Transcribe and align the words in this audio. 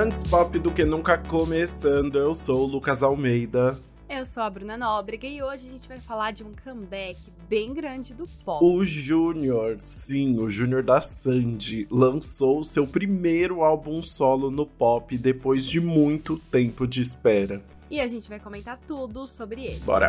Antes 0.00 0.22
pop 0.22 0.58
do 0.58 0.72
que 0.72 0.82
nunca 0.82 1.18
começando, 1.18 2.16
eu 2.16 2.32
sou 2.32 2.62
o 2.62 2.64
Lucas 2.66 3.02
Almeida. 3.02 3.78
Eu 4.08 4.24
sou 4.24 4.42
a 4.42 4.48
Bruna 4.48 4.74
Nóbrega 4.74 5.26
e 5.26 5.42
hoje 5.42 5.66
a 5.66 5.70
gente 5.70 5.86
vai 5.86 5.98
falar 5.98 6.30
de 6.30 6.42
um 6.42 6.52
comeback 6.64 7.18
bem 7.50 7.74
grande 7.74 8.14
do 8.14 8.26
pop. 8.42 8.64
O 8.64 8.82
Júnior, 8.82 9.76
sim, 9.84 10.38
o 10.38 10.48
Júnior 10.48 10.82
da 10.82 11.02
Sandy, 11.02 11.86
lançou 11.90 12.64
seu 12.64 12.86
primeiro 12.86 13.62
álbum 13.62 14.02
solo 14.02 14.50
no 14.50 14.64
pop 14.64 15.18
depois 15.18 15.66
de 15.66 15.82
muito 15.82 16.38
tempo 16.50 16.86
de 16.86 17.02
espera. 17.02 17.62
E 17.90 18.00
a 18.00 18.06
gente 18.06 18.26
vai 18.26 18.40
comentar 18.40 18.80
tudo 18.86 19.26
sobre 19.26 19.64
ele. 19.66 19.80
Bora! 19.80 20.08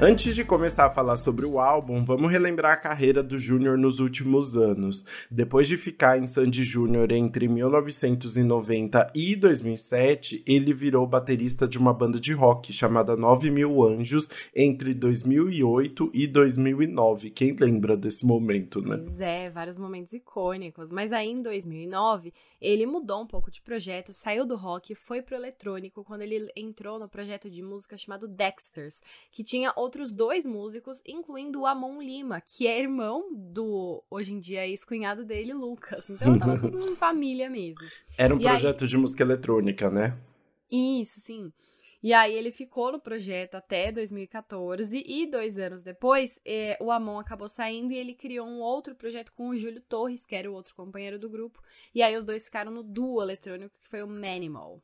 Antes 0.00 0.36
de 0.36 0.44
começar 0.44 0.86
a 0.86 0.90
falar 0.90 1.16
sobre 1.16 1.44
o 1.44 1.58
álbum, 1.58 2.04
vamos 2.04 2.30
relembrar 2.30 2.74
a 2.74 2.76
carreira 2.76 3.20
do 3.20 3.36
Júnior 3.36 3.76
nos 3.76 3.98
últimos 3.98 4.56
anos. 4.56 5.04
Depois 5.28 5.66
de 5.66 5.76
ficar 5.76 6.16
em 6.16 6.24
Sandy 6.24 6.62
Júnior 6.62 7.10
entre 7.10 7.48
1990 7.48 9.10
e 9.12 9.34
2007, 9.34 10.44
ele 10.46 10.72
virou 10.72 11.04
baterista 11.04 11.66
de 11.66 11.78
uma 11.78 11.92
banda 11.92 12.20
de 12.20 12.32
rock 12.32 12.72
chamada 12.72 13.16
9 13.16 13.50
Mil 13.50 13.82
Anjos 13.82 14.28
entre 14.54 14.94
2008 14.94 16.12
e 16.14 16.28
2009. 16.28 17.30
Quem 17.30 17.56
lembra 17.58 17.96
desse 17.96 18.24
momento, 18.24 18.80
né? 18.80 18.98
Pois 18.98 19.20
é, 19.20 19.50
vários 19.50 19.80
momentos 19.80 20.12
icônicos. 20.12 20.92
Mas 20.92 21.12
aí 21.12 21.28
em 21.28 21.42
2009, 21.42 22.32
ele 22.60 22.86
mudou 22.86 23.22
um 23.22 23.26
pouco 23.26 23.50
de 23.50 23.60
projeto, 23.60 24.12
saiu 24.12 24.46
do 24.46 24.54
rock 24.54 24.92
e 24.92 24.96
foi 24.96 25.22
pro 25.22 25.34
eletrônico 25.34 26.04
quando 26.04 26.22
ele 26.22 26.48
entrou 26.54 27.00
no 27.00 27.08
projeto 27.08 27.50
de 27.50 27.62
música 27.62 27.96
chamado 27.96 28.28
Dexters, 28.28 29.02
que 29.32 29.42
tinha 29.42 29.72
outros 29.88 30.14
dois 30.14 30.44
músicos, 30.44 31.02
incluindo 31.06 31.62
o 31.62 31.66
Amon 31.66 32.00
Lima, 32.00 32.42
que 32.42 32.66
é 32.66 32.78
irmão 32.78 33.34
do, 33.34 34.04
hoje 34.10 34.34
em 34.34 34.38
dia, 34.38 34.66
ex-cunhado 34.66 35.24
dele, 35.24 35.54
Lucas. 35.54 36.10
Então 36.10 36.38
tava 36.38 36.58
tudo 36.60 36.90
em 36.90 36.94
família 36.94 37.48
mesmo. 37.48 37.86
Era 38.16 38.34
um 38.34 38.38
E 38.38 38.42
projeto 38.42 38.86
de 38.86 38.96
música 38.98 39.22
eletrônica, 39.22 39.90
né? 39.90 40.16
Isso, 40.70 41.20
sim. 41.20 41.50
E 42.02 42.12
aí 42.12 42.34
ele 42.34 42.52
ficou 42.52 42.92
no 42.92 43.00
projeto 43.00 43.56
até 43.56 43.90
2014 43.90 45.02
e 45.04 45.26
dois 45.28 45.58
anos 45.58 45.82
depois 45.82 46.38
eh, 46.44 46.76
o 46.80 46.92
Amon 46.92 47.18
acabou 47.18 47.48
saindo 47.48 47.92
e 47.92 47.96
ele 47.96 48.14
criou 48.14 48.46
um 48.46 48.60
outro 48.60 48.94
projeto 48.94 49.32
com 49.32 49.48
o 49.48 49.56
Júlio 49.56 49.80
Torres, 49.80 50.24
que 50.24 50.36
era 50.36 50.48
o 50.48 50.54
outro 50.54 50.76
companheiro 50.76 51.18
do 51.18 51.28
grupo. 51.28 51.60
E 51.92 52.00
aí 52.00 52.16
os 52.16 52.24
dois 52.24 52.44
ficaram 52.44 52.70
no 52.70 52.84
duo 52.84 53.20
eletrônico 53.20 53.74
que 53.80 53.88
foi 53.88 54.02
o 54.02 54.06
Manimal. 54.06 54.80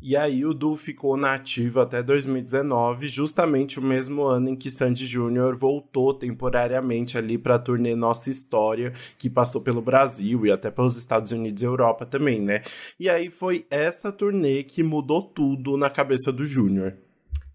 E 0.00 0.16
aí 0.16 0.44
o 0.44 0.52
duo 0.52 0.76
ficou 0.76 1.16
na 1.16 1.34
ativa 1.34 1.82
até 1.82 2.02
2019, 2.02 3.08
justamente 3.08 3.78
o 3.78 3.82
mesmo 3.82 4.24
ano 4.24 4.50
em 4.50 4.56
que 4.56 4.70
Sandy 4.70 5.06
Júnior 5.06 5.56
voltou 5.56 6.12
temporariamente 6.12 7.16
ali 7.16 7.38
para 7.38 7.54
a 7.54 7.58
turnê 7.58 7.94
Nossa 7.94 8.30
História, 8.30 8.92
que 9.18 9.30
passou 9.30 9.62
pelo 9.62 9.80
Brasil 9.80 10.44
e 10.44 10.52
até 10.52 10.70
pelos 10.70 10.96
Estados 10.96 11.32
Unidos 11.32 11.62
e 11.62 11.64
Europa 11.64 12.04
também, 12.04 12.40
né? 12.40 12.62
E 13.00 13.08
aí 13.08 13.30
foi 13.30 13.66
essa 13.70 14.12
turnê 14.12 14.62
que 14.62 14.82
mudou 14.82 15.22
tudo 15.22 15.76
na 15.78 15.88
cabeça 15.88 16.30
do 16.30 16.44
Júnior. 16.44 16.94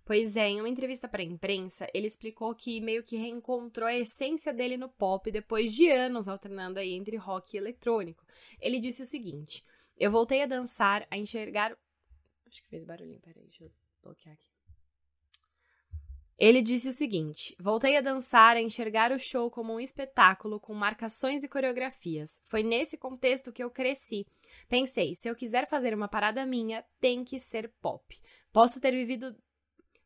Pois 0.04 0.36
é, 0.36 0.50
em 0.50 0.60
uma 0.60 0.68
entrevista 0.68 1.08
para 1.08 1.22
a 1.22 1.26
imprensa, 1.26 1.88
ele 1.94 2.08
explicou 2.08 2.54
que 2.56 2.82
meio 2.82 3.04
que 3.04 3.16
reencontrou 3.16 3.88
a 3.88 3.96
essência 3.96 4.52
dele 4.52 4.76
no 4.76 4.90
pop 4.90 5.32
depois 5.32 5.72
de 5.72 5.90
anos 5.90 6.28
alternando 6.28 6.80
aí 6.80 6.92
entre 6.94 7.16
rock 7.16 7.56
e 7.56 7.58
eletrônico. 7.58 8.26
Ele 8.60 8.80
disse 8.80 9.04
o 9.04 9.06
seguinte: 9.06 9.64
Eu 9.98 10.12
voltei 10.12 10.42
a 10.42 10.48
dançar, 10.48 11.08
a 11.10 11.18
enxergar. 11.18 11.78
Acho 12.52 12.62
que 12.62 12.70
fez 12.70 12.84
barulhinho, 12.84 13.22
peraí, 13.22 13.44
deixa 13.44 13.64
eu 13.64 13.72
bloquear 14.04 14.34
aqui. 14.34 14.52
Ele 16.38 16.62
disse 16.62 16.90
o 16.90 16.92
seguinte: 16.92 17.56
Voltei 17.60 17.96
a 17.96 18.02
dançar, 18.02 18.58
a 18.58 18.62
enxergar 18.62 19.12
o 19.12 19.20
show 19.20 19.50
como 19.52 19.74
um 19.74 19.80
espetáculo 19.80 20.60
com 20.60 20.74
marcações 20.74 21.44
e 21.44 21.48
coreografias. 21.48 22.42
Foi 22.46 22.64
nesse 22.64 22.98
contexto 22.98 23.54
que 23.54 23.64
eu 23.64 23.70
cresci. 23.70 24.26
Pensei, 24.68 25.16
se 25.16 25.30
eu 25.30 25.36
quiser 25.36 25.70
fazer 25.70 25.94
uma 25.94 26.08
parada 26.08 26.46
minha, 26.46 26.84
tem 27.00 27.24
que 27.24 27.40
ser 27.40 27.70
pop. 27.80 28.20
Posso 28.52 28.82
ter 28.82 28.92
vivido 28.92 29.36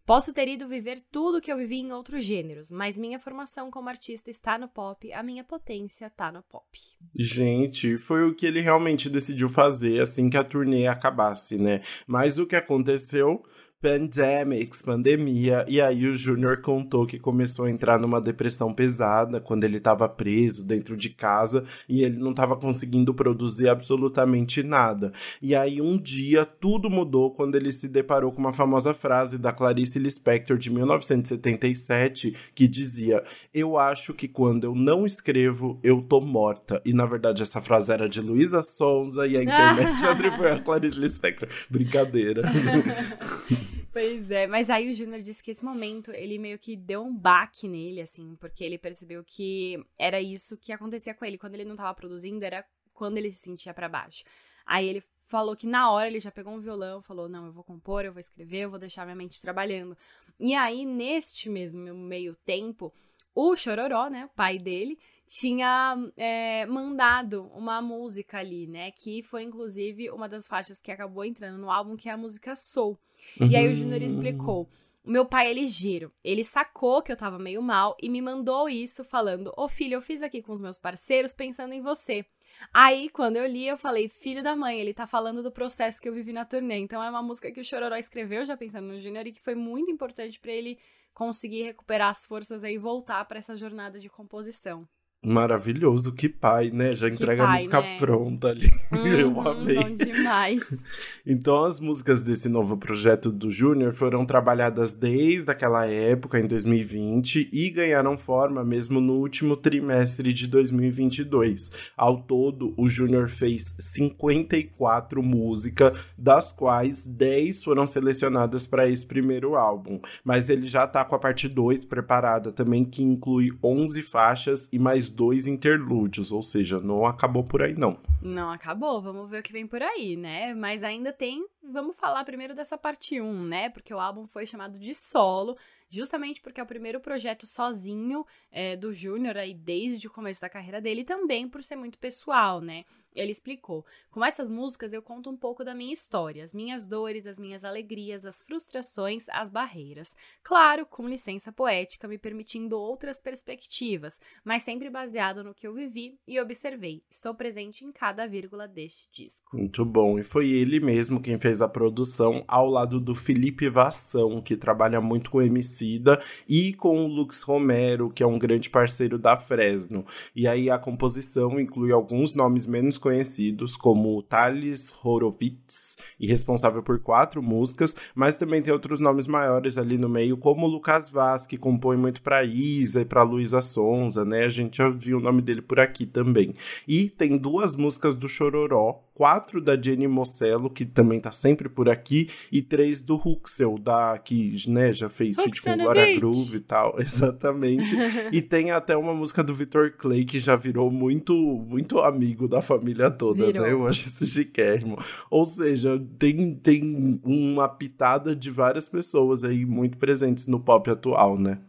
Posso 0.06 0.32
ter 0.36 0.48
ido 0.48 0.68
viver 0.68 1.02
tudo 1.12 1.42
que 1.42 1.52
eu 1.52 1.58
vivi 1.58 1.78
em 1.78 1.92
outros 1.92 2.24
gêneros, 2.24 2.70
mas 2.70 3.00
minha 3.00 3.18
formação 3.18 3.72
como 3.72 3.90
artista 3.90 4.30
está 4.30 4.56
no 4.56 4.68
pop, 4.68 5.12
a 5.12 5.24
minha 5.24 5.44
potência 5.44 6.06
está 6.06 6.32
no 6.32 6.44
pop. 6.44 6.68
Gente, 7.16 7.98
foi 7.98 8.24
o 8.24 8.36
que 8.36 8.46
ele 8.46 8.62
realmente 8.62 9.10
decidiu 9.10 9.50
fazer 9.50 10.00
assim 10.00 10.30
que 10.30 10.38
a 10.38 10.44
turnê 10.44 10.86
acabasse, 10.86 11.58
né? 11.58 11.82
Mas 12.06 12.38
o 12.38 12.46
que 12.46 12.56
aconteceu? 12.56 13.44
Pandemics, 13.82 14.82
pandemia, 14.82 15.64
e 15.68 15.80
aí 15.80 16.08
o 16.08 16.16
Júnior 16.16 16.60
contou 16.60 17.06
que 17.06 17.20
começou 17.20 17.66
a 17.66 17.70
entrar 17.70 18.00
numa 18.00 18.20
depressão 18.20 18.74
pesada 18.74 19.40
quando 19.40 19.64
ele 19.64 19.78
estava 19.78 20.10
preso 20.10 20.66
dentro 20.66 20.98
de 20.98 21.10
casa 21.12 21.64
e 21.88 22.02
ele 22.02 22.18
não 22.18 22.32
estava 22.32 22.56
conseguindo 22.56 23.14
produzir 23.14 23.70
absolutamente 23.70 24.64
nada. 24.64 25.14
E 25.40 25.54
aí 25.54 25.82
um 25.82 26.00
dia 26.00 26.46
tudo 26.46 26.90
mudou 26.90 27.30
quando 27.30 27.54
ele 27.54 27.72
se 27.72 27.88
deparou 27.88 28.32
com 28.32 28.40
uma 28.40 28.54
famosa 28.54 28.92
frase 28.92 29.38
da 29.38 29.52
Clarice 29.52 30.00
Lispector 30.00 30.58
de 30.58 30.72
1977 30.72 32.36
que 32.56 32.68
dizia: 32.68 33.24
"Eu 33.54 33.78
acho 33.78 34.16
que 34.16 34.28
quando 34.28 34.64
eu 34.64 34.74
não 34.74 35.06
escrevo, 35.06 35.80
eu 35.84 36.02
tô 36.02 36.20
morta". 36.22 36.82
E 36.84 36.92
na 36.92 37.06
verdade 37.06 37.44
essa 37.44 37.62
frase 37.62 37.92
era 37.92 38.10
de 38.10 38.20
Luísa 38.20 38.64
Sonza 38.64 39.28
e 39.28 39.38
a 39.38 39.44
internet 39.44 40.04
atribuiu 40.08 40.54
a 40.54 40.60
Clarice 40.60 40.98
Lispector. 40.98 41.48
Brincadeira. 41.70 42.42
Pois 43.96 44.30
é, 44.30 44.46
mas 44.46 44.70
aí 44.70 44.90
o 44.90 44.94
Júnior 44.94 45.22
disse 45.22 45.42
que 45.42 45.52
esse 45.52 45.64
momento 45.64 46.12
ele 46.12 46.38
meio 46.38 46.60
que 46.60 46.76
deu 46.76 47.02
um 47.02 47.16
baque 47.16 47.66
nele, 47.66 48.02
assim, 48.02 48.36
porque 48.36 48.62
ele 48.62 48.78
percebeu 48.78 49.24
que 49.24 49.82
era 49.98 50.20
isso 50.20 50.58
que 50.58 50.74
acontecia 50.74 51.14
com 51.14 51.24
ele. 51.24 51.38
Quando 51.38 51.54
ele 51.54 51.64
não 51.64 51.78
tava 51.78 51.94
produzindo, 51.94 52.44
era 52.44 52.66
quando 52.94 53.18
ele 53.18 53.32
se 53.32 53.40
sentia 53.40 53.74
para 53.74 53.88
baixo. 53.88 54.26
Aí 54.66 54.86
ele 54.86 55.02
falou 55.30 55.56
que 55.56 55.66
na 55.66 55.90
hora 55.90 56.10
ele 56.10 56.20
já 56.20 56.30
pegou 56.30 56.52
um 56.52 56.60
violão, 56.60 57.02
falou: 57.02 57.30
Não, 57.30 57.46
eu 57.46 57.54
vou 57.54 57.64
compor, 57.64 58.04
eu 58.04 58.12
vou 58.12 58.20
escrever, 58.20 58.64
eu 58.64 58.70
vou 58.70 58.78
deixar 58.78 59.06
minha 59.06 59.16
mente 59.16 59.42
trabalhando. 59.42 59.98
E 60.38 60.54
aí, 60.54 60.84
neste 60.84 61.50
mesmo 61.50 61.94
meio 61.94 62.36
tempo, 62.36 62.92
o 63.34 63.56
Chororó, 63.56 64.10
né, 64.10 64.26
o 64.26 64.36
pai 64.36 64.60
dele, 64.60 65.00
tinha 65.28 65.98
é, 66.16 66.66
mandado 66.66 67.50
uma 67.54 67.82
música 67.82 68.38
ali, 68.38 68.68
né, 68.68 68.92
que 68.92 69.24
foi 69.24 69.44
inclusive 69.44 70.10
uma 70.12 70.30
das 70.30 70.48
faixas 70.48 70.80
que 70.80 70.92
acabou 70.92 71.26
entrando 71.26 71.58
no 71.58 71.72
álbum, 71.72 71.96
que 71.96 72.10
é 72.10 72.12
a 72.12 72.18
música 72.18 72.56
Soul. 72.56 72.98
Uhum. 73.40 73.48
E 73.48 73.56
aí 73.56 73.68
o 73.68 73.76
Júnior 73.76 74.02
explicou. 74.02 74.70
O 75.04 75.12
meu 75.12 75.24
pai 75.24 75.52
é 75.52 75.54
ligeiro. 75.54 76.12
Ele 76.24 76.44
sacou 76.44 77.02
que 77.02 77.12
eu 77.12 77.18
tava 77.18 77.38
meio 77.38 77.62
mal 77.62 77.96
e 78.02 78.10
me 78.10 78.22
mandou 78.22 78.68
isso 78.68 79.04
falando: 79.04 79.54
Ô 79.56 79.68
filho, 79.68 79.94
eu 79.94 80.02
fiz 80.02 80.24
aqui 80.24 80.42
com 80.42 80.52
os 80.52 80.62
meus 80.62 80.80
parceiros 80.80 81.32
pensando 81.32 81.74
em 81.74 81.82
você. 81.82 82.26
Aí, 82.74 83.10
quando 83.10 83.38
eu 83.38 83.46
li, 83.46 83.68
eu 83.68 83.78
falei: 83.78 84.10
Filho 84.10 84.42
da 84.42 84.56
mãe, 84.56 84.80
ele 84.80 84.96
tá 84.96 85.06
falando 85.06 85.44
do 85.44 85.52
processo 85.52 86.02
que 86.02 86.10
eu 86.10 86.14
vivi 86.14 86.34
na 86.34 86.44
turnê. 86.44 86.78
Então, 86.78 87.04
é 87.04 87.10
uma 87.10 87.22
música 87.22 87.52
que 87.52 87.60
o 87.60 87.64
Chororó 87.64 87.96
escreveu 87.96 88.44
já 88.44 88.58
pensando 88.58 88.88
no 88.88 89.00
Júnior 89.00 89.28
e 89.28 89.32
que 89.32 89.42
foi 89.42 89.54
muito 89.54 89.92
importante 89.92 90.40
para 90.40 90.52
ele 90.52 90.80
conseguir 91.14 91.64
recuperar 91.64 92.10
as 92.10 92.26
forças 92.26 92.64
aí 92.64 92.74
e 92.74 92.80
voltar 92.80 93.24
para 93.26 93.38
essa 93.38 93.56
jornada 93.56 94.00
de 94.00 94.10
composição. 94.10 94.88
Maravilhoso, 95.26 96.12
que 96.12 96.30
pai, 96.30 96.70
né? 96.70 96.96
Já 96.96 97.10
entrega 97.10 97.44
pai, 97.44 97.52
a 97.52 97.58
música 97.58 97.82
né? 97.82 97.98
pronta 97.98 98.50
ali. 98.50 98.70
Uhum, 98.92 99.08
Eu 99.08 99.42
amei. 99.42 99.76
Bom 99.76 99.94
demais. 99.94 100.78
Então, 101.28 101.66
as 101.66 101.80
músicas 101.80 102.22
desse 102.22 102.48
novo 102.48 102.78
projeto 102.78 103.32
do 103.32 103.50
Júnior 103.50 103.94
foram 103.94 104.28
trabalhadas 104.28 104.94
desde 104.94 105.50
aquela 105.50 105.88
época, 105.88 106.40
em 106.40 106.46
2020, 106.46 107.50
e 107.52 107.70
ganharam 107.72 108.16
forma 108.16 108.64
mesmo 108.64 109.02
no 109.02 109.14
último 109.14 109.58
trimestre 109.58 110.32
de 110.32 110.46
2022. 110.46 111.72
Ao 111.98 112.22
todo, 112.22 112.76
o 112.78 112.88
Júnior 112.88 113.28
fez 113.28 113.76
54 113.80 115.24
músicas, 115.24 116.00
das 116.16 116.52
quais 116.52 117.08
10 117.08 117.64
foram 117.64 117.88
selecionadas 117.88 118.68
para 118.68 118.88
esse 118.88 119.04
primeiro 119.04 119.56
álbum. 119.56 120.00
Mas 120.24 120.48
ele 120.48 120.68
já 120.68 120.86
tá 120.86 121.04
com 121.04 121.16
a 121.16 121.20
parte 121.20 121.50
2 121.50 121.86
preparada 121.86 122.52
também, 122.52 122.86
que 122.86 123.02
inclui 123.02 123.50
11 123.64 124.04
faixas 124.04 124.70
e 124.72 124.78
mais 124.78 125.10
dois 125.16 125.48
interlúdios, 125.48 126.32
ou 126.32 126.44
seja, 126.44 126.80
não 126.80 127.06
acabou 127.06 127.44
por 127.44 127.64
aí 127.64 127.74
não. 127.74 127.98
Não 128.22 128.52
acabou, 128.52 129.02
vamos 129.02 129.30
ver 129.30 129.40
o 129.40 129.44
que 129.44 129.54
vem 129.54 129.66
por 129.66 129.82
aí, 129.82 130.18
né? 130.18 130.54
Mas 130.54 130.84
ainda 130.84 131.14
tem, 131.14 131.48
vamos 131.64 131.96
falar 131.96 132.24
primeiro 132.26 132.54
dessa 132.54 132.78
parte 132.78 133.22
1, 133.22 133.44
né? 133.46 133.70
Porque 133.70 133.94
o 133.94 134.00
álbum 134.00 134.28
foi 134.28 134.46
chamado 134.46 134.78
de 134.78 134.94
solo, 134.94 135.58
justamente 135.96 136.42
porque 136.42 136.60
é 136.60 136.64
o 136.64 136.68
primeiro 136.68 137.00
projeto 137.00 137.48
sozinho 137.48 138.26
é, 138.52 138.76
do 138.76 138.92
Júnior 138.92 139.38
aí 139.38 139.54
desde 139.54 140.08
o 140.08 140.12
começo 140.12 140.42
da 140.42 140.50
carreira 140.50 140.82
dele, 140.82 141.02
e 141.02 141.06
também 141.06 141.48
por 141.48 141.64
ser 141.64 141.76
muito 141.76 141.98
pessoal, 141.98 142.62
né? 142.62 142.86
Ele 143.16 143.32
explicou: 143.32 143.86
com 144.12 144.24
essas 144.24 144.50
músicas 144.50 144.94
eu 144.94 145.02
conto 145.02 145.30
um 145.30 145.38
pouco 145.38 145.64
da 145.64 145.74
minha 145.74 145.94
história, 145.94 146.44
as 146.44 146.54
minhas 146.54 146.86
dores, 146.86 147.26
as 147.26 147.40
minhas 147.40 147.64
alegrias, 147.64 148.26
as 148.26 148.44
frustrações, 148.44 149.28
as 149.30 149.50
barreiras. 149.50 150.16
Claro, 150.44 150.86
com 150.86 151.08
licença 151.08 151.52
poética, 151.52 152.08
me 152.08 152.18
permitindo 152.18 152.78
outras 152.78 153.22
perspectivas, 153.22 154.20
mas 154.44 154.64
sempre 154.64 154.90
baseado 154.90 155.44
no 155.44 155.54
que 155.54 155.66
eu 155.66 155.74
vivi 155.74 156.20
e 156.28 156.40
observei. 156.40 157.02
Estou 157.10 157.34
presente 157.34 157.86
em 157.86 157.92
cada 157.92 158.28
vírgula 158.28 158.68
deste 158.68 159.10
disco. 159.12 159.56
Muito 159.56 159.86
bom. 159.86 160.20
E 160.20 160.24
foi 160.24 160.50
ele 160.50 160.80
mesmo 160.80 161.22
quem 161.22 161.40
fez 161.40 161.62
a 161.62 161.70
produção 161.70 162.44
ao 162.48 162.70
lado 162.70 163.00
do 163.00 163.16
Felipe 163.16 163.70
Vassão, 163.70 164.42
que 164.42 164.58
trabalha 164.58 165.00
muito 165.00 165.32
com 165.32 165.42
Emicida, 165.86 166.20
e 166.48 166.74
com 166.74 166.98
o 166.98 167.08
Lux 167.08 167.42
Romero, 167.44 168.10
que 168.10 168.24
é 168.24 168.28
um 168.28 168.40
grande 168.40 168.70
parceiro 168.70 169.18
da 169.18 169.38
Fresno. 169.38 170.06
E 170.36 170.48
aí 170.48 170.70
a 170.70 170.78
composição 170.78 171.60
inclui 171.60 171.92
alguns 171.92 172.34
nomes 172.34 172.66
menos 172.66 172.98
conhecidos, 172.98 173.78
como 173.78 174.22
Thales 174.24 174.94
Horowitz, 175.04 175.98
e 176.20 176.28
responsável 176.28 176.82
por 176.82 177.00
quatro 177.00 177.42
músicas, 177.42 177.96
mas 178.14 178.38
também 178.38 178.62
tem 178.62 178.74
outros 178.74 179.00
nomes 179.00 179.28
maiores 179.28 179.78
ali 179.78 179.98
no 179.98 180.10
meio, 180.10 180.38
como 180.38 180.66
o 180.66 180.70
Lucas 180.70 181.10
Vaz, 181.10 181.46
que 181.46 181.58
compõe 181.58 181.98
muito 181.98 182.22
para 182.22 182.44
Isa 182.44 183.02
e 183.02 183.06
para 183.06 183.24
Luísa 183.24 183.62
Sonza, 183.62 184.26
né? 184.26 184.46
A 184.46 184.50
gente 184.50 184.78
já 184.78 184.90
viu 184.90 185.18
o 185.18 185.22
nome 185.22 185.42
dele 185.42 185.62
por 185.62 185.80
aqui 185.80 186.06
também. 186.06 186.56
E 186.88 187.10
tem 187.10 187.38
duas 187.38 187.76
músicas 187.76 188.16
do 188.16 188.28
Chororó, 188.28 189.02
quatro 189.14 189.62
da 189.62 189.82
Jenny 189.82 190.08
Mocello, 190.08 190.70
que 190.70 190.86
também 190.86 191.20
tá 191.20 191.32
sempre 191.32 191.70
por 191.70 191.90
aqui, 191.90 192.30
e 192.52 192.62
três 192.62 193.02
do 193.02 193.16
Huxel, 193.16 193.78
da, 193.78 194.18
que 194.18 194.56
né, 194.68 194.94
já 194.94 195.10
fez 195.10 195.38
feat 195.38 195.62
com 195.66 195.76
Glória 195.76 196.16
Groove 196.16 196.58
e 196.58 196.60
tal, 196.60 196.96
exatamente. 197.02 197.96
e 198.32 198.42
tem 198.44 198.72
até 198.72 198.96
uma 198.96 199.14
música 199.14 199.44
do 199.44 199.54
Victor 199.54 199.92
Clay, 199.92 200.26
que 200.26 200.40
já 200.40 200.56
virou 200.56 200.92
muito, 200.92 201.34
muito 201.34 202.00
amigo 202.00 202.48
da 202.48 202.62
família 202.62 203.10
toda, 203.12 203.46
virou. 203.46 203.64
né? 203.64 203.72
Eu 203.72 203.88
acho 203.88 204.08
isso 204.08 204.26
chiquérrimo. 204.26 204.98
Ou 205.30 205.46
seja, 205.46 206.02
tem, 206.18 206.56
tem 206.56 207.22
uma 207.24 207.68
pitada 207.68 208.36
de 208.36 208.50
várias 208.50 208.88
pessoas 208.88 209.44
aí 209.44 209.66
muito 209.66 209.98
presentes 209.98 210.48
no 210.48 210.60
pop 210.60 210.90
atual, 210.90 211.38
né? 211.38 211.60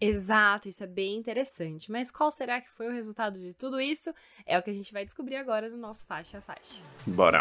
Exato, 0.00 0.68
isso 0.68 0.84
é 0.84 0.86
bem 0.86 1.16
interessante. 1.16 1.90
Mas 1.90 2.10
qual 2.10 2.30
será 2.30 2.60
que 2.60 2.70
foi 2.70 2.88
o 2.88 2.92
resultado 2.92 3.38
de 3.38 3.52
tudo 3.54 3.80
isso? 3.80 4.12
É 4.46 4.58
o 4.58 4.62
que 4.62 4.70
a 4.70 4.74
gente 4.74 4.92
vai 4.92 5.04
descobrir 5.04 5.36
agora 5.36 5.68
no 5.68 5.76
nosso 5.76 6.06
faixa 6.06 6.38
a 6.38 6.40
faixa. 6.40 6.82
Bora! 7.06 7.40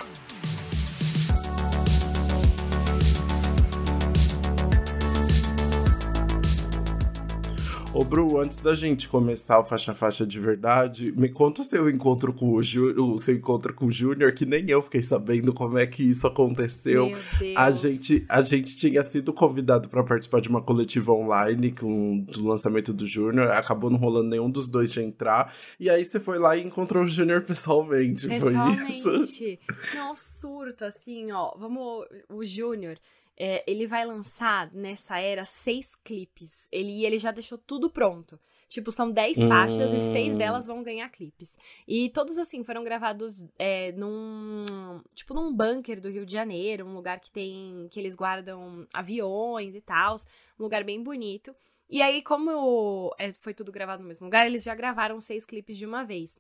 Ô, 7.97 8.03
Bru, 8.03 8.39
antes 8.39 8.61
da 8.61 8.75
gente 8.75 9.09
começar 9.09 9.59
o 9.59 9.63
faixa 9.63 9.91
faixa 9.91 10.23
de 10.23 10.39
verdade, 10.39 11.11
me 11.13 11.29
conta 11.29 11.63
seu 11.63 11.89
encontro 11.89 12.31
com 12.31 12.53
o, 12.53 12.61
Ju, 12.61 12.94
o 13.01 13.17
seu 13.17 13.33
encontro 13.33 13.73
com 13.73 13.88
o 13.88 13.91
Júnior, 13.91 14.33
que 14.33 14.45
nem 14.45 14.69
eu 14.69 14.83
fiquei 14.83 15.01
sabendo 15.01 15.51
como 15.51 15.79
é 15.79 15.88
que 15.88 16.03
isso 16.03 16.27
aconteceu. 16.27 17.07
Meu 17.07 17.17
Deus. 17.39 17.57
A 17.57 17.71
gente, 17.71 18.23
a 18.29 18.41
gente 18.44 18.77
tinha 18.77 19.01
sido 19.01 19.33
convidado 19.33 19.89
para 19.89 20.03
participar 20.03 20.41
de 20.41 20.47
uma 20.47 20.61
coletiva 20.61 21.11
online 21.11 21.71
com 21.71 22.19
do 22.19 22.47
lançamento 22.47 22.94
do 22.94 23.07
Júnior, 23.07 23.49
acabou 23.49 23.89
não 23.89 23.97
rolando 23.97 24.29
nenhum 24.29 24.51
dos 24.51 24.69
dois 24.69 24.91
de 24.91 25.01
entrar. 25.01 25.51
E 25.79 25.89
aí 25.89 26.05
você 26.05 26.19
foi 26.19 26.38
lá 26.38 26.55
e 26.55 26.63
encontrou 26.63 27.03
o 27.03 27.07
Júnior 27.07 27.41
pessoalmente, 27.41 28.27
pessoalmente. 28.27 29.01
foi 29.01 29.17
isso? 29.17 29.57
Não, 29.95 30.13
surto, 30.13 30.85
assim, 30.85 31.31
ó. 31.31 31.51
Vamos, 31.57 32.05
o 32.29 32.45
Júnior 32.45 32.95
é, 33.39 33.63
ele 33.68 33.86
vai 33.86 34.04
lançar 34.04 34.72
nessa 34.74 35.19
era 35.19 35.45
seis 35.45 35.95
clipes. 35.95 36.68
Ele, 36.72 37.06
ele 37.06 37.19
já 37.19 37.31
deixou 37.31 37.57
tudo 37.57 37.89
pronto. 37.89 38.39
Tipo, 38.68 38.92
são 38.92 39.12
dez 39.12 39.38
hum. 39.38 39.48
faixas 39.48 39.94
e 39.94 40.00
seis 40.00 40.34
hum. 40.34 40.38
delas 40.38 40.66
vão 40.66 40.81
ganhar 40.81 41.07
clipes. 41.10 41.57
E 41.88 42.10
todos, 42.10 42.38
assim, 42.39 42.63
foram 42.63 42.84
gravados 42.84 43.48
é, 43.60 43.92
num. 43.92 44.66
Tipo, 45.13 45.36
num 45.36 45.56
bunker 45.56 46.01
do 46.01 46.10
Rio 46.10 46.25
de 46.25 46.34
Janeiro, 46.34 46.86
um 46.86 46.95
lugar 46.95 47.19
que 47.19 47.31
tem. 47.31 47.88
que 47.92 48.00
eles 48.00 48.16
guardam 48.16 48.88
aviões 48.92 49.75
e 49.75 49.81
tal. 49.81 50.16
Um 50.60 50.63
lugar 50.63 50.84
bem 50.84 51.04
bonito. 51.04 51.56
E 51.89 52.01
aí, 52.01 52.22
como 52.22 53.16
é, 53.18 53.31
foi 53.34 53.54
tudo 53.54 53.72
gravado 53.72 54.01
no 54.01 54.07
mesmo 54.07 54.25
lugar, 54.25 54.45
eles 54.45 54.63
já 54.63 54.75
gravaram 54.75 55.22
seis 55.22 55.45
clipes 55.45 55.78
de 55.78 55.86
uma 55.86 56.04
vez. 56.04 56.38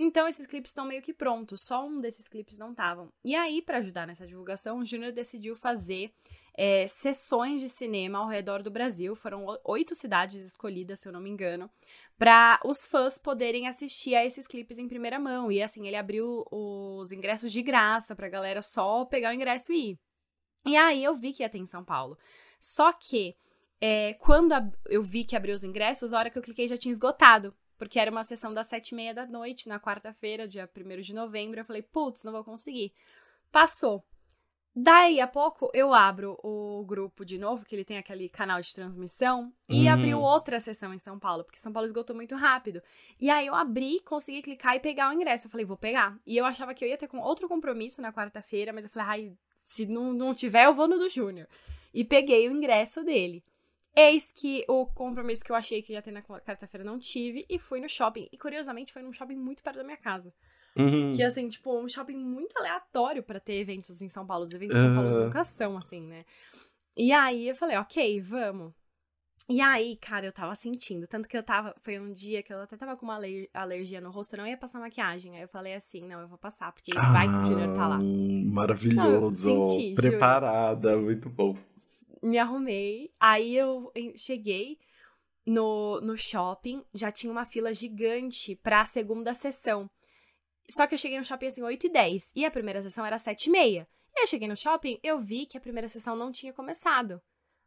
Então 0.00 0.28
esses 0.28 0.46
clipes 0.46 0.70
estão 0.70 0.86
meio 0.86 1.02
que 1.02 1.12
prontos, 1.12 1.62
só 1.64 1.84
um 1.84 2.00
desses 2.00 2.28
clipes 2.28 2.56
não 2.56 2.70
estavam. 2.70 3.12
E 3.24 3.34
aí, 3.34 3.60
para 3.60 3.78
ajudar 3.78 4.06
nessa 4.06 4.28
divulgação, 4.28 4.78
o 4.78 4.84
Júnior 4.84 5.10
decidiu 5.10 5.56
fazer 5.56 6.12
é, 6.56 6.86
sessões 6.86 7.60
de 7.60 7.68
cinema 7.68 8.20
ao 8.20 8.28
redor 8.28 8.62
do 8.62 8.70
Brasil. 8.70 9.16
Foram 9.16 9.44
oito 9.64 9.96
cidades 9.96 10.44
escolhidas, 10.46 11.00
se 11.00 11.08
eu 11.08 11.12
não 11.12 11.20
me 11.20 11.28
engano, 11.28 11.68
para 12.16 12.60
os 12.64 12.86
fãs 12.86 13.18
poderem 13.18 13.66
assistir 13.66 14.14
a 14.14 14.24
esses 14.24 14.46
clipes 14.46 14.78
em 14.78 14.86
primeira 14.86 15.18
mão. 15.18 15.50
E 15.50 15.60
assim, 15.60 15.88
ele 15.88 15.96
abriu 15.96 16.46
os 16.48 17.10
ingressos 17.10 17.50
de 17.50 17.60
graça 17.60 18.14
pra 18.14 18.28
galera 18.28 18.62
só 18.62 19.04
pegar 19.04 19.30
o 19.30 19.34
ingresso 19.34 19.72
e 19.72 19.90
ir. 19.90 19.98
E 20.64 20.76
aí 20.76 21.02
eu 21.02 21.16
vi 21.16 21.32
que 21.32 21.42
ia 21.42 21.50
ter 21.50 21.58
em 21.58 21.66
São 21.66 21.84
Paulo. 21.84 22.16
Só 22.60 22.92
que 22.92 23.34
é, 23.80 24.14
quando 24.14 24.54
eu 24.86 25.02
vi 25.02 25.24
que 25.24 25.34
abriu 25.34 25.54
os 25.54 25.64
ingressos, 25.64 26.12
a 26.12 26.18
hora 26.18 26.30
que 26.30 26.38
eu 26.38 26.42
cliquei 26.42 26.68
já 26.68 26.76
tinha 26.76 26.92
esgotado 26.92 27.52
porque 27.78 27.98
era 27.98 28.10
uma 28.10 28.24
sessão 28.24 28.52
das 28.52 28.66
sete 28.66 28.90
e 28.90 28.94
meia 28.94 29.14
da 29.14 29.24
noite, 29.24 29.68
na 29.68 29.78
quarta-feira, 29.78 30.48
dia 30.48 30.68
1 30.76 31.00
de 31.00 31.14
novembro. 31.14 31.60
Eu 31.60 31.64
falei, 31.64 31.82
putz, 31.82 32.24
não 32.24 32.32
vou 32.32 32.44
conseguir. 32.44 32.92
Passou. 33.50 34.04
Daí 34.80 35.20
a 35.20 35.26
pouco 35.26 35.70
eu 35.74 35.92
abro 35.92 36.38
o 36.42 36.84
grupo 36.84 37.24
de 37.24 37.36
novo, 37.36 37.64
que 37.64 37.74
ele 37.74 37.84
tem 37.84 37.98
aquele 37.98 38.28
canal 38.28 38.60
de 38.60 38.72
transmissão, 38.72 39.52
e 39.68 39.86
uhum. 39.86 39.92
abriu 39.92 40.20
outra 40.20 40.60
sessão 40.60 40.94
em 40.94 41.00
São 41.00 41.18
Paulo, 41.18 41.42
porque 41.42 41.58
São 41.58 41.72
Paulo 41.72 41.86
esgotou 41.86 42.14
muito 42.14 42.36
rápido. 42.36 42.80
E 43.18 43.28
aí 43.28 43.46
eu 43.46 43.54
abri, 43.54 43.98
consegui 44.00 44.42
clicar 44.42 44.76
e 44.76 44.80
pegar 44.80 45.10
o 45.10 45.12
ingresso. 45.12 45.46
Eu 45.46 45.50
falei, 45.50 45.66
vou 45.66 45.76
pegar. 45.76 46.16
E 46.24 46.36
eu 46.36 46.44
achava 46.44 46.74
que 46.74 46.84
eu 46.84 46.88
ia 46.88 46.98
ter 46.98 47.08
com 47.08 47.18
outro 47.18 47.48
compromisso 47.48 48.00
na 48.00 48.12
quarta-feira, 48.12 48.72
mas 48.72 48.84
eu 48.84 48.90
falei, 48.90 49.08
ai, 49.08 49.32
se 49.64 49.84
não, 49.86 50.12
não 50.12 50.32
tiver, 50.32 50.66
eu 50.66 50.74
vou 50.74 50.86
no 50.86 50.96
do 50.96 51.08
Júnior. 51.08 51.48
E 51.92 52.04
peguei 52.04 52.48
o 52.48 52.52
ingresso 52.52 53.02
dele. 53.02 53.42
Eis 53.96 54.30
que 54.30 54.64
o 54.68 54.86
compromisso 54.86 55.44
que 55.44 55.50
eu 55.50 55.56
achei 55.56 55.82
que 55.82 55.92
ia 55.92 56.02
ter 56.02 56.12
na 56.12 56.22
quarta-feira 56.22 56.84
não 56.84 56.98
tive 56.98 57.44
e 57.48 57.58
fui 57.58 57.80
no 57.80 57.88
shopping. 57.88 58.28
E 58.30 58.38
curiosamente 58.38 58.92
foi 58.92 59.02
num 59.02 59.12
shopping 59.12 59.36
muito 59.36 59.62
perto 59.62 59.76
da 59.76 59.84
minha 59.84 59.96
casa. 59.96 60.32
Uhum. 60.76 61.12
Que 61.12 61.22
assim, 61.22 61.48
tipo, 61.48 61.76
um 61.76 61.88
shopping 61.88 62.16
muito 62.16 62.56
aleatório 62.56 63.22
para 63.22 63.40
ter 63.40 63.54
eventos 63.54 64.00
em 64.00 64.08
São 64.08 64.24
Paulo. 64.24 64.44
Os 64.44 64.54
eventos 64.54 64.76
em 64.76 64.80
São 64.80 64.94
Paulo 64.94 65.24
nunca 65.24 65.44
são, 65.44 65.76
assim, 65.76 66.02
né? 66.02 66.24
E 66.96 67.12
aí 67.12 67.48
eu 67.48 67.54
falei, 67.54 67.76
ok, 67.76 68.20
vamos. 68.20 68.72
E 69.50 69.62
aí, 69.62 69.96
cara, 69.96 70.26
eu 70.26 70.32
tava 70.32 70.54
sentindo. 70.54 71.06
Tanto 71.06 71.26
que 71.26 71.36
eu 71.36 71.42
tava. 71.42 71.74
Foi 71.80 71.98
um 71.98 72.12
dia 72.12 72.42
que 72.42 72.52
eu 72.52 72.60
até 72.60 72.76
tava 72.76 72.96
com 72.96 73.06
uma 73.06 73.18
alergia 73.54 73.98
no 73.98 74.10
rosto, 74.10 74.34
eu 74.34 74.40
não 74.40 74.46
ia 74.46 74.58
passar 74.58 74.78
maquiagem. 74.78 75.36
Aí 75.36 75.42
eu 75.42 75.48
falei 75.48 75.74
assim: 75.74 76.06
não, 76.06 76.20
eu 76.20 76.28
vou 76.28 76.36
passar, 76.36 76.70
porque 76.70 76.92
ah, 76.94 77.12
vai 77.12 77.26
que 77.26 77.34
o 77.34 77.44
Junior 77.44 77.74
tá 77.74 77.88
lá. 77.88 77.98
Maravilhoso. 78.52 79.48
Não, 79.48 79.64
senti, 79.64 79.94
Preparada, 79.94 80.90
juro. 80.90 81.02
muito 81.02 81.30
bom 81.30 81.54
me 82.22 82.38
arrumei. 82.38 83.10
Aí 83.18 83.56
eu 83.56 83.92
cheguei 84.16 84.78
no, 85.46 86.00
no 86.00 86.16
shopping, 86.16 86.84
já 86.94 87.10
tinha 87.10 87.32
uma 87.32 87.46
fila 87.46 87.72
gigante 87.72 88.56
pra 88.56 88.84
segunda 88.84 89.32
sessão. 89.34 89.90
Só 90.70 90.86
que 90.86 90.94
eu 90.94 90.98
cheguei 90.98 91.18
no 91.18 91.24
shopping 91.24 91.46
assim 91.46 91.62
8 91.62 91.86
e 91.86 91.90
10 91.90 92.32
e 92.36 92.44
a 92.44 92.50
primeira 92.50 92.82
sessão 92.82 93.04
era 93.04 93.18
7 93.18 93.46
e 93.46 93.50
meia. 93.50 93.88
E 94.14 94.22
eu 94.22 94.26
cheguei 94.26 94.48
no 94.48 94.56
shopping, 94.56 94.98
eu 95.02 95.18
vi 95.18 95.46
que 95.46 95.56
a 95.56 95.60
primeira 95.60 95.88
sessão 95.88 96.14
não 96.14 96.30
tinha 96.30 96.52
começado. 96.52 97.20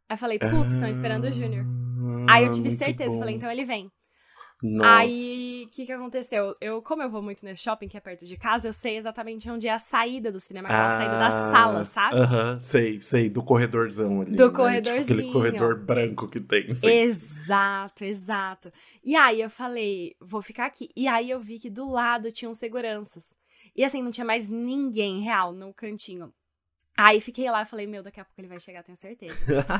Aí 0.08 0.14
eu 0.14 0.18
falei, 0.18 0.38
putz, 0.38 0.74
estão 0.74 0.88
esperando 0.88 1.24
o 1.24 1.32
Júnior. 1.32 1.64
Aí 2.28 2.44
eu 2.44 2.52
tive 2.52 2.70
certeza, 2.70 3.18
falei, 3.18 3.34
então 3.34 3.50
ele 3.50 3.64
vem. 3.64 3.90
Nossa. 4.62 4.98
Aí, 4.98 5.64
o 5.66 5.70
que 5.70 5.84
que 5.84 5.92
aconteceu? 5.92 6.56
Eu, 6.60 6.80
como 6.80 7.02
eu 7.02 7.10
vou 7.10 7.20
muito 7.20 7.44
nesse 7.44 7.62
shopping 7.62 7.88
que 7.88 7.96
é 7.96 8.00
perto 8.00 8.24
de 8.24 8.36
casa, 8.36 8.68
eu 8.68 8.72
sei 8.72 8.96
exatamente 8.96 9.50
onde 9.50 9.66
é 9.66 9.72
a 9.72 9.78
saída 9.78 10.30
do 10.30 10.38
cinema, 10.38 10.68
aquela 10.68 10.86
ah, 10.86 10.98
saída 10.98 11.18
da 11.18 11.30
sala, 11.30 11.84
sabe? 11.84 12.16
Aham, 12.16 12.52
uh 12.52 12.56
-huh, 12.56 12.60
sei, 12.60 13.00
sei, 13.00 13.28
do 13.28 13.42
corredorzão 13.42 14.20
ali. 14.20 14.36
Do 14.36 14.46
né? 14.46 14.56
corredorzinho. 14.56 15.04
Tipo, 15.04 15.12
aquele 15.12 15.32
corredor 15.32 15.84
branco 15.84 16.28
que 16.28 16.38
tem, 16.38 16.72
sim. 16.72 16.88
Exato, 16.88 18.04
exato. 18.04 18.72
E 19.02 19.16
aí 19.16 19.40
eu 19.40 19.50
falei, 19.50 20.14
vou 20.20 20.40
ficar 20.40 20.66
aqui. 20.66 20.90
E 20.94 21.08
aí 21.08 21.28
eu 21.28 21.40
vi 21.40 21.58
que 21.58 21.68
do 21.68 21.90
lado 21.90 22.30
tinham 22.30 22.54
seguranças. 22.54 23.36
E 23.74 23.82
assim, 23.82 24.00
não 24.02 24.12
tinha 24.12 24.24
mais 24.24 24.48
ninguém 24.48 25.22
real 25.22 25.52
no 25.52 25.74
cantinho. 25.74 26.32
Aí 26.96 27.20
fiquei 27.20 27.50
lá 27.50 27.62
e 27.62 27.66
falei, 27.66 27.86
meu, 27.86 28.02
daqui 28.02 28.20
a 28.20 28.24
pouco 28.24 28.38
ele 28.38 28.48
vai 28.48 28.60
chegar, 28.60 28.82
tenho 28.82 28.98
certeza. 28.98 29.34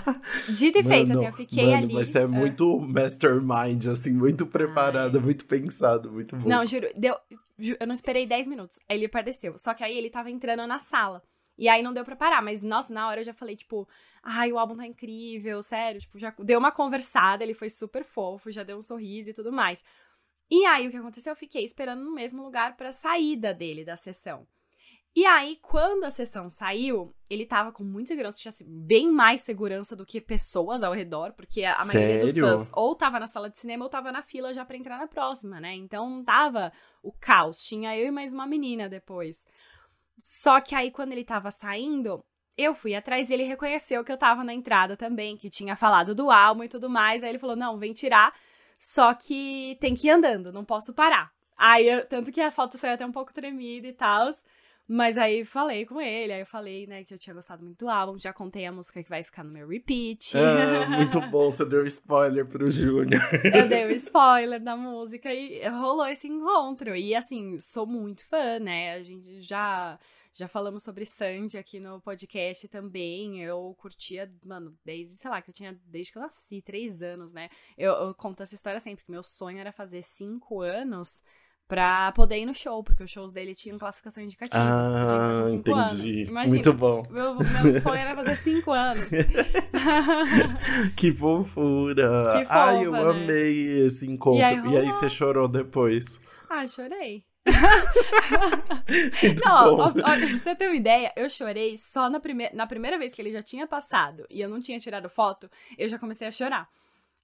Dito 0.48 0.78
e 0.78 0.82
feito, 0.82 1.12
assim, 1.12 1.26
eu 1.26 1.32
fiquei 1.32 1.66
mano, 1.66 1.76
ali. 1.76 1.94
Mas 1.94 2.08
você 2.08 2.20
é 2.20 2.26
muito 2.26 2.80
mastermind, 2.80 3.86
assim, 3.86 4.12
muito 4.14 4.46
preparada, 4.46 5.18
Ai. 5.18 5.24
muito 5.24 5.44
pensado, 5.46 6.10
muito 6.10 6.34
bom. 6.36 6.48
Não, 6.48 6.64
juro, 6.64 6.88
deu, 6.96 7.14
eu 7.58 7.86
não 7.86 7.94
esperei 7.94 8.26
10 8.26 8.48
minutos. 8.48 8.78
Aí 8.88 8.96
ele 8.96 9.06
apareceu. 9.06 9.58
Só 9.58 9.74
que 9.74 9.84
aí 9.84 9.96
ele 9.96 10.08
tava 10.08 10.30
entrando 10.30 10.66
na 10.66 10.78
sala. 10.78 11.22
E 11.58 11.68
aí 11.68 11.82
não 11.82 11.92
deu 11.92 12.02
pra 12.02 12.16
parar, 12.16 12.42
mas 12.42 12.62
nossa, 12.62 12.92
na 12.92 13.06
hora 13.06 13.20
eu 13.20 13.24
já 13.24 13.34
falei, 13.34 13.56
tipo, 13.56 13.86
ai, 14.22 14.50
o 14.50 14.58
álbum 14.58 14.74
tá 14.74 14.86
incrível, 14.86 15.62
sério, 15.62 16.00
tipo, 16.00 16.18
já 16.18 16.34
deu 16.38 16.58
uma 16.58 16.72
conversada, 16.72 17.44
ele 17.44 17.52
foi 17.52 17.68
super 17.68 18.04
fofo, 18.04 18.50
já 18.50 18.62
deu 18.62 18.78
um 18.78 18.82
sorriso 18.82 19.30
e 19.30 19.34
tudo 19.34 19.52
mais. 19.52 19.84
E 20.50 20.64
aí 20.64 20.88
o 20.88 20.90
que 20.90 20.96
aconteceu? 20.96 21.32
Eu 21.32 21.36
fiquei 21.36 21.62
esperando 21.62 22.02
no 22.02 22.14
mesmo 22.14 22.42
lugar 22.42 22.74
pra 22.76 22.90
saída 22.90 23.52
dele 23.52 23.84
da 23.84 23.96
sessão. 23.96 24.46
E 25.14 25.26
aí, 25.26 25.58
quando 25.60 26.04
a 26.04 26.10
sessão 26.10 26.48
saiu, 26.48 27.14
ele 27.28 27.44
tava 27.44 27.70
com 27.70 27.84
muita 27.84 28.08
segurança, 28.08 28.38
tinha 28.38 28.48
assim, 28.48 28.64
bem 28.66 29.10
mais 29.10 29.42
segurança 29.42 29.94
do 29.94 30.06
que 30.06 30.22
pessoas 30.22 30.82
ao 30.82 30.94
redor, 30.94 31.34
porque 31.34 31.64
a 31.64 31.84
maioria 31.84 32.20
dos 32.20 32.38
fãs 32.38 32.70
ou 32.72 32.94
tava 32.94 33.20
na 33.20 33.26
sala 33.26 33.50
de 33.50 33.58
cinema 33.58 33.84
ou 33.84 33.90
tava 33.90 34.10
na 34.10 34.22
fila 34.22 34.54
já 34.54 34.64
pra 34.64 34.76
entrar 34.76 34.98
na 34.98 35.06
próxima, 35.06 35.60
né? 35.60 35.74
Então 35.74 36.24
tava 36.24 36.72
o 37.02 37.12
caos. 37.12 37.62
Tinha 37.62 37.94
eu 37.96 38.06
e 38.06 38.10
mais 38.10 38.32
uma 38.32 38.46
menina 38.46 38.88
depois. 38.88 39.44
Só 40.18 40.62
que 40.62 40.74
aí, 40.74 40.90
quando 40.90 41.12
ele 41.12 41.24
tava 41.24 41.50
saindo, 41.50 42.24
eu 42.56 42.74
fui 42.74 42.94
atrás 42.94 43.28
e 43.28 43.34
ele 43.34 43.44
reconheceu 43.44 44.02
que 44.02 44.12
eu 44.12 44.18
tava 44.18 44.42
na 44.42 44.54
entrada 44.54 44.96
também, 44.96 45.36
que 45.36 45.50
tinha 45.50 45.76
falado 45.76 46.14
do 46.14 46.30
álbum 46.30 46.64
e 46.64 46.68
tudo 46.68 46.88
mais. 46.88 47.22
Aí 47.22 47.30
ele 47.30 47.38
falou: 47.38 47.56
não, 47.56 47.78
vem 47.78 47.92
tirar, 47.92 48.34
só 48.78 49.12
que 49.12 49.76
tem 49.78 49.94
que 49.94 50.06
ir 50.06 50.10
andando, 50.10 50.50
não 50.52 50.64
posso 50.64 50.94
parar. 50.94 51.30
Aí, 51.56 51.86
eu, 51.86 52.06
tanto 52.06 52.32
que 52.32 52.40
a 52.40 52.50
foto 52.50 52.78
saiu 52.78 52.94
até 52.94 53.04
um 53.04 53.12
pouco 53.12 53.32
tremida 53.32 53.86
e 53.86 53.92
tal. 53.92 54.30
Mas 54.92 55.16
aí 55.16 55.42
falei 55.42 55.86
com 55.86 55.98
ele, 56.02 56.34
aí 56.34 56.40
eu 56.40 56.46
falei, 56.46 56.86
né, 56.86 57.02
que 57.02 57.14
eu 57.14 57.18
tinha 57.18 57.32
gostado 57.32 57.64
muito 57.64 57.78
do 57.78 57.88
álbum, 57.88 58.18
já 58.18 58.30
contei 58.30 58.66
a 58.66 58.70
música 58.70 59.02
que 59.02 59.08
vai 59.08 59.24
ficar 59.24 59.42
no 59.42 59.50
meu 59.50 59.66
repeat. 59.66 60.36
Ah, 60.36 60.84
muito 60.94 61.18
bom, 61.30 61.50
você 61.50 61.64
deu 61.64 61.86
spoiler 61.86 62.44
pro 62.44 62.70
Júnior. 62.70 63.22
eu 63.42 63.66
dei 63.66 63.86
o 63.86 63.88
um 63.88 63.92
spoiler 63.92 64.62
da 64.62 64.76
música 64.76 65.32
e 65.32 65.66
rolou 65.66 66.06
esse 66.06 66.28
encontro. 66.28 66.94
E 66.94 67.14
assim, 67.14 67.58
sou 67.58 67.86
muito 67.86 68.26
fã, 68.26 68.58
né? 68.58 68.92
A 68.92 69.02
gente 69.02 69.40
já 69.40 69.98
já 70.34 70.46
falamos 70.46 70.82
sobre 70.82 71.06
Sandy 71.06 71.56
aqui 71.56 71.80
no 71.80 71.98
podcast 72.02 72.68
também. 72.68 73.42
Eu 73.42 73.74
curtia, 73.78 74.30
mano, 74.44 74.76
desde, 74.84 75.16
sei 75.16 75.30
lá, 75.30 75.40
que 75.40 75.48
eu 75.48 75.54
tinha, 75.54 75.78
desde 75.86 76.12
que 76.12 76.18
eu 76.18 76.22
nasci, 76.22 76.60
três 76.60 77.02
anos, 77.02 77.32
né? 77.32 77.48
Eu, 77.78 77.92
eu 77.92 78.14
conto 78.14 78.42
essa 78.42 78.54
história 78.54 78.80
sempre, 78.80 79.06
que 79.06 79.10
meu 79.10 79.22
sonho 79.22 79.58
era 79.58 79.72
fazer 79.72 80.02
cinco 80.02 80.60
anos 80.60 81.22
pra 81.68 82.12
poder 82.12 82.38
ir 82.38 82.46
no 82.46 82.54
show, 82.54 82.82
porque 82.84 83.02
os 83.02 83.10
shows 83.10 83.32
dele 83.32 83.54
tinham 83.54 83.78
classificação 83.78 84.22
indicativa. 84.22 84.62
Ah, 84.62 85.44
entendi. 85.50 86.24
Imagina, 86.24 86.54
Muito 86.54 86.72
bom. 86.72 87.02
Meu, 87.10 87.34
meu 87.34 87.80
sonho 87.80 87.96
era 87.96 88.14
fazer 88.14 88.36
cinco 88.36 88.72
anos. 88.72 89.08
que 90.96 91.12
fofura. 91.12 92.32
Que 92.32 92.44
fofa, 92.44 92.54
Ai, 92.54 92.86
eu 92.86 92.92
né? 92.92 93.00
amei 93.00 93.84
esse 93.86 94.10
encontro. 94.10 94.40
E 94.40 94.42
aí, 94.42 94.56
e 94.56 94.76
aí 94.76 94.86
você 94.86 95.08
chorou 95.08 95.48
depois? 95.48 96.20
Ah, 96.48 96.66
chorei. 96.66 97.24
não, 99.44 99.74
ó, 99.74 99.88
ó, 99.88 99.92
pra 99.92 100.16
você 100.28 100.54
ter 100.54 100.66
uma 100.66 100.76
ideia, 100.76 101.12
eu 101.16 101.28
chorei 101.28 101.76
só 101.76 102.08
na, 102.08 102.20
prime 102.20 102.48
na 102.52 102.68
primeira 102.68 102.96
vez 102.98 103.12
que 103.14 103.20
ele 103.20 103.32
já 103.32 103.42
tinha 103.42 103.66
passado 103.66 104.24
e 104.30 104.40
eu 104.40 104.48
não 104.48 104.60
tinha 104.60 104.78
tirado 104.78 105.08
foto, 105.08 105.50
eu 105.76 105.88
já 105.88 105.98
comecei 105.98 106.28
a 106.28 106.30
chorar. 106.30 106.68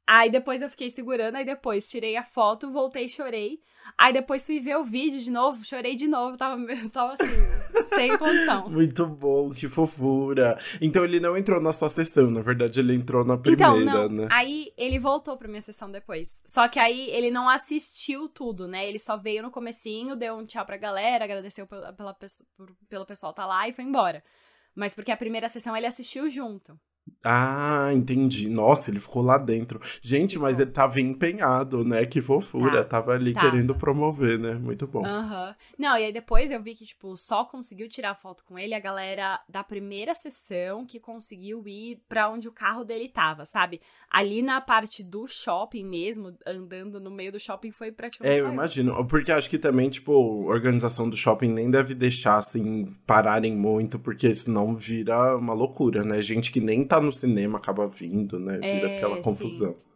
Aí 0.08 0.30
depois 0.30 0.62
eu 0.62 0.70
fiquei 0.70 0.90
segurando, 0.90 1.36
aí 1.36 1.44
depois 1.44 1.86
tirei 1.86 2.16
a 2.16 2.24
foto, 2.24 2.70
voltei 2.70 3.04
e 3.04 3.08
chorei. 3.10 3.60
Aí 3.98 4.10
depois 4.10 4.46
fui 4.46 4.58
ver 4.58 4.78
o 4.78 4.82
vídeo 4.82 5.20
de 5.20 5.30
novo, 5.30 5.62
chorei 5.62 5.96
de 5.96 6.08
novo, 6.08 6.34
tava, 6.34 6.56
tava 6.90 7.12
assim, 7.12 7.84
sem 7.94 8.16
condição. 8.16 8.70
Muito 8.70 9.06
bom, 9.06 9.50
que 9.50 9.68
fofura. 9.68 10.58
Então 10.80 11.04
ele 11.04 11.20
não 11.20 11.36
entrou 11.36 11.60
na 11.60 11.74
sua 11.74 11.90
sessão, 11.90 12.30
na 12.30 12.40
verdade 12.40 12.80
ele 12.80 12.94
entrou 12.94 13.22
na 13.22 13.36
primeira, 13.36 13.76
então, 13.76 14.08
não. 14.08 14.08
né? 14.08 14.24
Aí 14.30 14.72
ele 14.78 14.98
voltou 14.98 15.36
pra 15.36 15.46
minha 15.46 15.60
sessão 15.60 15.90
depois. 15.90 16.42
Só 16.46 16.66
que 16.68 16.78
aí 16.78 17.10
ele 17.10 17.30
não 17.30 17.46
assistiu 17.46 18.30
tudo, 18.30 18.66
né? 18.66 18.88
Ele 18.88 18.98
só 18.98 19.14
veio 19.14 19.42
no 19.42 19.50
comecinho, 19.50 20.16
deu 20.16 20.36
um 20.36 20.46
tchau 20.46 20.64
pra 20.64 20.78
galera, 20.78 21.26
agradeceu 21.26 21.66
pela, 21.66 21.92
pela, 21.92 22.16
pelo 22.88 23.04
pessoal 23.04 23.34
tá 23.34 23.44
lá 23.44 23.68
e 23.68 23.74
foi 23.74 23.84
embora. 23.84 24.24
Mas 24.74 24.94
porque 24.94 25.12
a 25.12 25.16
primeira 25.18 25.50
sessão 25.50 25.76
ele 25.76 25.86
assistiu 25.86 26.30
junto. 26.30 26.80
Ah, 27.24 27.90
entendi. 27.92 28.48
Nossa, 28.48 28.90
ele 28.90 29.00
ficou 29.00 29.22
lá 29.22 29.38
dentro. 29.38 29.80
Gente, 30.00 30.38
mas 30.38 30.58
ele 30.58 30.70
tava 30.70 31.00
empenhado, 31.00 31.84
né? 31.84 32.04
Que 32.06 32.20
fofura. 32.20 32.82
Tá, 32.84 32.98
tava 32.98 33.12
ali 33.12 33.32
tava. 33.32 33.50
querendo 33.50 33.74
promover, 33.74 34.38
né? 34.38 34.54
Muito 34.54 34.86
bom. 34.86 35.06
Uhum. 35.06 35.54
Não, 35.78 35.96
e 35.96 36.04
aí 36.04 36.12
depois 36.12 36.50
eu 36.50 36.62
vi 36.62 36.74
que, 36.74 36.84
tipo, 36.84 37.16
só 37.16 37.44
conseguiu 37.44 37.88
tirar 37.88 38.14
foto 38.14 38.44
com 38.44 38.58
ele 38.58 38.74
a 38.74 38.80
galera 38.80 39.40
da 39.48 39.62
primeira 39.62 40.14
sessão 40.14 40.84
que 40.84 40.98
conseguiu 40.98 41.66
ir 41.66 42.00
pra 42.08 42.28
onde 42.28 42.48
o 42.48 42.52
carro 42.52 42.84
dele 42.84 43.08
tava, 43.08 43.44
sabe? 43.44 43.80
Ali 44.10 44.42
na 44.42 44.60
parte 44.60 45.02
do 45.02 45.26
shopping 45.26 45.84
mesmo, 45.84 46.34
andando 46.46 46.98
no 46.98 47.10
meio 47.10 47.32
do 47.32 47.38
shopping, 47.38 47.70
foi 47.70 47.92
praticamente. 47.92 48.40
É, 48.40 48.40
eu 48.40 48.50
imagino. 48.50 49.04
Porque 49.06 49.30
acho 49.30 49.50
que 49.50 49.58
também, 49.58 49.90
tipo, 49.90 50.12
a 50.12 50.54
organização 50.54 51.08
do 51.08 51.16
shopping 51.16 51.52
nem 51.52 51.70
deve 51.70 51.94
deixar, 51.94 52.38
assim, 52.38 52.86
pararem 53.06 53.54
muito, 53.54 53.98
porque 53.98 54.34
senão 54.34 54.76
vira 54.76 55.36
uma 55.36 55.52
loucura, 55.52 56.04
né? 56.04 56.20
Gente 56.22 56.50
que 56.50 56.60
nem 56.60 56.84
tá 56.84 56.97
no 57.00 57.12
cinema 57.12 57.58
acaba 57.58 57.86
vindo, 57.86 58.38
né? 58.38 58.54
Vira 58.54 58.88
é, 58.88 58.96
aquela 58.96 59.20
confusão. 59.22 59.72
Sim. 59.72 59.87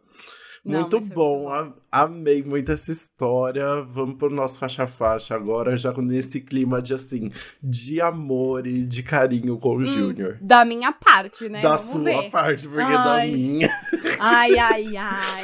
Muito 0.63 0.97
Não, 0.97 1.07
bom, 1.09 1.49
muito 1.49 1.71
bom. 1.71 1.81
amei 1.91 2.41
muito 2.41 2.71
essa 2.71 2.89
história. 2.89 3.81
Vamos 3.81 4.15
pro 4.15 4.29
nosso 4.29 4.57
faixa-faixa 4.57 5.35
agora, 5.35 5.75
já 5.75 5.91
nesse 5.93 6.39
clima 6.39 6.81
de 6.81 6.93
assim, 6.93 7.31
de 7.61 7.99
amor 7.99 8.65
e 8.65 8.85
de 8.85 9.03
carinho 9.03 9.59
com 9.59 9.75
o 9.75 9.81
hum, 9.81 9.85
Júnior. 9.85 10.37
Da 10.41 10.63
minha 10.63 10.93
parte, 10.93 11.49
né? 11.49 11.61
Da 11.61 11.75
Vamos 11.75 11.91
sua 11.91 12.03
ver. 12.03 12.29
parte, 12.29 12.65
porque 12.65 12.81
ai. 12.81 12.93
da 12.93 13.37
minha. 13.37 13.81
Ai, 14.19 14.57
ai, 14.57 14.95
ai. 14.95 15.43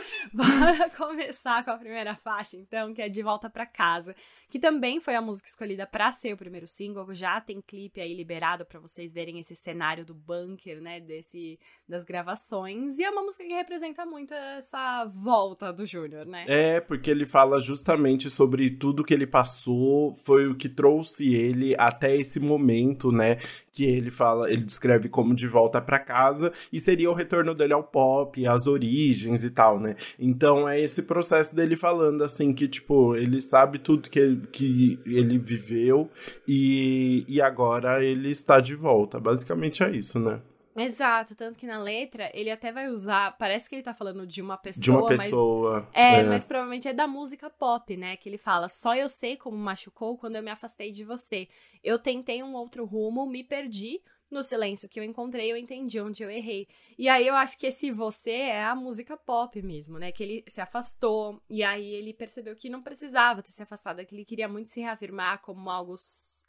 Bora 0.32 0.88
começar 0.90 1.64
com 1.64 1.72
a 1.72 1.76
primeira 1.76 2.14
faixa, 2.14 2.56
então, 2.56 2.94
que 2.94 3.02
é 3.02 3.08
De 3.08 3.22
Volta 3.22 3.50
para 3.50 3.66
Casa, 3.66 4.14
que 4.48 4.58
também 4.58 5.00
foi 5.00 5.16
a 5.16 5.20
música 5.20 5.48
escolhida 5.48 5.86
para 5.86 6.12
ser 6.12 6.32
o 6.32 6.36
primeiro 6.36 6.66
single. 6.66 7.12
Já 7.12 7.40
tem 7.40 7.60
clipe 7.60 8.00
aí 8.00 8.14
liberado 8.14 8.64
para 8.64 8.80
vocês 8.80 9.12
verem 9.12 9.38
esse 9.38 9.54
cenário 9.54 10.04
do 10.04 10.14
bunker, 10.14 10.80
né, 10.80 11.00
desse 11.00 11.58
das 11.86 12.04
gravações, 12.04 12.98
e 12.98 13.04
é 13.04 13.10
uma 13.10 13.22
música 13.22 13.44
que 13.44 13.52
representa 13.52 14.06
muito 14.06 14.29
essa 14.34 15.04
volta 15.06 15.72
do 15.72 15.84
Júnior, 15.86 16.26
né? 16.26 16.44
É, 16.46 16.80
porque 16.80 17.10
ele 17.10 17.26
fala 17.26 17.60
justamente 17.60 18.30
sobre 18.30 18.70
tudo 18.70 19.04
que 19.04 19.14
ele 19.14 19.26
passou, 19.26 20.14
foi 20.14 20.48
o 20.48 20.54
que 20.54 20.68
trouxe 20.68 21.34
ele 21.34 21.74
até 21.78 22.16
esse 22.16 22.40
momento, 22.40 23.10
né, 23.10 23.36
que 23.72 23.84
ele 23.84 24.10
fala, 24.10 24.50
ele 24.50 24.64
descreve 24.64 25.08
como 25.08 25.34
de 25.34 25.46
volta 25.46 25.80
para 25.80 25.98
casa 25.98 26.52
e 26.72 26.80
seria 26.80 27.10
o 27.10 27.14
retorno 27.14 27.54
dele 27.54 27.72
ao 27.72 27.82
pop, 27.82 28.46
as 28.46 28.66
origens 28.66 29.44
e 29.44 29.50
tal, 29.50 29.78
né? 29.78 29.96
Então 30.18 30.68
é 30.68 30.80
esse 30.80 31.02
processo 31.02 31.54
dele 31.54 31.76
falando 31.76 32.22
assim 32.22 32.52
que 32.52 32.68
tipo, 32.68 33.14
ele 33.16 33.40
sabe 33.40 33.78
tudo 33.78 34.10
que, 34.10 34.36
que 34.52 34.98
ele 35.06 35.38
viveu 35.38 36.10
e, 36.46 37.24
e 37.28 37.40
agora 37.40 38.04
ele 38.04 38.30
está 38.30 38.60
de 38.60 38.74
volta. 38.74 39.20
Basicamente 39.20 39.82
é 39.82 39.90
isso, 39.90 40.18
né? 40.18 40.40
Exato, 40.76 41.34
tanto 41.34 41.58
que 41.58 41.66
na 41.66 41.78
letra 41.78 42.30
ele 42.32 42.50
até 42.50 42.70
vai 42.70 42.88
usar, 42.88 43.36
parece 43.36 43.68
que 43.68 43.74
ele 43.74 43.82
tá 43.82 43.92
falando 43.92 44.26
de 44.26 44.40
uma 44.40 44.56
pessoa, 44.56 44.82
de 44.82 44.90
uma 44.90 45.08
pessoa. 45.08 45.80
Mas, 45.80 45.88
é, 45.94 46.20
é, 46.20 46.22
mas 46.22 46.46
provavelmente 46.46 46.88
é 46.88 46.92
da 46.92 47.06
música 47.06 47.50
pop, 47.50 47.96
né? 47.96 48.16
Que 48.16 48.28
ele 48.28 48.38
fala: 48.38 48.68
"Só 48.68 48.94
eu 48.94 49.08
sei 49.08 49.36
como 49.36 49.56
machucou 49.56 50.16
quando 50.16 50.36
eu 50.36 50.42
me 50.42 50.50
afastei 50.50 50.92
de 50.92 51.04
você. 51.04 51.48
Eu 51.82 51.98
tentei 51.98 52.42
um 52.42 52.54
outro 52.54 52.84
rumo, 52.84 53.26
me 53.26 53.42
perdi, 53.42 54.00
no 54.30 54.42
silêncio 54.42 54.88
que 54.88 55.00
eu 55.00 55.04
encontrei, 55.04 55.50
eu 55.50 55.56
entendi 55.56 56.00
onde 56.00 56.22
eu 56.22 56.30
errei. 56.30 56.68
E 56.96 57.08
aí 57.08 57.26
eu 57.26 57.34
acho 57.34 57.58
que 57.58 57.66
esse 57.66 57.90
você 57.90 58.30
é 58.30 58.62
a 58.62 58.74
música 58.74 59.16
pop 59.16 59.60
mesmo, 59.60 59.98
né? 59.98 60.12
Que 60.12 60.22
ele 60.22 60.44
se 60.46 60.60
afastou 60.60 61.42
e 61.50 61.64
aí 61.64 61.94
ele 61.94 62.14
percebeu 62.14 62.54
que 62.54 62.70
não 62.70 62.80
precisava 62.80 63.42
ter 63.42 63.50
se 63.50 63.62
afastado, 63.62 64.04
que 64.06 64.14
ele 64.14 64.24
queria 64.24 64.48
muito 64.48 64.70
se 64.70 64.80
reafirmar 64.80 65.40
como 65.40 65.68
algo 65.68 65.94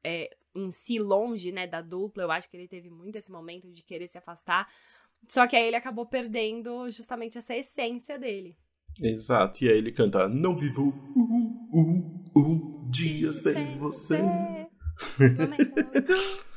é, 0.04 0.30
em 0.56 0.72
si 0.72 1.00
longe, 1.00 1.52
né, 1.52 1.68
da 1.68 1.82
dupla. 1.82 2.24
Eu 2.24 2.32
acho 2.32 2.50
que 2.50 2.58
ele 2.58 2.68
teve 2.68 2.90
muito 2.90 3.18
esse 3.18 3.32
momento 3.32 3.70
de 3.70 3.84
querer 3.84 4.08
se 4.08 4.18
afastar. 4.18 4.68
Só 5.28 5.48
que 5.48 5.56
aí 5.56 5.68
ele 5.68 5.76
acabou 5.76 6.06
perdendo 6.06 6.90
justamente 6.90 7.38
essa 7.38 7.56
essência 7.56 8.18
dele. 8.18 8.58
Exato. 9.02 9.64
E 9.64 9.70
aí 9.70 9.78
ele 9.78 9.92
canta: 9.92 10.28
Não 10.28 10.56
vivo 10.56 10.94
um, 11.16 11.70
um, 11.74 12.26
um 12.36 12.90
dia 12.90 13.32
sem 13.32 13.78
você. 13.78 14.18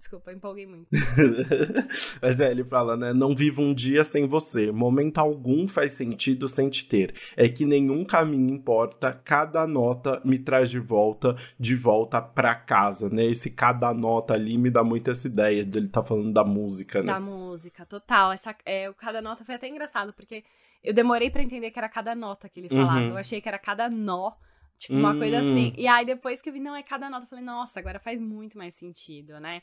Desculpa, 0.00 0.32
empolguei 0.32 0.66
muito. 0.66 0.88
Mas 2.22 2.40
é, 2.40 2.50
ele 2.50 2.64
fala, 2.64 2.96
né? 2.96 3.12
Não 3.12 3.36
vivo 3.36 3.60
um 3.60 3.74
dia 3.74 4.02
sem 4.02 4.26
você. 4.26 4.72
Momento 4.72 5.18
algum 5.18 5.68
faz 5.68 5.92
sentido 5.92 6.48
sem 6.48 6.70
te 6.70 6.86
ter. 6.86 7.14
É 7.36 7.46
que 7.50 7.66
nenhum 7.66 8.02
caminho 8.02 8.48
importa. 8.48 9.12
Cada 9.12 9.66
nota 9.66 10.18
me 10.24 10.38
traz 10.38 10.70
de 10.70 10.78
volta, 10.78 11.36
de 11.58 11.76
volta 11.76 12.22
pra 12.22 12.54
casa, 12.54 13.10
né? 13.10 13.26
Esse 13.26 13.50
cada 13.50 13.92
nota 13.92 14.32
ali 14.32 14.56
me 14.56 14.70
dá 14.70 14.82
muito 14.82 15.10
essa 15.10 15.26
ideia 15.26 15.66
de 15.66 15.78
ele 15.78 15.88
tá 15.88 16.02
falando 16.02 16.32
da 16.32 16.44
música, 16.44 17.00
né? 17.00 17.12
Da 17.12 17.20
música, 17.20 17.84
total. 17.84 18.32
Essa, 18.32 18.56
é, 18.64 18.88
o 18.88 18.94
cada 18.94 19.20
nota 19.20 19.44
foi 19.44 19.56
até 19.56 19.68
engraçado, 19.68 20.14
porque 20.14 20.42
eu 20.82 20.94
demorei 20.94 21.28
para 21.28 21.42
entender 21.42 21.70
que 21.70 21.78
era 21.78 21.90
cada 21.90 22.14
nota 22.14 22.48
que 22.48 22.58
ele 22.58 22.70
falava. 22.70 23.00
Uhum. 23.00 23.08
Eu 23.10 23.18
achei 23.18 23.38
que 23.38 23.48
era 23.48 23.58
cada 23.58 23.90
nó 23.90 24.32
Tipo, 24.80 24.94
uma 24.94 25.12
hum. 25.12 25.18
coisa 25.18 25.40
assim. 25.40 25.74
E 25.76 25.86
aí, 25.86 26.06
depois 26.06 26.40
que 26.40 26.48
eu 26.48 26.54
vi, 26.54 26.58
não, 26.58 26.74
é 26.74 26.82
cada 26.82 27.10
nota, 27.10 27.26
eu 27.26 27.28
falei, 27.28 27.44
nossa, 27.44 27.78
agora 27.78 28.00
faz 28.00 28.18
muito 28.18 28.56
mais 28.56 28.74
sentido, 28.74 29.38
né? 29.38 29.60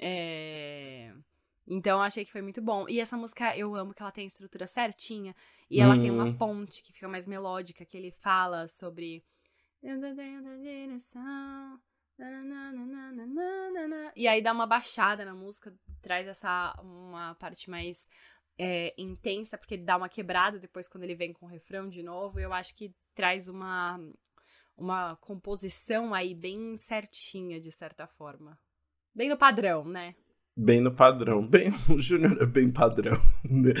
É... 0.00 1.12
Então, 1.66 1.98
eu 1.98 2.02
achei 2.02 2.24
que 2.24 2.32
foi 2.32 2.42
muito 2.42 2.60
bom. 2.60 2.88
E 2.88 2.98
essa 2.98 3.16
música, 3.16 3.56
eu 3.56 3.74
amo 3.76 3.94
que 3.94 4.02
ela 4.02 4.10
tem 4.10 4.24
a 4.24 4.26
estrutura 4.26 4.66
certinha. 4.66 5.34
E 5.70 5.80
ela 5.80 5.96
tem 5.98 6.10
uma 6.10 6.24
hum. 6.24 6.36
ponte 6.36 6.82
que 6.82 6.92
fica 6.92 7.06
mais 7.06 7.28
melódica, 7.28 7.84
que 7.84 7.96
ele 7.96 8.10
fala 8.10 8.66
sobre... 8.66 9.24
E 14.14 14.28
aí 14.28 14.42
dá 14.42 14.52
uma 14.52 14.66
baixada 14.66 15.24
na 15.24 15.34
música, 15.34 15.74
traz 16.02 16.26
essa 16.26 16.76
uma 16.82 17.34
parte 17.36 17.70
mais 17.70 18.08
é, 18.58 18.92
intensa, 18.98 19.56
porque 19.56 19.78
dá 19.78 19.96
uma 19.96 20.08
quebrada 20.08 20.58
depois 20.58 20.86
quando 20.86 21.04
ele 21.04 21.14
vem 21.14 21.32
com 21.32 21.46
o 21.46 21.48
refrão 21.48 21.88
de 21.88 22.02
novo. 22.02 22.38
Eu 22.38 22.52
acho 22.52 22.74
que 22.74 22.94
traz 23.14 23.48
uma, 23.48 23.98
uma 24.76 25.16
composição 25.16 26.12
aí 26.12 26.34
bem 26.34 26.76
certinha, 26.76 27.58
de 27.58 27.72
certa 27.72 28.06
forma. 28.06 28.58
Bem 29.14 29.28
no 29.28 29.36
padrão, 29.36 29.84
né? 29.84 30.14
Bem 30.62 30.82
no 30.82 30.92
padrão. 30.92 31.46
Bem, 31.46 31.72
o 31.88 31.98
Júnior 31.98 32.36
é 32.38 32.44
bem 32.44 32.68
padrão. 32.68 33.18
Né? 33.48 33.72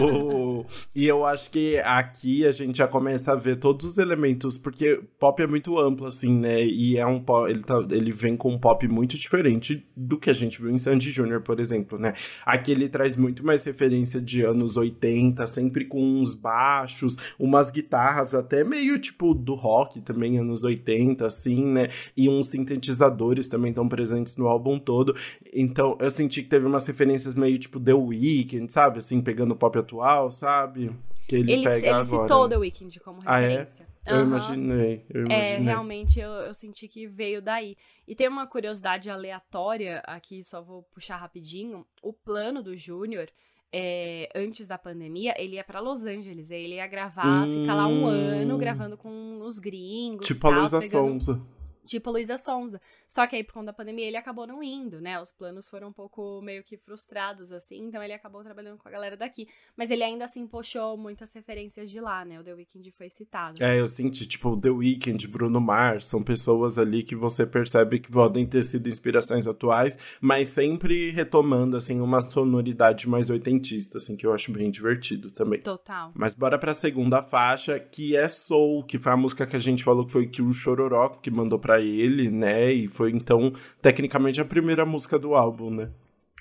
o, 0.00 0.64
e 0.94 1.08
eu 1.08 1.26
acho 1.26 1.50
que 1.50 1.76
aqui 1.78 2.46
a 2.46 2.52
gente 2.52 2.78
já 2.78 2.86
começa 2.86 3.32
a 3.32 3.34
ver 3.34 3.56
todos 3.56 3.84
os 3.84 3.98
elementos, 3.98 4.56
porque 4.56 5.00
pop 5.18 5.42
é 5.42 5.46
muito 5.46 5.76
amplo, 5.76 6.06
assim, 6.06 6.38
né? 6.38 6.64
E 6.64 6.96
é 6.96 7.04
um 7.04 7.20
pop, 7.20 7.50
ele, 7.50 7.64
tá, 7.64 7.84
ele 7.90 8.12
vem 8.12 8.36
com 8.36 8.52
um 8.52 8.58
pop 8.60 8.86
muito 8.86 9.16
diferente 9.16 9.84
do 9.96 10.16
que 10.16 10.30
a 10.30 10.32
gente 10.32 10.62
viu 10.62 10.70
em 10.70 10.78
Sandy 10.78 11.10
Júnior, 11.10 11.40
por 11.40 11.58
exemplo, 11.58 11.98
né? 11.98 12.14
Aqui 12.46 12.70
ele 12.70 12.88
traz 12.88 13.16
muito 13.16 13.44
mais 13.44 13.64
referência 13.64 14.20
de 14.20 14.42
anos 14.42 14.76
80, 14.76 15.44
sempre 15.48 15.84
com 15.84 16.00
uns 16.00 16.32
baixos, 16.32 17.16
umas 17.36 17.72
guitarras 17.72 18.36
até 18.36 18.62
meio 18.62 19.00
tipo 19.00 19.34
do 19.34 19.56
rock 19.56 20.00
também, 20.00 20.38
anos 20.38 20.62
80, 20.62 21.26
assim, 21.26 21.64
né? 21.64 21.88
E 22.16 22.28
uns 22.28 22.50
sintetizadores 22.50 23.48
também 23.48 23.70
estão 23.70 23.88
presentes 23.88 24.36
no 24.36 24.46
álbum 24.46 24.78
todo. 24.78 25.16
Então, 25.52 25.98
eu 26.04 26.10
senti 26.10 26.42
que 26.42 26.48
teve 26.48 26.66
umas 26.66 26.86
referências 26.86 27.34
meio 27.34 27.58
tipo 27.58 27.80
The 27.80 27.94
Weeknd, 27.94 28.72
sabe? 28.72 28.98
Assim, 28.98 29.20
pegando 29.20 29.52
o 29.52 29.56
pop 29.56 29.78
atual, 29.78 30.30
sabe? 30.30 30.94
Que 31.26 31.36
ele, 31.36 31.52
ele, 31.52 31.62
pega 31.64 31.76
ele 31.76 31.88
agora. 31.88 32.04
citou 32.04 32.48
The 32.48 32.56
Weeknd 32.56 33.00
como 33.00 33.18
referência. 33.20 33.86
Ah, 33.88 34.10
é? 34.10 34.12
Eu 34.12 34.18
uhum. 34.18 34.24
imaginei, 34.24 35.06
eu 35.08 35.22
é, 35.22 35.24
imaginei. 35.24 35.54
É, 35.54 35.58
realmente 35.58 36.20
eu, 36.20 36.30
eu 36.30 36.54
senti 36.54 36.86
que 36.86 37.06
veio 37.06 37.40
daí. 37.40 37.76
E 38.06 38.14
tem 38.14 38.28
uma 38.28 38.46
curiosidade 38.46 39.10
aleatória 39.10 40.02
aqui, 40.06 40.44
só 40.44 40.62
vou 40.62 40.82
puxar 40.94 41.16
rapidinho. 41.16 41.86
O 42.02 42.12
plano 42.12 42.62
do 42.62 42.76
Júnior, 42.76 43.28
é, 43.72 44.28
antes 44.34 44.66
da 44.66 44.76
pandemia, 44.76 45.34
ele 45.38 45.56
ia 45.56 45.64
para 45.64 45.80
Los 45.80 46.04
Angeles. 46.04 46.50
Ele 46.50 46.74
ia 46.74 46.86
gravar, 46.86 47.46
hum... 47.46 47.62
ficar 47.62 47.74
lá 47.74 47.86
um 47.86 48.06
ano 48.06 48.58
gravando 48.58 48.96
com 48.98 49.40
os 49.40 49.58
gringos. 49.58 50.26
Tipo 50.26 50.42
tal, 50.42 50.52
a 50.52 50.58
Luísa 50.58 50.80
pegando... 50.80 51.12
Sonza 51.12 51.54
tipo 51.84 52.10
Luísa 52.10 52.36
Sonza. 52.36 52.80
Só 53.06 53.26
que 53.26 53.36
aí, 53.36 53.44
por 53.44 53.54
conta 53.54 53.66
da 53.66 53.72
pandemia, 53.72 54.06
ele 54.06 54.16
acabou 54.16 54.46
não 54.46 54.62
indo, 54.62 55.00
né? 55.00 55.20
Os 55.20 55.32
planos 55.32 55.68
foram 55.68 55.88
um 55.88 55.92
pouco 55.92 56.40
meio 56.42 56.62
que 56.62 56.76
frustrados, 56.76 57.52
assim, 57.52 57.86
então 57.86 58.02
ele 58.02 58.12
acabou 58.12 58.42
trabalhando 58.42 58.78
com 58.78 58.88
a 58.88 58.90
galera 58.90 59.16
daqui. 59.16 59.48
Mas 59.76 59.90
ele 59.90 60.02
ainda 60.02 60.24
assim 60.24 60.46
puxou 60.46 60.96
muitas 60.96 61.32
referências 61.32 61.90
de 61.90 62.00
lá, 62.00 62.24
né? 62.24 62.40
O 62.40 62.42
The 62.42 62.54
Weeknd 62.54 62.90
foi 62.90 63.08
citado. 63.08 63.62
É, 63.62 63.78
eu 63.78 63.86
senti, 63.86 64.26
tipo, 64.26 64.56
The 64.56 64.70
Weeknd, 64.70 65.26
Bruno 65.28 65.60
Mars, 65.60 66.06
são 66.06 66.22
pessoas 66.22 66.78
ali 66.78 67.02
que 67.02 67.14
você 67.14 67.46
percebe 67.46 67.98
que 67.98 68.10
podem 68.10 68.46
ter 68.46 68.62
sido 68.62 68.88
inspirações 68.88 69.46
atuais, 69.46 70.18
mas 70.20 70.48
sempre 70.48 71.10
retomando, 71.10 71.76
assim, 71.76 72.00
uma 72.00 72.20
sonoridade 72.20 73.08
mais 73.08 73.30
oitentista, 73.30 73.98
assim, 73.98 74.16
que 74.16 74.26
eu 74.26 74.32
acho 74.32 74.52
bem 74.52 74.70
divertido 74.70 75.30
também. 75.30 75.60
Total. 75.60 76.12
Mas 76.14 76.34
bora 76.34 76.58
pra 76.58 76.74
segunda 76.74 77.22
faixa, 77.22 77.78
que 77.78 78.16
é 78.16 78.28
Soul, 78.28 78.84
que 78.84 78.98
foi 78.98 79.12
a 79.12 79.16
música 79.16 79.46
que 79.46 79.56
a 79.56 79.60
gente 79.60 79.84
falou 79.84 80.06
que 80.06 80.12
foi 80.12 80.26
que 80.26 80.42
o 80.42 80.52
Chororó 80.52 81.08
que 81.08 81.30
mandou 81.30 81.58
pra 81.58 81.73
para 81.74 81.80
ele, 81.80 82.30
né? 82.30 82.72
E 82.72 82.88
foi 82.88 83.10
então, 83.10 83.52
tecnicamente, 83.82 84.40
a 84.40 84.44
primeira 84.44 84.86
música 84.86 85.18
do 85.18 85.34
álbum, 85.34 85.70
né? 85.70 85.90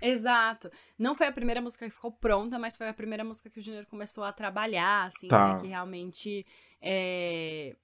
Exato. 0.02 0.70
Não 1.00 1.16
foi 1.16 1.28
a 1.28 1.32
primeira 1.32 1.62
música 1.62 1.86
que 1.86 1.96
ficou 1.96 2.12
pronta, 2.12 2.60
mas 2.60 2.78
foi 2.78 2.90
a 2.90 2.94
primeira 2.94 3.24
música 3.24 3.50
que 3.50 3.60
o 3.60 3.62
Junior 3.62 3.86
começou 3.86 4.24
a 4.24 4.34
trabalhar, 4.34 5.08
assim, 5.08 5.28
tá. 5.28 5.54
né? 5.54 5.62
Que 5.62 5.68
realmente 5.68 6.46
é, 6.82 7.76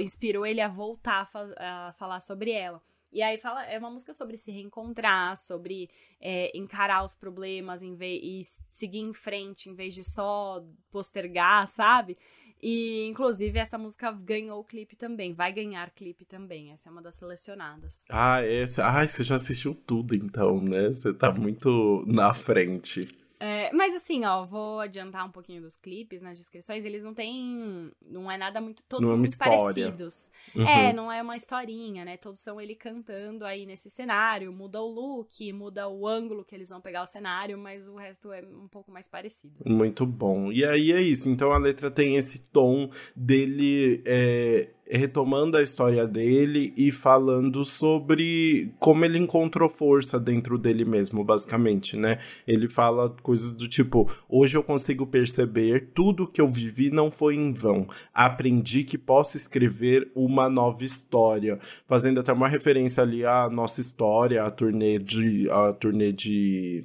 inspirou 0.00 0.46
ele 0.46 0.60
a 0.60 0.68
voltar 0.68 1.22
a, 1.22 1.26
fa 1.26 1.54
a, 1.58 1.92
falar 1.92 2.20
sobre 2.20 2.50
ela. 2.50 2.82
E 3.12 3.22
aí 3.22 3.38
fala, 3.38 3.64
é 3.64 3.78
uma 3.78 3.90
música 3.90 4.12
sobre 4.12 4.36
se 4.36 4.50
reencontrar, 4.50 5.36
sobre 5.36 5.88
é, 6.20 6.50
encarar 6.56 7.04
os 7.04 7.14
problemas 7.14 7.82
em 7.82 7.94
vez, 7.94 8.20
e 8.22 8.42
seguir 8.70 8.98
em 8.98 9.14
frente 9.14 9.70
em 9.70 9.74
vez 9.74 9.94
de 9.94 10.02
só 10.02 10.64
postergar, 10.90 11.66
sabe? 11.68 12.18
E, 12.62 13.06
inclusive, 13.06 13.58
essa 13.58 13.76
música 13.76 14.10
ganhou 14.10 14.60
o 14.60 14.64
clipe 14.64 14.96
também. 14.96 15.32
Vai 15.32 15.52
ganhar 15.52 15.90
clipe 15.90 16.24
também. 16.24 16.72
Essa 16.72 16.88
é 16.88 16.92
uma 16.92 17.02
das 17.02 17.14
selecionadas. 17.16 18.04
Ah, 18.08 18.42
essa. 18.42 18.86
Ah, 18.86 19.06
você 19.06 19.22
já 19.22 19.36
assistiu 19.36 19.74
tudo, 19.74 20.14
então, 20.14 20.60
né? 20.60 20.88
Você 20.88 21.12
tá 21.12 21.30
muito 21.32 22.04
na 22.06 22.32
frente. 22.32 23.08
É, 23.38 23.72
mas 23.72 23.94
assim, 23.94 24.24
ó, 24.24 24.44
vou 24.44 24.80
adiantar 24.80 25.26
um 25.26 25.30
pouquinho 25.30 25.62
dos 25.62 25.76
clipes 25.76 26.22
nas 26.22 26.38
descrições. 26.38 26.84
Eles 26.84 27.02
não 27.02 27.14
têm. 27.14 27.90
Não 28.02 28.30
é 28.30 28.38
nada 28.38 28.60
muito. 28.60 28.82
Todos 28.84 29.08
não 29.08 29.22
é 29.22 29.26
são 29.26 29.46
é 29.46 29.50
muito 29.50 29.64
parecidos. 29.66 30.30
Uhum. 30.54 30.66
É, 30.66 30.92
não 30.92 31.12
é 31.12 31.22
uma 31.22 31.36
historinha, 31.36 32.04
né? 32.04 32.16
Todos 32.16 32.40
são 32.40 32.60
ele 32.60 32.74
cantando 32.74 33.44
aí 33.44 33.66
nesse 33.66 33.90
cenário. 33.90 34.52
Muda 34.52 34.80
o 34.80 34.86
look, 34.86 35.52
muda 35.52 35.88
o 35.88 36.06
ângulo 36.06 36.44
que 36.44 36.54
eles 36.54 36.70
vão 36.70 36.80
pegar 36.80 37.02
o 37.02 37.06
cenário, 37.06 37.58
mas 37.58 37.88
o 37.88 37.96
resto 37.96 38.32
é 38.32 38.42
um 38.42 38.68
pouco 38.68 38.90
mais 38.90 39.08
parecido. 39.08 39.54
Assim. 39.60 39.74
Muito 39.74 40.06
bom. 40.06 40.50
E 40.50 40.64
aí 40.64 40.92
é 40.92 41.00
isso. 41.00 41.28
Então 41.28 41.52
a 41.52 41.58
letra 41.58 41.90
tem 41.90 42.16
esse 42.16 42.50
tom 42.50 42.90
dele. 43.14 44.02
É 44.04 44.70
retomando 44.88 45.56
a 45.56 45.62
história 45.62 46.06
dele 46.06 46.72
e 46.76 46.92
falando 46.92 47.64
sobre 47.64 48.72
como 48.78 49.04
ele 49.04 49.18
encontrou 49.18 49.68
força 49.68 50.18
dentro 50.18 50.56
dele 50.56 50.84
mesmo, 50.84 51.24
basicamente, 51.24 51.96
né? 51.96 52.18
Ele 52.46 52.68
fala 52.68 53.14
coisas 53.26 53.54
do 53.54 53.66
tipo: 53.66 54.08
hoje 54.28 54.56
eu 54.56 54.62
consigo 54.62 55.04
perceber 55.04 55.90
tudo 55.92 56.28
que 56.28 56.40
eu 56.40 56.46
vivi 56.46 56.90
não 56.90 57.10
foi 57.10 57.34
em 57.34 57.52
vão. 57.52 57.88
Aprendi 58.14 58.84
que 58.84 58.96
posso 58.96 59.36
escrever 59.36 60.12
uma 60.14 60.48
nova 60.48 60.84
história, 60.84 61.58
fazendo 61.88 62.20
até 62.20 62.32
uma 62.32 62.46
referência 62.46 63.02
ali 63.02 63.26
à 63.26 63.50
nossa 63.50 63.80
história, 63.80 64.44
a 64.44 64.50
turnê 64.50 65.00
de 65.00 65.50
a 65.50 65.72
turnê 65.72 66.12
de 66.12 66.84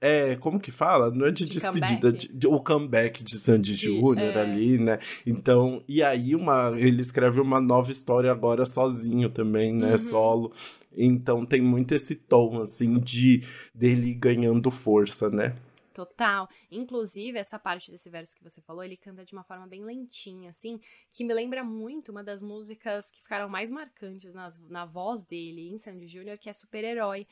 é, 0.00 0.36
como 0.36 0.58
que 0.58 0.72
fala? 0.72 1.10
Não 1.10 1.26
é 1.26 1.30
de, 1.30 1.44
de 1.44 1.52
despedida, 1.52 2.12
de, 2.12 2.28
de, 2.28 2.46
o 2.46 2.58
comeback 2.58 3.22
de 3.22 3.38
Sandy 3.38 3.74
Júnior 3.74 4.36
é. 4.36 4.40
ali, 4.40 4.78
né? 4.78 4.98
Então, 5.24 5.82
e 5.86 6.02
aí 6.02 6.34
uma, 6.34 6.72
ele 6.76 7.00
escreve 7.00 7.40
uma 7.40 7.60
nova 7.60 7.90
história 7.90 8.32
agora 8.32 8.66
sozinho 8.66 9.30
também, 9.30 9.72
né? 9.72 9.92
Uhum. 9.92 9.98
Solo. 9.98 10.52
Então 10.96 11.44
tem 11.44 11.60
muito 11.60 11.92
esse 11.92 12.14
tom, 12.14 12.62
assim, 12.62 12.98
de 12.98 13.42
dele 13.74 14.14
ganhando 14.14 14.70
força, 14.70 15.30
né? 15.30 15.56
Total. 15.94 16.48
Inclusive, 16.72 17.38
essa 17.38 17.56
parte 17.56 17.92
desse 17.92 18.10
verso 18.10 18.36
que 18.36 18.42
você 18.42 18.60
falou, 18.60 18.82
ele 18.82 18.96
canta 18.96 19.24
de 19.24 19.32
uma 19.32 19.44
forma 19.44 19.64
bem 19.64 19.84
lentinha, 19.84 20.50
assim, 20.50 20.80
que 21.12 21.24
me 21.24 21.32
lembra 21.32 21.62
muito 21.62 22.10
uma 22.10 22.24
das 22.24 22.42
músicas 22.42 23.12
que 23.12 23.22
ficaram 23.22 23.48
mais 23.48 23.70
marcantes 23.70 24.34
nas, 24.34 24.58
na 24.68 24.84
voz 24.84 25.24
dele 25.24 25.68
em 25.68 25.78
Sandy 25.78 26.08
Júnior, 26.08 26.36
que 26.36 26.50
é 26.50 26.52
Super-Herói 26.52 27.28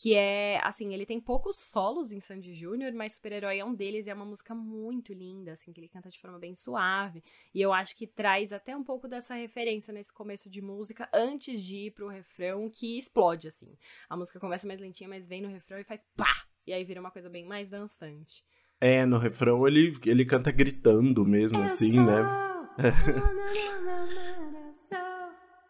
que 0.00 0.14
é, 0.14 0.60
assim, 0.62 0.92
ele 0.92 1.06
tem 1.06 1.18
poucos 1.18 1.56
solos 1.56 2.12
em 2.12 2.20
Sandy 2.20 2.52
Júnior, 2.52 2.92
mas 2.92 3.14
Super-Herói 3.14 3.58
é 3.58 3.64
um 3.64 3.74
deles 3.74 4.06
e 4.06 4.10
é 4.10 4.14
uma 4.14 4.26
música 4.26 4.54
muito 4.54 5.14
linda, 5.14 5.52
assim, 5.52 5.72
que 5.72 5.80
ele 5.80 5.88
canta 5.88 6.10
de 6.10 6.20
forma 6.20 6.38
bem 6.38 6.54
suave. 6.54 7.24
E 7.54 7.62
eu 7.62 7.72
acho 7.72 7.96
que 7.96 8.06
traz 8.06 8.52
até 8.52 8.76
um 8.76 8.84
pouco 8.84 9.08
dessa 9.08 9.34
referência 9.34 9.94
nesse 9.94 10.12
começo 10.12 10.50
de 10.50 10.60
música, 10.60 11.08
antes 11.14 11.62
de 11.62 11.86
ir 11.86 11.92
pro 11.92 12.08
refrão, 12.08 12.68
que 12.68 12.98
explode, 12.98 13.48
assim. 13.48 13.74
A 14.08 14.16
música 14.16 14.38
começa 14.38 14.66
mais 14.66 14.80
lentinha, 14.80 15.08
mas 15.08 15.26
vem 15.26 15.40
no 15.40 15.48
refrão 15.48 15.78
e 15.78 15.84
faz 15.84 16.06
pá! 16.14 16.44
E 16.66 16.74
aí 16.74 16.84
vira 16.84 17.00
uma 17.00 17.10
coisa 17.10 17.30
bem 17.30 17.46
mais 17.46 17.70
dançante. 17.70 18.44
É, 18.78 19.06
no 19.06 19.18
refrão 19.18 19.66
ele, 19.66 19.96
ele 20.04 20.26
canta 20.26 20.50
gritando 20.50 21.24
mesmo, 21.24 21.62
assim, 21.62 21.98
né? 21.98 22.22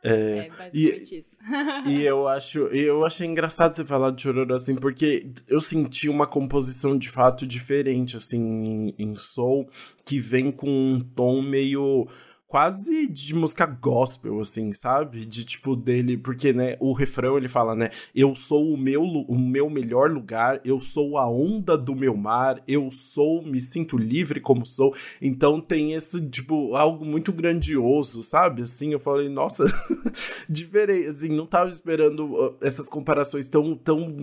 É, 0.07 0.39
é 0.39 0.49
basicamente 0.49 1.15
e, 1.15 1.19
isso. 1.19 1.39
e 1.87 2.03
eu 2.03 2.29
acho, 2.29 2.61
eu 2.69 3.05
achei 3.05 3.27
engraçado 3.27 3.75
você 3.75 3.85
falar 3.85 4.11
de 4.11 4.23
Chororô 4.23 4.55
assim, 4.55 4.75
porque 4.75 5.29
eu 5.49 5.61
senti 5.61 6.09
uma 6.09 6.27
composição 6.27 6.97
de 6.97 7.11
fato 7.11 7.47
diferente, 7.47 8.17
assim, 8.17 8.39
em, 8.39 8.95
em 8.99 9.17
soul, 9.17 9.69
que 10.05 10.19
vem 10.19 10.51
com 10.51 10.69
um 10.69 11.01
tom 11.01 11.43
meio 11.43 12.09
quase 12.49 13.09
de 13.09 13.35
música 13.35 13.67
gospel, 13.67 14.41
assim, 14.41 14.73
sabe? 14.73 15.25
De 15.25 15.45
tipo 15.45 15.75
dele, 15.75 16.17
porque, 16.17 16.53
né, 16.53 16.77
o 16.81 16.93
refrão 16.93 17.37
ele 17.37 17.49
fala, 17.49 17.75
né? 17.75 17.91
Eu 18.15 18.35
sou 18.35 18.73
o 18.73 18.77
meu, 18.77 19.03
o 19.03 19.39
meu 19.39 19.69
melhor 19.69 20.11
lugar, 20.11 20.61
eu 20.65 20.81
sou 20.81 21.19
a 21.19 21.29
onda 21.29 21.77
do 21.77 21.95
meu 21.95 22.17
mar, 22.17 22.63
eu 22.67 22.89
sou, 22.91 23.43
me 23.43 23.61
sinto 23.61 23.99
livre 23.99 24.41
como 24.41 24.65
sou. 24.65 24.95
Então 25.21 25.61
tem 25.61 25.95
esse, 25.95 26.25
tipo, 26.29 26.75
algo 26.77 27.05
muito 27.05 27.33
grandioso, 27.33 28.23
sabe? 28.23 28.63
Assim, 28.63 28.93
eu 28.93 29.01
falei, 29.01 29.29
nossa, 29.29 29.65
diferente, 30.49 31.09
assim, 31.09 31.29
não 31.31 31.47
tava 31.47 31.71
esperando 31.71 32.27
uh, 32.27 32.57
essas 32.63 32.89
comparações 32.89 33.49
tão, 33.49 33.75
tão 33.75 34.15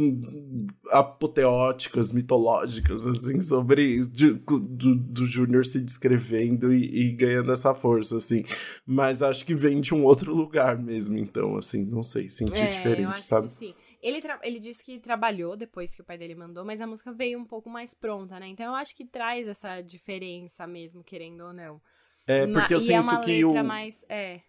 apoteóticas, 0.91 2.13
mitológicas, 2.13 3.05
assim, 3.05 3.41
sobre 3.41 3.99
de, 4.07 4.33
do, 4.33 4.95
do 4.95 5.25
Júnior 5.25 5.65
se 5.65 5.79
descrevendo 5.79 6.73
e, 6.73 7.09
e 7.09 7.11
ganhando 7.11 7.51
essa 7.51 7.73
força 7.73 8.12
assim. 8.13 8.43
Mas 8.85 9.21
acho 9.21 9.45
que 9.45 9.53
vem 9.53 9.81
de 9.81 9.93
um 9.93 10.03
outro 10.03 10.33
lugar 10.33 10.77
mesmo, 10.77 11.17
então, 11.17 11.57
assim, 11.57 11.83
não 11.83 12.03
sei, 12.03 12.29
senti 12.29 12.53
é, 12.53 12.69
diferente, 12.69 13.21
sabe? 13.21 13.49
sim. 13.49 13.73
Ele, 14.01 14.21
ele 14.41 14.59
disse 14.59 14.83
que 14.83 14.99
trabalhou 14.99 15.55
depois 15.55 15.95
que 15.95 16.01
o 16.01 16.03
pai 16.03 16.17
dele 16.17 16.35
mandou, 16.35 16.65
mas 16.65 16.81
a 16.81 16.87
música 16.87 17.11
veio 17.13 17.39
um 17.39 17.45
pouco 17.45 17.69
mais 17.69 17.93
pronta, 17.93 18.37
né? 18.37 18.47
Então 18.47 18.65
eu 18.65 18.75
acho 18.75 18.95
que 18.95 19.05
traz 19.05 19.47
essa 19.47 19.81
diferença 19.81 20.67
mesmo, 20.67 21.01
querendo 21.03 21.45
ou 21.45 21.53
não. 21.53 21.81
É, 22.27 22.45
porque 22.45 22.73
Na, 22.73 22.77
eu 22.77 22.81
sinto 22.81 23.15
é 23.15 23.23
que 23.23 23.45
o. 23.45 23.63
Mais, 23.63 24.03
é 24.09 24.41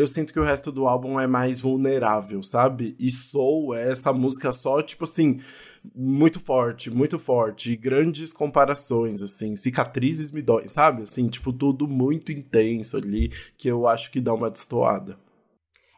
eu 0.00 0.06
sinto 0.06 0.32
que 0.32 0.40
o 0.40 0.44
resto 0.44 0.72
do 0.72 0.88
álbum 0.88 1.20
é 1.20 1.26
mais 1.26 1.60
vulnerável, 1.60 2.42
sabe? 2.42 2.96
E 2.98 3.10
Soul 3.10 3.74
é 3.74 3.90
essa 3.90 4.12
música 4.14 4.50
só, 4.50 4.80
tipo 4.80 5.04
assim, 5.04 5.40
muito 5.94 6.40
forte, 6.40 6.90
muito 6.90 7.18
forte. 7.18 7.76
Grandes 7.76 8.32
comparações, 8.32 9.20
assim, 9.20 9.56
cicatrizes 9.56 10.32
me 10.32 10.40
doem, 10.40 10.66
sabe? 10.68 11.02
Assim, 11.02 11.28
tipo, 11.28 11.52
tudo 11.52 11.86
muito 11.86 12.32
intenso 12.32 12.96
ali, 12.96 13.28
que 13.58 13.68
eu 13.68 13.86
acho 13.86 14.10
que 14.10 14.22
dá 14.22 14.32
uma 14.32 14.50
destoada. 14.50 15.18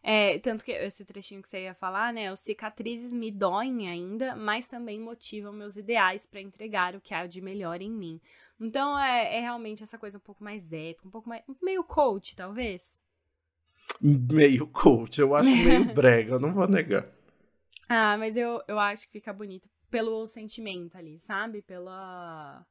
É, 0.02 0.36
tanto 0.40 0.64
que 0.64 0.72
esse 0.72 1.04
trechinho 1.04 1.40
que 1.40 1.48
você 1.48 1.62
ia 1.62 1.74
falar, 1.74 2.12
né? 2.12 2.32
Os 2.32 2.40
cicatrizes 2.40 3.12
me 3.12 3.30
doem 3.30 3.88
ainda, 3.88 4.34
mas 4.34 4.66
também 4.66 4.98
motivam 4.98 5.52
meus 5.52 5.76
ideais 5.76 6.26
para 6.26 6.40
entregar 6.40 6.96
o 6.96 7.00
que 7.00 7.14
há 7.14 7.24
de 7.24 7.40
melhor 7.40 7.80
em 7.80 7.90
mim. 7.90 8.20
Então 8.60 8.98
é, 8.98 9.36
é, 9.36 9.40
realmente 9.40 9.84
essa 9.84 9.96
coisa 9.96 10.18
um 10.18 10.20
pouco 10.20 10.42
mais 10.42 10.72
épica, 10.72 11.06
um 11.06 11.10
pouco 11.10 11.28
mais. 11.28 11.44
meio 11.62 11.84
coach, 11.84 12.34
talvez. 12.34 13.00
Meio 14.00 14.66
coach, 14.66 15.20
eu 15.20 15.34
acho 15.34 15.50
meio 15.50 15.84
brega, 15.94 16.38
não 16.38 16.52
vou 16.52 16.68
negar. 16.68 17.06
Ah, 17.88 18.16
mas 18.16 18.36
eu, 18.36 18.62
eu 18.66 18.78
acho 18.78 19.06
que 19.06 19.12
fica 19.12 19.32
bonito 19.32 19.68
pelo 19.90 20.26
sentimento 20.26 20.96
ali, 20.96 21.18
sabe? 21.18 21.62
Pela 21.62 22.64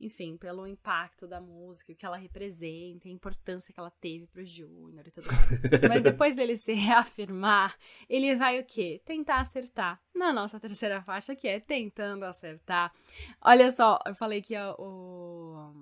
enfim, 0.00 0.36
pelo 0.36 0.66
impacto 0.66 1.26
da 1.26 1.40
música, 1.40 1.92
o 1.92 1.96
que 1.96 2.06
ela 2.06 2.16
representa, 2.16 3.08
a 3.08 3.10
importância 3.10 3.74
que 3.74 3.80
ela 3.80 3.90
teve 4.00 4.26
pro 4.28 4.44
Júnior 4.44 5.06
e 5.06 5.10
tudo 5.10 5.26
mais. 5.26 5.48
Mas 5.88 6.02
depois 6.02 6.36
dele 6.36 6.56
se 6.56 6.72
reafirmar, 6.72 7.76
ele 8.08 8.36
vai 8.36 8.60
o 8.60 8.64
quê? 8.64 9.02
Tentar 9.04 9.40
acertar. 9.40 10.00
Na 10.14 10.32
nossa 10.32 10.60
terceira 10.60 11.02
faixa, 11.02 11.34
que 11.34 11.48
é 11.48 11.58
tentando 11.58 12.24
acertar. 12.24 12.92
Olha 13.40 13.70
só, 13.70 13.98
eu 14.06 14.14
falei 14.14 14.40
que 14.40 14.54
o, 14.78 15.72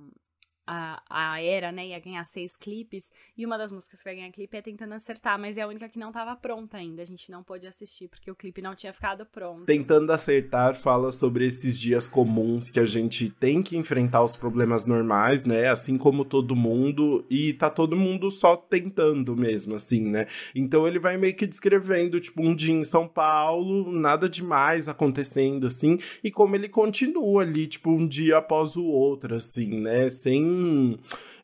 a, 0.67 1.03
a 1.09 1.41
era, 1.41 1.71
né, 1.71 1.89
ia 1.89 2.01
ganhar 2.01 2.25
seis 2.25 2.57
clipes, 2.57 3.11
e 3.37 3.47
uma 3.47 3.57
das 3.57 3.71
músicas 3.71 4.01
que 4.01 4.05
vai 4.05 4.17
ganhar 4.17 4.31
clipe 4.31 4.57
é 4.57 4.63
Tentando 4.63 4.95
Acertar, 4.95 5.39
mas 5.39 5.57
é 5.57 5.63
a 5.63 5.69
única 5.69 5.89
que 5.89 5.99
não 5.99 6.09
estava 6.09 6.35
pronta 6.37 6.77
ainda, 6.77 7.03
a 7.03 7.05
gente 7.05 7.31
não 7.31 7.43
pôde 7.43 7.67
assistir 7.67 8.09
porque 8.09 8.31
o 8.31 8.35
clipe 8.35 8.61
não 8.61 8.75
tinha 8.75 8.93
ficado 8.93 9.25
pronto. 9.27 9.67
Tentando 9.67 10.11
Acertar 10.11 10.75
fala 10.75 11.13
sobre 11.13 11.47
esses 11.47 11.79
dias 11.79 12.09
comuns 12.09 12.69
que 12.69 12.81
a 12.81 12.85
gente 12.85 13.31
tem 13.31 13.63
que 13.63 13.77
enfrentar 13.77 14.23
os 14.23 14.37
problemas 14.37 14.87
normais, 14.87 15.45
né, 15.45 15.69
assim 15.69 15.97
como 15.97 16.25
todo 16.25 16.57
mundo, 16.57 17.25
e 17.31 17.53
tá 17.53 17.71
todo 17.71 17.97
mundo 17.97 18.31
só 18.31 18.57
tentando 18.57 19.37
mesmo, 19.37 19.75
assim, 19.75 20.03
né, 20.09 20.27
então 20.55 20.87
ele 20.87 20.99
vai 20.99 21.17
meio 21.17 21.35
que 21.35 21.47
descrevendo, 21.47 22.19
tipo, 22.19 22.43
um 22.43 22.55
dia 22.55 22.75
em 22.75 22.85
São 22.85 23.07
Paulo, 23.07 23.93
nada 23.93 24.29
demais 24.29 24.89
acontecendo, 24.89 25.67
assim, 25.67 25.99
e 26.25 26.31
como 26.31 26.57
ele 26.57 26.69
continua 26.69 27.43
ali, 27.43 27.67
tipo, 27.67 27.91
um 27.91 28.07
dia 28.07 28.39
após 28.39 28.77
o 28.77 28.85
outro, 28.85 29.35
assim, 29.35 29.81
né, 29.81 30.11
sem 30.11 30.56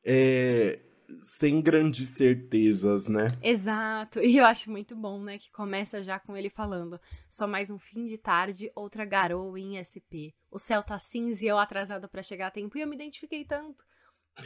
é, 0.04 0.80
sem 1.20 1.60
grandes 1.60 2.10
certezas, 2.10 3.06
né? 3.06 3.26
Exato. 3.42 4.20
E 4.20 4.36
eu 4.36 4.44
acho 4.44 4.70
muito 4.70 4.96
bom, 4.96 5.22
né, 5.22 5.38
que 5.38 5.50
começa 5.50 6.02
já 6.02 6.18
com 6.18 6.36
ele 6.36 6.50
falando: 6.50 7.00
só 7.28 7.46
mais 7.46 7.70
um 7.70 7.78
fim 7.78 8.06
de 8.06 8.18
tarde, 8.18 8.70
outra 8.74 9.04
garoa 9.04 9.58
em 9.58 9.82
SP. 9.82 10.34
O 10.50 10.58
céu 10.58 10.82
tá 10.82 10.98
cinza 10.98 11.44
e 11.44 11.48
eu 11.48 11.58
atrasado 11.58 12.08
para 12.08 12.22
chegar 12.22 12.48
a 12.48 12.50
tempo. 12.50 12.76
E 12.76 12.80
eu 12.80 12.88
me 12.88 12.96
identifiquei 12.96 13.44
tanto. 13.44 13.84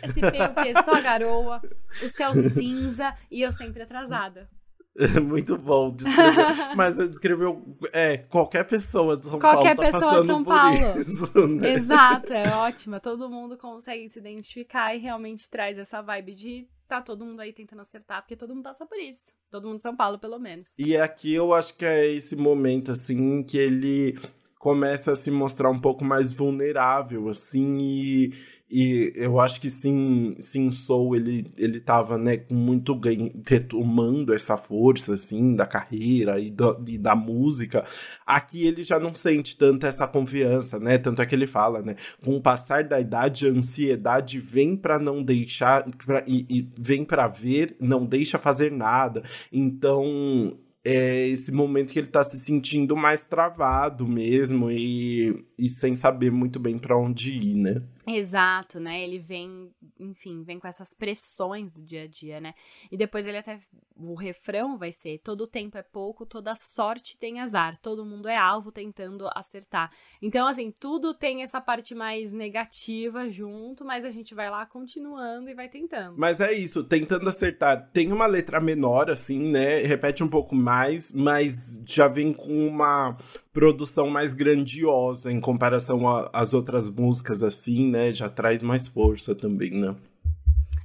SP 0.02 0.34
o 0.34 0.54
quê? 0.62 0.74
Só 0.82 1.00
garoa, 1.00 1.60
o 2.04 2.08
céu 2.08 2.34
cinza 2.34 3.16
e 3.30 3.40
eu 3.40 3.52
sempre 3.52 3.82
atrasada. 3.82 4.50
Muito 5.22 5.58
bom 5.58 5.94
descrever. 5.94 6.54
Mas 6.74 6.96
descreveu 6.96 7.62
é, 7.92 8.18
qualquer 8.18 8.64
pessoa 8.64 9.16
de 9.16 9.26
São 9.26 9.38
qualquer 9.38 9.76
Paulo. 9.76 9.92
Qualquer 9.92 9.92
tá 9.92 9.98
pessoa 9.98 10.20
de 10.20 10.26
São 10.26 10.44
Paulo. 10.44 11.00
Isso, 11.00 11.48
né? 11.48 11.72
Exato, 11.74 12.32
é 12.32 12.48
ótima. 12.56 12.98
Todo 12.98 13.28
mundo 13.28 13.56
consegue 13.56 14.08
se 14.08 14.18
identificar 14.18 14.94
e 14.94 14.98
realmente 14.98 15.48
traz 15.50 15.78
essa 15.78 16.00
vibe 16.00 16.34
de 16.34 16.68
tá 16.88 17.02
todo 17.02 17.24
mundo 17.24 17.40
aí 17.40 17.52
tentando 17.52 17.80
acertar, 17.80 18.22
porque 18.22 18.36
todo 18.36 18.54
mundo 18.54 18.64
passa 18.64 18.86
por 18.86 18.98
isso. 18.98 19.32
Todo 19.50 19.66
mundo 19.66 19.78
de 19.78 19.82
São 19.82 19.96
Paulo, 19.96 20.18
pelo 20.18 20.38
menos. 20.38 20.74
E 20.78 20.96
aqui 20.96 21.34
eu 21.34 21.52
acho 21.52 21.76
que 21.76 21.84
é 21.84 22.06
esse 22.06 22.36
momento, 22.36 22.92
assim, 22.92 23.42
que 23.42 23.58
ele 23.58 24.16
começa 24.58 25.12
a 25.12 25.16
se 25.16 25.30
mostrar 25.30 25.68
um 25.70 25.78
pouco 25.78 26.04
mais 26.04 26.32
vulnerável, 26.32 27.28
assim, 27.28 27.78
e 27.80 28.34
e 28.68 29.12
eu 29.14 29.38
acho 29.38 29.60
que 29.60 29.70
sim, 29.70 30.34
sim 30.40 30.72
Soul 30.72 31.14
ele 31.14 31.46
ele 31.56 31.80
tava, 31.80 32.18
né, 32.18 32.36
com 32.36 32.54
muito 32.54 32.94
ganho, 32.96 33.32
retomando 33.46 34.34
essa 34.34 34.56
força 34.56 35.14
assim 35.14 35.54
da 35.54 35.64
carreira 35.66 36.40
e, 36.40 36.50
do, 36.50 36.82
e 36.86 36.98
da 36.98 37.14
música. 37.14 37.84
Aqui 38.26 38.66
ele 38.66 38.82
já 38.82 38.98
não 38.98 39.14
sente 39.14 39.56
tanta 39.56 39.86
essa 39.86 40.06
confiança, 40.08 40.80
né? 40.80 40.98
Tanto 40.98 41.22
é 41.22 41.26
que 41.26 41.34
ele 41.34 41.46
fala, 41.46 41.80
né, 41.82 41.94
com 42.24 42.36
o 42.36 42.42
passar 42.42 42.84
da 42.84 43.00
idade 43.00 43.46
a 43.46 43.50
ansiedade 43.50 44.40
vem 44.40 44.76
para 44.76 44.98
não 44.98 45.22
deixar 45.22 45.84
pra, 46.04 46.24
e, 46.26 46.46
e 46.48 46.68
vem 46.78 47.04
para 47.04 47.28
ver, 47.28 47.76
não 47.80 48.04
deixa 48.04 48.38
fazer 48.38 48.72
nada. 48.72 49.22
Então, 49.52 50.58
é 50.84 51.26
esse 51.28 51.50
momento 51.50 51.92
que 51.92 51.98
ele 51.98 52.06
tá 52.06 52.22
se 52.22 52.38
sentindo 52.38 52.96
mais 52.96 53.26
travado 53.26 54.06
mesmo 54.06 54.70
e, 54.70 55.44
e 55.58 55.68
sem 55.68 55.96
saber 55.96 56.30
muito 56.30 56.60
bem 56.60 56.78
para 56.78 56.96
onde 56.96 57.32
ir, 57.32 57.56
né? 57.56 57.82
Exato, 58.08 58.78
né? 58.78 59.02
Ele 59.02 59.18
vem, 59.18 59.74
enfim, 59.98 60.44
vem 60.44 60.60
com 60.60 60.68
essas 60.68 60.94
pressões 60.94 61.72
do 61.72 61.82
dia 61.82 62.04
a 62.04 62.06
dia, 62.06 62.40
né? 62.40 62.54
E 62.90 62.96
depois 62.96 63.26
ele 63.26 63.38
até. 63.38 63.58
O 63.98 64.14
refrão 64.14 64.76
vai 64.76 64.92
ser: 64.92 65.18
todo 65.24 65.46
tempo 65.46 65.78
é 65.78 65.82
pouco, 65.82 66.26
toda 66.26 66.54
sorte 66.54 67.16
tem 67.18 67.40
azar, 67.40 67.78
todo 67.78 68.04
mundo 68.04 68.28
é 68.28 68.36
alvo 68.36 68.70
tentando 68.70 69.28
acertar. 69.34 69.90
Então, 70.20 70.46
assim, 70.46 70.70
tudo 70.70 71.14
tem 71.14 71.42
essa 71.42 71.60
parte 71.60 71.94
mais 71.94 72.32
negativa 72.32 73.28
junto, 73.30 73.84
mas 73.84 74.04
a 74.04 74.10
gente 74.10 74.34
vai 74.34 74.50
lá 74.50 74.66
continuando 74.66 75.48
e 75.48 75.54
vai 75.54 75.68
tentando. 75.68 76.14
Mas 76.18 76.40
é 76.40 76.52
isso, 76.52 76.84
tentando 76.84 77.28
acertar. 77.28 77.88
Tem 77.92 78.12
uma 78.12 78.26
letra 78.26 78.60
menor, 78.60 79.10
assim, 79.10 79.50
né? 79.50 79.78
Repete 79.78 80.22
um 80.22 80.28
pouco 80.28 80.54
mais, 80.54 81.12
mas 81.12 81.82
já 81.86 82.06
vem 82.06 82.32
com 82.32 82.66
uma 82.66 83.16
produção 83.52 84.10
mais 84.10 84.34
grandiosa 84.34 85.32
em 85.32 85.40
comparação 85.40 86.02
às 86.32 86.52
outras 86.52 86.90
músicas, 86.90 87.42
assim, 87.42 87.90
né? 87.90 88.12
Já 88.12 88.28
traz 88.28 88.62
mais 88.62 88.86
força 88.86 89.34
também, 89.34 89.70
né? 89.70 89.96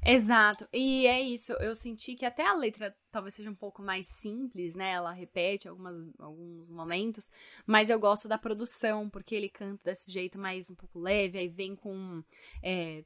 Exato. 0.04 0.68
E 0.74 1.06
é 1.06 1.22
isso. 1.22 1.54
Eu 1.54 1.76
senti 1.76 2.16
que 2.16 2.26
até 2.26 2.46
a 2.48 2.54
letra 2.54 2.96
talvez 3.12 3.36
seja 3.36 3.52
um 3.52 3.56
pouco 3.56 3.82
mais 3.84 4.08
simples, 4.08 4.74
né? 4.74 4.92
Ela 4.94 5.12
repete 5.12 5.68
algumas, 5.68 5.98
alguns 6.18 6.72
momentos, 6.72 7.30
mas 7.68 7.90
eu 7.90 8.00
gosto 8.00 8.28
da 8.28 8.38
produção, 8.38 9.10
porque 9.10 9.36
ele 9.36 9.50
canta 9.50 9.84
desse 9.92 10.12
jeito 10.12 10.40
mais 10.40 10.70
um 10.72 10.76
pouco 10.76 11.00
leve, 11.00 11.38
aí 11.38 11.48
vem 11.48 11.76
com. 11.76 12.24
É, 12.64 13.04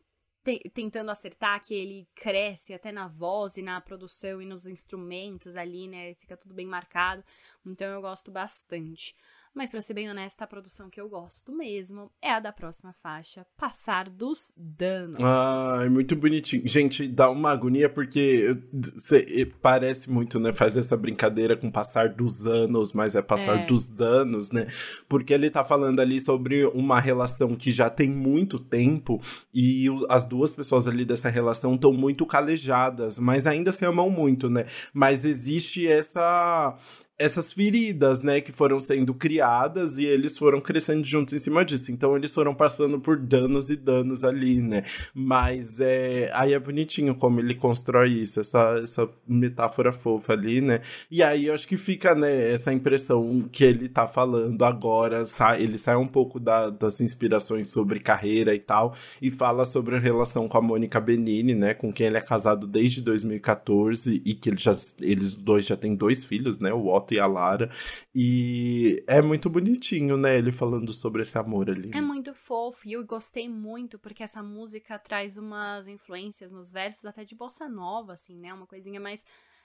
tentando 0.75 1.09
acertar, 1.09 1.61
que 1.63 1.73
ele 1.73 2.07
cresce 2.13 2.71
até 2.71 2.91
na 2.91 3.07
voz 3.07 3.57
e 3.57 3.63
na 3.63 3.81
produção 3.81 4.39
e 4.39 4.45
nos 4.45 4.67
instrumentos 4.67 5.55
ali, 5.55 5.87
né? 5.87 6.13
Fica 6.15 6.37
tudo 6.37 6.53
bem 6.53 6.67
marcado. 6.67 7.23
Então 7.65 7.87
eu 7.91 7.99
gosto 8.01 8.31
bastante. 8.31 9.15
Mas 9.55 9.71
para 9.71 9.79
ser 9.79 9.93
bem 9.93 10.09
honesta, 10.09 10.43
a 10.43 10.47
produção 10.47 10.89
que 10.89 10.99
eu 10.99 11.07
gosto 11.07 11.55
mesmo 11.55 12.11
é 12.21 12.29
a 12.29 12.41
da 12.41 12.51
próxima 12.51 12.91
faixa, 12.91 13.45
Passar 13.55 14.09
dos 14.09 14.53
Danos. 14.57 15.17
Ah, 15.23 15.83
é 15.85 15.87
muito 15.87 16.13
bonitinho. 16.13 16.67
Gente, 16.67 17.07
dá 17.07 17.29
uma 17.29 17.51
agonia 17.51 17.87
porque 17.87 18.57
cê, 18.97 19.49
parece 19.61 20.11
muito, 20.11 20.41
né? 20.41 20.51
Faz 20.51 20.75
essa 20.75 20.97
brincadeira 20.97 21.55
com 21.55 21.71
passar 21.71 22.09
dos 22.09 22.45
anos, 22.45 22.91
mas 22.91 23.15
é 23.15 23.21
passar 23.21 23.59
é. 23.59 23.65
dos 23.65 23.87
danos, 23.87 24.51
né? 24.51 24.67
Porque 25.07 25.33
ele 25.33 25.49
tá 25.49 25.63
falando 25.63 26.01
ali 26.01 26.19
sobre 26.19 26.65
uma 26.65 26.99
relação 26.99 27.55
que 27.55 27.71
já 27.71 27.89
tem 27.89 28.09
muito 28.09 28.59
tempo 28.59 29.21
e 29.53 29.87
as 30.09 30.25
duas 30.25 30.51
pessoas 30.51 30.85
ali 30.85 31.05
dessa 31.05 31.29
relação 31.29 31.75
estão 31.75 31.93
muito 31.93 32.25
calejadas, 32.25 33.17
mas 33.17 33.47
ainda 33.47 33.71
se 33.71 33.85
amam 33.85 34.09
muito, 34.09 34.49
né? 34.49 34.65
Mas 34.93 35.23
existe 35.23 35.87
essa 35.87 36.77
essas 37.17 37.53
feridas, 37.53 38.23
né, 38.23 38.41
que 38.41 38.51
foram 38.51 38.79
sendo 38.79 39.13
criadas 39.13 39.97
e 39.97 40.05
eles 40.05 40.37
foram 40.37 40.59
crescendo 40.59 41.05
juntos 41.05 41.33
em 41.33 41.39
cima 41.39 41.63
disso. 41.63 41.91
Então 41.91 42.15
eles 42.15 42.33
foram 42.33 42.53
passando 42.53 42.99
por 42.99 43.17
danos 43.17 43.69
e 43.69 43.77
danos 43.77 44.25
ali, 44.25 44.61
né? 44.61 44.83
Mas 45.13 45.79
é, 45.79 46.29
aí 46.33 46.53
é 46.53 46.59
bonitinho 46.59 47.15
como 47.15 47.39
ele 47.39 47.55
constrói 47.55 48.09
isso, 48.09 48.41
essa, 48.41 48.79
essa 48.83 49.09
metáfora 49.25 49.93
fofa 49.93 50.33
ali, 50.33 50.59
né? 50.59 50.81
E 51.09 51.23
aí 51.23 51.45
eu 51.45 51.53
acho 51.53 51.67
que 51.67 51.77
fica, 51.77 52.13
né, 52.13 52.51
essa 52.51 52.73
impressão 52.73 53.47
que 53.49 53.63
ele 53.63 53.87
tá 53.87 54.07
falando 54.07 54.63
agora, 54.65 55.25
sai, 55.25 55.63
ele 55.63 55.77
sai 55.77 55.95
um 55.95 56.07
pouco 56.07 56.39
da, 56.39 56.69
das 56.69 56.99
inspirações 56.99 57.69
sobre 57.69 57.99
carreira 58.01 58.53
e 58.53 58.59
tal 58.59 58.93
e 59.21 59.31
fala 59.31 59.63
sobre 59.63 59.95
a 59.95 59.99
relação 59.99 60.49
com 60.49 60.57
a 60.57 60.61
Mônica 60.61 60.99
Benini, 60.99 61.55
né, 61.55 61.73
com 61.73 61.93
quem 61.93 62.07
ele 62.07 62.17
é 62.17 62.21
casado 62.21 62.67
desde 62.67 63.01
2014 63.01 64.21
e 64.25 64.33
que 64.33 64.49
ele 64.49 64.57
já, 64.57 64.75
eles 64.99 65.33
dois 65.33 65.65
já 65.65 65.77
têm 65.77 65.95
dois 65.95 66.25
filhos, 66.25 66.59
né? 66.59 66.73
O 66.73 66.87
Otto 66.87 67.04
e 67.13 67.19
a 67.19 67.27
Lara. 67.27 67.69
E 68.13 69.03
é 69.07 69.21
muito 69.21 69.49
bonitinho, 69.49 70.17
né? 70.17 70.37
Ele 70.37 70.51
falando 70.51 70.93
sobre 70.93 71.21
esse 71.21 71.37
amor 71.37 71.69
ali. 71.69 71.91
É 71.93 72.01
muito 72.01 72.33
fofo 72.33 72.87
e 72.87 72.93
eu 72.93 73.05
gostei 73.05 73.47
muito 73.47 73.99
porque 73.99 74.23
essa 74.23 74.41
música 74.41 74.97
traz 74.97 75.37
umas 75.37 75.87
influências 75.87 76.51
nos 76.51 76.71
versos 76.71 77.05
até 77.05 77.23
de 77.23 77.35
bossa 77.35 77.67
nova, 77.67 78.13
assim, 78.13 78.37
né? 78.37 78.53
Uma 78.53 78.67
coisinha 78.67 78.99
mais 78.99 79.23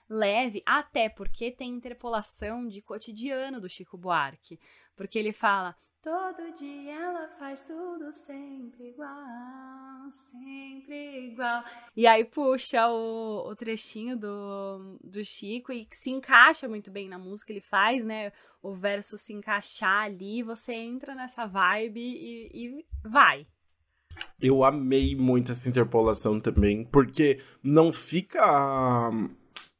leve, 0.09 0.61
até 0.65 1.07
porque 1.07 1.49
tem 1.51 1.71
interpolação 1.71 2.67
de 2.67 2.81
cotidiano 2.81 3.61
do 3.61 3.69
Chico 3.69 3.97
Buarque. 3.97 4.59
Porque 4.95 5.17
ele 5.17 5.31
fala: 5.31 5.75
Todo 6.01 6.51
dia 6.57 6.93
ela 6.95 7.27
faz 7.37 7.61
tudo 7.61 8.11
sempre 8.11 8.89
igual, 8.89 10.09
sempre 10.09 11.27
igual. 11.27 11.63
E 11.95 12.07
aí 12.07 12.25
puxa 12.25 12.87
o, 12.87 13.47
o 13.47 13.55
trechinho 13.55 14.17
do, 14.17 14.97
do 15.03 15.23
Chico 15.23 15.71
e 15.71 15.87
se 15.91 16.09
encaixa 16.09 16.67
muito 16.67 16.89
bem 16.89 17.07
na 17.07 17.19
música. 17.19 17.53
Ele 17.53 17.61
faz, 17.61 18.03
né? 18.03 18.31
O 18.63 18.73
verso 18.73 19.15
se 19.15 19.31
encaixar 19.31 20.05
ali, 20.05 20.41
você 20.41 20.73
entra 20.73 21.13
nessa 21.13 21.45
vibe 21.45 21.99
e, 21.99 22.49
e 22.51 22.85
vai. 23.03 23.45
Eu 24.41 24.63
amei 24.63 25.15
muito 25.15 25.51
essa 25.51 25.69
interpolação 25.69 26.39
também, 26.39 26.83
porque 26.83 27.39
não 27.61 27.93
fica. 27.93 29.11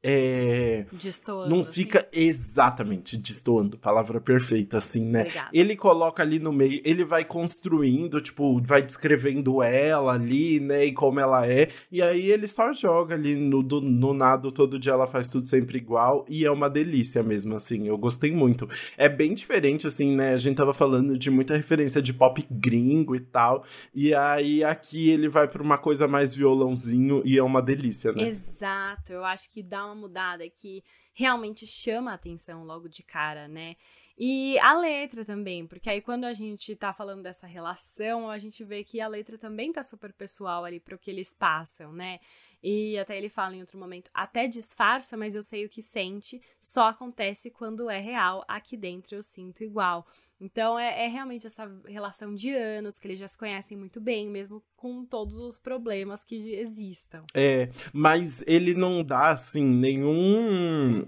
É. 0.04 0.86
Destoando. 0.92 1.50
Não 1.50 1.60
assim. 1.60 1.74
fica 1.74 2.08
exatamente 2.12 3.16
destoando, 3.16 3.78
palavra 3.78 4.20
perfeita, 4.20 4.78
assim, 4.78 5.06
né? 5.06 5.22
Obrigada. 5.22 5.50
Ele 5.54 5.76
coloca 5.76 6.24
ali 6.24 6.40
no 6.40 6.52
meio, 6.52 6.82
ele 6.84 7.04
vai 7.04 7.24
construindo, 7.24 8.20
tipo, 8.20 8.60
vai 8.64 8.82
descrevendo 8.82 9.62
ela 9.62 10.14
ali, 10.14 10.60
né? 10.60 10.86
E 10.86 10.92
como 10.92 11.20
ela 11.20 11.46
é. 11.46 11.70
E 11.92 12.02
aí 12.02 12.32
ele 12.32 12.48
só 12.48 12.74
joga 12.74 13.14
ali 13.14 13.36
no, 13.36 13.62
do, 13.62 13.80
no 13.80 14.14
nado 14.14 14.52
todo 14.52 14.80
dia, 14.80 14.94
ela 14.94 15.06
faz 15.06 15.30
tudo 15.30 15.48
sempre 15.48 15.78
igual. 15.78 16.26
E 16.28 16.46
é 16.46 16.52
uma 16.52 16.70
delícia 16.70 17.22
mesmo, 17.22 17.56
assim. 17.56 17.88
Eu 17.88 17.98
gostei 17.98 18.32
muito. 18.32 18.68
É 18.98 19.08
bem 19.08 19.36
diferente, 19.36 19.86
assim, 19.86 20.16
né? 20.16 20.34
A 20.34 20.38
gente 20.38 20.58
tava 20.58 20.74
falando 20.74 21.16
de 21.18 21.30
muita 21.30 21.56
referência 21.56 22.02
de 22.02 22.12
pop 22.12 22.44
gringo 22.50 23.16
e 23.16 23.20
tal. 23.20 23.64
E 23.94 24.16
aí 24.16 24.64
aqui 24.64 25.10
ele 25.12 25.30
vai 25.30 25.48
pra 25.48 25.62
uma 25.62 25.78
coisa 25.78 26.08
mais 26.08 26.34
violãozinho 26.34 27.22
e 27.24 27.38
é 27.38 27.44
uma 27.44 27.62
delícia, 27.62 28.12
né? 28.14 28.28
Exato, 28.28 29.14
eu 29.14 29.24
acho 29.24 29.50
que 29.52 29.62
dá 29.62 29.91
uma 29.92 30.02
mudada 30.02 30.50
que 30.50 30.84
realmente 31.14 31.68
chama 31.68 32.12
a 32.12 32.16
atenção 32.16 32.64
logo 32.64 32.88
de 32.88 33.04
cara, 33.04 33.48
né? 33.48 33.76
E 34.18 34.58
a 34.60 34.74
letra 34.74 35.26
também, 35.26 35.66
porque 35.66 35.90
aí 35.90 36.02
quando 36.02 36.26
a 36.26 36.34
gente 36.34 36.76
tá 36.76 36.94
falando 36.94 37.24
dessa 37.24 37.48
relação, 37.48 38.30
a 38.30 38.38
gente 38.38 38.64
vê 38.64 38.84
que 38.84 39.02
a 39.02 39.08
letra 39.08 39.38
também 39.38 39.72
tá 39.72 39.82
super 39.82 40.14
pessoal 40.14 40.64
ali 40.64 40.80
pro 40.80 40.98
que 40.98 41.10
eles 41.10 41.34
passam, 41.34 41.92
né? 41.92 42.20
E 42.64 42.98
até 42.98 43.18
ele 43.18 43.30
fala 43.30 43.56
em 43.56 43.60
outro 43.60 43.78
momento, 43.80 44.12
até 44.14 44.48
disfarça, 44.48 45.18
mas 45.18 45.34
eu 45.34 45.42
sei 45.42 45.66
o 45.66 45.70
que 45.70 45.82
sente, 45.82 46.40
só 46.60 46.90
acontece 46.90 47.50
quando 47.50 47.90
é 47.90 48.00
real, 48.00 48.46
aqui 48.48 48.78
dentro 48.78 49.16
eu 49.16 49.24
sinto 49.24 49.64
igual. 49.64 50.06
Então 50.40 50.78
é, 50.78 51.06
é 51.06 51.08
realmente 51.08 51.48
essa 51.48 51.72
relação 51.88 52.34
de 52.36 52.54
anos, 52.54 53.00
que 53.00 53.08
eles 53.08 53.20
já 53.20 53.28
se 53.28 53.38
conhecem 53.38 53.78
muito 53.78 54.00
bem, 54.00 54.30
mesmo 54.30 54.64
com 54.76 55.06
todos 55.06 55.36
os 55.36 55.60
problemas 55.60 56.24
que 56.24 56.54
existam. 56.54 57.24
É, 57.34 57.70
mas 57.94 58.44
ele 58.48 58.74
não 58.74 59.04
dá, 59.04 59.32
assim, 59.32 59.64
nenhum. 59.64 61.08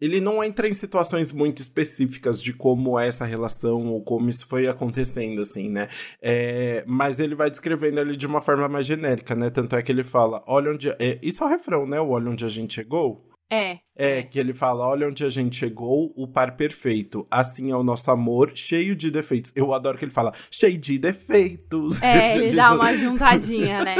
Ele 0.00 0.20
não 0.20 0.42
entra 0.42 0.68
em 0.68 0.74
situações 0.74 1.32
muito 1.32 1.62
específicas 1.62 2.42
de 2.42 2.52
como 2.52 2.98
é 2.98 3.06
essa 3.06 3.24
relação 3.24 3.86
ou 3.86 4.02
como 4.02 4.28
isso 4.28 4.46
foi 4.46 4.66
acontecendo, 4.66 5.40
assim, 5.40 5.70
né? 5.70 5.88
É, 6.20 6.84
mas 6.86 7.20
ele 7.20 7.34
vai 7.34 7.50
descrevendo 7.50 8.00
ali 8.00 8.16
de 8.16 8.26
uma 8.26 8.40
forma 8.40 8.68
mais 8.68 8.86
genérica, 8.86 9.34
né? 9.34 9.50
Tanto 9.50 9.76
é 9.76 9.82
que 9.82 9.92
ele 9.92 10.04
fala: 10.04 10.42
olha 10.46 10.72
onde. 10.72 10.90
É, 10.98 11.18
isso 11.22 11.42
é 11.44 11.46
o 11.46 11.50
refrão, 11.50 11.86
né? 11.86 12.00
O 12.00 12.10
olha 12.10 12.30
onde 12.30 12.44
a 12.44 12.48
gente 12.48 12.74
chegou. 12.74 13.33
É. 13.50 13.78
É, 13.96 14.22
que 14.22 14.38
ele 14.38 14.52
fala: 14.52 14.86
olha 14.86 15.08
onde 15.08 15.24
a 15.24 15.28
gente 15.28 15.56
chegou, 15.56 16.12
o 16.16 16.26
par 16.26 16.56
perfeito. 16.56 17.26
Assim 17.30 17.70
é 17.70 17.76
o 17.76 17.82
nosso 17.82 18.10
amor, 18.10 18.50
cheio 18.54 18.96
de 18.96 19.10
defeitos. 19.10 19.52
Eu 19.54 19.72
adoro 19.72 19.96
que 19.96 20.04
ele 20.04 20.10
fala, 20.10 20.32
cheio 20.50 20.76
de 20.76 20.98
defeitos. 20.98 22.02
É, 22.02 22.34
ele 22.36 22.56
dá 22.56 22.72
uma 22.72 22.92
juntadinha, 22.96 23.84
né? 23.84 23.96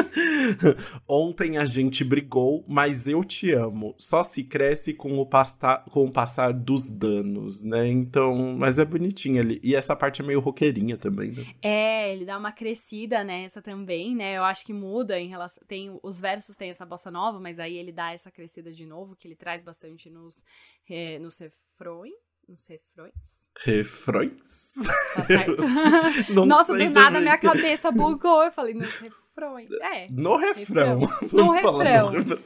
Ontem 1.08 1.58
a 1.58 1.64
gente 1.64 2.02
brigou, 2.02 2.64
mas 2.66 3.06
eu 3.06 3.22
te 3.22 3.52
amo. 3.52 3.94
Só 3.98 4.22
se 4.22 4.42
cresce 4.42 4.94
com 4.94 5.18
o, 5.18 5.26
pasta 5.26 5.84
com 5.90 6.06
o 6.06 6.10
passar 6.10 6.52
dos 6.52 6.90
danos, 6.90 7.62
né? 7.62 7.86
Então, 7.86 8.56
mas 8.58 8.78
é 8.78 8.84
bonitinho 8.84 9.40
ali. 9.40 9.60
E 9.62 9.76
essa 9.76 9.94
parte 9.94 10.22
é 10.22 10.24
meio 10.24 10.40
roqueirinha 10.40 10.96
também, 10.96 11.30
né? 11.30 11.44
É, 11.62 12.12
ele 12.12 12.24
dá 12.24 12.36
uma 12.36 12.50
crescida 12.50 13.22
nessa 13.22 13.62
também, 13.62 14.14
né? 14.16 14.36
Eu 14.36 14.44
acho 14.44 14.64
que 14.64 14.72
muda 14.72 15.20
em 15.20 15.28
relação. 15.28 15.62
Tem, 15.68 15.96
os 16.02 16.20
versos 16.20 16.56
têm 16.56 16.70
essa 16.70 16.84
bossa 16.84 17.12
nova, 17.12 17.38
mas 17.38 17.60
aí 17.60 17.76
ele 17.76 17.92
dá 17.92 18.12
essa 18.12 18.30
crescida 18.30 18.72
de 18.72 18.84
novo, 18.84 19.14
que 19.14 19.28
ele 19.28 19.33
traz 19.34 19.62
bastante 19.62 20.10
nos, 20.10 20.44
é, 20.88 21.18
nos 21.18 21.38
refrões. 21.38 22.14
Nos 22.46 22.66
refrões? 22.66 23.48
Refrões? 23.64 24.74
Tá 25.14 25.24
certo? 25.24 25.56
Nossa, 26.46 26.72
do 26.72 26.78
nada 26.78 27.06
também. 27.06 27.22
minha 27.22 27.38
cabeça 27.38 27.90
bugou. 27.90 28.44
Eu 28.44 28.52
falei, 28.52 28.74
nos 28.74 28.98
refrões. 28.98 29.14
É. 29.82 30.06
No 30.10 30.36
refrão. 30.36 31.00
Refrão. 31.00 31.28
Vamos 31.28 31.32
No 31.32 31.52
refrão. 31.52 32.38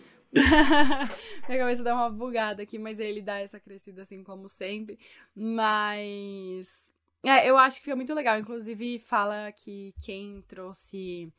Minha 1.46 1.58
cabeça 1.58 1.82
dá 1.82 1.94
uma 1.94 2.08
bugada 2.08 2.62
aqui, 2.62 2.78
mas 2.78 2.98
ele 2.98 3.20
dá 3.20 3.38
essa 3.40 3.60
crescida 3.60 4.02
assim 4.02 4.22
como 4.22 4.48
sempre. 4.48 4.98
Mas. 5.34 6.92
É, 7.26 7.48
eu 7.48 7.58
acho 7.58 7.76
que 7.76 7.84
fica 7.84 7.96
muito 7.96 8.14
legal. 8.14 8.38
Inclusive, 8.38 9.00
fala 9.00 9.52
que 9.52 9.92
quem 10.00 10.42
trouxe 10.48 11.30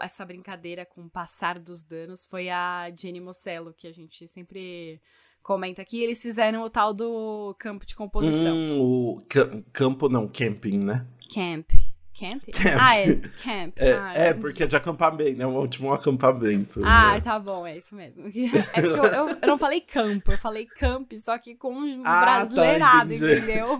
essa 0.00 0.24
brincadeira 0.24 0.84
com 0.86 1.02
o 1.02 1.10
passar 1.10 1.58
dos 1.58 1.84
danos 1.84 2.24
foi 2.26 2.48
a 2.50 2.90
Jenny 2.96 3.20
Mocello, 3.20 3.74
que 3.76 3.86
a 3.86 3.92
gente 3.92 4.26
sempre 4.28 5.00
comenta 5.42 5.82
aqui. 5.82 6.00
Eles 6.02 6.22
fizeram 6.22 6.62
o 6.62 6.70
tal 6.70 6.94
do 6.94 7.54
campo 7.58 7.84
de 7.86 7.94
composição. 7.94 8.54
Hum, 8.56 8.80
o 8.80 9.22
ca- 9.28 9.62
campo 9.72 10.08
não, 10.08 10.26
camping, 10.28 10.78
né? 10.78 11.06
Camp. 11.32 11.70
Camp? 12.18 12.42
Camp. 12.52 12.76
Ah, 12.80 12.96
é. 12.96 13.14
Camp. 13.42 13.78
É, 13.78 13.92
ah, 13.92 14.12
é 14.14 14.34
porque 14.34 14.62
é 14.62 14.66
de 14.66 14.76
acampamento, 14.76 15.42
é 15.42 15.46
o 15.46 15.50
último 15.50 15.92
acampamento. 15.92 16.80
Ah, 16.84 17.14
né? 17.14 17.20
tá 17.20 17.38
bom, 17.38 17.66
é 17.66 17.76
isso 17.76 17.94
mesmo. 17.94 18.24
É 18.74 18.80
eu, 18.80 18.96
eu, 18.96 19.28
eu 19.42 19.48
não 19.48 19.58
falei 19.58 19.80
campo, 19.80 20.32
eu 20.32 20.38
falei 20.38 20.66
camp, 20.66 21.12
só 21.16 21.36
que 21.38 21.54
com 21.54 21.72
um 21.72 22.02
Ah, 22.04 22.24
tá, 22.24 22.44
brasileirado, 22.44 23.12
entendi. 23.12 23.32
entendeu? 23.34 23.78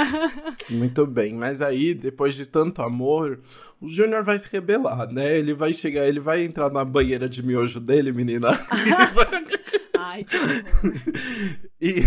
Muito 0.70 1.06
bem, 1.06 1.34
mas 1.34 1.60
aí, 1.60 1.94
depois 1.94 2.34
de 2.34 2.46
tanto 2.46 2.82
amor, 2.82 3.40
o 3.80 3.88
Júnior 3.88 4.22
vai 4.22 4.38
se 4.38 4.48
rebelar, 4.50 5.12
né? 5.12 5.38
Ele 5.38 5.54
vai 5.54 5.72
chegar, 5.72 6.06
ele 6.06 6.20
vai 6.20 6.42
entrar 6.44 6.70
na 6.70 6.84
banheira 6.84 7.28
de 7.28 7.42
miojo 7.42 7.80
dele, 7.80 8.12
menina. 8.12 8.48
Ai, 9.98 10.24
que 10.24 10.38
e, 11.80 12.02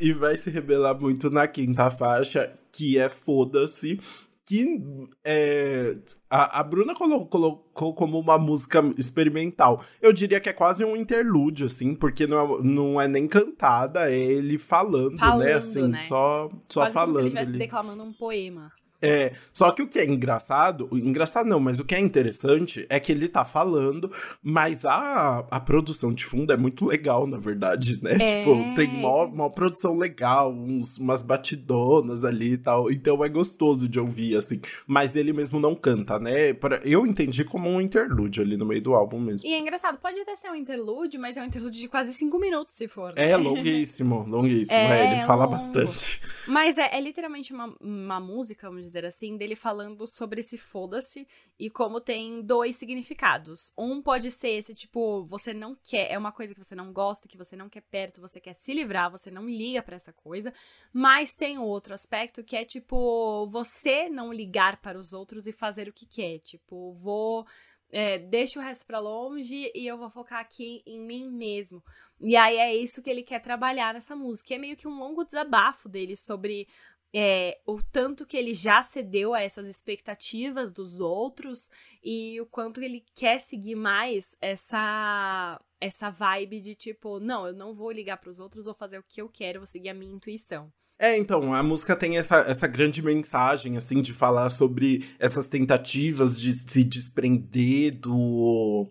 e 0.00 0.12
vai 0.12 0.36
se 0.36 0.50
rebelar 0.50 0.98
muito 0.98 1.30
na 1.30 1.46
quinta 1.46 1.90
faixa, 1.90 2.52
que 2.72 2.98
é 2.98 3.08
Foda-se. 3.08 4.00
Que 4.46 4.78
é, 5.24 5.96
a, 6.28 6.60
a 6.60 6.62
Bruna 6.62 6.94
colo- 6.94 7.24
colocou 7.26 7.94
como 7.94 8.18
uma 8.18 8.36
música 8.38 8.82
experimental. 8.98 9.82
Eu 10.02 10.12
diria 10.12 10.38
que 10.38 10.50
é 10.50 10.52
quase 10.52 10.84
um 10.84 10.94
interlúdio, 10.94 11.64
assim, 11.66 11.94
porque 11.94 12.26
não 12.26 12.38
é, 12.58 12.62
não 12.62 13.00
é 13.00 13.08
nem 13.08 13.26
cantada, 13.26 14.10
é 14.10 14.18
ele 14.18 14.58
falando, 14.58 15.18
Falando, 15.18 15.44
né? 15.46 15.54
Assim, 15.54 15.88
né? 15.88 15.96
só, 15.98 16.50
só 16.68 16.82
Quase 16.82 16.94
como 16.94 17.12
se 17.12 17.18
ele 17.20 17.28
falando. 17.30 17.36
estivesse 17.38 17.58
declamando 17.58 18.02
um 18.04 18.12
poema. 18.12 18.70
É, 19.04 19.32
só 19.52 19.70
que 19.70 19.82
o 19.82 19.86
que 19.88 19.98
é 19.98 20.04
engraçado, 20.06 20.88
engraçado 20.92 21.46
não, 21.48 21.60
mas 21.60 21.78
o 21.78 21.84
que 21.84 21.94
é 21.94 22.00
interessante 22.00 22.86
é 22.88 22.98
que 22.98 23.12
ele 23.12 23.28
tá 23.28 23.44
falando, 23.44 24.10
mas 24.42 24.84
a, 24.84 25.44
a 25.50 25.60
produção 25.60 26.12
de 26.12 26.24
fundo 26.24 26.52
é 26.52 26.56
muito 26.56 26.86
legal, 26.86 27.26
na 27.26 27.38
verdade, 27.38 28.02
né? 28.02 28.12
É, 28.14 28.38
tipo, 28.38 28.74
tem 28.74 28.88
mó, 29.00 29.24
uma 29.26 29.50
produção 29.50 29.96
legal, 29.96 30.52
uns, 30.52 30.96
umas 30.98 31.22
batidonas 31.22 32.24
ali 32.24 32.52
e 32.52 32.58
tal, 32.58 32.90
então 32.90 33.24
é 33.24 33.28
gostoso 33.28 33.88
de 33.88 33.98
ouvir, 34.00 34.36
assim. 34.36 34.60
Mas 34.86 35.16
ele 35.16 35.32
mesmo 35.32 35.60
não 35.60 35.74
canta, 35.74 36.18
né? 36.18 36.52
Pra- 36.54 36.80
Eu 36.84 37.06
entendi 37.06 37.44
como 37.44 37.68
um 37.68 37.80
interlúdio 37.80 38.42
ali 38.42 38.56
no 38.56 38.64
meio 38.66 38.82
do 38.82 38.94
álbum 38.94 39.20
mesmo. 39.20 39.48
E 39.48 39.52
é 39.52 39.58
engraçado, 39.58 39.98
pode 39.98 40.18
até 40.20 40.34
ser 40.36 40.50
um 40.50 40.54
interlúdio, 40.54 41.20
mas 41.20 41.36
é 41.36 41.42
um 41.42 41.46
interlúdio 41.46 41.80
de 41.80 41.88
quase 41.88 42.12
cinco 42.14 42.38
minutos, 42.38 42.74
se 42.76 42.88
for. 42.88 43.12
né? 43.14 43.30
É 43.30 43.36
longuíssimo, 43.36 44.24
longuíssimo, 44.28 44.78
É, 44.78 45.00
é, 45.04 45.12
ele 45.12 45.20
fala 45.20 45.44
longo. 45.44 45.52
bastante. 45.52 46.20
Mas 46.46 46.78
é, 46.78 46.96
é 46.96 47.00
literalmente 47.00 47.52
uma, 47.52 47.74
uma 47.80 48.20
música, 48.20 48.68
vamos 48.68 48.84
dizer 48.84 48.93
assim, 49.02 49.38
dele 49.38 49.56
falando 49.56 50.06
sobre 50.06 50.40
esse 50.40 50.58
foda-se 50.58 51.26
e 51.58 51.70
como 51.70 52.00
tem 52.00 52.42
dois 52.42 52.76
significados. 52.76 53.72
Um 53.78 54.02
pode 54.02 54.30
ser 54.30 54.50
esse, 54.50 54.74
tipo, 54.74 55.24
você 55.24 55.54
não 55.54 55.74
quer, 55.74 56.12
é 56.12 56.18
uma 56.18 56.32
coisa 56.32 56.54
que 56.54 56.62
você 56.62 56.74
não 56.74 56.92
gosta, 56.92 57.26
que 57.26 57.38
você 57.38 57.56
não 57.56 57.70
quer 57.70 57.82
perto, 57.82 58.20
você 58.20 58.40
quer 58.40 58.54
se 58.54 58.74
livrar, 58.74 59.10
você 59.10 59.30
não 59.30 59.48
liga 59.48 59.82
pra 59.82 59.96
essa 59.96 60.12
coisa. 60.12 60.52
Mas 60.92 61.32
tem 61.32 61.58
outro 61.58 61.94
aspecto 61.94 62.44
que 62.44 62.56
é, 62.56 62.64
tipo, 62.64 63.46
você 63.46 64.08
não 64.08 64.32
ligar 64.32 64.80
para 64.82 64.98
os 64.98 65.12
outros 65.12 65.46
e 65.46 65.52
fazer 65.52 65.88
o 65.88 65.92
que 65.92 66.06
quer. 66.06 66.38
Tipo, 66.40 66.92
vou. 66.92 67.46
É, 67.90 68.18
deixa 68.18 68.58
o 68.58 68.62
resto 68.62 68.84
pra 68.84 68.98
longe 68.98 69.70
e 69.72 69.86
eu 69.86 69.96
vou 69.96 70.10
focar 70.10 70.40
aqui 70.40 70.82
em 70.84 70.98
mim 70.98 71.30
mesmo. 71.30 71.80
E 72.20 72.34
aí 72.34 72.56
é 72.56 72.74
isso 72.74 73.02
que 73.02 73.08
ele 73.08 73.22
quer 73.22 73.40
trabalhar 73.40 73.94
nessa 73.94 74.16
música. 74.16 74.54
É 74.54 74.58
meio 74.58 74.76
que 74.76 74.88
um 74.88 74.98
longo 74.98 75.22
desabafo 75.24 75.88
dele 75.88 76.16
sobre 76.16 76.66
é, 77.14 77.60
o 77.64 77.80
tanto 77.80 78.26
que 78.26 78.36
ele 78.36 78.52
já 78.52 78.82
cedeu 78.82 79.34
a 79.34 79.40
essas 79.40 79.68
expectativas 79.68 80.72
dos 80.72 80.98
outros 80.98 81.70
e 82.02 82.40
o 82.40 82.46
quanto 82.46 82.82
ele 82.82 83.04
quer 83.14 83.40
seguir 83.40 83.76
mais 83.76 84.36
essa 84.40 85.60
essa 85.80 86.10
vibe 86.10 86.60
de 86.60 86.74
tipo, 86.74 87.20
não, 87.20 87.46
eu 87.46 87.52
não 87.52 87.74
vou 87.74 87.92
ligar 87.92 88.16
pros 88.16 88.40
outros, 88.40 88.64
vou 88.64 88.74
fazer 88.74 88.98
o 88.98 89.04
que 89.06 89.20
eu 89.20 89.28
quero, 89.28 89.60
vou 89.60 89.66
seguir 89.66 89.90
a 89.90 89.94
minha 89.94 90.14
intuição. 90.14 90.72
É, 90.98 91.18
então, 91.18 91.52
a 91.52 91.62
música 91.62 91.94
tem 91.94 92.16
essa, 92.16 92.38
essa 92.38 92.66
grande 92.66 93.02
mensagem, 93.02 93.76
assim, 93.76 94.00
de 94.00 94.12
falar 94.12 94.48
sobre 94.48 95.04
essas 95.18 95.48
tentativas 95.48 96.40
de 96.40 96.52
se 96.52 96.82
desprender 96.82 97.98
do. 97.98 98.88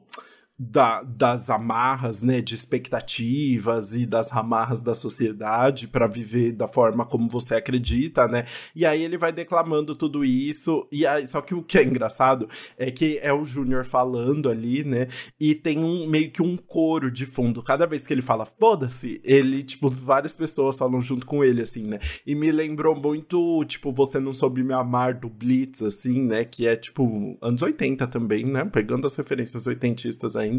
Da, 0.70 1.04
das 1.04 1.50
amarras, 1.50 2.22
né, 2.22 2.42
de 2.42 2.56
expectativas 2.56 3.94
e 3.94 4.06
das 4.06 4.32
amarras 4.32 4.82
da 4.82 4.96
sociedade 4.96 5.88
para 5.88 6.08
viver 6.08 6.54
da 6.54 6.68
forma 6.68 7.06
como 7.06 7.28
você 7.28 7.56
acredita, 7.56 8.28
né? 8.28 8.46
E 8.76 8.86
aí 8.86 9.04
ele 9.04 9.18
vai 9.18 9.32
declamando 9.32 9.96
tudo 9.96 10.24
isso 10.24 10.88
e 10.92 11.06
aí, 11.06 11.26
só 11.28 11.42
que 11.42 11.54
o 11.54 11.64
que 11.64 11.78
é 11.78 11.84
engraçado 11.84 12.48
é 12.78 12.92
que 12.92 13.20
é 13.22 13.34
o 13.34 13.44
Júnior 13.44 13.84
falando 13.84 14.50
ali, 14.50 14.84
né? 14.84 15.08
E 15.40 15.56
tem 15.56 15.80
um 15.80 16.08
meio 16.08 16.32
que 16.32 16.42
um 16.42 16.56
coro 16.56 17.10
de 17.12 17.26
fundo. 17.26 17.62
Cada 17.64 17.86
vez 17.86 18.06
que 18.06 18.14
ele 18.14 18.22
fala 18.22 18.46
foda-se, 18.46 19.20
ele 19.24 19.64
tipo 19.64 19.90
várias 19.90 20.36
pessoas 20.36 20.78
falam 20.78 21.02
junto 21.02 21.26
com 21.26 21.44
ele 21.44 21.62
assim, 21.62 21.88
né? 21.88 22.00
E 22.26 22.36
me 22.36 22.52
lembrou 22.52 22.96
muito, 22.96 23.64
tipo, 23.66 23.92
você 23.92 24.20
não 24.20 24.34
soube 24.34 24.64
me 24.64 24.74
amar 24.74 25.14
do 25.16 25.30
Blitz 25.30 25.82
assim, 25.82 26.22
né, 26.22 26.46
que 26.46 26.68
é 26.68 26.76
tipo 26.76 27.38
anos 27.42 27.62
80 27.62 28.08
também, 28.08 28.46
né? 28.46 28.64
Pegando 28.66 29.08
as 29.08 29.16
referências 29.16 29.66
oitentistas 29.68 30.36
ainda. 30.36 30.53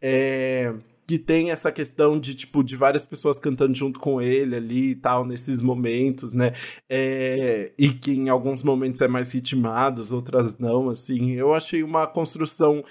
É 0.00 0.72
que 1.04 1.18
tem 1.18 1.50
essa 1.50 1.70
questão 1.70 2.18
de, 2.18 2.34
tipo, 2.34 2.62
de 2.62 2.76
várias 2.76 3.04
pessoas 3.04 3.38
cantando 3.38 3.74
junto 3.74 3.98
com 3.98 4.22
ele 4.22 4.56
ali 4.56 4.90
e 4.90 4.94
tal, 4.94 5.26
nesses 5.26 5.60
momentos, 5.60 6.32
né? 6.32 6.52
É, 6.88 7.72
e 7.76 7.92
que 7.92 8.12
em 8.12 8.28
alguns 8.28 8.62
momentos 8.62 9.00
é 9.02 9.08
mais 9.08 9.32
ritmados, 9.32 10.12
outras 10.12 10.58
não, 10.58 10.88
assim. 10.88 11.32
Eu 11.32 11.52
achei 11.52 11.82
uma 11.82 12.06
construção 12.06 12.84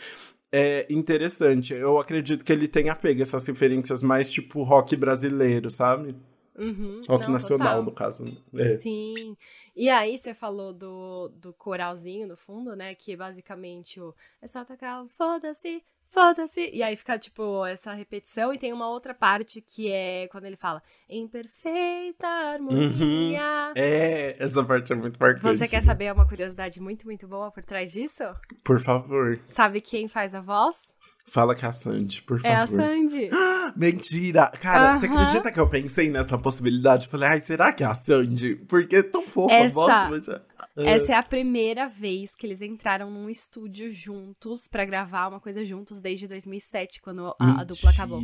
é 0.52 0.86
interessante. 0.90 1.74
Eu 1.74 1.98
acredito 1.98 2.44
que 2.44 2.52
ele 2.52 2.68
tenha 2.68 2.96
pego 2.96 3.22
essas 3.22 3.46
referências 3.48 4.04
mais 4.04 4.30
tipo 4.30 4.62
rock 4.64 4.96
brasileiro, 4.96 5.72
sabe? 5.72 6.16
Uhum, 6.56 7.02
rock 7.08 7.26
não, 7.26 7.34
nacional, 7.34 7.78
total. 7.78 7.84
no 7.84 7.92
caso. 7.92 8.44
né? 8.52 8.66
É. 8.66 8.76
Sim. 8.76 9.38
E 9.76 9.90
aí 9.90 10.18
você 10.18 10.34
falou 10.34 10.74
do, 10.74 11.30
do 11.30 11.54
coralzinho 11.54 12.28
no 12.28 12.36
fundo, 12.36 12.76
né? 12.76 12.94
Que 12.94 13.16
basicamente 13.16 14.00
o 14.02 14.14
é 14.42 14.48
só 14.48 14.66
tocar 14.66 15.02
o 15.02 15.08
foda-se, 15.08 15.82
foda-se. 16.12 16.70
E 16.74 16.84
aí 16.84 16.96
fica, 16.96 17.18
tipo, 17.18 17.66
essa 17.66 17.94
repetição. 17.94 18.54
E 18.54 18.58
tem 18.58 18.72
uma 18.74 18.90
outra 18.90 19.14
parte 19.14 19.62
que 19.62 19.92
é 19.92 20.28
quando 20.28 20.46
ele 20.46 20.56
fala 20.58 20.82
em 21.10 21.28
perfeita 21.28 22.28
harmonia. 22.28 23.72
É, 23.76 24.36
essa 24.40 24.64
parte 24.64 24.92
é 24.92 24.96
muito 24.96 25.18
marcante. 25.20 25.58
Você 25.58 25.68
quer 25.68 25.82
saber 25.82 26.12
uma 26.14 26.28
curiosidade 26.28 26.80
muito, 26.82 27.06
muito 27.06 27.28
boa 27.28 27.52
por 27.52 27.64
trás 27.64 27.92
disso? 27.92 28.24
Por 28.64 28.80
favor, 28.80 29.40
Sabe 29.46 29.82
quem 29.82 30.08
faz 30.08 30.36
a 30.36 30.42
voz? 30.42 30.96
fala 31.24 31.56
que 31.56 31.64
é 31.64 31.68
a 31.70 31.72
Sandy, 31.72 32.24
por 32.24 32.42
favor. 32.42 32.54
É 32.54 32.60
a 32.60 32.68
Sandy. 32.68 33.30
Mentira! 33.78 34.52
Cara, 34.60 34.96
você 35.00 35.06
acredita 35.06 35.50
que 35.50 35.60
eu 35.60 35.70
pensei 35.70 36.10
nessa 36.10 36.38
possibilidade? 36.38 37.08
Falei, 37.08 37.30
ai, 37.30 37.42
será 37.42 37.72
que 37.72 37.84
é 37.84 37.88
a 37.88 37.94
Sandy? 37.94 38.56
Porque 38.68 38.98
é 38.98 39.04
tão 39.04 39.26
fofa 39.26 39.54
Essa- 39.54 39.80
a 39.82 40.10
voz, 40.10 40.28
mas... 40.28 40.42
é- 40.78 40.86
Essa 40.92 41.14
é 41.14 41.16
a 41.16 41.24
primeira 41.24 41.88
vez 41.88 42.36
que 42.36 42.46
eles 42.46 42.62
entraram 42.62 43.10
num 43.10 43.30
estúdio 43.30 43.90
juntos 43.90 44.68
pra 44.68 44.86
gravar 44.86 45.28
uma 45.28 45.40
coisa 45.40 45.64
juntos 45.66 46.00
desde 46.00 46.28
2007, 46.28 47.02
quando 47.02 47.28
a, 47.40 47.62
a 47.62 47.64
dupla 47.64 47.90
acabou. 47.92 48.22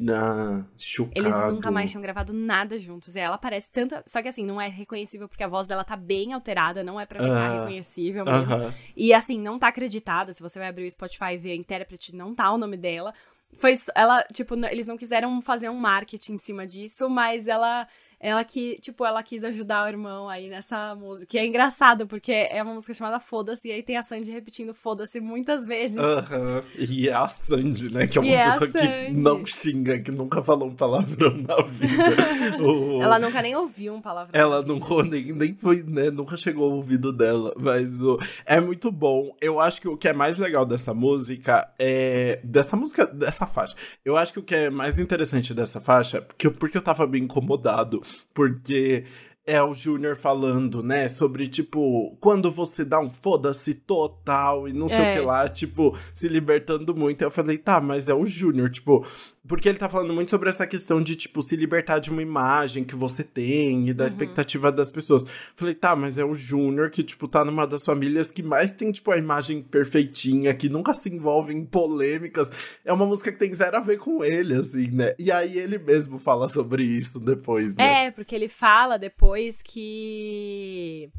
Chocado. 0.77 1.13
Eles 1.15 1.37
nunca 1.51 1.71
mais 1.71 1.89
tinham 1.89 2.01
gravado 2.01 2.33
nada 2.33 2.79
juntos. 2.79 3.15
E 3.15 3.19
ela 3.19 3.35
aparece 3.35 3.71
tanto. 3.71 3.95
Só 4.05 4.21
que 4.21 4.27
assim, 4.27 4.45
não 4.45 4.59
é 4.59 4.67
reconhecível 4.67 5.27
porque 5.27 5.43
a 5.43 5.47
voz 5.47 5.67
dela 5.67 5.83
tá 5.83 5.95
bem 5.95 6.33
alterada, 6.33 6.83
não 6.83 6.99
é 6.99 7.05
pra 7.05 7.19
ficar 7.19 7.33
Ah. 7.35 7.59
reconhecível 7.61 8.25
mesmo. 8.25 8.53
Aham. 8.53 8.73
E 8.95 9.13
assim, 9.13 9.39
não 9.39 9.57
tá 9.59 9.67
acreditada. 9.67 10.33
Se 10.33 10.41
você 10.41 10.59
vai 10.59 10.67
abrir 10.67 10.85
o 10.87 10.91
Spotify 10.91 11.33
e 11.33 11.37
ver 11.37 11.51
a 11.51 11.55
intérprete, 11.55 12.15
não 12.15 12.33
tá 12.33 12.51
o 12.51 12.57
nome 12.57 12.77
dela. 12.77 13.13
Foi 13.55 13.73
ela, 13.95 14.23
tipo, 14.33 14.55
eles 14.65 14.87
não 14.87 14.97
quiseram 14.97 15.41
fazer 15.41 15.69
um 15.69 15.77
marketing 15.79 16.33
em 16.33 16.37
cima 16.37 16.67
disso, 16.67 17.09
mas 17.09 17.47
ela 17.47 17.87
ela 18.19 18.43
que, 18.43 18.75
tipo, 18.81 19.05
ela 19.05 19.21
quis 19.21 19.43
ajudar 19.43 19.85
o 19.85 19.87
irmão 19.89 20.27
aí 20.27 20.49
nessa 20.49 20.95
música. 20.95 21.37
E 21.37 21.39
é 21.39 21.45
engraçado, 21.45 22.07
porque 22.07 22.31
é 22.31 22.61
uma 22.63 22.73
música 22.73 22.93
chamada 22.93 23.19
Foda-se, 23.19 23.67
e 23.69 23.71
aí 23.71 23.83
tem 23.83 23.97
a 23.97 24.03
Sandy 24.03 24.31
repetindo 24.31 24.73
Foda-se 24.73 25.19
muitas 25.19 25.65
vezes. 25.65 25.97
Aham. 25.97 26.63
E 26.77 27.07
é 27.09 27.13
a 27.13 27.27
Sandy, 27.27 27.93
né? 27.93 28.07
Que 28.07 28.17
é 28.17 28.21
uma 28.21 28.29
E 28.29 28.33
é 28.33 28.45
pessoa 28.45 28.67
que 28.71 28.79
Sandy. 28.79 29.11
não 29.19 29.45
xinga, 29.45 29.99
que 29.99 30.11
nunca 30.11 30.41
falou 30.41 30.67
um 30.69 30.75
palavrão 30.75 31.31
na 31.37 31.61
vida. 31.63 32.17
O- 32.61 33.01
Ela 33.01 33.19
nunca 33.19 33.41
nem 33.41 33.55
ouviu 33.55 33.93
um 33.93 34.01
palavrão. 34.01 34.39
Ela 34.39 34.61
nunca, 34.61 35.03
nem, 35.03 35.31
nem 35.33 35.53
foi, 35.55 35.83
né? 35.83 36.09
Nunca 36.09 36.35
chegou 36.37 36.65
ao 36.71 36.77
ouvido 36.77 37.11
dela. 37.13 37.53
Mas 37.57 38.01
o, 38.01 38.17
é 38.45 38.59
muito 38.59 38.91
bom. 38.91 39.35
Eu 39.41 39.59
acho 39.59 39.79
que 39.81 39.87
o 39.87 39.97
que 39.97 40.07
é 40.07 40.13
mais 40.13 40.37
legal 40.37 40.65
dessa 40.65 40.93
música 40.93 41.69
é. 41.77 42.39
Dessa 42.43 42.75
música, 42.75 43.05
dessa 43.05 43.45
faixa. 43.45 43.75
Eu 44.03 44.17
acho 44.17 44.33
que 44.33 44.39
o 44.39 44.43
que 44.43 44.55
é 44.55 44.69
mais 44.69 44.97
interessante 44.97 45.53
dessa 45.53 45.79
faixa, 45.81 46.21
porque, 46.21 46.47
eu- 46.47 46.53
porque 46.53 46.77
eu 46.77 46.81
tava 46.81 47.05
bem 47.05 47.23
incomodado, 47.23 48.01
porque. 48.33 49.05
É 49.49 49.63
o 49.63 49.73
Júnior 49.73 50.17
falando, 50.17 50.83
né? 50.83 51.07
Sobre, 51.07 51.47
tipo, 51.47 52.17
quando 52.19 52.51
você 52.51 52.83
dá 52.83 52.99
um 52.99 53.09
foda-se 53.09 53.73
total 53.73 54.67
e 54.67 54.73
não 54.73 54.89
sei 54.89 54.99
É. 54.99 55.11
o 55.11 55.15
que 55.15 55.25
lá, 55.25 55.47
tipo, 55.47 55.97
se 56.13 56.27
libertando 56.27 56.93
muito. 56.93 57.21
Eu 57.21 57.31
falei, 57.31 57.57
tá, 57.57 57.79
mas 57.79 58.09
é 58.09 58.13
o 58.13 58.25
Júnior, 58.25 58.69
tipo, 58.69 59.07
porque 59.47 59.69
ele 59.69 59.77
tá 59.77 59.87
falando 59.87 60.13
muito 60.13 60.29
sobre 60.31 60.49
essa 60.49 60.67
questão 60.67 61.01
de, 61.01 61.15
tipo, 61.15 61.41
se 61.41 61.55
libertar 61.55 61.99
de 61.99 62.09
uma 62.09 62.21
imagem 62.21 62.83
que 62.83 62.95
você 62.95 63.23
tem 63.23 63.89
e 63.89 63.93
da 63.93 64.05
expectativa 64.05 64.71
das 64.71 64.91
pessoas. 64.91 65.25
Falei, 65.55 65.73
tá, 65.73 65.95
mas 65.95 66.17
é 66.17 66.25
o 66.25 66.33
Júnior 66.33 66.89
que, 66.89 67.03
tipo, 67.03 67.27
tá 67.27 67.45
numa 67.45 67.65
das 67.65 67.83
famílias 67.83 68.31
que 68.31 68.43
mais 68.43 68.73
tem, 68.73 68.91
tipo, 68.91 69.11
a 69.11 69.17
imagem 69.17 69.61
perfeitinha, 69.61 70.53
que 70.53 70.69
nunca 70.69 70.93
se 70.93 71.09
envolve 71.09 71.53
em 71.53 71.65
polêmicas. 71.65 72.51
É 72.83 72.91
uma 72.91 73.05
música 73.05 73.31
que 73.31 73.39
tem 73.39 73.53
zero 73.53 73.77
a 73.77 73.81
ver 73.81 73.97
com 73.97 74.23
ele, 74.23 74.55
assim, 74.55 74.87
né? 74.91 75.13
E 75.17 75.31
aí 75.31 75.57
ele 75.57 75.77
mesmo 75.77 76.19
fala 76.19 76.49
sobre 76.49 76.83
isso 76.83 77.19
depois, 77.19 77.75
né? 77.75 78.07
É, 78.07 78.11
porque 78.11 78.35
ele 78.35 78.47
fala 78.47 78.97
depois 78.97 79.61
que. 79.61 81.09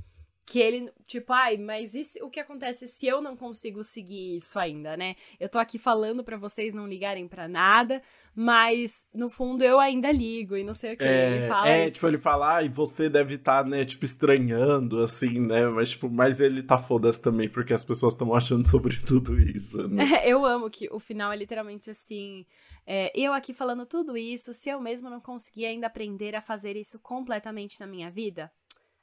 Que 0.48 0.60
ele, 0.60 0.90
tipo, 1.06 1.30
ai, 1.30 1.58
mas 1.58 1.92
o 2.22 2.30
que 2.30 2.40
acontece 2.40 2.88
se 2.88 3.06
eu 3.06 3.20
não 3.20 3.36
consigo 3.36 3.84
seguir 3.84 4.36
isso 4.36 4.58
ainda, 4.58 4.96
né? 4.96 5.14
Eu 5.38 5.46
tô 5.46 5.58
aqui 5.58 5.78
falando 5.78 6.24
pra 6.24 6.38
vocês 6.38 6.72
não 6.72 6.86
ligarem 6.86 7.28
pra 7.28 7.46
nada, 7.46 8.00
mas 8.34 9.06
no 9.14 9.28
fundo 9.28 9.62
eu 9.62 9.78
ainda 9.78 10.10
ligo 10.10 10.56
e 10.56 10.64
não 10.64 10.72
sei 10.72 10.94
o 10.94 10.96
que. 10.96 11.04
ele 11.04 11.42
fala 11.42 11.68
é 11.68 11.84
isso. 11.84 11.92
tipo, 11.92 12.06
ele 12.06 12.16
fala, 12.16 12.62
e 12.62 12.68
você 12.70 13.10
deve 13.10 13.34
estar, 13.34 13.62
né, 13.64 13.84
tipo, 13.84 14.06
estranhando, 14.06 15.02
assim, 15.02 15.38
né? 15.38 15.66
Mas, 15.68 15.90
tipo, 15.90 16.08
mas 16.08 16.40
ele 16.40 16.62
tá 16.62 16.78
foda-se 16.78 17.22
também, 17.22 17.48
porque 17.48 17.74
as 17.74 17.84
pessoas 17.84 18.14
estão 18.14 18.34
achando 18.34 18.66
sobre 18.66 18.96
tudo 19.06 19.38
isso, 19.38 19.86
né? 19.86 20.04
Eu 20.24 20.46
amo 20.46 20.70
que 20.70 20.88
o 20.90 20.98
final 20.98 21.30
é 21.30 21.36
literalmente 21.36 21.90
assim. 21.90 22.46
é, 22.86 23.12
eu 23.14 23.32
aqui 23.34 23.52
falando 23.52 23.84
tudo 23.84 24.16
isso, 24.16 24.52
se 24.54 24.70
eu 24.70 24.80
mesmo 24.80 25.10
não 25.10 25.20
conseguir 25.20 25.66
ainda 25.66 25.86
aprender 25.86 26.34
a 26.34 26.40
fazer 26.40 26.74
isso 26.76 26.98
completamente 27.00 27.78
na 27.80 27.86
minha 27.86 28.10
vida, 28.10 28.50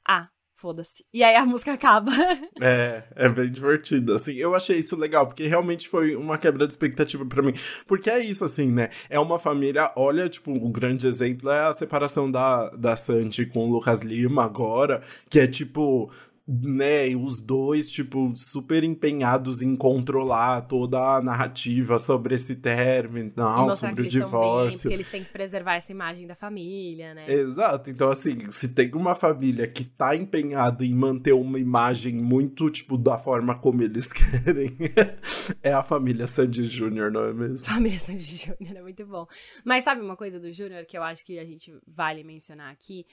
ah, 0.06 0.28
foda-se. 0.56 1.04
E 1.12 1.22
aí 1.22 1.36
a 1.36 1.44
música 1.44 1.72
acaba. 1.72 2.10
É, 2.60 3.04
é 3.14 3.28
bem 3.28 3.50
divertido, 3.50 4.14
assim. 4.14 4.34
Eu 4.34 4.54
achei 4.54 4.78
isso 4.78 4.96
legal, 4.96 5.26
porque 5.26 5.46
realmente 5.46 5.88
foi 5.88 6.16
uma 6.16 6.38
quebra 6.38 6.66
de 6.66 6.72
expectativa 6.72 7.24
pra 7.24 7.42
mim. 7.42 7.52
Porque 7.86 8.08
é 8.08 8.18
isso, 8.18 8.44
assim, 8.44 8.72
né? 8.72 8.88
É 9.10 9.20
uma 9.20 9.38
família, 9.38 9.92
olha, 9.94 10.28
tipo, 10.28 10.52
o 10.52 10.70
grande 10.70 11.06
exemplo 11.06 11.50
é 11.50 11.66
a 11.66 11.72
separação 11.72 12.30
da, 12.30 12.70
da 12.70 12.96
Sandy 12.96 13.46
com 13.46 13.68
o 13.68 13.70
Lucas 13.70 14.02
Lima 14.02 14.44
agora, 14.44 15.02
que 15.28 15.38
é 15.38 15.46
tipo. 15.46 16.10
Né, 16.48 17.08
os 17.16 17.40
dois, 17.40 17.90
tipo, 17.90 18.32
super 18.36 18.84
empenhados 18.84 19.62
em 19.62 19.74
controlar 19.74 20.60
toda 20.62 21.16
a 21.16 21.20
narrativa 21.20 21.98
sobre 21.98 22.36
esse 22.36 22.54
término, 22.54 23.32
não, 23.34 23.74
sobre 23.74 24.02
o 24.02 24.06
estão 24.06 24.20
bem, 24.20 24.30
divórcio. 24.30 24.82
porque 24.82 24.94
eles 24.94 25.10
têm 25.10 25.24
que 25.24 25.32
preservar 25.32 25.74
essa 25.74 25.90
imagem 25.90 26.24
da 26.24 26.36
família, 26.36 27.14
né? 27.14 27.28
Exato, 27.28 27.90
então 27.90 28.08
assim, 28.08 28.48
se 28.48 28.68
tem 28.68 28.92
uma 28.94 29.16
família 29.16 29.66
que 29.66 29.82
tá 29.84 30.14
empenhada 30.14 30.84
em 30.84 30.94
manter 30.94 31.32
uma 31.32 31.58
imagem 31.58 32.14
muito, 32.14 32.70
tipo, 32.70 32.96
da 32.96 33.18
forma 33.18 33.58
como 33.58 33.82
eles 33.82 34.12
querem, 34.14 34.76
é 35.62 35.72
a 35.72 35.82
família 35.82 36.28
Sandy 36.28 36.64
Júnior, 36.66 37.10
não 37.10 37.24
é 37.24 37.32
mesmo? 37.32 37.66
Família 37.76 37.98
Sandy 37.98 38.20
Júnior 38.20 38.76
é 38.76 38.82
muito 38.82 39.04
bom. 39.04 39.26
Mas 39.64 39.84
sabe 39.84 40.00
uma 40.00 40.16
coisa 40.16 40.38
do 40.38 40.50
Júnior 40.52 40.84
que 40.86 40.96
eu 40.96 41.02
acho 41.02 41.24
que 41.24 41.38
a 41.38 41.44
gente 41.44 41.74
vale 41.86 42.22
mencionar 42.22 42.70
aqui? 42.70 43.04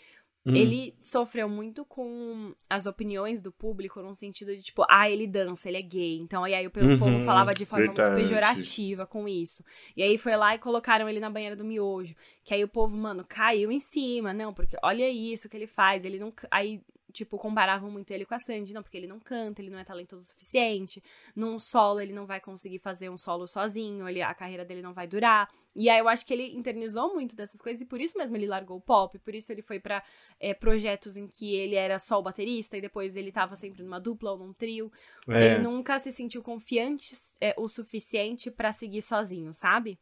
Hum. 0.45 0.55
Ele 0.55 0.93
sofreu 1.01 1.47
muito 1.47 1.85
com 1.85 2.53
as 2.69 2.85
opiniões 2.85 3.41
do 3.41 3.49
público 3.51 4.01
no 4.01 4.13
sentido 4.13 4.53
de, 4.55 4.61
tipo, 4.61 4.83
ah, 4.89 5.09
ele 5.09 5.25
dança, 5.25 5.69
ele 5.69 5.77
é 5.77 5.81
gay. 5.81 6.17
Então, 6.17 6.45
e 6.45 6.53
aí 6.53 6.67
o 6.67 6.71
povo 6.71 6.85
Uhum, 6.85 7.21
falava 7.23 7.53
de 7.53 7.65
forma 7.65 7.85
verdade. 7.85 8.11
muito 8.11 8.21
pejorativa 8.27 9.05
com 9.05 9.25
isso. 9.27 9.63
E 9.95 10.03
aí 10.03 10.17
foi 10.17 10.35
lá 10.35 10.53
e 10.53 10.59
colocaram 10.59 11.07
ele 11.07 11.21
na 11.21 11.29
banheira 11.29 11.55
do 11.55 11.63
miojo. 11.63 12.13
Que 12.43 12.53
aí 12.53 12.63
o 12.63 12.67
povo, 12.67 12.97
mano, 12.97 13.25
caiu 13.27 13.71
em 13.71 13.79
cima. 13.79 14.33
Não, 14.33 14.53
porque 14.53 14.75
olha 14.83 15.09
isso 15.09 15.47
que 15.49 15.55
ele 15.55 15.67
faz. 15.67 16.03
Ele 16.03 16.19
não. 16.19 16.29
ca- 16.31 16.47
Aí. 16.51 16.81
Tipo, 17.13 17.37
comparavam 17.37 17.91
muito 17.91 18.11
ele 18.11 18.25
com 18.25 18.33
a 18.33 18.39
Sandy, 18.39 18.73
não, 18.73 18.81
porque 18.81 18.97
ele 18.97 19.07
não 19.07 19.19
canta, 19.19 19.61
ele 19.61 19.69
não 19.69 19.77
é 19.77 19.83
talentoso 19.83 20.23
o 20.23 20.27
suficiente. 20.27 21.01
Num 21.35 21.59
solo, 21.59 22.01
ele 22.01 22.11
não 22.11 22.25
vai 22.25 22.41
conseguir 22.41 22.79
fazer 22.79 23.09
um 23.09 23.15
solo 23.15 23.47
sozinho, 23.47 24.09
ele, 24.09 24.21
a 24.21 24.33
carreira 24.33 24.65
dele 24.65 24.81
não 24.81 24.93
vai 24.93 25.07
durar. 25.07 25.49
E 25.75 25.89
aí 25.89 25.99
eu 25.99 26.07
acho 26.07 26.25
que 26.25 26.33
ele 26.33 26.55
internizou 26.55 27.13
muito 27.13 27.35
dessas 27.35 27.61
coisas 27.61 27.81
e 27.81 27.85
por 27.85 27.99
isso 28.01 28.17
mesmo 28.17 28.35
ele 28.35 28.45
largou 28.45 28.77
o 28.77 28.81
pop, 28.81 29.17
por 29.19 29.33
isso 29.33 29.51
ele 29.51 29.61
foi 29.61 29.79
pra 29.79 30.03
é, 30.39 30.53
projetos 30.53 31.17
em 31.17 31.27
que 31.27 31.55
ele 31.55 31.75
era 31.75 31.97
só 31.97 32.19
o 32.19 32.21
baterista 32.21 32.77
e 32.77 32.81
depois 32.81 33.15
ele 33.15 33.31
tava 33.31 33.55
sempre 33.55 33.81
numa 33.81 33.99
dupla 33.99 34.31
ou 34.31 34.37
num 34.37 34.53
trio. 34.53 34.91
É, 35.27 35.55
Ele 35.55 35.63
nunca 35.63 35.97
se 35.99 36.11
sentiu 36.11 36.43
confiante 36.43 37.15
é, 37.39 37.53
o 37.57 37.67
suficiente 37.67 38.51
pra 38.51 38.71
seguir 38.71 39.01
sozinho, 39.01 39.53
sabe? 39.53 39.99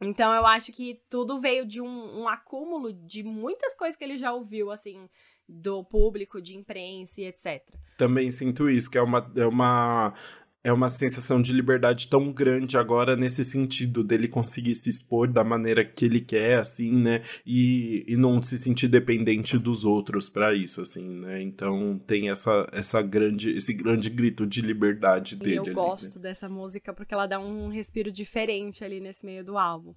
Então 0.00 0.32
eu 0.32 0.46
acho 0.46 0.72
que 0.72 1.00
tudo 1.10 1.40
veio 1.40 1.66
de 1.66 1.80
um, 1.80 2.20
um 2.20 2.28
acúmulo 2.28 2.92
de 2.92 3.22
muitas 3.22 3.74
coisas 3.74 3.96
que 3.96 4.04
ele 4.04 4.16
já 4.16 4.32
ouviu, 4.32 4.70
assim, 4.70 5.08
do 5.48 5.82
público, 5.82 6.40
de 6.40 6.56
imprensa 6.56 7.20
e 7.20 7.26
etc. 7.26 7.62
também 7.96 8.30
sinto 8.30 8.70
isso, 8.70 8.90
que 8.90 8.96
é 8.96 9.02
uma, 9.02 9.30
é 9.34 9.46
uma 9.46 10.14
é 10.64 10.72
uma 10.72 10.88
sensação 10.88 11.40
de 11.40 11.52
liberdade 11.52 12.08
tão 12.08 12.32
grande 12.32 12.76
agora 12.76 13.16
nesse 13.16 13.44
sentido 13.44 14.02
dele 14.02 14.26
conseguir 14.28 14.74
se 14.74 14.90
expor 14.90 15.28
da 15.30 15.44
maneira 15.44 15.84
que 15.84 16.04
ele 16.04 16.20
quer, 16.20 16.58
assim, 16.58 16.92
né? 16.92 17.22
E, 17.46 18.04
e 18.08 18.16
não 18.16 18.42
se 18.42 18.58
sentir 18.58 18.88
dependente 18.88 19.56
dos 19.58 19.84
outros 19.84 20.28
pra 20.28 20.54
isso, 20.54 20.80
assim, 20.80 21.08
né? 21.08 21.40
Então 21.40 21.98
tem 22.06 22.28
essa, 22.28 22.68
essa 22.72 23.00
grande, 23.00 23.50
esse 23.56 23.72
grande 23.72 24.10
grito 24.10 24.46
de 24.46 24.60
liberdade 24.60 25.36
E 25.36 25.38
dele. 25.38 25.56
eu 25.56 25.62
ali, 25.62 25.70
né? 25.70 25.74
gosto 25.74 26.18
dessa 26.18 26.48
música 26.48 26.92
porque 26.92 27.14
ela 27.14 27.26
dá 27.26 27.38
um 27.38 27.68
respiro 27.68 28.10
diferente 28.10 28.84
ali 28.84 29.00
nesse 29.00 29.24
meio 29.24 29.44
do 29.44 29.56
álbum. 29.56 29.94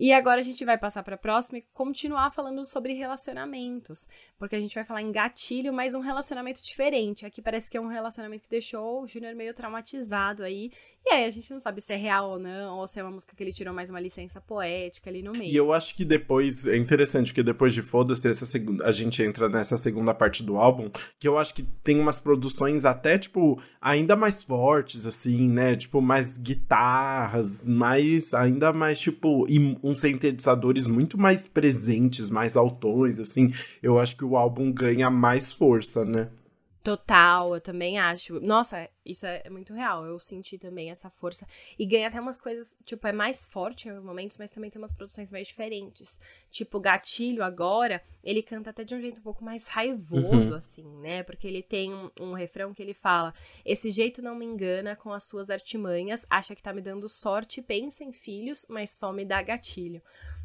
E 0.00 0.12
agora 0.12 0.38
a 0.38 0.44
gente 0.44 0.64
vai 0.64 0.78
passar 0.78 1.02
para 1.02 1.16
a 1.16 1.18
próxima 1.18 1.58
e 1.58 1.64
continuar 1.74 2.30
falando 2.30 2.64
sobre 2.64 2.92
relacionamentos, 2.92 4.08
porque 4.38 4.54
a 4.54 4.60
gente 4.60 4.72
vai 4.72 4.84
falar 4.84 5.02
em 5.02 5.10
gatilho, 5.10 5.72
mas 5.72 5.92
um 5.92 6.00
relacionamento 6.00 6.62
diferente. 6.62 7.26
Aqui 7.26 7.42
parece 7.42 7.68
que 7.68 7.76
é 7.76 7.80
um 7.80 7.88
relacionamento 7.88 8.44
que 8.44 8.50
deixou 8.50 9.02
o 9.02 9.08
Júnior 9.08 9.34
meio 9.34 9.52
traumatizado 9.52 10.44
aí. 10.44 10.70
E 11.04 11.10
aí 11.10 11.24
a 11.24 11.30
gente 11.30 11.50
não 11.50 11.58
sabe 11.58 11.80
se 11.80 11.92
é 11.92 11.96
real 11.96 12.30
ou 12.30 12.38
não, 12.38 12.78
ou 12.78 12.86
se 12.86 13.00
é 13.00 13.02
uma 13.02 13.10
música 13.10 13.34
que 13.34 13.42
ele 13.42 13.52
tirou 13.52 13.74
mais 13.74 13.90
uma 13.90 13.98
licença 13.98 14.40
poética 14.40 15.10
ali 15.10 15.22
no 15.22 15.32
meio. 15.32 15.50
E 15.50 15.56
eu 15.56 15.72
acho 15.72 15.96
que 15.96 16.04
depois 16.04 16.66
é 16.66 16.76
interessante 16.76 17.34
que 17.34 17.42
depois 17.42 17.74
de 17.74 17.82
Foda-se, 17.82 18.28
essa 18.28 18.44
segunda, 18.44 18.84
a 18.84 18.92
gente 18.92 19.22
entra 19.22 19.48
nessa 19.48 19.76
segunda 19.76 20.14
parte 20.14 20.42
do 20.42 20.58
álbum, 20.58 20.90
que 21.18 21.26
eu 21.26 21.38
acho 21.38 21.54
que 21.54 21.62
tem 21.62 21.98
umas 21.98 22.20
produções 22.20 22.84
até 22.84 23.18
tipo 23.18 23.60
ainda 23.80 24.14
mais 24.14 24.44
fortes 24.44 25.06
assim, 25.06 25.48
né? 25.48 25.74
Tipo 25.74 26.00
mais 26.00 26.36
guitarras, 26.36 27.66
mais 27.66 28.34
ainda 28.34 28.72
mais 28.72 29.00
tipo 29.00 29.46
uns 29.90 30.00
sintetizadores 30.00 30.86
muito 30.86 31.18
mais 31.18 31.46
presentes, 31.46 32.30
mais 32.30 32.56
altões, 32.56 33.18
assim, 33.18 33.52
eu 33.82 33.98
acho 33.98 34.16
que 34.16 34.24
o 34.24 34.36
álbum 34.36 34.72
ganha 34.72 35.10
mais 35.10 35.52
força, 35.52 36.04
né? 36.04 36.28
Total, 36.88 37.54
eu 37.54 37.60
também 37.60 37.98
acho. 37.98 38.40
Nossa, 38.40 38.88
isso 39.04 39.26
é, 39.26 39.50
muito 39.50 39.74
real. 39.74 40.06
Eu 40.06 40.18
senti 40.18 40.56
também 40.56 40.90
essa 40.90 41.10
força. 41.10 41.46
E 41.78 41.84
ganha 41.84 42.08
até 42.08 42.18
umas 42.18 42.40
coisas, 42.40 42.74
tipo, 42.82 43.06
é 43.06 43.12
mais 43.12 43.44
forte 43.44 43.86
em 43.86 43.90
alguns 43.90 44.06
momentos, 44.06 44.38
mas 44.38 44.50
também 44.50 44.70
tem 44.70 44.80
umas 44.80 44.94
produções 44.94 45.30
mais 45.30 45.48
diferentes. 45.48 46.18
Tipo, 46.50 46.80
Gatilho 46.80 47.42
agora, 47.42 48.02
ele 48.24 48.42
canta 48.42 48.70
até 48.70 48.84
de 48.84 48.94
um 48.94 49.00
jeito 49.02 49.20
um 49.20 49.22
pouco 49.22 49.44
mais 49.44 49.66
raivoso, 49.68 50.52
uhum. 50.52 50.56
assim, 50.56 50.96
né? 51.00 51.22
Porque 51.22 51.46
ele 51.46 51.62
tem 51.62 51.92
um, 51.92 52.10
um, 52.18 52.32
refrão 52.32 52.72
que 52.72 52.82
ele 52.82 52.94
fala: 52.94 53.34
Esse 53.66 53.90
jeito 53.90 54.22
não 54.22 54.34
me 54.34 54.46
engana 54.46 54.96
com 54.96 55.12
as 55.12 55.24
suas 55.24 55.50
artimanhas, 55.50 56.24
acha 56.30 56.54
que 56.54 56.62
tá 56.62 56.72
me 56.72 56.80
dando 56.80 57.06
sorte, 57.06 57.60
pensa 57.60 58.02
em 58.02 58.12
filhos, 58.12 58.64
mas 58.70 58.92
só 58.92 59.12
me 59.12 59.26
dá 59.26 59.42
gatilho. 59.42 60.00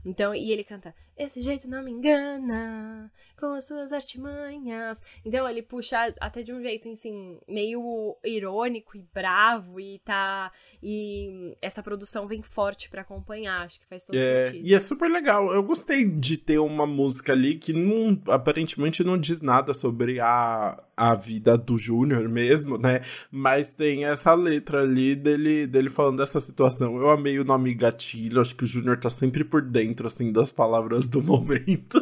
Então, 0.05 0.33
e 0.35 0.51
ele 0.51 0.63
canta: 0.63 0.93
Esse 1.17 1.41
jeito 1.41 1.67
não 1.67 1.83
me 1.83 1.91
engana, 1.91 3.11
com 3.39 3.53
as 3.53 3.65
suas 3.65 3.91
artimanhas. 3.91 5.01
Então, 5.25 5.47
ele 5.47 5.61
puxa 5.61 6.13
até 6.19 6.43
de 6.43 6.53
um 6.53 6.61
jeito, 6.61 6.89
assim, 6.89 7.39
meio 7.47 8.17
irônico 8.23 8.97
e 8.97 9.05
bravo, 9.13 9.79
e 9.79 9.99
tá. 9.99 10.51
E 10.81 11.53
essa 11.61 11.81
produção 11.81 12.27
vem 12.27 12.41
forte 12.41 12.89
para 12.89 13.01
acompanhar, 13.01 13.65
acho 13.65 13.79
que 13.79 13.87
faz 13.87 14.05
todo 14.05 14.17
é, 14.17 14.47
sentido. 14.47 14.67
E 14.67 14.73
é 14.73 14.79
super 14.79 15.09
legal. 15.09 15.53
Eu 15.53 15.63
gostei 15.63 16.05
de 16.05 16.37
ter 16.37 16.59
uma 16.59 16.85
música 16.85 17.31
ali 17.31 17.55
que 17.55 17.71
não, 17.71 18.21
aparentemente 18.27 19.03
não 19.03 19.17
diz 19.17 19.41
nada 19.41 19.73
sobre 19.73 20.19
a, 20.19 20.83
a 20.95 21.15
vida 21.15 21.57
do 21.57 21.77
Júnior 21.77 22.27
mesmo, 22.29 22.77
né? 22.77 23.01
Mas 23.31 23.73
tem 23.73 24.05
essa 24.05 24.33
letra 24.33 24.81
ali 24.81 25.15
dele, 25.15 25.65
dele 25.67 25.89
falando 25.89 26.17
dessa 26.17 26.39
situação. 26.39 26.97
Eu 26.97 27.09
amei 27.09 27.39
o 27.39 27.43
nome 27.43 27.73
Gatilho, 27.73 28.41
acho 28.41 28.55
que 28.55 28.63
o 28.63 28.67
Júnior 28.67 28.99
tá 28.99 29.09
sempre 29.09 29.43
por 29.43 29.61
dentro, 29.61 29.92
assim, 30.01 30.31
das 30.31 30.51
palavras 30.51 31.09
do 31.09 31.21
momento. 31.23 31.97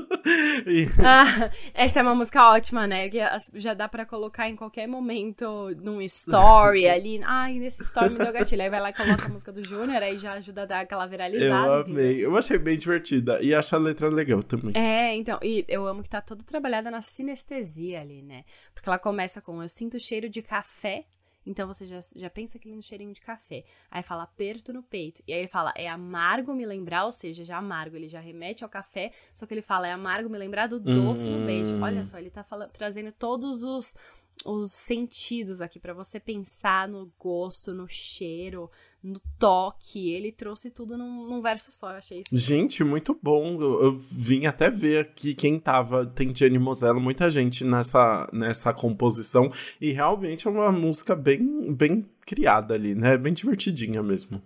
e... 0.66 0.88
ah, 1.04 1.50
essa 1.74 2.00
é 2.00 2.04
uma 2.04 2.16
música 2.16 2.50
ótima, 2.50 2.88
né? 2.88 3.10
Que 3.10 3.20
já 3.54 3.74
dá 3.74 3.88
para 3.90 4.06
colocar 4.06 4.50
em 4.50 4.56
qualquer 4.56 4.88
momento 4.88 5.70
num 5.82 6.02
story 6.02 6.88
ali. 6.88 7.22
Ai, 7.24 7.60
nesse 7.60 7.82
story 7.84 8.12
me 8.12 8.20
deu 8.20 8.32
gatilho. 8.32 8.62
Aí 8.62 8.70
vai 8.70 8.80
lá 8.80 8.90
e 8.90 8.94
coloca 8.94 9.26
a 9.26 9.30
música 9.30 9.52
do 9.52 9.64
Júnior, 9.64 10.02
aí 10.02 10.18
já 10.18 10.34
ajuda 10.34 10.64
a 10.64 10.66
dar 10.66 10.80
aquela 10.82 11.06
viralizada. 11.06 11.68
Eu 11.68 11.74
amei. 11.74 12.12
Entendeu? 12.12 12.32
Eu 12.32 12.38
achei 12.38 12.58
bem 12.58 12.78
divertida. 12.78 13.42
E 13.42 13.54
acho 13.54 13.76
a 13.76 13.80
letra 13.80 14.10
legal 14.10 14.42
também. 14.44 14.74
É, 14.76 15.16
então. 15.16 15.40
E 15.42 15.66
eu 15.68 15.86
amo 15.88 16.04
que 16.04 16.10
tá 16.10 16.22
toda 16.22 16.44
trabalhada 16.44 16.90
na 16.90 17.02
sinestesia 17.02 18.02
ali, 18.02 18.22
né? 18.22 18.44
Porque 18.74 18.88
ela 18.88 19.00
começa 19.00 19.42
com: 19.42 19.62
Eu 19.62 19.68
sinto 19.68 20.00
cheiro 20.00 20.30
de 20.30 20.42
café 20.42 21.06
então 21.46 21.68
você 21.68 21.86
já, 21.86 22.00
já 22.16 22.30
pensa 22.30 22.58
aquele 22.58 22.76
no 22.76 22.82
cheirinho 22.82 23.14
de 23.14 23.22
café. 23.22 23.64
Aí 23.90 24.04
fala 24.04 24.24
aperto 24.24 24.72
no 24.72 24.84
peito. 24.84 25.24
E 25.28 25.34
aí 25.34 25.40
ele 25.40 25.48
fala, 25.48 25.74
é 25.76 25.88
amargo 25.88 26.54
me 26.54 26.66
lembrar, 26.66 27.06
ou 27.06 27.12
seja, 27.12 27.44
já 27.44 27.58
amargo, 27.58 27.96
ele 27.96 28.08
já 28.08 28.20
remete 28.20 28.64
ao 28.64 28.70
café, 28.70 29.12
só 29.34 29.46
que 29.46 29.54
ele 29.54 29.62
fala, 29.62 29.88
é 29.88 29.92
amargo 29.92 30.30
me 30.30 30.38
lembrar 30.38 30.68
do 30.68 30.80
doce 30.80 31.28
hum. 31.28 31.40
no 31.40 31.46
beijo. 31.46 31.82
Olha 31.82 32.04
só, 32.04 32.18
ele 32.18 32.30
tá 32.30 32.44
falando, 32.44 32.72
trazendo 32.72 33.12
todos 33.12 33.64
os, 33.64 33.96
os 34.46 34.72
sentidos 34.72 35.62
aqui 35.62 35.80
para 35.80 35.94
você 35.94 36.20
pensar 36.20 36.88
no 36.88 37.12
gosto, 37.18 37.74
no 37.74 37.88
cheiro, 37.88 38.70
no 39.04 39.20
toque. 39.40 40.10
Ele 40.12 40.32
trouxe 40.32 40.70
tudo 40.70 40.98
num, 40.98 41.28
num 41.28 41.42
verso 41.42 41.72
só, 41.72 41.92
eu 41.92 41.98
achei 41.98 42.22
isso. 42.22 42.38
Gente, 42.38 42.84
muito 42.84 43.18
bom. 43.22 43.62
Eu, 43.62 43.84
eu, 43.84 43.92
vim 44.00 44.46
até 44.46 44.70
ver 44.70 45.02
aqui 45.02 45.34
quem 45.34 45.60
tava. 45.60 46.06
Tem 46.06 46.34
Jenny 46.34 46.60
Mosello, 46.60 47.00
muita 47.00 47.30
gente 47.30 47.64
nessa, 47.64 48.30
nessa 48.32 48.74
composição. 48.74 49.52
E 49.80 49.92
realmente 49.92 50.48
é 50.48 50.52
uma 50.52 50.72
música 50.72 51.16
bem, 51.16 51.74
bem 51.74 52.06
criada 52.26 52.74
ali, 52.74 52.96
né? 52.96 53.18
Bem 53.18 53.34
divertidinha 53.34 54.02
mesmo. 54.04 54.42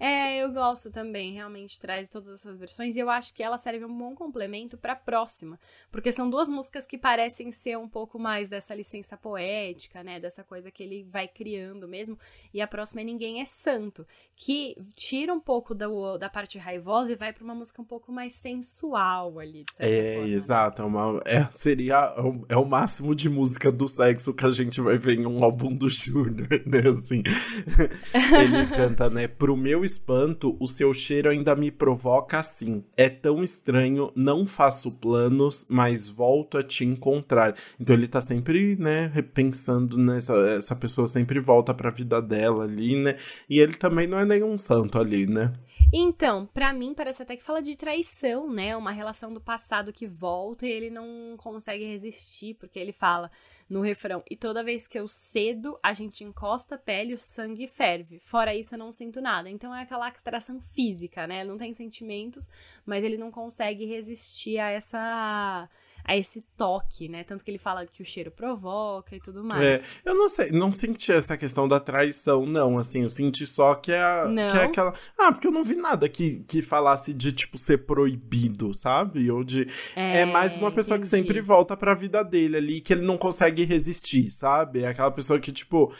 É, 0.00 0.42
eu 0.42 0.50
gosto 0.50 0.90
também, 0.90 1.34
realmente 1.34 1.78
traz 1.78 2.08
todas 2.08 2.32
essas 2.32 2.58
versões 2.58 2.96
e 2.96 3.00
eu 3.00 3.10
acho 3.10 3.34
que 3.34 3.42
ela 3.42 3.58
serve 3.58 3.84
um 3.84 3.98
bom 3.98 4.14
complemento 4.14 4.78
para 4.78 4.94
a 4.94 4.96
próxima, 4.96 5.60
porque 5.92 6.10
são 6.10 6.30
duas 6.30 6.48
músicas 6.48 6.86
que 6.86 6.96
parecem 6.96 7.52
ser 7.52 7.76
um 7.76 7.86
pouco 7.86 8.18
mais 8.18 8.48
dessa 8.48 8.74
licença 8.74 9.14
poética, 9.14 10.02
né, 10.02 10.18
dessa 10.18 10.42
coisa 10.42 10.70
que 10.70 10.82
ele 10.82 11.04
vai 11.04 11.28
criando 11.28 11.86
mesmo, 11.86 12.18
e 12.54 12.62
a 12.62 12.66
próxima 12.66 13.02
é 13.02 13.04
Ninguém 13.04 13.42
é 13.42 13.44
Santo, 13.44 14.06
que 14.34 14.74
tira 14.94 15.34
um 15.34 15.40
pouco 15.40 15.74
da, 15.74 15.86
da 16.18 16.30
parte 16.30 16.58
raivosa 16.58 17.12
e 17.12 17.16
vai 17.16 17.30
para 17.34 17.44
uma 17.44 17.54
música 17.54 17.82
um 17.82 17.84
pouco 17.84 18.10
mais 18.10 18.32
sensual 18.32 19.38
ali, 19.38 19.64
de 19.64 19.74
certa 19.74 19.94
é, 19.94 20.14
forma. 20.14 20.28
Exato, 20.30 20.82
é 20.82 20.84
uma, 20.86 21.22
é, 21.26 21.44
seria 21.50 22.14
é, 22.16 22.54
é 22.54 22.56
o 22.56 22.64
máximo 22.64 23.14
de 23.14 23.28
música 23.28 23.70
do 23.70 23.86
sexo 23.86 24.32
que 24.32 24.46
a 24.46 24.50
gente 24.50 24.80
vai 24.80 24.96
ver 24.96 25.18
em 25.18 25.26
um 25.26 25.44
álbum 25.44 25.76
do 25.76 25.90
Júnior, 25.90 26.48
né, 26.64 26.88
assim. 26.88 27.22
ele 28.14 28.66
canta, 28.74 29.10
né, 29.10 29.28
pro 29.28 29.54
meu 29.54 29.84
espanto, 29.90 30.56
o 30.60 30.66
seu 30.66 30.94
cheiro 30.94 31.28
ainda 31.28 31.54
me 31.54 31.70
provoca 31.70 32.38
assim. 32.38 32.84
É 32.96 33.08
tão 33.08 33.42
estranho, 33.42 34.12
não 34.14 34.46
faço 34.46 34.92
planos, 34.92 35.66
mas 35.68 36.08
volto 36.08 36.56
a 36.58 36.62
te 36.62 36.84
encontrar. 36.84 37.54
Então 37.78 37.94
ele 37.94 38.08
tá 38.08 38.20
sempre, 38.20 38.76
né, 38.76 39.10
repensando 39.12 39.98
nessa. 39.98 40.34
Essa 40.50 40.76
pessoa 40.76 41.06
sempre 41.08 41.40
volta 41.40 41.74
pra 41.74 41.90
vida 41.90 42.22
dela 42.22 42.64
ali, 42.64 42.96
né? 42.96 43.16
E 43.48 43.58
ele 43.58 43.74
também 43.74 44.06
não 44.06 44.18
é 44.18 44.24
nenhum 44.24 44.56
santo 44.56 44.98
ali, 44.98 45.26
né? 45.26 45.52
Então, 45.92 46.46
para 46.46 46.72
mim 46.72 46.94
parece 46.94 47.22
até 47.22 47.36
que 47.36 47.42
fala 47.42 47.60
de 47.60 47.76
traição, 47.76 48.48
né? 48.48 48.76
Uma 48.76 48.92
relação 48.92 49.34
do 49.34 49.40
passado 49.40 49.92
que 49.92 50.06
volta 50.06 50.64
e 50.64 50.70
ele 50.70 50.88
não 50.88 51.36
consegue 51.36 51.84
resistir, 51.84 52.54
porque 52.54 52.78
ele 52.78 52.92
fala 52.92 53.28
no 53.68 53.80
refrão: 53.80 54.22
"E 54.30 54.36
toda 54.36 54.62
vez 54.62 54.86
que 54.86 54.96
eu 54.98 55.08
cedo, 55.08 55.76
a 55.82 55.92
gente 55.92 56.22
encosta 56.22 56.76
a 56.76 56.78
pele, 56.78 57.14
o 57.14 57.18
sangue 57.18 57.66
ferve. 57.66 58.20
Fora 58.20 58.54
isso 58.54 58.74
eu 58.74 58.78
não 58.78 58.92
sinto 58.92 59.20
nada". 59.20 59.50
Então 59.50 59.74
é 59.74 59.82
aquela 59.82 60.06
atração 60.06 60.60
física, 60.60 61.26
né? 61.26 61.42
Não 61.42 61.56
tem 61.56 61.72
sentimentos, 61.72 62.48
mas 62.86 63.02
ele 63.02 63.18
não 63.18 63.32
consegue 63.32 63.84
resistir 63.84 64.58
a 64.58 64.70
essa 64.70 65.68
a 66.04 66.16
esse 66.16 66.44
toque, 66.56 67.08
né? 67.08 67.24
Tanto 67.24 67.44
que 67.44 67.50
ele 67.50 67.58
fala 67.58 67.86
que 67.86 68.02
o 68.02 68.04
cheiro 68.04 68.30
provoca 68.30 69.14
e 69.14 69.20
tudo 69.20 69.44
mais. 69.44 69.62
É, 69.62 69.82
eu 70.04 70.14
não 70.14 70.28
sei, 70.28 70.50
não 70.50 70.72
senti 70.72 71.12
essa 71.12 71.36
questão 71.36 71.68
da 71.68 71.80
traição, 71.80 72.46
não, 72.46 72.78
assim, 72.78 73.02
eu 73.02 73.10
senti 73.10 73.46
só 73.46 73.74
que 73.74 73.92
é, 73.92 74.24
que 74.50 74.58
é 74.58 74.64
aquela... 74.64 74.94
Ah, 75.18 75.32
porque 75.32 75.46
eu 75.46 75.52
não 75.52 75.62
vi 75.62 75.76
nada 75.76 76.08
que, 76.08 76.44
que 76.48 76.62
falasse 76.62 77.12
de, 77.14 77.32
tipo, 77.32 77.58
ser 77.58 77.78
proibido, 77.78 78.72
sabe? 78.74 79.30
Ou 79.30 79.44
de... 79.44 79.68
É, 79.94 80.20
é 80.20 80.24
mais 80.24 80.56
uma 80.56 80.70
pessoa 80.70 80.96
entendi. 80.96 81.10
que 81.10 81.16
sempre 81.16 81.40
volta 81.40 81.76
pra 81.76 81.94
vida 81.94 82.22
dele 82.22 82.56
ali, 82.56 82.80
que 82.80 82.92
ele 82.92 83.06
não 83.06 83.18
consegue 83.18 83.64
resistir, 83.64 84.30
sabe? 84.30 84.82
É 84.82 84.88
aquela 84.88 85.10
pessoa 85.10 85.38
que, 85.38 85.52
tipo, 85.52 85.92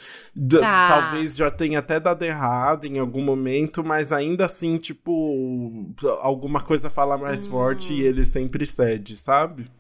tá. 0.61 0.87
talvez 0.87 1.37
já 1.37 1.51
tenha 1.51 1.79
até 1.79 1.99
dado 2.01 2.23
errado 2.23 2.85
em 2.85 2.99
algum 2.99 3.23
momento, 3.23 3.85
mas 3.85 4.13
ainda 4.13 4.45
assim, 4.45 4.79
tipo, 4.79 5.93
alguma 6.21 6.61
coisa 6.61 6.91
fala 6.91 7.17
mais 7.17 7.47
hum. 7.47 7.51
forte 7.51 7.93
e 7.95 8.03
ele 8.03 8.25
sempre 8.25 8.67
cede, 8.67 9.17
sabe? 9.17 9.71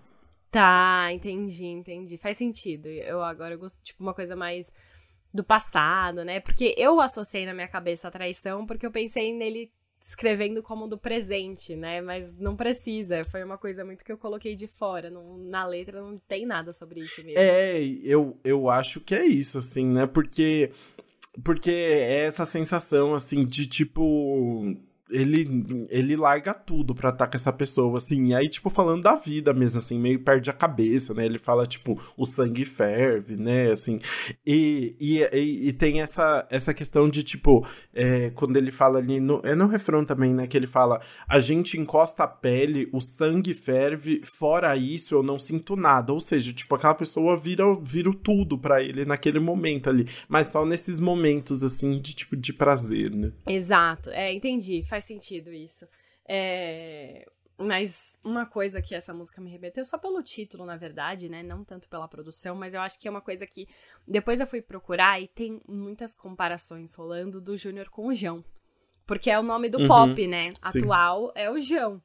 Tá, 0.51 1.09
entendi, 1.13 1.67
entendi. 1.67 2.19
Faz 2.19 2.37
sentido. 2.37 2.87
Eu 2.87 3.23
agora 3.23 3.55
eu 3.55 3.59
gosto, 3.59 3.81
tipo, 3.83 4.03
uma 4.03 4.15
coisa 4.15 4.35
mais 4.35 4.73
do 5.33 5.45
passado, 5.45 6.25
né? 6.25 6.41
Porque 6.41 6.75
eu 6.77 7.01
associei 7.01 7.47
na 7.47 7.55
minha 7.55 7.69
cabeça 7.69 8.09
a 8.09 8.11
traição 8.11 8.67
porque 8.67 8.85
eu 8.85 8.91
pensei 8.91 9.33
nele 9.33 9.71
escrevendo 10.01 10.63
como 10.63 10.89
do 10.89 10.99
presente, 10.99 11.77
né? 11.77 12.01
Mas 12.01 12.37
não 12.37 12.57
precisa. 12.57 13.25
Foi 13.27 13.45
uma 13.45 13.59
coisa 13.59 13.85
muito 13.85 14.05
que 14.05 14.11
eu 14.11 14.19
coloquei 14.19 14.57
de 14.57 14.67
fora. 14.67 15.11
Não, 15.11 15.39
na 15.39 15.65
letra 15.65 16.01
não 16.01 16.19
tem 16.19 16.47
nada 16.47 16.73
sobre 16.73 17.01
isso 17.01 17.23
mesmo. 17.25 17.39
É, 17.39 17.81
eu, 18.03 18.37
eu 18.43 18.69
acho 18.69 19.01
que 19.01 19.15
é 19.15 19.25
isso, 19.25 19.59
assim, 19.59 19.87
né? 19.87 20.07
Porque. 20.07 20.73
Porque 21.45 21.71
é 21.71 22.25
essa 22.25 22.45
sensação, 22.45 23.15
assim, 23.15 23.47
de 23.47 23.65
tipo 23.65 24.77
ele, 25.11 25.87
ele 25.89 26.17
larga 26.17 26.55
tudo 26.55 26.95
pra 26.95 27.11
estar 27.11 27.27
com 27.27 27.37
essa 27.37 27.53
pessoa, 27.53 27.97
assim. 27.97 28.29
E 28.29 28.35
aí, 28.35 28.49
tipo, 28.49 28.71
falando 28.71 29.03
da 29.03 29.15
vida 29.15 29.53
mesmo, 29.53 29.79
assim, 29.79 29.99
meio 29.99 30.21
perde 30.21 30.51
a 30.51 30.53
cabeça, 30.53 31.15
né? 31.15 31.25
Ele 31.25 31.39
fala, 31.39 31.67
tipo, 31.67 32.01
o 32.17 32.25
sangue 32.27 32.65
ferve, 32.65 33.37
né? 33.37 33.71
Assim. 33.73 34.01
E, 34.47 34.97
e, 35.01 35.19
e, 35.33 35.69
e 35.69 35.73
tem 35.73 36.01
essa, 36.01 36.47
essa 36.51 36.73
questão 36.75 37.09
de, 37.09 37.23
tipo, 37.23 37.67
é, 37.95 38.31
quando 38.31 38.57
ele 38.57 38.71
fala 38.71 38.99
ali. 38.99 39.21
No, 39.21 39.41
é 39.45 39.55
no 39.55 39.67
refrão 39.67 40.05
também, 40.05 40.33
né? 40.33 40.47
Que 40.47 40.57
ele 40.57 40.67
fala: 40.67 41.01
a 41.29 41.39
gente 41.39 41.79
encosta 41.79 42.25
a 42.25 42.29
pele, 42.29 42.89
o 42.93 43.01
sangue 43.01 43.55
ferve, 43.55 44.21
fora 44.25 44.77
isso 44.77 45.15
eu 45.15 45.23
não 45.23 45.39
sinto 45.39 45.77
nada. 45.77 46.13
Ou 46.13 46.21
seja, 46.21 46.53
tipo, 46.53 46.75
aquela 46.75 46.95
pessoa 46.95 47.37
vira, 47.37 47.65
vira 47.83 48.11
tudo 48.23 48.59
para 48.59 48.83
ele 48.83 49.05
naquele 49.05 49.39
momento 49.39 49.89
ali. 49.89 50.07
Mas 50.29 50.49
só 50.49 50.65
nesses 50.65 51.01
momentos, 51.01 51.63
assim, 51.63 52.01
de 52.01 52.15
tipo, 52.15 52.37
de 52.37 52.53
prazer, 52.53 53.11
né? 53.11 53.33
Exato. 53.47 54.11
É, 54.11 54.33
entendi. 54.33 54.83
Faz 54.85 55.00
faz 55.01 55.05
sentido 55.07 55.53
isso. 55.53 55.89
É, 56.29 57.27
mas 57.59 58.19
uma 58.23 58.47
coisa 58.47 58.81
que 58.81 58.95
essa 58.95 59.13
música 59.13 59.41
me 59.41 59.51
remeteu, 59.51 59.85
só 59.85 59.99
pelo 59.99 60.23
título, 60.23 60.65
na 60.65 60.77
verdade, 60.77 61.29
né? 61.29 61.43
Não 61.43 61.65
tanto 61.65 61.89
pela 61.89 62.07
produção, 62.07 62.55
mas 62.55 62.75
eu 62.75 62.81
acho 62.81 63.01
que 63.01 63.09
é 63.09 63.11
uma 63.11 63.21
coisa 63.21 63.47
que 63.47 63.67
depois 64.07 64.41
eu 64.41 64.47
fui 64.47 64.61
procurar 64.63 65.21
e 65.21 65.27
tem 65.27 65.61
muitas 65.67 66.15
comparações 66.15 66.95
rolando 66.95 67.41
do 67.41 67.57
Júnior 67.57 67.89
com 67.89 68.07
o 68.07 68.15
João. 68.15 68.45
Porque 69.07 69.31
é 69.31 69.39
o 69.39 69.43
nome 69.43 69.69
do 69.69 69.79
uhum, 69.79 69.89
pop, 69.89 70.27
né? 70.27 70.51
Sim. 70.51 70.79
Atual 70.79 71.33
é 71.35 71.51
o 71.51 71.59
João. 71.59 72.01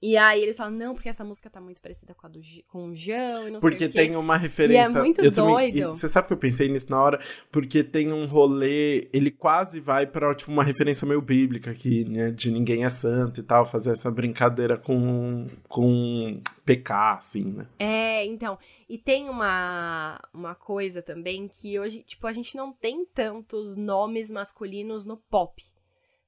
E 0.00 0.16
aí 0.16 0.42
eles 0.42 0.56
falam, 0.56 0.74
não, 0.74 0.94
porque 0.94 1.08
essa 1.08 1.24
música 1.24 1.48
tá 1.48 1.58
muito 1.58 1.80
parecida 1.80 2.14
com 2.14 2.26
a 2.26 2.30
do 2.30 2.40
com 2.68 2.88
o 2.88 2.94
João 2.94 3.48
e 3.48 3.50
não 3.50 3.60
porque 3.60 3.78
sei 3.78 3.86
o. 3.86 3.90
Porque 3.90 4.08
tem 4.08 4.16
uma 4.16 4.36
referência. 4.36 4.92
E 4.92 4.96
é 4.96 5.00
muito 5.00 5.22
doido. 5.22 5.72
Também, 5.72 5.86
você 5.86 6.08
sabe 6.08 6.26
que 6.26 6.34
eu 6.34 6.36
pensei 6.36 6.68
nisso 6.68 6.90
na 6.90 7.02
hora? 7.02 7.20
Porque 7.50 7.82
tem 7.82 8.12
um 8.12 8.26
rolê, 8.26 9.08
ele 9.12 9.30
quase 9.30 9.80
vai 9.80 10.06
pra 10.06 10.34
tipo, 10.34 10.52
uma 10.52 10.62
referência 10.62 11.08
meio 11.08 11.22
bíblica 11.22 11.70
aqui, 11.70 12.04
né? 12.04 12.30
De 12.30 12.50
ninguém 12.50 12.84
é 12.84 12.88
santo 12.90 13.40
e 13.40 13.42
tal, 13.42 13.64
fazer 13.64 13.92
essa 13.92 14.10
brincadeira 14.10 14.76
com, 14.76 15.46
com 15.66 16.42
pecar, 16.64 17.16
assim, 17.16 17.44
né? 17.44 17.66
É, 17.78 18.24
então. 18.26 18.58
E 18.88 18.98
tem 18.98 19.30
uma, 19.30 20.20
uma 20.32 20.54
coisa 20.54 21.00
também 21.00 21.48
que 21.48 21.80
hoje, 21.80 22.02
tipo, 22.02 22.26
a 22.26 22.32
gente 22.32 22.54
não 22.54 22.70
tem 22.70 23.06
tantos 23.06 23.76
nomes 23.76 24.30
masculinos 24.30 25.06
no 25.06 25.16
pop. 25.16 25.64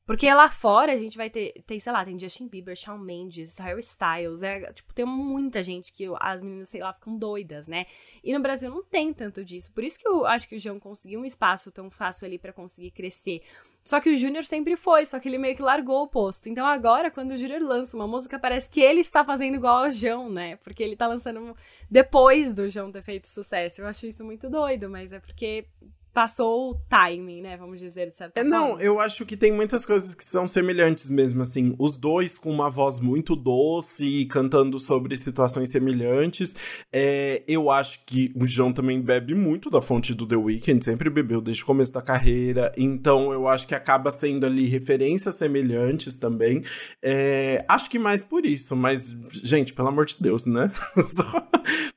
Porque 0.08 0.32
lá 0.32 0.48
fora 0.48 0.94
a 0.94 0.96
gente 0.96 1.18
vai 1.18 1.28
ter, 1.28 1.52
tem, 1.66 1.78
sei 1.78 1.92
lá, 1.92 2.02
tem 2.02 2.18
Justin 2.18 2.48
Bieber, 2.48 2.74
Shawn 2.74 2.96
Mendes, 2.96 3.58
Harry 3.58 3.80
Styles, 3.80 4.42
é, 4.42 4.72
tipo, 4.72 4.94
tem 4.94 5.04
muita 5.04 5.62
gente 5.62 5.92
que 5.92 6.06
as 6.18 6.40
meninas, 6.40 6.70
sei 6.70 6.80
lá, 6.80 6.94
ficam 6.94 7.14
doidas, 7.14 7.68
né? 7.68 7.84
E 8.24 8.32
no 8.32 8.40
Brasil 8.40 8.70
não 8.70 8.82
tem 8.82 9.12
tanto 9.12 9.44
disso. 9.44 9.70
Por 9.70 9.84
isso 9.84 9.98
que 9.98 10.08
eu 10.08 10.24
acho 10.24 10.48
que 10.48 10.56
o 10.56 10.58
João 10.58 10.80
conseguiu 10.80 11.20
um 11.20 11.26
espaço 11.26 11.70
tão 11.70 11.90
fácil 11.90 12.26
ali 12.26 12.38
para 12.38 12.54
conseguir 12.54 12.90
crescer. 12.90 13.42
Só 13.84 14.00
que 14.00 14.08
o 14.08 14.16
Júnior 14.16 14.44
sempre 14.44 14.76
foi, 14.76 15.04
só 15.04 15.20
que 15.20 15.28
ele 15.28 15.36
meio 15.36 15.54
que 15.54 15.62
largou 15.62 16.04
o 16.04 16.08
posto. 16.08 16.48
Então 16.48 16.66
agora, 16.66 17.10
quando 17.10 17.32
o 17.32 17.36
Júnior 17.36 17.60
lança 17.60 17.94
uma 17.94 18.08
música, 18.08 18.38
parece 18.38 18.70
que 18.70 18.80
ele 18.80 19.00
está 19.00 19.22
fazendo 19.22 19.56
igual 19.56 19.84
ao 19.84 19.90
João, 19.90 20.30
né? 20.30 20.56
Porque 20.56 20.82
ele 20.82 20.96
tá 20.96 21.06
lançando 21.06 21.54
depois 21.90 22.54
do 22.54 22.66
João 22.70 22.90
ter 22.90 23.02
feito 23.02 23.28
sucesso. 23.28 23.82
Eu 23.82 23.86
acho 23.86 24.06
isso 24.06 24.24
muito 24.24 24.48
doido, 24.48 24.88
mas 24.88 25.12
é 25.12 25.20
porque 25.20 25.66
passou 26.12 26.70
o 26.70 26.74
timing, 26.88 27.42
né? 27.42 27.56
Vamos 27.56 27.80
dizer, 27.80 28.10
de 28.10 28.16
certa 28.16 28.40
é, 28.40 28.42
forma. 28.42 28.56
Não, 28.56 28.80
eu 28.80 29.00
acho 29.00 29.24
que 29.24 29.36
tem 29.36 29.52
muitas 29.52 29.86
coisas 29.86 30.14
que 30.14 30.24
são 30.24 30.48
semelhantes 30.48 31.08
mesmo, 31.10 31.42
assim. 31.42 31.74
Os 31.78 31.96
dois 31.96 32.38
com 32.38 32.50
uma 32.50 32.70
voz 32.70 33.00
muito 33.00 33.36
doce 33.36 34.04
e 34.04 34.26
cantando 34.26 34.78
sobre 34.78 35.16
situações 35.16 35.70
semelhantes. 35.70 36.54
É, 36.92 37.42
eu 37.46 37.70
acho 37.70 38.04
que 38.04 38.32
o 38.34 38.44
João 38.44 38.72
também 38.72 39.00
bebe 39.00 39.34
muito 39.34 39.70
da 39.70 39.80
fonte 39.80 40.14
do 40.14 40.26
The 40.26 40.36
Weeknd, 40.36 40.84
sempre 40.84 41.10
bebeu 41.10 41.40
desde 41.40 41.62
o 41.62 41.66
começo 41.66 41.92
da 41.92 42.02
carreira. 42.02 42.72
Então 42.76 43.32
eu 43.32 43.48
acho 43.48 43.66
que 43.66 43.74
acaba 43.74 44.10
sendo 44.10 44.46
ali 44.46 44.66
referências 44.66 45.36
semelhantes 45.36 46.16
também. 46.16 46.62
É, 47.02 47.64
acho 47.68 47.88
que 47.90 47.98
mais 47.98 48.22
por 48.22 48.44
isso, 48.44 48.74
mas, 48.74 49.16
gente, 49.42 49.72
pelo 49.72 49.88
amor 49.88 50.06
de 50.06 50.16
Deus, 50.20 50.46
né? 50.46 50.70
Só 51.04 51.48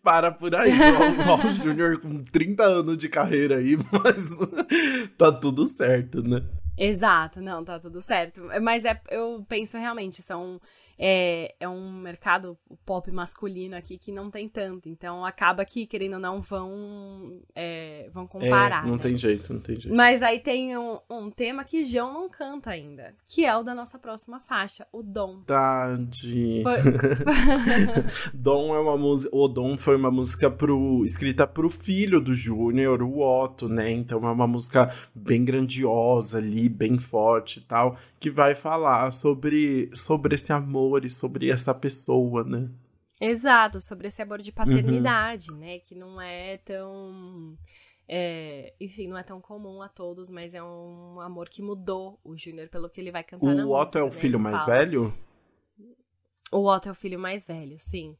para 0.04 0.32
por 0.32 0.54
aí. 0.56 0.72
O, 0.72 1.48
o 1.48 1.50
Júnior 1.50 2.00
com 2.00 2.22
30 2.24 2.64
anos 2.64 2.98
de 2.98 3.10
carreira 3.10 3.58
aí, 3.58 3.78
mas 4.04 4.30
tá 5.18 5.32
tudo 5.32 5.66
certo, 5.66 6.22
né? 6.22 6.44
Exato, 6.78 7.42
não, 7.42 7.64
tá 7.64 7.80
tudo 7.80 8.02
certo. 8.02 8.42
Mas 8.62 8.86
é, 8.86 9.00
eu 9.10 9.46
penso 9.48 9.78
realmente, 9.78 10.22
são 10.22 10.60
é, 11.04 11.56
é 11.60 11.68
um 11.68 11.92
mercado 11.92 12.56
pop 12.86 13.12
masculino 13.12 13.76
aqui 13.76 13.98
que 13.98 14.12
não 14.12 14.30
tem 14.30 14.48
tanto. 14.48 14.88
Então 14.88 15.26
acaba 15.26 15.66
que, 15.66 15.88
querendo 15.88 16.14
ou 16.14 16.20
não, 16.20 16.40
vão, 16.40 17.42
é, 17.56 18.08
vão 18.14 18.28
comparar. 18.28 18.84
É, 18.84 18.88
não 18.88 18.98
né? 18.98 19.02
tem 19.02 19.18
jeito, 19.18 19.52
não 19.52 19.60
tem 19.60 19.80
jeito. 19.80 19.96
Mas 19.96 20.22
aí 20.22 20.40
tem 20.40 20.78
um, 20.78 21.00
um, 21.10 21.32
tema 21.32 21.64
que 21.64 21.84
João 21.84 22.14
não 22.14 22.30
canta 22.30 22.70
ainda, 22.70 23.16
que 23.28 23.44
é 23.44 23.58
o 23.58 23.64
da 23.64 23.74
nossa 23.74 23.98
próxima 23.98 24.40
faixa, 24.42 24.86
o 24.94 25.02
Dom. 25.02 25.38
Verdade. 25.38 26.64
Dom 28.32 28.76
é 28.76 28.80
uma 28.80 28.96
música. 28.96 29.36
O 29.36 29.48
Dom 29.48 29.76
foi 29.80 29.96
uma 29.96 30.12
música 30.12 30.52
pro, 30.52 31.04
escrita 31.04 31.48
pro 31.48 31.68
filho 31.68 32.22
do 32.22 32.32
Júnior, 32.32 33.02
o 33.02 33.22
Otto, 33.22 33.68
né? 33.68 33.90
Então 33.90 34.20
é 34.28 34.32
uma 34.32 34.46
música 34.46 34.94
bem 35.16 35.44
grandiosa 35.44 36.38
ali, 36.38 36.70
bem 36.70 37.00
forte 37.00 37.58
e 37.58 37.64
tal, 37.64 37.98
que 38.20 38.30
vai 38.30 38.54
falar 38.54 39.12
sobre, 39.12 39.90
sobre 39.96 40.36
esse 40.36 40.54
amor 40.54 40.91
amor 40.92 41.06
e 41.06 41.10
sobre 41.10 41.50
essa 41.50 41.74
pessoa, 41.74 42.44
né? 42.44 42.70
Exato, 43.20 43.80
sobre 43.80 44.08
esse 44.08 44.22
amor 44.22 44.42
de 44.42 44.52
paternidade, 44.52 45.52
uhum. 45.52 45.58
né? 45.58 45.80
Que 45.80 45.96
não 45.96 46.20
é 46.20 46.58
tão. 46.58 47.58
É, 48.08 48.74
enfim, 48.80 49.08
não 49.08 49.18
é 49.18 49.24
tão 49.24 49.40
comum 49.40 49.82
a 49.82 49.88
todos, 49.88 50.30
mas 50.30 50.54
é 50.54 50.62
um 50.62 51.22
amor 51.22 51.48
que 51.48 51.62
mudou 51.62 52.20
o 52.24 52.36
Júnior 52.36 52.68
pelo 52.68 52.90
que 52.90 53.00
ele 53.00 53.12
vai 53.12 53.24
cantar 53.24 53.46
o 53.46 53.54
na. 53.54 53.66
O 53.66 53.72
Otto 53.72 53.98
é 53.98 54.02
o 54.02 54.06
né? 54.06 54.12
filho 54.12 54.40
mais 54.40 54.66
velho? 54.66 55.14
O 56.52 56.68
Otto 56.68 56.90
é 56.90 56.92
o 56.92 56.96
filho 56.96 57.20
mais 57.20 57.48
velho, 57.48 57.78
sim. 57.80 58.18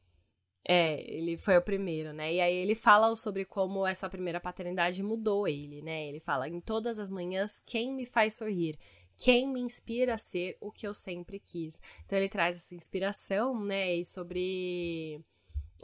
É, 0.66 1.02
ele 1.12 1.36
foi 1.36 1.56
o 1.56 1.62
primeiro, 1.62 2.12
né? 2.12 2.32
E 2.32 2.40
aí 2.40 2.54
ele 2.54 2.76
fala 2.76 3.12
sobre 3.16 3.44
como 3.44 3.84
essa 3.84 4.08
primeira 4.08 4.38
paternidade 4.38 5.02
mudou 5.02 5.48
ele, 5.48 5.82
né? 5.82 6.06
Ele 6.06 6.20
fala: 6.20 6.48
em 6.48 6.60
todas 6.60 7.00
as 7.00 7.10
manhãs, 7.10 7.60
quem 7.66 7.92
me 7.92 8.06
faz 8.06 8.36
sorrir? 8.36 8.78
Quem 9.22 9.48
me 9.48 9.60
inspira 9.60 10.14
a 10.14 10.18
ser 10.18 10.56
o 10.60 10.72
que 10.72 10.84
eu 10.84 10.92
sempre 10.92 11.38
quis. 11.38 11.80
Então 12.04 12.18
ele 12.18 12.28
traz 12.28 12.56
essa 12.56 12.74
inspiração, 12.74 13.64
né, 13.64 13.94
e 13.94 14.04
sobre 14.04 15.20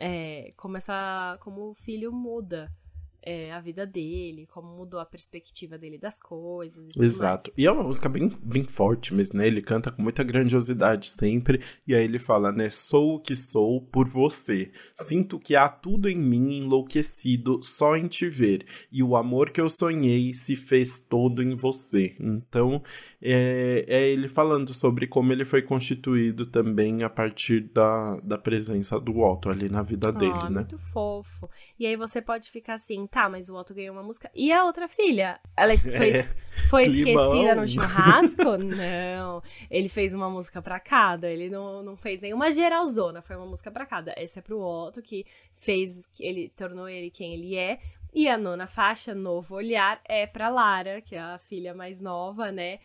é, 0.00 0.52
como 0.56 0.76
essa, 0.76 1.38
como 1.40 1.70
o 1.70 1.74
filho 1.74 2.10
muda 2.12 2.68
é, 3.28 3.52
a 3.52 3.60
vida 3.60 3.84
dele, 3.84 4.46
como 4.46 4.74
mudou 4.74 4.98
a 4.98 5.04
perspectiva 5.04 5.76
dele 5.76 5.98
das 5.98 6.18
coisas. 6.18 6.88
E 6.96 7.02
Exato. 7.02 7.48
Mais. 7.48 7.58
E 7.58 7.66
é 7.66 7.70
uma 7.70 7.82
música 7.82 8.08
bem, 8.08 8.32
bem 8.42 8.64
forte 8.64 9.12
mesmo, 9.12 9.38
né? 9.38 9.46
Ele 9.46 9.60
canta 9.60 9.92
com 9.92 10.00
muita 10.00 10.24
grandiosidade 10.24 11.12
sempre. 11.12 11.60
E 11.86 11.94
aí 11.94 12.04
ele 12.04 12.18
fala, 12.18 12.50
né? 12.50 12.70
Sou 12.70 13.16
o 13.16 13.20
que 13.20 13.36
sou 13.36 13.82
por 13.82 14.08
você. 14.08 14.70
Sinto 14.96 15.38
que 15.38 15.54
há 15.54 15.68
tudo 15.68 16.08
em 16.08 16.16
mim 16.16 16.60
enlouquecido 16.60 17.62
só 17.62 17.98
em 17.98 18.08
te 18.08 18.30
ver. 18.30 18.64
E 18.90 19.02
o 19.02 19.14
amor 19.14 19.50
que 19.50 19.60
eu 19.60 19.68
sonhei 19.68 20.32
se 20.32 20.56
fez 20.56 20.98
todo 20.98 21.42
em 21.42 21.54
você. 21.54 22.16
Então, 22.18 22.82
é, 23.20 23.84
é 23.86 24.08
ele 24.08 24.28
falando 24.28 24.72
sobre 24.72 25.06
como 25.06 25.34
ele 25.34 25.44
foi 25.44 25.60
constituído 25.60 26.46
também 26.46 27.02
a 27.02 27.10
partir 27.10 27.60
da, 27.74 28.16
da 28.22 28.38
presença 28.38 28.98
do 28.98 29.18
Otto 29.18 29.50
ali 29.50 29.68
na 29.68 29.82
vida 29.82 30.10
dele, 30.10 30.32
oh, 30.34 30.48
né? 30.48 30.60
Muito 30.60 30.78
fofo. 30.78 31.50
E 31.78 31.84
aí 31.84 31.96
você 31.96 32.22
pode 32.22 32.50
ficar 32.50 32.74
assim, 32.74 33.06
tá, 33.06 33.17
mas 33.26 33.48
o 33.48 33.56
Otto 33.56 33.72
ganhou 33.72 33.94
uma 33.94 34.02
música. 34.02 34.30
E 34.34 34.52
a 34.52 34.64
outra 34.64 34.86
filha? 34.86 35.40
Ela 35.56 35.74
foi, 35.78 36.10
é, 36.10 36.22
foi 36.68 36.82
esquecida 36.92 37.54
no 37.54 37.66
churrasco? 37.66 38.58
não. 38.58 39.42
Ele 39.70 39.88
fez 39.88 40.12
uma 40.12 40.28
música 40.28 40.60
pra 40.60 40.78
cada. 40.78 41.26
Ele 41.30 41.48
não, 41.48 41.82
não 41.82 41.96
fez 41.96 42.20
nenhuma 42.20 42.52
geralzona, 42.52 43.22
foi 43.22 43.36
uma 43.36 43.46
música 43.46 43.70
pra 43.70 43.86
cada. 43.86 44.12
Essa 44.14 44.40
é 44.40 44.42
pro 44.42 44.60
Otto, 44.60 45.00
que 45.00 45.24
fez, 45.54 46.04
que 46.04 46.22
ele 46.22 46.52
tornou 46.54 46.86
ele 46.86 47.10
quem 47.10 47.32
ele 47.32 47.56
é. 47.56 47.78
E 48.12 48.28
a 48.28 48.36
nona 48.36 48.66
faixa, 48.66 49.14
Novo 49.14 49.54
Olhar, 49.54 50.00
é 50.04 50.26
pra 50.26 50.48
Lara, 50.50 51.00
que 51.00 51.14
é 51.14 51.20
a 51.20 51.38
filha 51.38 51.74
mais 51.74 52.00
nova, 52.00 52.52
né? 52.52 52.78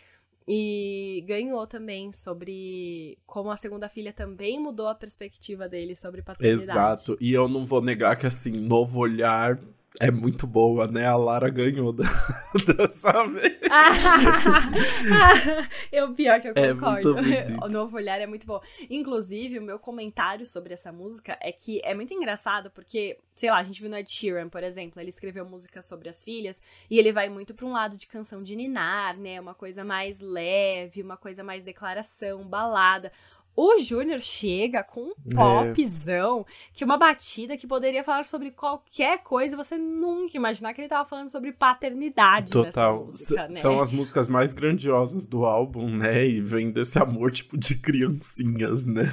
E 0.48 1.24
ganhou 1.26 1.66
também 1.66 2.12
sobre 2.12 3.18
como 3.26 3.50
a 3.50 3.56
segunda 3.56 3.88
filha 3.88 4.12
também 4.12 4.60
mudou 4.60 4.88
a 4.88 4.96
perspectiva 4.96 5.70
dele 5.70 5.96
sobre 5.96 6.22
paternidade. 6.22 6.64
Exato. 6.64 7.18
E 7.20 7.34
eu 7.34 7.48
não 7.48 7.64
vou 7.64 7.82
negar 7.82 8.18
que, 8.18 8.28
assim, 8.28 8.52
novo 8.52 9.00
olhar 9.00 9.58
é 10.00 10.10
muito 10.10 10.48
boa, 10.48 10.88
né? 10.88 11.06
A 11.06 11.16
Lara 11.16 11.50
ganhou 11.50 11.94
dessa 11.94 12.44
vez. 13.30 13.60
eu 15.92 16.14
pior 16.14 16.42
que 16.42 16.48
eu 16.48 16.54
é 16.56 16.74
concordo. 16.74 17.20
É 17.20 17.48
o 17.64 17.70
novo 17.70 17.96
olhar 17.96 18.20
é 18.20 18.26
muito 18.26 18.48
bom. 18.48 18.60
Inclusive, 18.90 19.60
o 19.60 19.62
meu 19.62 19.78
comentário 19.78 20.46
sobre 20.46 20.74
essa 20.74 20.92
música 20.92 21.38
é 21.40 21.52
que 21.52 21.80
é 21.84 21.94
muito 21.94 22.14
engraçado 22.14 22.72
porque, 22.72 23.20
sei 23.36 23.52
lá, 23.52 23.60
a 23.60 23.64
gente 23.64 23.80
viu 23.80 23.90
no 23.90 23.98
Ed 23.98 24.12
Sheeran, 24.12 24.50
por 24.50 24.64
exemplo, 24.64 25.00
ele 25.00 25.10
escreveu 25.10 25.46
música 25.46 25.82
sobre 25.82 26.10
as 26.10 26.24
filhas 26.24 26.60
e 26.90 26.98
ele 26.98 27.12
vai 27.12 27.30
muito 27.30 27.54
para 27.54 27.66
um 27.66 27.72
lado 27.72 27.96
de 27.96 28.08
canção 28.08 28.42
de 28.42 28.56
ninar, 28.56 29.16
né? 29.16 29.40
Uma 29.40 29.54
coisa 29.54 29.84
mais 29.84 30.20
leve, 30.20 31.04
uma 31.04 31.18
coisa 31.18 31.44
mais 31.44 31.64
declaração, 31.64 32.44
balada. 32.44 33.12
O 33.56 33.78
Júnior 33.78 34.20
chega 34.20 34.84
com 34.84 35.02
um 35.02 35.14
é. 35.32 35.36
popzão, 35.36 36.42
é. 36.42 36.54
que 36.74 36.84
uma 36.84 36.98
batida 36.98 37.56
que 37.56 37.68
poderia 37.68 38.04
falar 38.04 38.26
sobre 38.26 38.50
qualquer 38.50 39.20
coisa, 39.20 39.56
você 39.56 39.78
nunca 39.78 40.36
imaginar 40.36 40.74
que 40.74 40.82
ele 40.82 40.88
tava 40.88 41.08
falando 41.08 41.30
sobre 41.30 41.52
paternidade 41.52 42.52
Total. 42.52 43.06
Música, 43.06 43.48
né? 43.48 43.54
São 43.54 43.80
as 43.80 43.92
músicas 43.92 44.28
mais 44.28 44.54
grandiosas 44.54 45.28
do 45.28 45.46
álbum, 45.46 45.88
né? 45.88 46.26
E 46.26 46.42
vem 46.42 46.72
desse 46.72 46.98
amor, 46.98 47.32
tipo, 47.32 47.56
de 47.56 47.76
criancinhas, 47.76 48.88
né? 48.88 49.04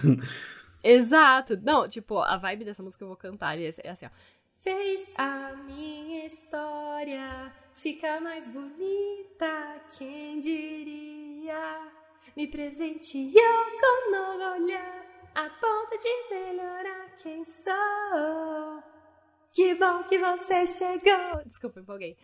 Exato. 0.83 1.59
Não, 1.63 1.87
tipo, 1.87 2.19
a 2.19 2.39
vibe 2.39 2.65
dessa 2.65 2.83
música 2.83 3.05
eu 3.05 3.09
vou 3.09 3.17
cantar 3.17 3.59
e 3.59 3.67
é 3.67 3.91
assim, 3.91 4.07
ó. 4.07 4.11
Fez 4.57 5.11
a 5.17 5.55
minha 5.67 6.27
história 6.27 7.53
ficar 7.75 8.21
mais 8.21 8.47
bonita, 8.47 9.81
quem 9.97 10.39
diria? 10.39 12.00
Me 12.37 12.47
presenteou 12.47 13.65
com 13.81 14.09
um 14.09 14.13
novo 14.13 14.65
olhar, 14.65 15.05
a 15.35 15.49
ponto 15.49 15.99
de 15.99 16.35
melhorar 16.35 17.15
quem 17.23 17.45
sou. 17.45 18.83
Que 19.53 19.75
bom 19.75 20.05
que 20.05 20.19
você 20.19 20.67
chegou. 20.67 21.45
Desculpa, 21.45 21.81
empolguei. 21.81 22.17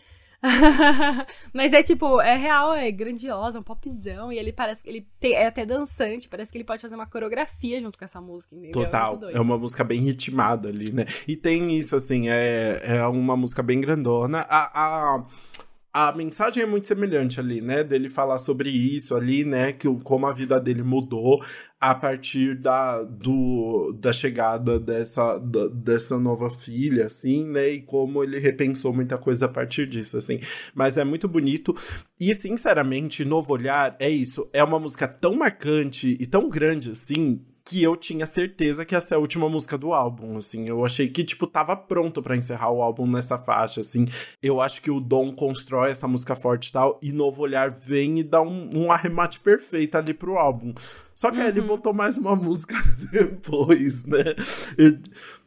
Mas 1.52 1.72
é 1.72 1.82
tipo, 1.82 2.20
é 2.20 2.36
real, 2.36 2.74
é 2.74 2.90
grandiosa, 2.90 3.58
é 3.58 3.60
um 3.60 3.64
popzão. 3.64 4.32
E 4.32 4.38
ele 4.38 4.52
parece 4.52 4.82
que 4.82 4.88
ele 4.88 5.06
tem, 5.18 5.34
é 5.34 5.46
até 5.46 5.64
dançante, 5.64 6.28
parece 6.28 6.52
que 6.52 6.58
ele 6.58 6.64
pode 6.64 6.82
fazer 6.82 6.94
uma 6.94 7.06
coreografia 7.06 7.80
junto 7.80 7.98
com 7.98 8.04
essa 8.04 8.20
música, 8.20 8.54
entendeu? 8.54 8.84
Total. 8.84 9.18
É, 9.28 9.34
é 9.34 9.40
uma 9.40 9.58
música 9.58 9.82
bem 9.82 10.00
ritmada 10.00 10.68
ali, 10.68 10.92
né? 10.92 11.04
E 11.26 11.36
tem 11.36 11.76
isso, 11.76 11.96
assim, 11.96 12.28
é, 12.28 12.80
é 12.84 13.06
uma 13.06 13.36
música 13.36 13.62
bem 13.62 13.80
grandona. 13.80 14.40
A, 14.48 14.70
a, 14.72 15.26
a 15.98 16.12
mensagem 16.12 16.62
é 16.62 16.66
muito 16.66 16.86
semelhante 16.86 17.40
ali, 17.40 17.62
né? 17.62 17.82
Dele 17.82 18.10
falar 18.10 18.38
sobre 18.38 18.68
isso 18.68 19.16
ali, 19.16 19.46
né? 19.46 19.72
Que 19.72 19.88
como 20.04 20.26
a 20.26 20.32
vida 20.34 20.60
dele 20.60 20.82
mudou 20.82 21.42
a 21.80 21.94
partir 21.94 22.54
da, 22.54 23.02
do, 23.02 23.96
da 23.98 24.12
chegada 24.12 24.78
dessa, 24.78 25.38
da, 25.38 25.68
dessa 25.68 26.18
nova 26.18 26.50
filha, 26.50 27.06
assim, 27.06 27.46
né? 27.48 27.70
E 27.70 27.80
como 27.80 28.22
ele 28.22 28.38
repensou 28.38 28.92
muita 28.92 29.16
coisa 29.16 29.46
a 29.46 29.48
partir 29.48 29.86
disso, 29.86 30.18
assim. 30.18 30.38
Mas 30.74 30.98
é 30.98 31.04
muito 31.04 31.26
bonito. 31.26 31.74
E, 32.20 32.34
sinceramente, 32.34 33.24
Novo 33.24 33.54
Olhar 33.54 33.96
é 33.98 34.10
isso. 34.10 34.50
É 34.52 34.62
uma 34.62 34.78
música 34.78 35.08
tão 35.08 35.34
marcante 35.34 36.14
e 36.20 36.26
tão 36.26 36.50
grande, 36.50 36.90
assim, 36.90 37.40
que 37.68 37.82
eu 37.82 37.96
tinha 37.96 38.24
certeza 38.26 38.84
que 38.84 38.94
essa 38.94 39.14
é 39.14 39.16
a 39.16 39.18
última 39.18 39.48
música 39.48 39.76
do 39.76 39.92
álbum, 39.92 40.36
assim. 40.36 40.68
Eu 40.68 40.84
achei 40.84 41.08
que, 41.08 41.24
tipo, 41.24 41.48
tava 41.48 41.74
pronto 41.74 42.22
para 42.22 42.36
encerrar 42.36 42.70
o 42.70 42.80
álbum 42.80 43.06
nessa 43.06 43.36
faixa, 43.36 43.80
assim. 43.80 44.06
Eu 44.40 44.60
acho 44.60 44.80
que 44.80 44.90
o 44.90 45.00
Dom 45.00 45.34
constrói 45.34 45.90
essa 45.90 46.06
música 46.06 46.36
forte 46.36 46.68
e 46.68 46.72
tal, 46.72 46.98
e 47.02 47.10
Novo 47.10 47.42
Olhar 47.42 47.70
vem 47.72 48.20
e 48.20 48.22
dá 48.22 48.40
um, 48.40 48.84
um 48.84 48.92
arremate 48.92 49.40
perfeito 49.40 49.96
ali 49.96 50.14
pro 50.14 50.38
álbum. 50.38 50.72
Só 51.12 51.30
que 51.30 51.38
uhum. 51.38 51.42
aí 51.42 51.48
ele 51.48 51.60
uhum. 51.60 51.66
botou 51.66 51.92
mais 51.92 52.16
uma 52.18 52.36
música 52.36 52.76
depois, 53.10 54.04
né? 54.04 54.36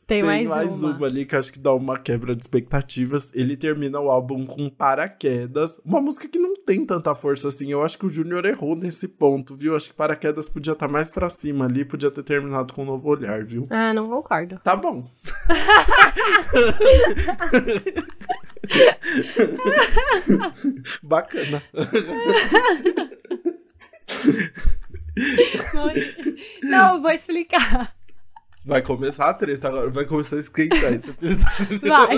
Tem, 0.09 0.21
Tem 0.21 0.23
mais, 0.23 0.49
mais 0.49 0.81
uma. 0.81 0.97
uma. 0.97 1.05
ali 1.05 1.23
que 1.23 1.35
acho 1.35 1.53
que 1.53 1.61
dá 1.61 1.71
uma 1.71 1.99
quebra 1.99 2.35
de 2.35 2.41
expectativas. 2.41 3.31
Ele 3.35 3.55
termina 3.55 3.99
o 3.99 4.09
álbum 4.09 4.43
com 4.43 4.67
Paraquedas, 4.67 5.79
uma 5.85 6.01
música 6.01 6.27
que 6.27 6.39
não 6.39 6.55
tem 6.55 6.83
tanta 6.83 7.13
força 7.13 7.49
assim. 7.49 7.71
Eu 7.71 7.83
acho 7.83 7.95
que 7.95 8.07
o 8.07 8.09
Júnior 8.09 8.43
errou 8.43 8.75
nesse 8.75 9.07
ponto, 9.07 9.55
viu? 9.55 9.75
Acho 9.75 9.89
que 9.89 9.93
Paraquedas 9.93 10.49
podia 10.49 10.73
estar 10.73 10.87
tá 10.87 10.91
mais 10.91 11.11
para 11.11 11.29
cima 11.29 11.65
ali, 11.65 11.85
podia 11.85 12.09
ter 12.09 12.23
terminado 12.23 12.73
com 12.73 12.81
um 12.81 12.85
novo 12.85 13.07
olhar, 13.07 13.45
viu? 13.45 13.67
Ah, 13.69 13.93
não 13.93 14.09
concordo. 14.09 14.59
Tá 14.63 14.75
bom. 14.75 15.03
Bacana. 21.03 21.61
Não, 26.63 26.99
vou 26.99 27.11
explicar. 27.11 27.93
Vai 28.65 28.81
começar 28.81 29.29
a 29.29 29.33
treta 29.33 29.69
agora, 29.69 29.89
vai 29.89 30.05
começar 30.05 30.35
a 30.35 30.39
esquentar 30.39 30.93
esse 30.93 31.09
episódio. 31.09 31.79
Vai. 31.87 32.17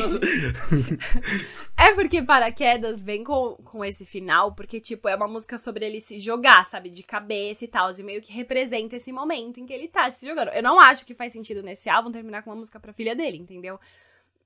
é 1.78 1.94
porque 1.94 2.24
Paraquedas 2.24 3.04
vem 3.04 3.24
com, 3.24 3.56
com 3.64 3.86
esse 3.86 4.04
final, 4.06 4.54
porque, 4.54 4.80
tipo, 4.80 5.08
é 5.08 5.16
uma 5.16 5.28
música 5.28 5.58
sobre 5.58 5.86
ele 5.86 6.02
se 6.02 6.18
jogar, 6.18 6.66
sabe? 6.66 6.90
De 6.90 7.04
cabeça 7.04 7.64
e 7.64 7.68
tal, 7.68 7.92
e 7.92 8.04
meio 8.04 8.22
que 8.22 8.34
representa 8.34 8.96
esse 8.96 9.12
momento 9.12 9.60
em 9.60 9.68
que 9.68 9.74
ele 9.74 9.88
tá 9.88 10.10
se 10.10 10.28
jogando. 10.28 10.50
Eu 10.50 10.64
não 10.64 10.80
acho 10.80 11.06
que 11.06 11.14
faz 11.14 11.32
sentido 11.32 11.62
nesse 11.62 11.90
álbum 11.90 12.12
terminar 12.12 12.42
com 12.42 12.50
uma 12.50 12.56
música 12.56 12.80
pra 12.80 12.92
filha 12.92 13.16
dele, 13.16 13.38
entendeu? 13.38 13.80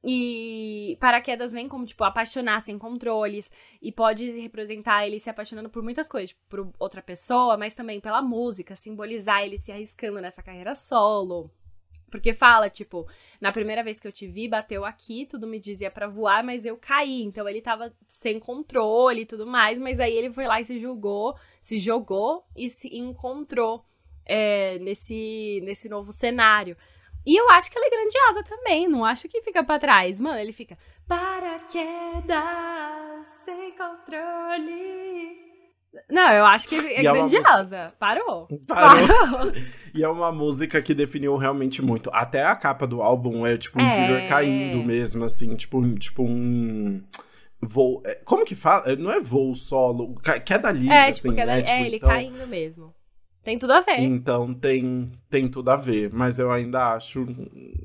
E 0.04 0.98
paraquedas 1.00 1.54
vem 1.54 1.68
como, 1.68 1.86
tipo, 1.86 2.04
apaixonar 2.04 2.62
sem 2.62 2.78
controles. 2.78 3.52
E 3.82 3.92
pode 3.92 4.30
representar 4.40 5.08
ele 5.08 5.20
se 5.20 5.30
apaixonando 5.30 5.70
por 5.70 5.82
muitas 5.82 6.08
coisas. 6.08 6.30
Tipo, 6.30 6.42
por 6.48 6.74
outra 6.78 7.02
pessoa, 7.02 7.58
mas 7.58 7.74
também 7.74 8.00
pela 8.00 8.22
música. 8.22 8.76
Simbolizar 8.76 9.42
ele 9.42 9.58
se 9.58 9.72
arriscando 9.72 10.22
nessa 10.22 10.44
carreira 10.44 10.76
solo. 10.76 11.50
Porque 12.10 12.34
fala, 12.34 12.70
tipo, 12.70 13.08
na 13.42 13.52
primeira 13.52 13.84
vez 13.84 14.00
que 14.00 14.08
eu 14.08 14.12
te 14.12 14.28
vi, 14.28 14.48
bateu 14.48 14.86
aqui, 14.86 15.26
tudo 15.26 15.48
me 15.48 15.60
dizia 15.60 15.92
para 15.92 16.08
voar, 16.08 16.44
mas 16.44 16.66
eu 16.66 16.78
caí. 16.78 17.24
Então 17.24 17.48
ele 17.48 17.62
tava 17.62 17.94
sem 18.08 18.40
controle 18.40 19.22
e 19.22 19.26
tudo 19.26 19.46
mais, 19.46 19.80
mas 19.80 20.00
aí 20.00 20.14
ele 20.14 20.32
foi 20.32 20.46
lá 20.46 20.62
e 20.62 20.66
se 20.66 20.80
julgou, 20.80 21.36
se 21.62 21.78
jogou 21.78 22.46
e 22.56 22.70
se 22.70 22.96
encontrou 22.96 23.84
é, 24.26 24.80
nesse, 24.80 25.62
nesse 25.64 25.90
novo 25.90 26.12
cenário. 26.12 26.78
E 27.26 27.40
eu 27.40 27.50
acho 27.50 27.72
que 27.72 27.78
ela 27.78 27.88
é 27.88 27.90
grandiosa 27.90 28.44
também, 28.44 28.88
não 28.88 29.04
acho 29.04 29.28
que 29.28 29.42
fica 29.42 29.64
para 29.64 29.80
trás. 29.80 30.22
Mano, 30.22 30.40
ele 30.40 30.54
fica 30.54 30.78
paraquedas 31.08 32.38
sem 33.28 33.72
controle. 33.72 35.55
Não, 36.10 36.32
eu 36.32 36.46
acho 36.46 36.68
que 36.68 36.76
é 36.76 37.00
e 37.00 37.04
grandiosa. 37.04 37.58
música... 37.58 37.94
Parou. 38.00 38.48
Parou. 38.68 39.08
Parou. 39.08 39.54
e 39.94 40.04
é 40.04 40.10
uma 40.10 40.32
música 40.32 40.82
que 40.82 40.94
definiu 40.94 41.36
realmente 41.38 41.82
muito. 41.82 42.10
Até 42.14 42.44
a 42.44 42.56
capa 42.56 42.86
do 42.86 43.02
álbum 43.02 43.46
é 43.46 43.58
tipo 43.58 43.82
um 43.82 43.86
é... 43.86 43.90
Júnior 43.90 44.28
caindo 44.28 44.84
mesmo, 44.84 45.24
assim, 45.24 45.56
tipo, 45.56 45.82
tipo 45.98 46.24
um 46.24 47.04
voo. 47.62 48.02
É, 48.06 48.16
como 48.26 48.46
que 48.46 48.56
fala? 48.56 48.92
É, 48.92 48.96
não 48.96 49.12
é 49.12 49.20
voo 49.20 49.56
solo, 49.56 50.16
queda 50.46 50.72
livre, 50.72 50.94
é, 50.94 51.12
tipo, 51.12 51.28
assim, 51.28 51.36
queda, 51.36 51.52
né? 51.52 51.60
É, 51.60 51.64
tipo, 51.64 51.86
ele 51.86 51.96
então... 51.98 52.10
caindo 52.10 52.48
mesmo. 52.48 52.94
Tem 53.46 53.60
tudo 53.60 53.74
a 53.74 53.82
ver. 53.82 54.00
Então 54.00 54.52
tem, 54.56 55.12
tem 55.30 55.48
tudo 55.48 55.70
a 55.70 55.76
ver, 55.76 56.12
mas 56.12 56.40
eu 56.40 56.52
ainda 56.52 56.96
acho 56.96 57.28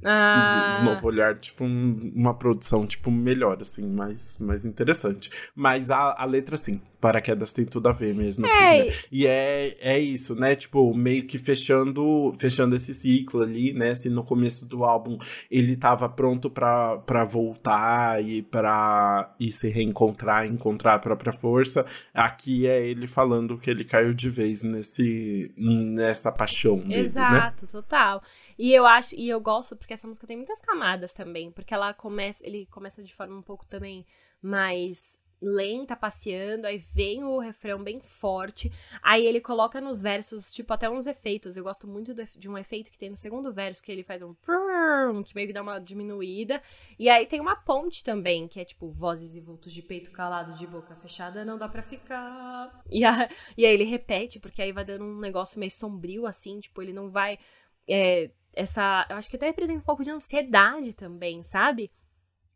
ah. 0.02 0.78
um 0.80 0.84
novo 0.86 1.06
olhar, 1.06 1.38
tipo, 1.38 1.64
um, 1.64 1.98
uma 2.16 2.32
produção, 2.32 2.86
tipo, 2.86 3.11
melhor, 3.11 3.58
assim, 3.61 3.86
mais, 3.86 4.40
mais 4.40 4.64
interessante. 4.64 5.30
Mas 5.54 5.90
a, 5.90 6.14
a 6.16 6.24
letra, 6.24 6.56
sim, 6.56 6.80
paraquedas 7.01 7.53
tem 7.53 7.64
tudo 7.64 7.88
a 7.88 7.92
ver 7.92 8.14
mesmo, 8.14 8.46
assim, 8.46 8.55
né? 8.55 8.94
E 9.11 9.26
é, 9.26 9.76
é 9.80 9.98
isso, 9.98 10.34
né? 10.34 10.55
Tipo, 10.55 10.94
meio 10.94 11.26
que 11.26 11.38
fechando, 11.38 12.32
fechando 12.38 12.76
esse 12.76 12.92
ciclo 12.92 13.42
ali, 13.42 13.72
né? 13.72 13.94
Se 13.94 14.11
no 14.11 14.22
começo 14.22 14.66
do 14.66 14.84
álbum 14.84 15.18
ele 15.51 15.76
tava 15.76 16.09
pronto 16.09 16.51
pra, 16.51 16.98
pra 16.98 17.24
voltar 17.24 18.22
e 18.22 18.42
pra 18.42 19.34
e 19.40 19.51
se 19.51 19.68
reencontrar, 19.68 20.46
encontrar 20.46 20.94
a 20.94 20.98
própria 20.98 21.32
força, 21.32 21.86
aqui 22.12 22.66
é 22.66 22.84
ele 22.84 23.07
falando 23.07 23.59
que 23.59 23.70
ele 23.70 23.84
caiu 23.84 24.12
de 24.12 24.28
vez 24.28 24.62
nesse, 24.62 25.53
nessa 25.57 26.30
paixão 26.30 26.76
dele, 26.78 26.94
né? 26.94 27.01
Exato, 27.01 27.64
né? 27.64 27.70
total. 27.72 28.22
E 28.59 28.72
eu 28.72 28.86
acho, 28.86 29.14
e 29.14 29.28
eu 29.28 29.40
gosto 29.40 29.74
porque 29.76 29.94
essa 29.94 30.07
música 30.07 30.26
tem 30.26 30.36
muitas 30.36 30.61
camadas 30.61 31.12
também, 31.12 31.51
porque 31.51 31.72
ela 31.72 31.94
começa, 31.94 32.46
ele 32.46 32.66
começa 32.70 33.03
de 33.03 33.14
forma 33.14 33.36
um 33.36 33.42
pouco 33.42 33.66
também 33.66 34.05
mais 34.42 35.18
lenta, 35.41 35.97
passeando, 35.97 36.66
aí 36.66 36.78
vem 36.78 37.24
o 37.24 37.38
refrão 37.38 37.82
bem 37.82 38.01
forte, 38.01 38.70
aí 39.03 39.24
ele 39.24 39.41
coloca 39.41 39.80
nos 39.80 40.03
versos, 40.03 40.53
tipo, 40.53 40.72
até 40.72 40.88
uns 40.88 41.07
efeitos. 41.07 41.57
Eu 41.57 41.64
gosto 41.64 41.86
muito 41.86 42.14
de 42.14 42.49
um 42.49 42.59
efeito 42.59 42.91
que 42.91 42.99
tem 42.99 43.11
no 43.11 43.16
segundo 43.16 43.53
verso, 43.53 43.82
que 43.82 43.91
ele 43.91 44.03
faz 44.03 44.22
um 44.22 44.34
que 45.24 45.34
meio 45.34 45.47
que 45.47 45.53
dá 45.53 45.62
uma 45.62 45.78
diminuída. 45.78 46.62
E 46.99 47.09
aí 47.09 47.26
tem 47.26 47.41
uma 47.41 47.57
ponte 47.57 48.05
também, 48.05 48.47
que 48.47 48.61
é 48.61 48.64
tipo, 48.64 48.91
vozes 48.91 49.34
e 49.34 49.41
vultos 49.41 49.72
de 49.72 49.82
peito 49.82 50.11
calado, 50.11 50.55
de 50.55 50.66
boca 50.66 50.95
fechada, 50.95 51.45
não 51.45 51.59
dá 51.59 51.68
pra 51.68 51.82
ficar. 51.82 52.80
E, 52.91 53.05
a, 53.05 53.30
e 53.57 53.64
aí 53.64 53.72
ele 53.72 53.84
repete, 53.84 54.41
porque 54.41 54.61
aí 54.61 54.72
vai 54.72 54.84
dando 54.84 55.05
um 55.05 55.18
negócio 55.20 55.59
meio 55.59 55.70
sombrio, 55.70 56.26
assim, 56.26 56.59
tipo, 56.61 56.82
ele 56.82 56.93
não 56.93 57.09
vai. 57.09 57.38
É, 57.88 58.30
essa. 58.53 59.07
Eu 59.09 59.16
acho 59.16 59.30
que 59.30 59.36
até 59.36 59.47
representa 59.47 59.78
um 59.78 59.84
pouco 59.84 60.03
de 60.03 60.11
ansiedade 60.11 60.95
também, 60.95 61.43
sabe? 61.43 61.91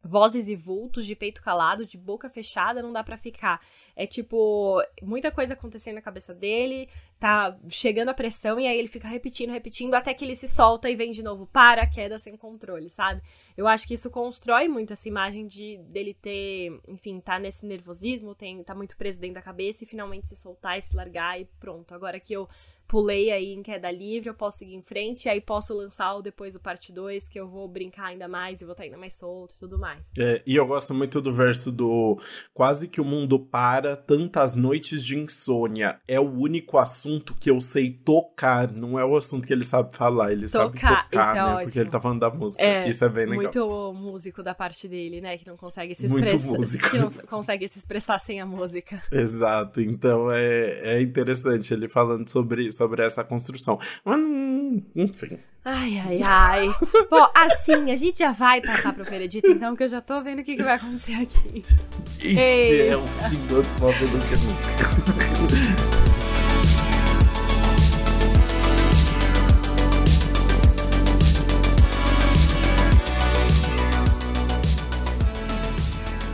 Vozes 0.04 0.48
e 0.48 0.54
vultos, 0.54 1.06
de 1.06 1.16
peito 1.16 1.42
calado, 1.42 1.86
de 1.86 1.96
boca 1.96 2.28
fechada, 2.28 2.82
não 2.82 2.92
dá 2.92 3.02
para 3.02 3.16
ficar. 3.16 3.60
É 3.96 4.06
tipo, 4.06 4.82
muita 5.02 5.30
coisa 5.30 5.54
acontecendo 5.54 5.94
na 5.94 6.02
cabeça 6.02 6.34
dele, 6.34 6.88
tá 7.18 7.56
chegando 7.68 8.10
a 8.10 8.14
pressão 8.14 8.60
e 8.60 8.66
aí 8.66 8.78
ele 8.78 8.88
fica 8.88 9.08
repetindo, 9.08 9.50
repetindo 9.50 9.94
até 9.94 10.12
que 10.12 10.24
ele 10.24 10.34
se 10.34 10.46
solta 10.46 10.90
e 10.90 10.94
vem 10.94 11.10
de 11.10 11.22
novo 11.22 11.46
para 11.46 11.86
queda 11.86 12.18
sem 12.18 12.36
controle, 12.36 12.90
sabe? 12.90 13.22
Eu 13.56 13.66
acho 13.66 13.86
que 13.88 13.94
isso 13.94 14.10
constrói 14.10 14.68
muito 14.68 14.92
essa 14.92 15.08
imagem 15.08 15.46
de 15.46 15.78
dele 15.88 16.12
ter, 16.12 16.78
enfim, 16.86 17.20
tá 17.20 17.38
nesse 17.38 17.64
nervosismo, 17.64 18.34
tem 18.34 18.62
tá 18.62 18.74
muito 18.74 18.96
preso 18.96 19.20
dentro 19.20 19.36
da 19.36 19.42
cabeça 19.42 19.84
e 19.84 19.86
finalmente 19.86 20.28
se 20.28 20.36
soltar 20.36 20.78
e 20.78 20.82
se 20.82 20.94
largar 20.94 21.40
e 21.40 21.46
pronto. 21.58 21.94
Agora 21.94 22.20
que 22.20 22.34
eu 22.34 22.48
pulei 22.94 23.32
aí 23.32 23.52
em 23.52 23.60
queda 23.60 23.90
livre, 23.90 24.28
eu 24.28 24.34
posso 24.34 24.58
seguir 24.58 24.76
em 24.76 24.80
frente, 24.80 25.24
e 25.24 25.28
aí 25.28 25.40
posso 25.40 25.74
lançar 25.74 26.14
o 26.14 26.22
depois 26.22 26.54
o 26.54 26.60
parte 26.60 26.92
2, 26.92 27.28
que 27.28 27.40
eu 27.40 27.48
vou 27.48 27.66
brincar 27.66 28.06
ainda 28.06 28.28
mais 28.28 28.60
e 28.60 28.64
vou 28.64 28.70
estar 28.70 28.84
ainda 28.84 28.96
mais 28.96 29.18
solto 29.18 29.52
e 29.56 29.58
tudo 29.58 29.76
mais. 29.76 30.12
É, 30.16 30.40
e 30.46 30.54
eu 30.54 30.64
gosto 30.64 30.94
muito 30.94 31.20
do 31.20 31.34
verso 31.34 31.72
do 31.72 32.16
quase 32.52 32.86
que 32.86 33.00
o 33.00 33.04
mundo 33.04 33.36
para, 33.36 33.96
tantas 33.96 34.54
noites 34.54 35.04
de 35.04 35.18
insônia. 35.18 35.98
É 36.06 36.20
o 36.20 36.30
único 36.30 36.78
assunto 36.78 37.34
que 37.34 37.50
eu 37.50 37.60
sei 37.60 37.92
tocar, 37.92 38.70
não 38.70 38.96
é 38.96 39.04
o 39.04 39.16
assunto 39.16 39.44
que 39.44 39.52
ele 39.52 39.64
sabe 39.64 39.92
falar, 39.92 40.30
ele 40.30 40.46
tocar, 40.46 40.78
sabe 40.78 41.10
tocar, 41.10 41.34
né? 41.34 41.62
É 41.62 41.64
porque 41.64 41.80
ele 41.80 41.90
tá 41.90 42.00
falando 42.00 42.20
da 42.20 42.30
música. 42.30 42.62
É, 42.62 42.88
isso 42.88 43.04
é 43.04 43.08
bem 43.08 43.26
legal. 43.26 43.42
Muito 43.42 43.92
músico 43.92 44.40
da 44.40 44.54
parte 44.54 44.86
dele, 44.86 45.20
né? 45.20 45.36
Que 45.36 45.48
não 45.48 45.56
consegue 45.56 45.96
se 45.96 46.06
expressar. 46.06 46.46
Muito 46.46 46.58
músico. 46.58 46.90
Que 46.90 46.98
não 46.98 47.08
consegue 47.26 47.66
se 47.66 47.76
expressar 47.76 48.20
sem 48.20 48.40
a 48.40 48.46
música. 48.46 49.02
Exato. 49.10 49.80
Então 49.80 50.30
é, 50.30 50.98
é 50.98 51.02
interessante 51.02 51.74
ele 51.74 51.88
falando 51.88 52.28
sobre 52.28 52.70
sobre 52.84 53.02
essa 53.02 53.24
construção. 53.24 53.78
Mas, 54.04 54.20
enfim. 54.94 55.38
Ai, 55.64 55.98
ai, 55.98 56.20
ai. 56.22 56.68
Bom, 57.10 57.26
assim, 57.34 57.90
a 57.90 57.96
gente 57.96 58.18
já 58.18 58.32
vai 58.32 58.60
passar 58.60 58.92
pro 58.92 59.02
veredito, 59.02 59.50
então, 59.50 59.74
que 59.74 59.82
eu 59.82 59.88
já 59.88 60.02
tô 60.02 60.22
vendo 60.22 60.40
o 60.40 60.44
que, 60.44 60.56
que 60.56 60.62
vai 60.62 60.74
acontecer 60.74 61.14
aqui. 61.14 61.62
Ixi, 62.20 62.38
Ei. 62.38 62.88
é 62.88 62.96
um 62.96 63.06
fim 63.06 63.46
do 63.46 63.62
que 63.62 64.36
nunca. 64.36 64.74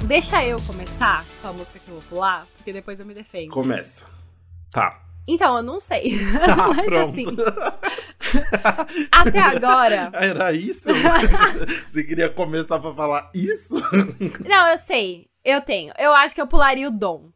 Deixa 0.09 0.45
eu 0.45 0.61
começar 0.63 1.25
com 1.41 1.47
a 1.47 1.53
música 1.53 1.79
que 1.79 1.89
eu 1.89 1.95
vou 1.95 2.03
pular? 2.09 2.45
Porque 2.57 2.73
depois 2.73 2.99
eu 2.99 3.07
me 3.07 3.15
defendo. 3.15 3.53
Começa. 3.53 4.07
Tá. 4.73 5.10
Então, 5.27 5.57
eu 5.57 5.63
não 5.63 5.79
sei. 5.79 6.19
Ah, 6.43 6.69
Mas 6.75 6.87
pronto. 6.87 7.11
assim. 7.11 7.25
Até 9.13 9.39
agora. 9.39 10.11
Era 10.15 10.53
isso? 10.53 10.89
Você 11.87 12.03
queria 12.05 12.29
começar 12.31 12.79
pra 12.81 12.95
falar 12.95 13.31
isso? 13.35 13.75
Não, 14.49 14.69
eu 14.69 14.79
sei. 14.79 15.29
Eu 15.45 15.61
tenho. 15.61 15.93
Eu 15.99 16.13
acho 16.15 16.35
que 16.35 16.41
eu 16.41 16.47
pularia 16.47 16.89
o 16.89 16.91
Dom. 16.91 17.31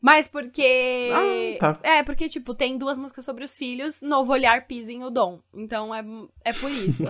Mas 0.00 0.26
porque. 0.26 1.10
Ah, 1.12 1.58
tá. 1.58 1.78
É, 1.82 2.02
porque, 2.02 2.28
tipo, 2.28 2.54
tem 2.54 2.76
duas 2.76 2.98
músicas 2.98 3.24
sobre 3.24 3.44
os 3.44 3.56
filhos, 3.56 4.02
Novo 4.02 4.32
Olhar 4.32 4.66
Pisa 4.66 4.90
em 4.90 5.04
o 5.04 5.10
Dom. 5.10 5.40
Então 5.54 5.94
é, 5.94 6.04
é 6.44 6.52
por 6.52 6.70
isso. 6.70 7.04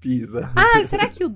Pisa. 0.00 0.50
ah, 0.56 0.82
será 0.84 1.08
que 1.08 1.24
o. 1.24 1.32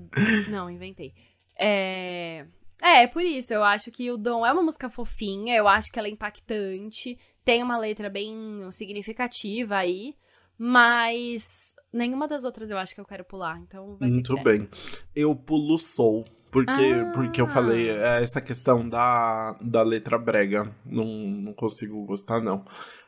Não, 0.49 0.69
inventei. 0.69 1.15
É. 1.57 2.45
É, 2.83 3.05
é 3.05 3.07
por 3.07 3.23
isso. 3.23 3.53
Eu 3.55 3.63
acho 3.63 3.91
que 3.93 4.11
o 4.11 4.17
Dom 4.17 4.45
é 4.45 4.53
uma 4.53 4.63
música 4.63 4.89
fofinha, 4.89 5.55
eu 5.55 5.69
acho 5.69 5.93
que 5.93 5.99
ela 5.99 6.09
é 6.09 6.11
impactante, 6.11 7.17
tem 7.49 7.63
uma 7.63 7.79
letra 7.79 8.11
bem 8.11 8.37
significativa 8.71 9.77
aí, 9.77 10.15
mas 10.59 11.75
nenhuma 11.91 12.29
das 12.29 12.45
outras 12.45 12.69
eu 12.69 12.77
acho 12.77 12.95
que 12.95 13.01
eu 13.01 13.07
quero 13.07 13.25
pular, 13.25 13.59
então 13.59 13.97
vai 13.97 14.11
Muito 14.11 14.35
ter 14.37 14.43
que 14.43 14.51
ser 14.51 14.59
bem. 14.59 14.69
Eu 15.17 15.35
pulo 15.35 15.79
Soul. 15.79 16.25
Porque, 16.51 16.71
Ah. 16.73 17.13
porque 17.15 17.41
eu 17.43 17.47
falei, 17.47 17.91
é 17.91 18.23
essa 18.23 18.41
questão 18.41 18.89
da, 18.89 19.55
da 19.61 19.83
letra 19.83 20.19
brega. 20.19 20.75
Não, 20.83 21.05
não 21.05 21.53
consigo 21.53 22.03
gostar, 22.07 22.41
não. 22.41 22.65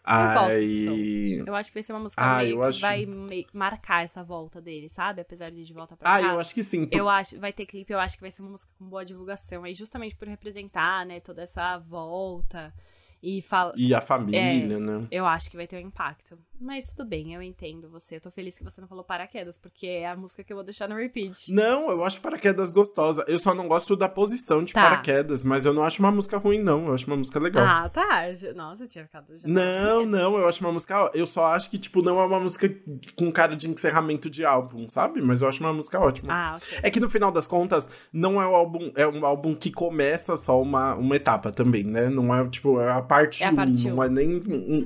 Eu 0.06 0.40
Aí. 0.44 1.42
Eu 1.46 1.54
acho 1.54 1.70
que 1.70 1.74
vai 1.74 1.82
ser 1.82 1.92
uma 1.94 2.00
música 2.00 2.20
Ah, 2.22 2.44
que 2.44 2.54
acho- 2.60 2.80
vai 2.82 3.06
marcar 3.54 4.04
essa 4.04 4.22
volta 4.22 4.60
dele, 4.60 4.90
sabe? 4.90 5.22
Apesar 5.22 5.50
de 5.50 5.62
de 5.64 5.72
volta 5.72 5.96
pra 5.96 6.14
Ah, 6.16 6.20
cá. 6.20 6.26
eu 6.34 6.38
acho 6.40 6.52
que 6.54 6.62
sim. 6.62 6.86
Eu 6.90 7.08
acho, 7.08 7.38
vai 7.40 7.50
ter 7.50 7.64
clipe, 7.64 7.90
eu 7.90 7.98
acho 7.98 8.16
que 8.16 8.20
vai 8.22 8.30
ser 8.30 8.42
uma 8.42 8.50
música 8.50 8.70
com 8.78 8.84
boa 8.86 9.04
divulgação. 9.06 9.64
Aí 9.64 9.72
justamente 9.72 10.14
por 10.16 10.28
representar, 10.28 11.06
né, 11.06 11.18
toda 11.18 11.40
essa 11.42 11.78
volta 11.78 12.74
e 13.22 13.42
fala, 13.42 13.72
E 13.76 13.94
a 13.94 14.00
família, 14.00 14.78
né? 14.78 15.06
eu 15.10 15.26
acho 15.26 15.50
que 15.50 15.56
vai 15.56 15.66
ter 15.66 15.76
um 15.76 15.86
impacto. 15.86 16.38
Mas 16.62 16.92
tudo 16.94 17.08
bem, 17.08 17.32
eu 17.34 17.40
entendo 17.42 17.88
você. 17.88 18.16
Eu 18.16 18.20
tô 18.20 18.30
feliz 18.30 18.58
que 18.58 18.62
você 18.64 18.80
não 18.82 18.88
falou 18.88 19.02
paraquedas, 19.02 19.56
porque 19.58 19.86
é 19.86 20.06
a 20.08 20.14
música 20.14 20.44
que 20.44 20.52
eu 20.52 20.56
vou 20.58 20.64
deixar 20.64 20.86
no 20.86 20.94
repeat. 20.94 21.32
Não, 21.50 21.90
eu 21.90 22.04
acho 22.04 22.20
paraquedas 22.20 22.70
gostosa. 22.70 23.24
Eu 23.26 23.38
só 23.38 23.54
não 23.54 23.66
gosto 23.66 23.96
da 23.96 24.10
posição 24.10 24.62
de 24.62 24.74
Tá. 24.74 24.82
paraquedas, 24.82 25.42
mas 25.42 25.64
eu 25.64 25.72
não 25.72 25.82
acho 25.84 26.00
uma 26.02 26.10
música 26.12 26.36
ruim, 26.36 26.60
não. 26.62 26.88
Eu 26.88 26.94
acho 26.94 27.06
uma 27.06 27.16
música 27.16 27.38
legal. 27.40 27.64
Ah, 27.66 27.88
tá. 27.88 28.24
Nossa, 28.54 28.84
eu 28.84 28.88
tinha 28.88 29.04
ficado 29.06 29.38
já 29.38 29.48
Não, 29.48 30.04
não, 30.04 30.36
eu 30.38 30.46
acho 30.46 30.60
uma 30.62 30.70
música. 30.72 31.10
Eu 31.14 31.24
só 31.24 31.46
acho 31.46 31.70
que, 31.70 31.78
tipo, 31.78 32.02
não 32.02 32.20
é 32.20 32.26
uma 32.26 32.38
música 32.40 32.68
com 33.16 33.32
cara 33.32 33.56
de 33.56 33.66
encerramento 33.70 34.28
de 34.28 34.44
álbum, 34.44 34.86
sabe? 34.86 35.22
Mas 35.22 35.40
eu 35.40 35.48
acho 35.48 35.60
uma 35.60 35.72
música 35.72 35.98
ótima. 35.98 36.28
Ah, 36.30 36.56
ok. 36.56 36.78
É 36.82 36.90
que 36.90 37.00
no 37.00 37.08
final 37.08 37.32
das 37.32 37.46
contas, 37.46 37.88
não 38.12 38.40
é 38.40 38.46
um 38.46 38.54
álbum, 38.54 38.92
é 38.96 39.06
um 39.08 39.24
álbum 39.24 39.54
que 39.54 39.70
começa 39.72 40.36
só 40.36 40.60
uma, 40.60 40.94
uma 40.94 41.16
etapa 41.16 41.50
também, 41.50 41.84
né? 41.84 42.10
Não 42.10 42.34
é, 42.34 42.46
tipo, 42.50 42.78
é 42.80 42.90
a 42.90 43.00
parte 43.10 43.42
É 43.42 43.48
a 43.48 43.50
1, 43.50 43.56
parte 43.56 43.88
não 43.88 43.96
um. 43.96 44.02
é 44.04 44.08
nem, 44.08 44.40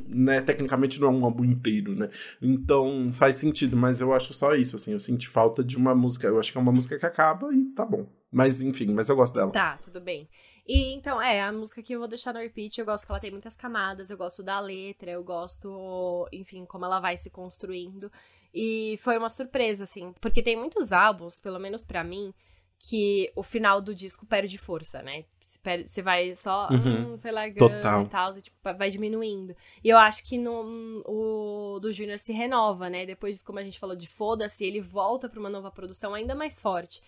né? 0.08 0.40
Tecnicamente 0.40 0.98
não 0.98 1.08
é 1.08 1.10
um 1.10 1.24
álbum 1.26 1.44
inteiro, 1.44 1.94
né? 1.94 2.08
Então 2.40 3.10
faz 3.12 3.36
sentido, 3.36 3.76
mas 3.76 4.00
eu 4.00 4.14
acho 4.14 4.32
só 4.32 4.54
isso, 4.54 4.76
assim, 4.76 4.92
eu 4.92 5.00
senti 5.00 5.28
falta 5.28 5.62
de 5.62 5.76
uma 5.76 5.94
música, 5.94 6.26
eu 6.26 6.40
acho 6.40 6.50
que 6.50 6.56
é 6.56 6.60
uma 6.60 6.72
música 6.72 6.98
que 6.98 7.04
acaba 7.04 7.54
e 7.54 7.66
tá 7.74 7.84
bom. 7.84 8.06
Mas 8.32 8.62
enfim, 8.62 8.86
mas 8.94 9.10
eu 9.10 9.16
gosto 9.16 9.34
dela. 9.34 9.52
Tá, 9.52 9.76
tudo 9.76 10.00
bem. 10.00 10.26
E 10.66 10.94
então, 10.94 11.20
é, 11.20 11.42
a 11.42 11.52
música 11.52 11.82
que 11.82 11.94
eu 11.94 11.98
vou 11.98 12.08
deixar 12.08 12.32
no 12.32 12.40
repeat, 12.40 12.78
eu 12.78 12.86
gosto 12.86 13.04
que 13.04 13.12
ela 13.12 13.20
tem 13.20 13.30
muitas 13.30 13.54
camadas, 13.54 14.08
eu 14.08 14.16
gosto 14.16 14.42
da 14.42 14.58
letra, 14.58 15.10
eu 15.10 15.22
gosto, 15.22 16.26
enfim, 16.32 16.64
como 16.64 16.86
ela 16.86 16.98
vai 16.98 17.16
se 17.18 17.28
construindo. 17.28 18.10
E 18.52 18.96
foi 19.02 19.18
uma 19.18 19.28
surpresa, 19.28 19.84
assim, 19.84 20.14
porque 20.20 20.42
tem 20.42 20.56
muitos 20.56 20.92
álbuns, 20.92 21.38
pelo 21.38 21.58
menos 21.58 21.84
pra 21.84 22.02
mim, 22.02 22.32
que 22.78 23.32
o 23.34 23.42
final 23.42 23.80
do 23.80 23.94
disco 23.94 24.26
perde 24.26 24.58
força, 24.58 25.00
né? 25.02 25.24
Você 25.40 26.02
vai 26.02 26.34
só, 26.34 26.68
Uhum. 26.70 27.14
hum, 27.14 27.18
foi 27.18 27.30
largando 27.30 27.74
Total. 27.76 28.02
e 28.02 28.08
tal, 28.08 28.36
e, 28.36 28.42
tipo, 28.42 28.56
vai 28.76 28.90
diminuindo. 28.90 29.56
E 29.82 29.88
eu 29.88 29.96
acho 29.96 30.26
que 30.28 30.36
no, 30.36 31.02
o 31.06 31.78
do 31.80 31.92
Júnior 31.92 32.18
se 32.18 32.32
renova, 32.32 32.90
né? 32.90 33.06
Depois, 33.06 33.42
como 33.42 33.58
a 33.58 33.62
gente 33.62 33.78
falou 33.78 33.96
de 33.96 34.06
foda-se, 34.08 34.64
ele 34.66 34.80
volta 34.80 35.28
pra 35.28 35.40
uma 35.40 35.48
nova 35.50 35.70
produção 35.70 36.12
ainda 36.14 36.34
mais 36.34 36.60
forte. 36.60 37.00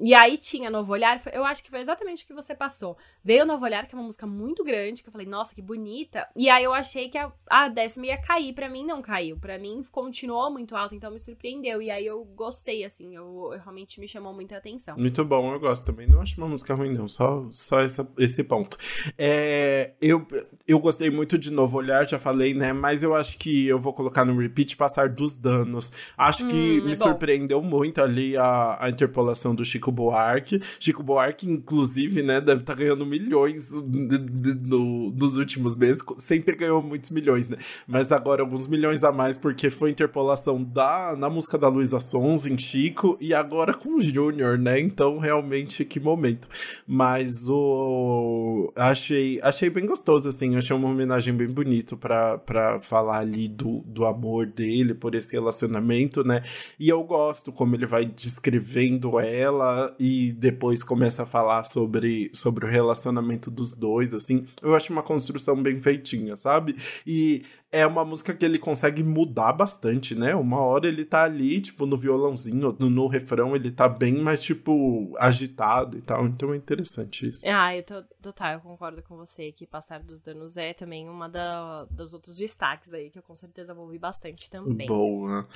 E 0.00 0.14
aí 0.14 0.38
tinha 0.38 0.70
Novo 0.70 0.92
Olhar, 0.92 1.20
eu 1.32 1.44
acho 1.44 1.62
que 1.62 1.70
foi 1.70 1.80
exatamente 1.80 2.24
o 2.24 2.26
que 2.26 2.32
você 2.34 2.54
passou. 2.54 2.96
Veio 3.22 3.44
Novo 3.44 3.64
Olhar, 3.64 3.86
que 3.86 3.94
é 3.94 3.98
uma 3.98 4.04
música 4.04 4.26
muito 4.26 4.64
grande, 4.64 5.02
que 5.02 5.08
eu 5.08 5.12
falei, 5.12 5.26
nossa, 5.26 5.54
que 5.54 5.60
bonita. 5.62 6.26
E 6.34 6.48
aí 6.48 6.64
eu 6.64 6.72
achei 6.72 7.08
que 7.08 7.18
a, 7.18 7.30
a 7.48 7.68
décima 7.68 8.06
ia 8.06 8.16
cair, 8.20 8.52
pra 8.54 8.68
mim 8.68 8.84
não 8.84 9.02
caiu. 9.02 9.36
Pra 9.38 9.58
mim 9.58 9.84
continuou 9.92 10.50
muito 10.50 10.74
alto, 10.74 10.94
então 10.94 11.10
me 11.10 11.18
surpreendeu. 11.18 11.82
E 11.82 11.90
aí 11.90 12.06
eu 12.06 12.24
gostei, 12.34 12.84
assim, 12.84 13.14
eu, 13.14 13.50
eu 13.52 13.60
realmente 13.60 14.00
me 14.00 14.08
chamou 14.08 14.32
muita 14.32 14.56
atenção. 14.56 14.96
Muito 14.96 15.24
bom, 15.24 15.52
eu 15.52 15.60
gosto 15.60 15.84
também. 15.84 16.06
Não 16.06 16.20
acho 16.22 16.36
uma 16.38 16.48
música 16.48 16.74
ruim, 16.74 16.92
não. 16.92 17.06
Só, 17.06 17.46
só 17.50 17.80
essa, 17.80 18.10
esse 18.18 18.42
ponto. 18.44 18.76
É, 19.18 19.92
eu, 20.00 20.26
eu 20.66 20.78
gostei 20.78 21.10
muito 21.10 21.36
de 21.36 21.50
Novo 21.50 21.76
Olhar, 21.78 22.08
já 22.08 22.18
falei, 22.18 22.54
né? 22.54 22.72
Mas 22.72 23.02
eu 23.02 23.14
acho 23.14 23.36
que 23.38 23.66
eu 23.66 23.78
vou 23.78 23.92
colocar 23.92 24.24
no 24.24 24.36
repeat 24.38 24.76
Passar 24.76 25.08
dos 25.08 25.36
Danos. 25.36 25.92
Acho 26.16 26.46
que 26.48 26.54
Hum, 26.54 26.78
é 26.78 26.80
me 26.80 26.88
bom. 26.88 26.94
surpreendeu 26.94 27.60
muito 27.62 28.00
ali 28.00 28.36
a, 28.36 28.78
a 28.80 28.88
interpolação 28.90 29.54
do 29.54 29.64
Chico 29.64 29.89
Buarque. 29.90 30.60
Chico 30.78 31.02
Buarque, 31.02 31.48
inclusive, 31.48 32.22
né? 32.22 32.40
Deve 32.40 32.60
estar 32.60 32.74
ganhando 32.74 33.04
milhões 33.06 33.72
nos 33.72 35.36
últimos 35.36 35.76
meses. 35.76 36.02
Sempre 36.18 36.56
ganhou 36.56 36.82
muitos 36.82 37.10
milhões, 37.10 37.48
né? 37.48 37.56
Mas 37.86 38.12
agora 38.12 38.42
alguns 38.42 38.66
milhões 38.66 39.04
a 39.04 39.12
mais, 39.12 39.36
porque 39.36 39.70
foi 39.70 39.90
interpolação 39.90 40.62
da, 40.62 41.14
na 41.16 41.28
música 41.28 41.58
da 41.58 41.68
Luísa 41.68 42.00
Sons 42.00 42.46
em 42.46 42.58
Chico 42.58 43.16
e 43.20 43.34
agora 43.34 43.74
com 43.74 43.96
o 43.96 44.00
Júnior, 44.00 44.58
né? 44.58 44.80
Então, 44.80 45.18
realmente, 45.18 45.84
que 45.84 46.00
momento. 46.00 46.48
Mas 46.86 47.48
o. 47.48 48.72
Achei, 48.74 49.40
achei 49.42 49.70
bem 49.70 49.86
gostoso, 49.86 50.28
assim. 50.28 50.56
Achei 50.56 50.74
uma 50.74 50.88
homenagem 50.88 51.34
bem 51.34 51.48
bonito 51.48 51.96
pra 51.96 52.40
falar 52.80 53.18
ali 53.18 53.48
do, 53.48 53.80
do 53.84 54.04
amor 54.04 54.46
dele 54.46 54.94
por 54.94 55.14
esse 55.14 55.32
relacionamento, 55.32 56.24
né? 56.24 56.42
E 56.78 56.88
eu 56.88 57.02
gosto 57.04 57.52
como 57.52 57.74
ele 57.74 57.86
vai 57.86 58.04
descrevendo 58.04 59.18
ela 59.20 59.69
e 59.98 60.32
depois 60.32 60.82
começa 60.82 61.22
a 61.22 61.26
falar 61.26 61.64
sobre, 61.64 62.30
sobre 62.32 62.64
o 62.64 62.68
relacionamento 62.68 63.50
dos 63.50 63.74
dois, 63.74 64.14
assim. 64.14 64.46
Eu 64.62 64.74
acho 64.74 64.92
uma 64.92 65.02
construção 65.02 65.60
bem 65.62 65.80
feitinha, 65.80 66.36
sabe? 66.36 66.76
E 67.06 67.42
é 67.72 67.86
uma 67.86 68.04
música 68.04 68.34
que 68.34 68.44
ele 68.44 68.58
consegue 68.58 69.02
mudar 69.02 69.52
bastante, 69.52 70.14
né? 70.14 70.34
Uma 70.34 70.60
hora 70.60 70.88
ele 70.88 71.04
tá 71.04 71.22
ali, 71.22 71.60
tipo, 71.60 71.86
no 71.86 71.96
violãozinho, 71.96 72.76
no, 72.78 72.90
no 72.90 73.06
refrão 73.06 73.54
ele 73.54 73.70
tá 73.70 73.88
bem 73.88 74.14
mais, 74.14 74.40
tipo, 74.40 75.14
agitado 75.18 75.96
e 75.96 76.02
tal. 76.02 76.26
Então 76.26 76.52
é 76.52 76.56
interessante 76.56 77.28
isso. 77.28 77.44
Ah, 77.46 77.76
eu 77.76 77.82
tô, 77.84 78.02
total, 78.20 78.54
eu 78.54 78.60
concordo 78.60 79.02
com 79.02 79.16
você 79.16 79.52
que 79.52 79.66
Passar 79.66 80.00
dos 80.00 80.20
Danos 80.20 80.56
é 80.56 80.74
também 80.74 81.08
uma 81.08 81.28
da, 81.28 81.84
dos 81.84 82.12
outros 82.12 82.36
destaques 82.36 82.92
aí, 82.92 83.08
que 83.08 83.18
eu 83.18 83.22
com 83.22 83.36
certeza 83.36 83.72
vou 83.72 83.84
ouvir 83.84 83.98
bastante 83.98 84.50
também. 84.50 84.88
Boa. 84.88 85.46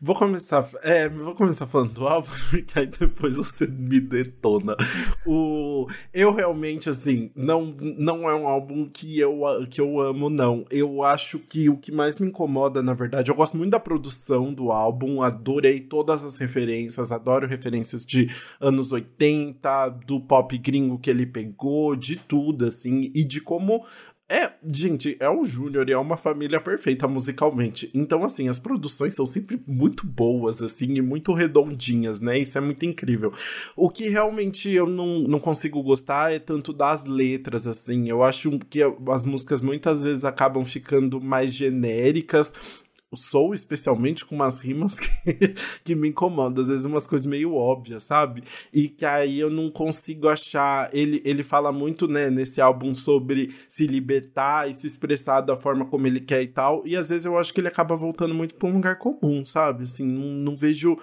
Vou 0.00 0.14
começar, 0.14 0.68
é, 0.82 1.08
vou 1.08 1.34
começar 1.34 1.66
falando 1.66 1.94
do 1.94 2.06
álbum, 2.06 2.28
porque 2.50 2.78
aí 2.78 2.86
depois 2.86 3.36
você 3.36 3.66
me 3.66 3.98
detona. 3.98 4.76
O, 5.24 5.86
eu 6.12 6.32
realmente, 6.32 6.90
assim, 6.90 7.30
não, 7.34 7.74
não 7.80 8.28
é 8.28 8.34
um 8.34 8.46
álbum 8.46 8.86
que 8.90 9.18
eu, 9.18 9.40
que 9.70 9.80
eu 9.80 10.00
amo, 10.00 10.28
não. 10.28 10.66
Eu 10.70 11.02
acho 11.02 11.38
que 11.38 11.61
o 11.68 11.76
que 11.76 11.92
mais 11.92 12.18
me 12.18 12.28
incomoda, 12.28 12.82
na 12.82 12.92
verdade, 12.92 13.30
eu 13.30 13.34
gosto 13.34 13.56
muito 13.56 13.70
da 13.70 13.80
produção 13.80 14.52
do 14.52 14.70
álbum, 14.70 15.22
adorei 15.22 15.80
todas 15.80 16.24
as 16.24 16.38
referências, 16.38 17.12
adoro 17.12 17.46
referências 17.46 18.04
de 18.04 18.30
anos 18.60 18.92
80, 18.92 19.88
do 20.06 20.20
pop 20.20 20.56
gringo 20.58 20.98
que 20.98 21.10
ele 21.10 21.26
pegou, 21.26 21.96
de 21.96 22.16
tudo, 22.16 22.66
assim, 22.66 23.10
e 23.14 23.24
de 23.24 23.40
como 23.40 23.84
é, 24.32 24.54
gente, 24.72 25.16
é 25.20 25.28
o 25.28 25.44
Júnior 25.44 25.88
e 25.88 25.92
é 25.92 25.98
uma 25.98 26.16
família 26.16 26.58
perfeita 26.58 27.06
musicalmente. 27.06 27.90
Então, 27.92 28.24
assim, 28.24 28.48
as 28.48 28.58
produções 28.58 29.14
são 29.14 29.26
sempre 29.26 29.60
muito 29.66 30.06
boas, 30.06 30.62
assim, 30.62 30.94
e 30.94 31.02
muito 31.02 31.34
redondinhas, 31.34 32.22
né? 32.22 32.38
Isso 32.38 32.56
é 32.56 32.60
muito 32.60 32.86
incrível. 32.86 33.32
O 33.76 33.90
que 33.90 34.08
realmente 34.08 34.70
eu 34.70 34.86
não, 34.86 35.20
não 35.20 35.38
consigo 35.38 35.82
gostar 35.82 36.32
é 36.32 36.38
tanto 36.38 36.72
das 36.72 37.04
letras, 37.04 37.66
assim. 37.66 38.08
Eu 38.08 38.22
acho 38.22 38.58
que 38.70 38.80
as 39.10 39.26
músicas 39.26 39.60
muitas 39.60 40.00
vezes 40.00 40.24
acabam 40.24 40.64
ficando 40.64 41.20
mais 41.20 41.52
genéricas. 41.52 42.54
O 43.12 43.16
Soul, 43.16 43.52
especialmente, 43.52 44.24
com 44.24 44.34
umas 44.34 44.58
rimas 44.58 44.98
que, 44.98 45.54
que 45.84 45.94
me 45.94 46.08
incomodam, 46.08 46.62
às 46.62 46.68
vezes 46.68 46.86
umas 46.86 47.06
coisas 47.06 47.26
meio 47.26 47.54
óbvias, 47.54 48.04
sabe? 48.04 48.42
E 48.72 48.88
que 48.88 49.04
aí 49.04 49.38
eu 49.38 49.50
não 49.50 49.70
consigo 49.70 50.28
achar. 50.28 50.88
Ele, 50.94 51.20
ele 51.24 51.42
fala 51.42 51.70
muito, 51.70 52.08
né, 52.08 52.30
nesse 52.30 52.60
álbum 52.60 52.94
sobre 52.94 53.54
se 53.68 53.86
libertar 53.86 54.70
e 54.70 54.74
se 54.74 54.86
expressar 54.86 55.42
da 55.42 55.56
forma 55.56 55.84
como 55.84 56.06
ele 56.06 56.20
quer 56.20 56.42
e 56.42 56.48
tal. 56.48 56.82
E 56.86 56.96
às 56.96 57.10
vezes 57.10 57.26
eu 57.26 57.38
acho 57.38 57.52
que 57.52 57.60
ele 57.60 57.68
acaba 57.68 57.94
voltando 57.94 58.34
muito 58.34 58.54
pra 58.54 58.68
um 58.68 58.72
lugar 58.72 58.98
comum, 58.98 59.44
sabe? 59.44 59.84
Assim, 59.84 60.06
não, 60.06 60.28
não 60.28 60.56
vejo 60.56 60.96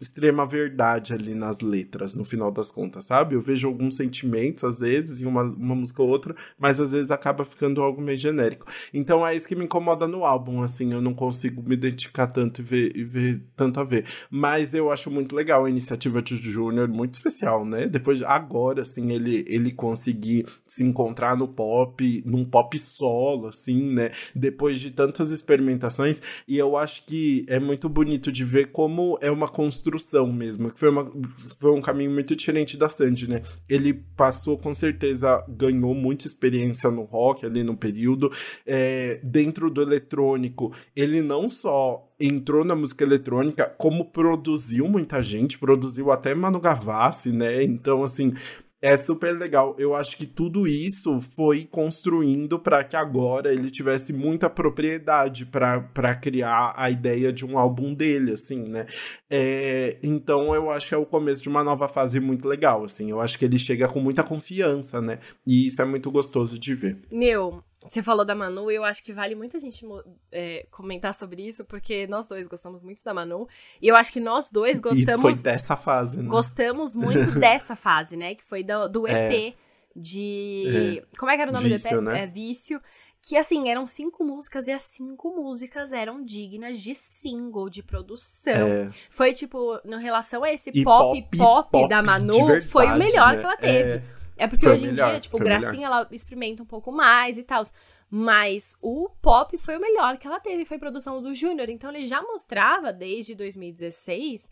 extrema 0.00 0.46
verdade 0.46 1.12
ali 1.12 1.34
nas 1.34 1.60
letras, 1.60 2.14
no 2.14 2.24
final 2.24 2.50
das 2.50 2.70
contas, 2.70 3.06
sabe? 3.06 3.34
Eu 3.34 3.40
vejo 3.40 3.68
alguns 3.68 3.96
sentimentos, 3.96 4.64
às 4.64 4.80
vezes, 4.80 5.20
em 5.20 5.26
uma, 5.26 5.42
uma 5.42 5.74
música 5.74 6.02
ou 6.02 6.08
outra, 6.08 6.34
mas 6.58 6.80
às 6.80 6.92
vezes 6.92 7.10
acaba 7.10 7.44
ficando 7.44 7.82
algo 7.82 8.00
meio 8.00 8.18
genérico. 8.18 8.66
Então 8.92 9.26
é 9.26 9.34
isso 9.34 9.48
que 9.48 9.56
me 9.56 9.64
incomoda 9.64 10.08
no 10.08 10.24
álbum, 10.24 10.62
assim, 10.62 10.92
eu 10.92 11.00
não 11.00 11.14
consigo 11.14 11.62
me 11.62 11.74
identificar 11.74 12.28
tanto 12.28 12.60
e 12.60 12.64
ver, 12.64 12.96
e 12.96 13.04
ver 13.04 13.42
tanto 13.56 13.80
a 13.80 13.84
ver. 13.84 14.04
Mas 14.30 14.74
eu 14.74 14.90
acho 14.90 15.10
muito 15.10 15.34
legal 15.34 15.64
a 15.64 15.70
iniciativa 15.70 16.22
de 16.22 16.36
Júnior, 16.36 16.88
muito 16.88 17.14
especial, 17.14 17.64
né? 17.64 17.86
Depois, 17.86 18.22
agora, 18.22 18.82
assim, 18.82 19.12
ele, 19.12 19.44
ele 19.48 19.72
conseguir 19.72 20.46
se 20.66 20.84
encontrar 20.84 21.36
no 21.36 21.48
pop, 21.48 22.22
num 22.24 22.44
pop 22.44 22.78
solo, 22.78 23.48
assim, 23.48 23.92
né? 23.92 24.12
Depois 24.34 24.80
de 24.80 24.90
tantas 24.90 25.30
experimentações, 25.30 26.22
e 26.46 26.56
eu 26.56 26.76
acho 26.76 27.04
que 27.06 27.44
é 27.48 27.58
muito 27.58 27.88
bonito 27.88 28.30
de 28.30 28.44
ver 28.44 28.70
como 28.70 29.18
é 29.20 29.30
uma 29.30 29.48
construção 29.58 30.32
mesmo, 30.32 30.70
que 30.70 30.78
foi, 30.78 30.88
uma, 30.88 31.10
foi 31.58 31.72
um 31.72 31.82
caminho 31.82 32.12
muito 32.12 32.36
diferente 32.36 32.76
da 32.76 32.88
Sandy, 32.88 33.28
né? 33.28 33.42
Ele 33.68 33.92
passou, 33.92 34.56
com 34.56 34.72
certeza, 34.72 35.44
ganhou 35.48 35.92
muita 35.96 36.28
experiência 36.28 36.88
no 36.92 37.02
rock 37.02 37.44
ali 37.44 37.64
no 37.64 37.76
período, 37.76 38.30
é, 38.64 39.18
dentro 39.20 39.68
do 39.68 39.82
eletrônico, 39.82 40.72
ele 40.94 41.20
não 41.22 41.50
só 41.50 42.08
entrou 42.20 42.64
na 42.64 42.76
música 42.76 43.02
eletrônica, 43.02 43.64
como 43.76 44.04
produziu 44.12 44.86
muita 44.86 45.20
gente, 45.20 45.58
produziu 45.58 46.12
até 46.12 46.36
Manu 46.36 46.60
Gavassi, 46.60 47.32
né? 47.32 47.60
Então, 47.64 48.04
assim, 48.04 48.34
é 48.80 48.96
super 48.96 49.36
legal. 49.36 49.74
Eu 49.78 49.94
acho 49.94 50.16
que 50.16 50.26
tudo 50.26 50.66
isso 50.66 51.20
foi 51.20 51.64
construindo 51.64 52.58
para 52.58 52.84
que 52.84 52.96
agora 52.96 53.52
ele 53.52 53.70
tivesse 53.70 54.12
muita 54.12 54.48
propriedade 54.48 55.46
para 55.46 56.14
criar 56.14 56.74
a 56.76 56.90
ideia 56.90 57.32
de 57.32 57.44
um 57.44 57.58
álbum 57.58 57.92
dele, 57.92 58.32
assim, 58.32 58.68
né? 58.68 58.86
É, 59.28 59.98
então 60.02 60.54
eu 60.54 60.70
acho 60.70 60.88
que 60.88 60.94
é 60.94 60.98
o 60.98 61.06
começo 61.06 61.42
de 61.42 61.48
uma 61.48 61.64
nova 61.64 61.88
fase 61.88 62.20
muito 62.20 62.46
legal, 62.46 62.84
assim. 62.84 63.10
Eu 63.10 63.20
acho 63.20 63.38
que 63.38 63.44
ele 63.44 63.58
chega 63.58 63.88
com 63.88 64.00
muita 64.00 64.22
confiança, 64.22 65.00
né? 65.00 65.18
E 65.46 65.66
isso 65.66 65.82
é 65.82 65.84
muito 65.84 66.10
gostoso 66.10 66.58
de 66.58 66.74
ver. 66.74 66.98
Meu, 67.10 67.62
você 67.86 68.02
falou 68.02 68.24
da 68.24 68.34
Manu, 68.34 68.70
eu 68.70 68.82
acho 68.82 69.04
que 69.04 69.12
vale 69.12 69.36
muito 69.36 69.56
a 69.56 69.60
gente 69.60 69.86
é, 70.32 70.66
comentar 70.70 71.14
sobre 71.14 71.46
isso, 71.46 71.64
porque 71.64 72.08
nós 72.08 72.26
dois 72.26 72.48
gostamos 72.48 72.82
muito 72.82 73.04
da 73.04 73.14
Manu. 73.14 73.46
E 73.80 73.86
eu 73.86 73.94
acho 73.94 74.12
que 74.12 74.18
nós 74.18 74.50
dois 74.50 74.80
gostamos. 74.80 75.20
E 75.20 75.22
foi 75.22 75.34
dessa 75.34 75.76
fase, 75.76 76.20
né? 76.20 76.28
Gostamos 76.28 76.96
muito 76.96 77.30
dessa 77.38 77.76
fase, 77.76 78.16
né? 78.16 78.34
Que 78.34 78.44
foi 78.44 78.64
do, 78.64 78.88
do 78.88 79.06
EP 79.06 79.32
é. 79.32 79.54
de. 79.94 81.02
É. 81.04 81.16
Como 81.16 81.30
é 81.30 81.36
que 81.36 81.42
era 81.42 81.50
o 81.50 81.54
nome 81.54 81.68
Vício, 81.68 81.90
do 81.90 81.96
EP? 81.96 82.14
Né? 82.14 82.24
É 82.24 82.26
Vício. 82.26 82.80
Que 83.20 83.36
assim, 83.36 83.68
eram 83.68 83.86
cinco 83.86 84.24
músicas 84.24 84.66
e 84.66 84.72
as 84.72 84.82
cinco 84.84 85.30
músicas 85.30 85.92
eram 85.92 86.24
dignas 86.24 86.80
de 86.80 86.94
single, 86.94 87.68
de 87.68 87.82
produção. 87.82 88.68
É. 88.68 88.90
Foi 89.10 89.32
tipo, 89.34 89.78
em 89.84 90.00
relação 90.00 90.42
a 90.42 90.52
esse 90.52 90.70
pop, 90.82 91.22
pop, 91.22 91.36
pop, 91.36 91.70
pop 91.70 91.88
da 91.88 92.00
Manu, 92.00 92.46
verdade, 92.46 92.68
foi 92.68 92.86
o 92.86 92.96
melhor 92.96 93.34
né? 93.34 93.38
que 93.38 93.44
ela 93.44 93.56
teve. 93.56 94.02
É. 94.38 94.46
Porque 94.46 94.68
hoje 94.68 94.86
em 94.88 94.92
dia, 94.94 95.20
tipo, 95.20 95.38
Gracinha, 95.38 95.72
melhor. 95.72 95.86
ela 95.86 96.08
experimenta 96.10 96.62
um 96.62 96.66
pouco 96.66 96.90
mais 96.92 97.36
e 97.36 97.42
tal. 97.42 97.62
Mas 98.10 98.76
o 98.80 99.10
pop 99.20 99.58
foi 99.58 99.76
o 99.76 99.80
melhor 99.80 100.16
que 100.16 100.26
ela 100.26 100.40
teve, 100.40 100.64
foi 100.64 100.78
produção 100.78 101.20
do 101.20 101.34
Júnior. 101.34 101.68
Então 101.68 101.90
ele 101.90 102.06
já 102.06 102.22
mostrava 102.22 102.92
desde 102.92 103.34
2016 103.34 104.50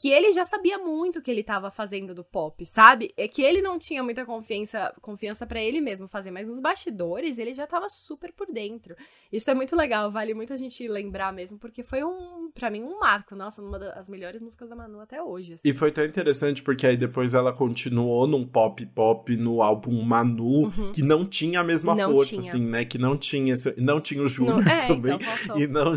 que 0.00 0.10
ele 0.10 0.32
já 0.32 0.44
sabia 0.44 0.76
muito 0.76 1.20
o 1.20 1.22
que 1.22 1.30
ele 1.30 1.42
estava 1.42 1.70
fazendo 1.70 2.12
do 2.14 2.24
pop, 2.24 2.66
sabe? 2.66 3.14
É 3.16 3.28
que 3.28 3.42
ele 3.42 3.62
não 3.62 3.78
tinha 3.78 4.02
muita 4.02 4.24
confiança 4.24 4.92
confiança 5.00 5.46
para 5.46 5.62
ele 5.62 5.80
mesmo 5.80 6.08
fazer, 6.08 6.32
mas 6.32 6.48
nos 6.48 6.60
bastidores 6.60 7.38
ele 7.38 7.54
já 7.54 7.62
estava 7.64 7.88
super 7.88 8.32
por 8.32 8.48
dentro. 8.52 8.96
Isso 9.32 9.48
é 9.50 9.54
muito 9.54 9.76
legal, 9.76 10.10
vale 10.10 10.34
muito 10.34 10.52
a 10.52 10.56
gente 10.56 10.88
lembrar 10.88 11.32
mesmo, 11.32 11.58
porque 11.58 11.84
foi 11.84 12.02
um, 12.02 12.50
para 12.52 12.70
mim, 12.70 12.82
um 12.82 12.98
marco, 12.98 13.36
nossa, 13.36 13.62
uma 13.62 13.78
das 13.78 14.08
melhores 14.08 14.42
músicas 14.42 14.68
da 14.68 14.74
Manu 14.74 15.00
até 15.00 15.22
hoje. 15.22 15.54
Assim. 15.54 15.68
E 15.68 15.72
foi 15.72 15.92
tão 15.92 16.04
interessante 16.04 16.60
porque 16.62 16.86
aí 16.86 16.96
depois 16.96 17.32
ela 17.32 17.52
continuou 17.52 18.26
num 18.26 18.44
pop 18.44 18.84
pop 18.86 19.36
no 19.36 19.62
álbum 19.62 20.02
Manu, 20.02 20.64
uhum. 20.64 20.92
que 20.92 21.02
não 21.02 21.24
tinha 21.24 21.60
a 21.60 21.64
mesma 21.64 21.94
não 21.94 22.10
força, 22.10 22.30
tinha. 22.30 22.40
assim, 22.40 22.66
né? 22.66 22.84
Que 22.84 22.98
não 22.98 23.16
tinha, 23.16 23.54
não 23.76 24.00
tinha 24.00 24.22
o 24.22 24.26
Júnior 24.26 24.66
é, 24.66 24.86
também. 24.88 25.14
Então 25.14 25.58
e 25.58 25.66
não 25.68 25.92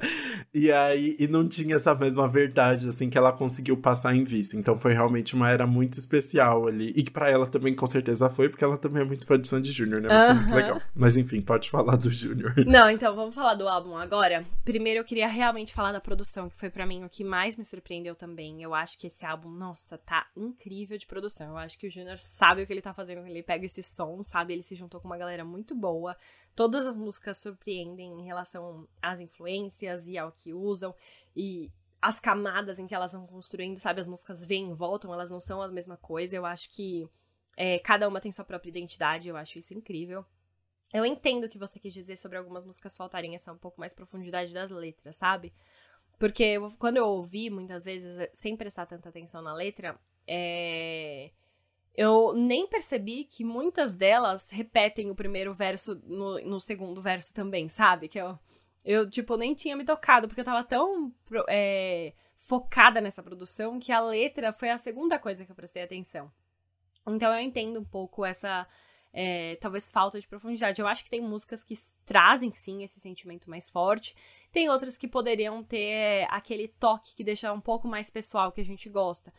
e 0.54 0.72
aí 0.72 1.16
e 1.18 1.28
não 1.28 1.46
tinha 1.46 1.76
essa 1.76 1.94
mesma 1.94 2.26
verdade, 2.26 2.88
assim, 2.88 3.10
que 3.10 3.18
ela 3.18 3.41
conseguiu 3.42 3.76
passar 3.76 4.14
em 4.14 4.22
vício. 4.22 4.56
Então 4.56 4.78
foi 4.78 4.92
realmente 4.92 5.34
uma 5.34 5.50
era 5.50 5.66
muito 5.66 5.98
especial 5.98 6.68
ali. 6.68 6.92
E 6.94 7.02
que 7.02 7.10
pra 7.10 7.28
ela 7.28 7.44
também 7.44 7.74
com 7.74 7.86
certeza 7.86 8.30
foi, 8.30 8.48
porque 8.48 8.62
ela 8.62 8.78
também 8.78 9.02
é 9.02 9.04
muito 9.04 9.26
fã 9.26 9.40
de 9.40 9.48
Sandy 9.48 9.72
Júnior, 9.72 10.00
né? 10.00 10.08
Mas 10.08 10.24
uh 10.24 10.28
-huh. 10.28 10.34
muito 10.36 10.54
legal. 10.54 10.82
Mas 10.94 11.16
enfim, 11.16 11.40
pode 11.40 11.68
falar 11.68 11.96
do 11.96 12.08
Júnior. 12.08 12.54
Não, 12.64 12.88
então 12.88 13.16
vamos 13.16 13.34
falar 13.34 13.54
do 13.54 13.66
álbum 13.66 13.96
agora. 13.96 14.46
Primeiro 14.64 15.00
eu 15.00 15.04
queria 15.04 15.26
realmente 15.26 15.74
falar 15.74 15.90
da 15.90 16.00
produção, 16.00 16.48
que 16.48 16.56
foi 16.56 16.70
para 16.70 16.86
mim 16.86 17.04
o 17.04 17.08
que 17.08 17.24
mais 17.24 17.56
me 17.56 17.64
surpreendeu 17.64 18.14
também. 18.14 18.62
Eu 18.62 18.74
acho 18.74 18.96
que 18.96 19.08
esse 19.08 19.26
álbum, 19.26 19.50
nossa, 19.50 19.98
tá 19.98 20.28
incrível 20.36 20.96
de 20.96 21.06
produção. 21.06 21.50
Eu 21.50 21.58
acho 21.58 21.76
que 21.76 21.88
o 21.88 21.90
Júnior 21.90 22.20
sabe 22.20 22.62
o 22.62 22.66
que 22.66 22.72
ele 22.72 22.80
tá 22.80 22.94
fazendo, 22.94 23.26
ele 23.26 23.42
pega 23.42 23.66
esse 23.66 23.82
som, 23.82 24.22
sabe? 24.22 24.52
Ele 24.52 24.62
se 24.62 24.76
juntou 24.76 25.00
com 25.00 25.08
uma 25.08 25.18
galera 25.18 25.44
muito 25.44 25.74
boa. 25.74 26.16
Todas 26.54 26.86
as 26.86 26.96
músicas 26.96 27.38
surpreendem 27.38 28.20
em 28.20 28.24
relação 28.24 28.86
às 29.00 29.18
influências 29.18 30.06
e 30.06 30.16
ao 30.16 30.30
que 30.30 30.52
usam. 30.52 30.94
E 31.34 31.72
as 32.02 32.18
camadas 32.18 32.80
em 32.80 32.86
que 32.86 32.94
elas 32.94 33.12
vão 33.12 33.24
construindo, 33.28 33.78
sabe? 33.78 34.00
As 34.00 34.08
músicas 34.08 34.44
vêm 34.44 34.70
e 34.70 34.74
voltam, 34.74 35.14
elas 35.14 35.30
não 35.30 35.38
são 35.38 35.62
a 35.62 35.68
mesma 35.68 35.96
coisa. 35.96 36.34
Eu 36.34 36.44
acho 36.44 36.68
que 36.70 37.08
é, 37.56 37.78
cada 37.78 38.08
uma 38.08 38.20
tem 38.20 38.32
sua 38.32 38.44
própria 38.44 38.70
identidade, 38.70 39.28
eu 39.28 39.36
acho 39.36 39.60
isso 39.60 39.72
incrível. 39.72 40.26
Eu 40.92 41.06
entendo 41.06 41.44
o 41.44 41.48
que 41.48 41.58
você 41.58 41.78
quis 41.78 41.94
dizer 41.94 42.16
sobre 42.16 42.36
algumas 42.36 42.64
músicas 42.64 42.96
faltarem 42.96 43.36
essa 43.36 43.52
um 43.52 43.56
pouco 43.56 43.78
mais 43.78 43.94
profundidade 43.94 44.52
das 44.52 44.70
letras, 44.70 45.14
sabe? 45.14 45.52
Porque 46.18 46.42
eu, 46.42 46.72
quando 46.78 46.96
eu 46.96 47.06
ouvi, 47.06 47.48
muitas 47.48 47.84
vezes, 47.84 48.18
eh, 48.18 48.30
sem 48.34 48.56
prestar 48.56 48.86
tanta 48.86 49.08
atenção 49.08 49.40
na 49.40 49.54
letra, 49.54 49.98
é... 50.26 51.30
eu 51.94 52.32
nem 52.34 52.66
percebi 52.66 53.24
que 53.24 53.44
muitas 53.44 53.94
delas 53.94 54.50
repetem 54.50 55.10
o 55.10 55.14
primeiro 55.14 55.54
verso 55.54 56.00
no, 56.04 56.38
no 56.40 56.60
segundo 56.60 57.00
verso 57.00 57.32
também, 57.32 57.68
sabe? 57.68 58.08
Que 58.08 58.20
eu 58.20 58.38
eu, 58.84 59.08
tipo, 59.08 59.36
nem 59.36 59.54
tinha 59.54 59.76
me 59.76 59.84
tocado, 59.84 60.26
porque 60.26 60.40
eu 60.40 60.44
tava 60.44 60.64
tão 60.64 61.12
é, 61.48 62.12
focada 62.36 63.00
nessa 63.00 63.22
produção 63.22 63.78
que 63.78 63.92
a 63.92 64.00
letra 64.00 64.52
foi 64.52 64.70
a 64.70 64.78
segunda 64.78 65.18
coisa 65.18 65.44
que 65.44 65.50
eu 65.50 65.56
prestei 65.56 65.82
atenção. 65.82 66.30
Então 67.06 67.32
eu 67.32 67.40
entendo 67.40 67.80
um 67.80 67.84
pouco 67.84 68.24
essa. 68.24 68.66
É, 69.14 69.56
talvez 69.56 69.90
falta 69.90 70.18
de 70.18 70.26
profundidade. 70.26 70.80
Eu 70.80 70.88
acho 70.88 71.04
que 71.04 71.10
tem 71.10 71.20
músicas 71.20 71.62
que 71.62 71.74
trazem 72.06 72.50
sim 72.54 72.82
esse 72.82 72.98
sentimento 72.98 73.50
mais 73.50 73.68
forte, 73.68 74.16
tem 74.50 74.70
outras 74.70 74.96
que 74.96 75.06
poderiam 75.06 75.62
ter 75.62 76.26
aquele 76.30 76.66
toque 76.66 77.14
que 77.14 77.22
deixa 77.22 77.52
um 77.52 77.60
pouco 77.60 77.86
mais 77.86 78.08
pessoal 78.08 78.50
que 78.50 78.60
a 78.60 78.64
gente 78.64 78.88
gosta. 78.88 79.32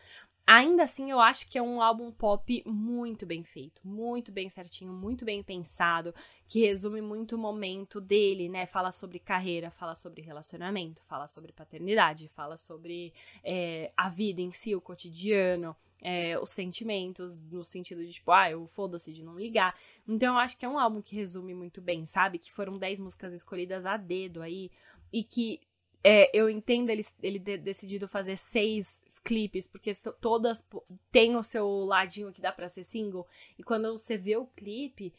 Ainda 0.46 0.84
assim, 0.84 1.10
eu 1.10 1.22
acho 1.22 1.50
que 1.50 1.58
é 1.58 1.62
um 1.62 1.82
álbum 1.82 2.12
pop 2.12 2.62
muito 2.66 3.26
bem 3.26 3.46
feito, 3.46 3.82
muito 3.84 4.30
bem 4.30 4.50
certinho, 4.50 4.92
muito 4.92 5.24
bem 5.24 5.42
pensado, 5.42 6.14
que 6.50 6.60
resume 6.60 7.02
muito 7.02 7.36
o 7.36 7.40
momento 7.40 8.02
dele, 8.02 8.50
né? 8.50 8.66
Fala 8.66 8.92
sobre 8.92 9.20
carreira, 9.20 9.72
fala 9.72 9.96
sobre 9.96 10.22
relacionamento, 10.22 11.02
fala 11.04 11.30
sobre 11.30 11.54
paternidade, 11.54 12.28
fala 12.28 12.58
sobre 12.58 13.14
é, 13.42 13.94
a 13.96 14.10
vida 14.10 14.42
em 14.42 14.52
si, 14.52 14.76
o 14.76 14.82
cotidiano, 14.82 15.74
é, 16.02 16.38
os 16.38 16.50
sentimentos, 16.50 17.42
no 17.42 17.64
sentido 17.64 18.06
de, 18.06 18.12
tipo, 18.12 18.30
ah, 18.32 18.52
eu 18.52 18.68
foda-se 18.68 19.14
de 19.14 19.24
não 19.24 19.40
ligar. 19.40 19.74
Então, 20.06 20.36
eu 20.36 20.40
acho 20.40 20.58
que 20.60 20.66
é 20.66 20.70
um 20.70 20.78
álbum 20.78 21.02
que 21.02 21.16
resume 21.16 21.54
muito 21.54 21.82
bem, 21.82 22.06
sabe? 22.06 22.38
Que 22.38 22.52
foram 22.52 22.78
10 22.78 23.00
músicas 23.00 23.32
escolhidas 23.32 23.86
a 23.86 23.96
dedo 23.96 24.42
aí, 24.42 24.70
e 25.12 25.24
que 25.24 25.62
é, 26.04 26.30
eu 26.38 26.50
entendo 26.50 26.90
ele, 26.90 27.02
ele 27.22 27.40
decidido 27.40 28.10
fazer 28.10 28.38
seis 28.38 29.02
clipes, 29.24 29.68
porque 29.68 29.92
todas 30.20 30.68
têm 31.12 31.36
o 31.36 31.44
seu 31.44 31.68
ladinho 31.86 32.32
que 32.32 32.42
dá 32.42 32.52
pra 32.52 32.70
ser 32.70 32.84
single. 32.84 33.28
E 33.58 33.64
quando 33.64 33.92
você 33.92 34.18
vê 34.18 34.38
o 34.38 34.48
clipe 34.48 35.14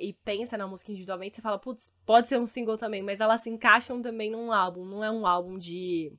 e 0.00 0.12
pensa 0.24 0.56
na 0.56 0.66
música 0.66 0.92
individualmente, 0.92 1.36
você 1.36 1.42
fala, 1.42 1.58
putz, 1.58 1.96
pode 2.04 2.28
ser 2.28 2.38
um 2.38 2.46
single 2.46 2.76
também, 2.76 3.02
mas 3.02 3.20
elas 3.20 3.40
se 3.40 3.50
encaixam 3.50 4.00
também 4.00 4.30
num 4.30 4.52
álbum. 4.52 4.84
Não 4.84 5.02
é 5.02 5.10
um 5.10 5.26
álbum 5.26 5.58
de 5.58 6.12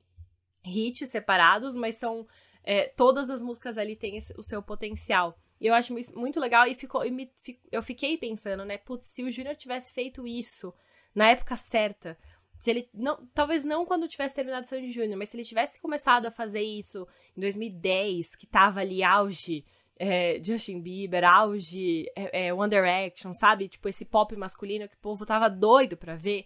hits 0.65 1.09
separados, 1.09 1.75
mas 1.75 1.95
são. 1.95 2.27
É, 2.67 2.87
todas 2.87 3.29
as 3.29 3.43
músicas 3.43 3.77
ali 3.77 3.95
têm 3.95 4.17
esse, 4.17 4.33
o 4.37 4.41
seu 4.41 4.61
potencial. 4.61 5.37
E 5.61 5.67
eu 5.67 5.73
acho 5.75 5.97
isso 5.99 6.17
muito 6.17 6.39
legal 6.39 6.67
e, 6.67 6.73
ficou, 6.73 7.05
e 7.05 7.11
me, 7.11 7.31
eu 7.71 7.83
fiquei 7.83 8.17
pensando, 8.17 8.65
né? 8.65 8.77
Putz, 8.79 9.07
se 9.07 9.23
o 9.23 9.31
Júnior 9.31 9.55
tivesse 9.55 9.93
feito 9.93 10.25
isso 10.25 10.73
na 11.13 11.29
época 11.29 11.55
certa, 11.55 12.17
se 12.57 12.69
ele 12.69 12.89
não, 12.93 13.19
talvez 13.33 13.65
não 13.65 13.85
quando 13.85 14.07
tivesse 14.07 14.35
terminado 14.35 14.67
Sandy 14.67 14.91
Júnior, 14.91 15.17
mas 15.17 15.29
se 15.29 15.37
ele 15.37 15.43
tivesse 15.43 15.79
começado 15.81 16.25
a 16.25 16.31
fazer 16.31 16.61
isso 16.61 17.07
em 17.35 17.41
2010, 17.41 18.35
que 18.35 18.47
tava 18.47 18.79
ali 18.79 19.03
auge 19.03 19.65
é, 19.97 20.41
Justin 20.43 20.81
Bieber, 20.81 21.23
auge 21.23 22.05
é, 22.15 22.47
é, 22.47 22.53
One 22.53 22.69
Direction, 22.69 23.33
sabe? 23.33 23.67
Tipo 23.67 23.89
esse 23.89 24.05
pop 24.05 24.35
masculino 24.35 24.87
que 24.87 24.95
o 24.95 24.99
povo 24.99 25.25
tava 25.25 25.49
doido 25.49 25.95
para 25.95 26.15
ver, 26.15 26.45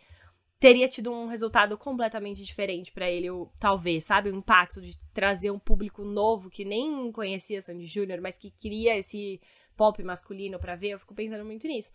teria 0.60 0.88
tido 0.88 1.12
um 1.12 1.28
resultado 1.28 1.78
completamente 1.78 2.44
diferente 2.44 2.92
para 2.92 3.10
ele, 3.10 3.28
talvez, 3.60 4.04
sabe? 4.06 4.30
O 4.30 4.36
impacto 4.36 4.82
de 4.82 4.98
trazer 5.14 5.52
um 5.52 5.60
público 5.60 6.04
novo 6.04 6.50
que 6.50 6.66
nem 6.66 7.12
conhecia 7.12 7.62
Sandy 7.62 7.86
Júnior, 7.86 8.20
mas 8.22 8.38
que 8.38 8.52
queria 8.52 8.98
esse 8.98 9.40
pop 9.78 10.04
masculino 10.04 10.60
para 10.60 10.76
ver. 10.76 10.90
Eu 10.90 11.00
fico 11.00 11.16
pensando 11.16 11.46
muito 11.46 11.66
nisso. 11.66 11.92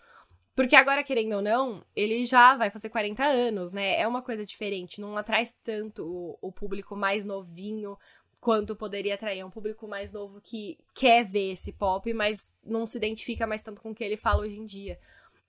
Porque 0.54 0.76
agora, 0.76 1.02
querendo 1.02 1.34
ou 1.34 1.42
não, 1.42 1.84
ele 1.96 2.24
já 2.24 2.56
vai 2.56 2.70
fazer 2.70 2.88
40 2.88 3.24
anos, 3.24 3.72
né? 3.72 3.98
É 4.00 4.06
uma 4.06 4.22
coisa 4.22 4.46
diferente, 4.46 5.00
não 5.00 5.16
atrai 5.16 5.44
tanto 5.64 6.04
o, 6.04 6.38
o 6.40 6.52
público 6.52 6.94
mais 6.94 7.24
novinho 7.24 7.98
quanto 8.40 8.76
poderia 8.76 9.14
atrair 9.14 9.42
um 9.42 9.50
público 9.50 9.88
mais 9.88 10.12
novo 10.12 10.40
que 10.40 10.78
quer 10.94 11.24
ver 11.24 11.52
esse 11.52 11.72
pop, 11.72 12.12
mas 12.12 12.52
não 12.62 12.86
se 12.86 12.98
identifica 12.98 13.46
mais 13.46 13.62
tanto 13.62 13.80
com 13.80 13.90
o 13.90 13.94
que 13.94 14.04
ele 14.04 14.16
fala 14.16 14.42
hoje 14.42 14.58
em 14.58 14.64
dia. 14.64 14.98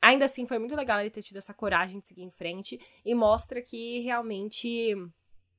Ainda 0.02 0.26
assim, 0.26 0.46
foi 0.46 0.58
muito 0.58 0.76
legal 0.76 1.00
ele 1.00 1.10
ter 1.10 1.22
tido 1.22 1.38
essa 1.38 1.54
coragem 1.54 2.00
de 2.00 2.08
seguir 2.08 2.24
em 2.24 2.32
frente 2.32 2.80
e 3.04 3.14
mostra 3.14 3.62
que 3.62 4.00
realmente 4.00 4.96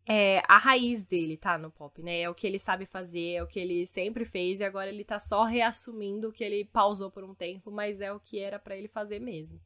é, 0.09 0.40
a 0.46 0.57
raiz 0.57 1.02
dele 1.02 1.36
tá 1.36 1.59
no 1.59 1.70
pop, 1.70 2.00
né? 2.00 2.20
É 2.20 2.30
o 2.30 2.34
que 2.34 2.46
ele 2.46 2.59
sabe 2.59 2.86
fazer, 2.86 3.34
é 3.34 3.42
o 3.42 3.46
que 3.46 3.59
ele 3.59 3.84
sempre 3.86 4.24
fez 4.24 4.61
e 4.61 4.64
agora 4.64 4.88
ele 4.88 5.04
tá 5.04 5.18
só 5.18 5.44
reassumindo 5.44 6.28
o 6.28 6.32
que 6.32 6.44
ele 6.44 6.64
pausou 6.64 7.11
por 7.11 7.24
um 7.24 7.34
tempo, 7.34 7.70
mas 7.70 8.00
é 8.00 8.12
o 8.12 8.20
que 8.20 8.38
era 8.38 8.59
para 8.59 8.76
ele 8.76 8.88
fazer 8.88 9.20
mesmo. 9.20 9.61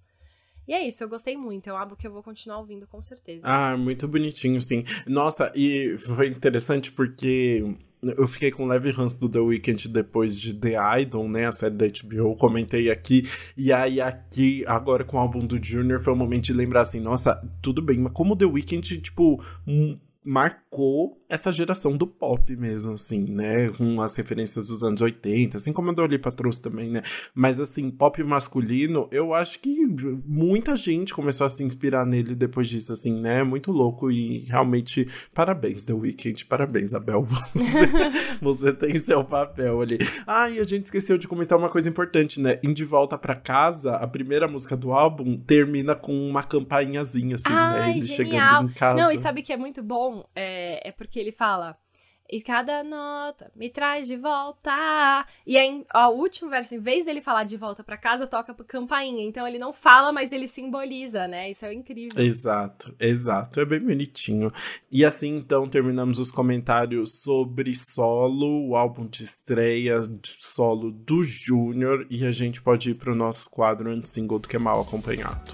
E 0.66 0.72
é 0.72 0.86
isso, 0.86 1.02
eu 1.02 1.08
gostei 1.08 1.36
muito. 1.36 1.68
É 1.68 1.72
um 1.72 1.76
álbum 1.76 1.96
que 1.96 2.06
eu 2.06 2.12
vou 2.12 2.22
continuar 2.22 2.58
ouvindo 2.58 2.86
com 2.86 3.02
certeza. 3.02 3.42
Ah, 3.44 3.76
muito 3.76 4.06
bonitinho, 4.06 4.60
sim. 4.62 4.84
Nossa, 5.06 5.52
e 5.54 5.96
foi 5.98 6.28
interessante 6.28 6.92
porque 6.92 7.76
eu 8.02 8.26
fiquei 8.26 8.50
com 8.50 8.66
leve 8.66 8.90
ranço 8.90 9.20
do 9.20 9.28
The 9.28 9.40
Weeknd 9.40 9.88
depois 9.88 10.38
de 10.38 10.54
The 10.54 11.00
Idol, 11.02 11.28
né? 11.28 11.46
A 11.46 11.52
série 11.52 11.74
da 11.74 11.86
HBO, 11.86 12.36
comentei 12.36 12.90
aqui. 12.90 13.24
E 13.56 13.72
aí, 13.72 14.00
aqui, 14.00 14.64
agora 14.66 15.04
com 15.04 15.16
o 15.16 15.20
álbum 15.20 15.40
do 15.40 15.62
Junior, 15.62 16.00
foi 16.00 16.12
o 16.12 16.16
momento 16.16 16.44
de 16.44 16.52
lembrar 16.52 16.82
assim: 16.82 17.00
nossa, 17.00 17.42
tudo 17.60 17.82
bem, 17.82 17.98
mas 17.98 18.12
como 18.12 18.36
The 18.36 18.46
Weeknd, 18.46 19.00
tipo, 19.00 19.42
um, 19.66 19.98
marcou 20.24 21.19
essa 21.30 21.52
geração 21.52 21.96
do 21.96 22.06
pop 22.06 22.54
mesmo, 22.56 22.92
assim, 22.94 23.24
né? 23.24 23.68
Com 23.70 24.02
as 24.02 24.16
referências 24.16 24.66
dos 24.66 24.82
anos 24.82 25.00
80, 25.00 25.56
assim 25.56 25.72
como 25.72 25.90
a 25.90 26.06
Lipa 26.06 26.32
trouxe 26.32 26.60
também, 26.60 26.90
né? 26.90 27.02
Mas, 27.32 27.60
assim, 27.60 27.90
pop 27.90 28.22
masculino, 28.24 29.08
eu 29.12 29.32
acho 29.32 29.60
que 29.60 29.86
muita 30.26 30.74
gente 30.74 31.14
começou 31.14 31.46
a 31.46 31.50
se 31.50 31.62
inspirar 31.62 32.04
nele 32.04 32.34
depois 32.34 32.68
disso, 32.68 32.92
assim, 32.92 33.20
né? 33.20 33.44
Muito 33.44 33.70
louco 33.70 34.10
e 34.10 34.40
realmente 34.40 35.06
parabéns, 35.32 35.84
The 35.84 35.92
Weeknd, 35.92 36.44
parabéns, 36.46 36.92
Abel. 36.92 37.20
Você, 37.60 37.88
você 38.40 38.72
tem 38.72 38.98
seu 38.98 39.22
papel 39.22 39.80
ali. 39.80 39.98
Ah, 40.26 40.48
e 40.50 40.58
a 40.58 40.64
gente 40.64 40.86
esqueceu 40.86 41.16
de 41.16 41.28
comentar 41.28 41.56
uma 41.56 41.68
coisa 41.68 41.88
importante, 41.88 42.40
né? 42.40 42.58
Em 42.62 42.72
De 42.72 42.84
Volta 42.84 43.16
para 43.16 43.34
Casa, 43.34 43.96
a 43.96 44.06
primeira 44.06 44.48
música 44.48 44.76
do 44.76 44.92
álbum 44.92 45.38
termina 45.38 45.94
com 45.94 46.12
uma 46.28 46.42
campainhazinha, 46.42 47.36
assim, 47.36 47.48
Ai, 47.50 47.78
né? 47.78 47.90
Ele 47.90 48.00
genial. 48.00 48.16
chegando 48.16 48.70
em 48.70 48.74
casa. 48.74 49.00
Não, 49.00 49.12
e 49.12 49.18
sabe 49.18 49.42
que 49.42 49.52
é 49.52 49.56
muito 49.56 49.82
bom? 49.82 50.24
É, 50.34 50.88
é 50.88 50.92
porque 50.92 51.19
ele 51.20 51.32
fala. 51.32 51.76
E 52.32 52.40
cada 52.40 52.84
nota 52.84 53.50
me 53.56 53.68
traz 53.68 54.06
de 54.06 54.16
volta. 54.16 55.26
E 55.44 55.58
aí, 55.58 55.84
ó, 55.92 56.10
o 56.10 56.18
último 56.18 56.48
verso, 56.48 56.76
em 56.76 56.78
vez 56.78 57.04
dele 57.04 57.20
falar 57.20 57.42
de 57.42 57.56
volta 57.56 57.82
pra 57.82 57.96
casa, 57.96 58.24
toca 58.24 58.54
campainha. 58.54 59.24
Então 59.24 59.46
ele 59.48 59.58
não 59.58 59.72
fala, 59.72 60.12
mas 60.12 60.30
ele 60.30 60.46
simboliza, 60.46 61.26
né? 61.26 61.50
Isso 61.50 61.66
é 61.66 61.74
incrível. 61.74 62.22
Exato, 62.22 62.94
exato. 63.00 63.58
É 63.58 63.64
bem 63.64 63.80
bonitinho. 63.80 64.48
E 64.92 65.04
assim, 65.04 65.38
então, 65.38 65.68
terminamos 65.68 66.20
os 66.20 66.30
comentários 66.30 67.20
sobre 67.20 67.74
solo, 67.74 68.68
o 68.68 68.76
álbum 68.76 69.08
de 69.08 69.24
estreia 69.24 70.00
de 70.02 70.30
solo 70.38 70.92
do 70.92 71.24
Júnior. 71.24 72.06
E 72.08 72.24
a 72.24 72.30
gente 72.30 72.62
pode 72.62 72.90
ir 72.90 72.94
pro 72.94 73.12
nosso 73.12 73.50
quadro 73.50 73.90
anti-single 73.90 74.38
do 74.38 74.46
que 74.46 74.54
é 74.54 74.60
mal 74.60 74.80
acompanhado. 74.80 75.52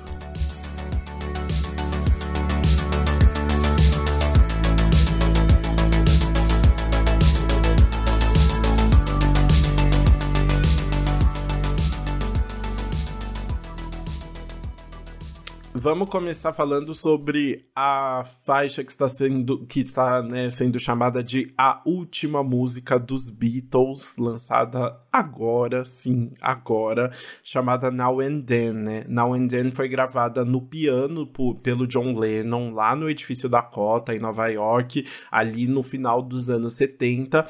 Vamos 15.87 16.11
começar 16.11 16.53
falando 16.53 16.93
sobre 16.93 17.69
a 17.73 18.25
faixa 18.45 18.83
que 18.83 18.91
está 18.91 19.09
sendo, 19.09 19.65
que 19.67 19.79
está, 19.79 20.21
né, 20.21 20.51
sendo 20.51 20.81
chamada 20.81 21.23
de 21.23 21.55
a 21.57 21.81
última 21.87 22.43
música 22.43 22.99
dos 22.99 23.31
Beatles, 23.31 24.17
lançada 24.19 25.01
agora, 25.13 25.85
sim, 25.85 26.33
agora, 26.41 27.13
chamada 27.41 27.89
Now 27.89 28.19
and 28.19 28.41
Then, 28.41 28.73
né? 28.73 29.05
Now 29.07 29.33
and 29.35 29.47
Then 29.47 29.71
foi 29.71 29.89
gravada 29.89 30.45
no 30.45 30.61
piano 30.61 31.25
por, 31.25 31.61
pelo 31.61 31.87
John 31.87 32.19
Lennon, 32.19 32.73
lá 32.73 32.97
no 32.97 33.09
edifício 33.09 33.49
Dakota, 33.49 34.13
em 34.13 34.19
Nova 34.19 34.49
York, 34.49 35.07
ali 35.31 35.69
no 35.69 35.85
final 35.85 36.21
dos 36.21 36.51
anos 36.51 36.75
70 36.75 37.47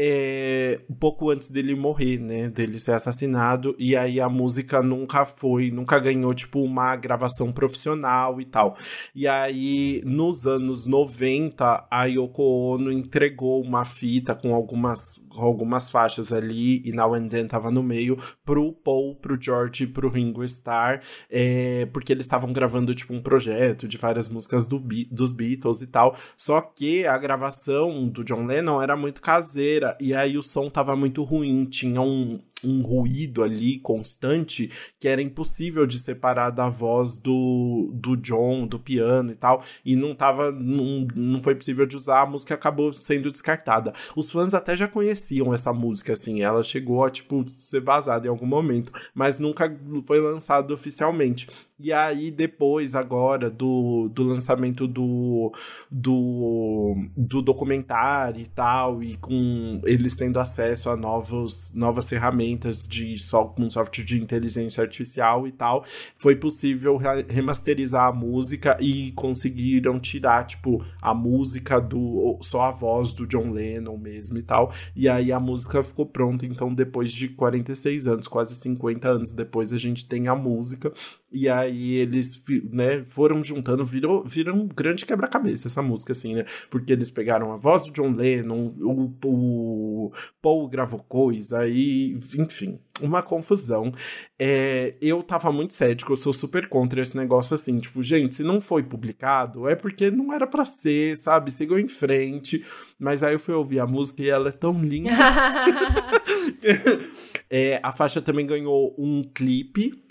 é, 0.00 0.80
um 0.88 0.94
pouco 0.94 1.28
antes 1.28 1.50
dele 1.50 1.74
morrer, 1.74 2.20
né? 2.20 2.48
Dele 2.48 2.78
ser 2.78 2.92
assassinado. 2.92 3.74
E 3.80 3.96
aí 3.96 4.20
a 4.20 4.28
música 4.28 4.80
nunca 4.80 5.26
foi, 5.26 5.72
nunca 5.72 5.98
ganhou, 5.98 6.32
tipo, 6.32 6.60
uma 6.62 6.94
gravação 6.94 7.50
profissional 7.50 8.40
e 8.40 8.44
tal. 8.44 8.76
E 9.12 9.26
aí, 9.26 10.00
nos 10.04 10.46
anos 10.46 10.86
90, 10.86 11.88
a 11.90 12.04
Yoko 12.04 12.42
Ono 12.42 12.92
entregou 12.92 13.60
uma 13.60 13.84
fita 13.84 14.36
com 14.36 14.54
algumas 14.54 14.98
algumas 15.44 15.90
faixas 15.90 16.32
ali, 16.32 16.82
e 16.84 16.92
Now 16.92 17.14
and 17.14 17.28
Then 17.28 17.46
tava 17.46 17.70
no 17.70 17.82
meio, 17.82 18.16
pro 18.44 18.72
Paul, 18.72 19.16
pro 19.16 19.40
George 19.40 19.84
e 19.84 19.86
pro 19.86 20.08
Ringo 20.08 20.44
Starr, 20.44 21.00
é, 21.30 21.86
porque 21.86 22.12
eles 22.12 22.24
estavam 22.24 22.52
gravando, 22.52 22.94
tipo, 22.94 23.12
um 23.14 23.22
projeto 23.22 23.86
de 23.86 23.96
várias 23.96 24.28
músicas 24.28 24.66
do, 24.66 24.78
dos 25.10 25.32
Beatles 25.32 25.80
e 25.80 25.86
tal, 25.86 26.16
só 26.36 26.60
que 26.60 27.06
a 27.06 27.16
gravação 27.18 28.08
do 28.08 28.24
John 28.24 28.46
Lennon 28.46 28.82
era 28.82 28.96
muito 28.96 29.20
caseira, 29.20 29.96
e 30.00 30.14
aí 30.14 30.36
o 30.36 30.42
som 30.42 30.70
tava 30.70 30.94
muito 30.96 31.22
ruim, 31.24 31.64
tinha 31.64 32.00
um, 32.00 32.40
um 32.64 32.82
ruído 32.82 33.42
ali 33.42 33.78
constante 33.80 34.70
que 34.98 35.08
era 35.08 35.22
impossível 35.22 35.86
de 35.86 35.98
separar 35.98 36.50
da 36.50 36.68
voz 36.68 37.18
do, 37.18 37.90
do 37.94 38.16
John, 38.16 38.66
do 38.66 38.78
piano 38.78 39.32
e 39.32 39.34
tal, 39.34 39.62
e 39.84 39.96
não 39.96 40.14
tava, 40.14 40.50
não, 40.50 41.06
não 41.14 41.40
foi 41.40 41.54
possível 41.54 41.86
de 41.86 41.96
usar, 41.96 42.22
a 42.22 42.26
música 42.26 42.54
acabou 42.54 42.92
sendo 42.92 43.30
descartada. 43.30 43.92
Os 44.16 44.30
fãs 44.30 44.54
até 44.54 44.76
já 44.76 44.88
conheciam 44.88 45.52
essa 45.54 45.72
música, 45.72 46.12
assim, 46.12 46.42
ela 46.42 46.62
chegou 46.62 47.04
a, 47.04 47.10
tipo, 47.10 47.44
ser 47.48 47.80
vazada 47.80 48.26
em 48.26 48.30
algum 48.30 48.46
momento, 48.46 48.92
mas 49.14 49.38
nunca 49.38 49.74
foi 50.04 50.20
lançado 50.20 50.72
oficialmente. 50.72 51.48
E 51.80 51.92
aí, 51.92 52.32
depois, 52.32 52.96
agora, 52.96 53.48
do, 53.48 54.10
do 54.12 54.24
lançamento 54.24 54.84
do, 54.88 55.52
do, 55.88 56.96
do 57.16 57.40
documentário 57.40 58.40
e 58.40 58.46
tal, 58.46 59.00
e 59.00 59.16
com 59.16 59.80
eles 59.84 60.16
tendo 60.16 60.40
acesso 60.40 60.90
a 60.90 60.96
novos, 60.96 61.72
novas 61.76 62.08
ferramentas 62.08 62.86
de 62.88 63.14
um 63.56 63.70
software 63.70 64.04
de 64.04 64.20
inteligência 64.20 64.82
artificial 64.82 65.46
e 65.46 65.52
tal, 65.52 65.84
foi 66.16 66.34
possível 66.34 66.96
remasterizar 67.28 68.08
a 68.08 68.12
música 68.12 68.76
e 68.80 69.12
conseguiram 69.12 70.00
tirar, 70.00 70.46
tipo, 70.48 70.84
a 71.00 71.14
música 71.14 71.80
do. 71.80 72.38
só 72.42 72.62
a 72.62 72.70
voz 72.72 73.14
do 73.14 73.24
John 73.24 73.52
Lennon 73.52 73.96
mesmo 73.96 74.36
e 74.36 74.42
tal. 74.42 74.72
E 74.96 75.08
aí 75.08 75.30
a 75.30 75.38
música 75.38 75.84
ficou 75.84 76.06
pronta. 76.06 76.44
Então, 76.44 76.74
depois 76.74 77.12
de 77.12 77.28
46 77.28 78.08
anos, 78.08 78.26
quase 78.26 78.56
50 78.56 79.08
anos 79.08 79.32
depois, 79.32 79.72
a 79.72 79.78
gente 79.78 80.08
tem 80.08 80.26
a 80.26 80.34
música. 80.34 80.92
E 81.30 81.48
aí 81.48 81.94
eles, 81.94 82.42
né, 82.70 83.04
foram 83.04 83.44
juntando, 83.44 83.84
virou, 83.84 84.24
virou 84.24 84.56
um 84.56 84.66
grande 84.66 85.04
quebra-cabeça 85.04 85.68
essa 85.68 85.82
música, 85.82 86.12
assim, 86.12 86.34
né? 86.34 86.44
Porque 86.70 86.92
eles 86.92 87.10
pegaram 87.10 87.52
a 87.52 87.56
voz 87.56 87.84
do 87.84 87.92
John 87.92 88.12
Lennon, 88.12 88.74
o, 88.80 89.14
o 89.24 90.12
Paul 90.40 90.68
gravou 90.68 91.00
coisa, 91.00 91.68
e, 91.68 92.18
enfim, 92.38 92.80
uma 93.00 93.22
confusão. 93.22 93.92
É, 94.38 94.94
eu 95.02 95.22
tava 95.22 95.52
muito 95.52 95.74
cético, 95.74 96.12
eu 96.12 96.16
sou 96.16 96.32
super 96.32 96.68
contra 96.68 97.02
esse 97.02 97.16
negócio 97.16 97.54
assim, 97.54 97.78
tipo, 97.78 98.02
gente, 98.02 98.34
se 98.34 98.42
não 98.42 98.60
foi 98.60 98.82
publicado, 98.82 99.68
é 99.68 99.74
porque 99.74 100.10
não 100.10 100.32
era 100.32 100.46
para 100.46 100.64
ser, 100.64 101.18
sabe? 101.18 101.50
Sigam 101.50 101.78
em 101.78 101.88
frente. 101.88 102.64
Mas 102.98 103.22
aí 103.22 103.34
eu 103.34 103.38
fui 103.38 103.54
ouvir 103.54 103.80
a 103.80 103.86
música 103.86 104.22
e 104.22 104.28
ela 104.28 104.48
é 104.48 104.52
tão 104.52 104.72
linda. 104.82 105.10
é, 107.50 107.80
a 107.82 107.92
faixa 107.92 108.20
também 108.20 108.46
ganhou 108.46 108.94
um 108.98 109.22
clipe 109.22 110.07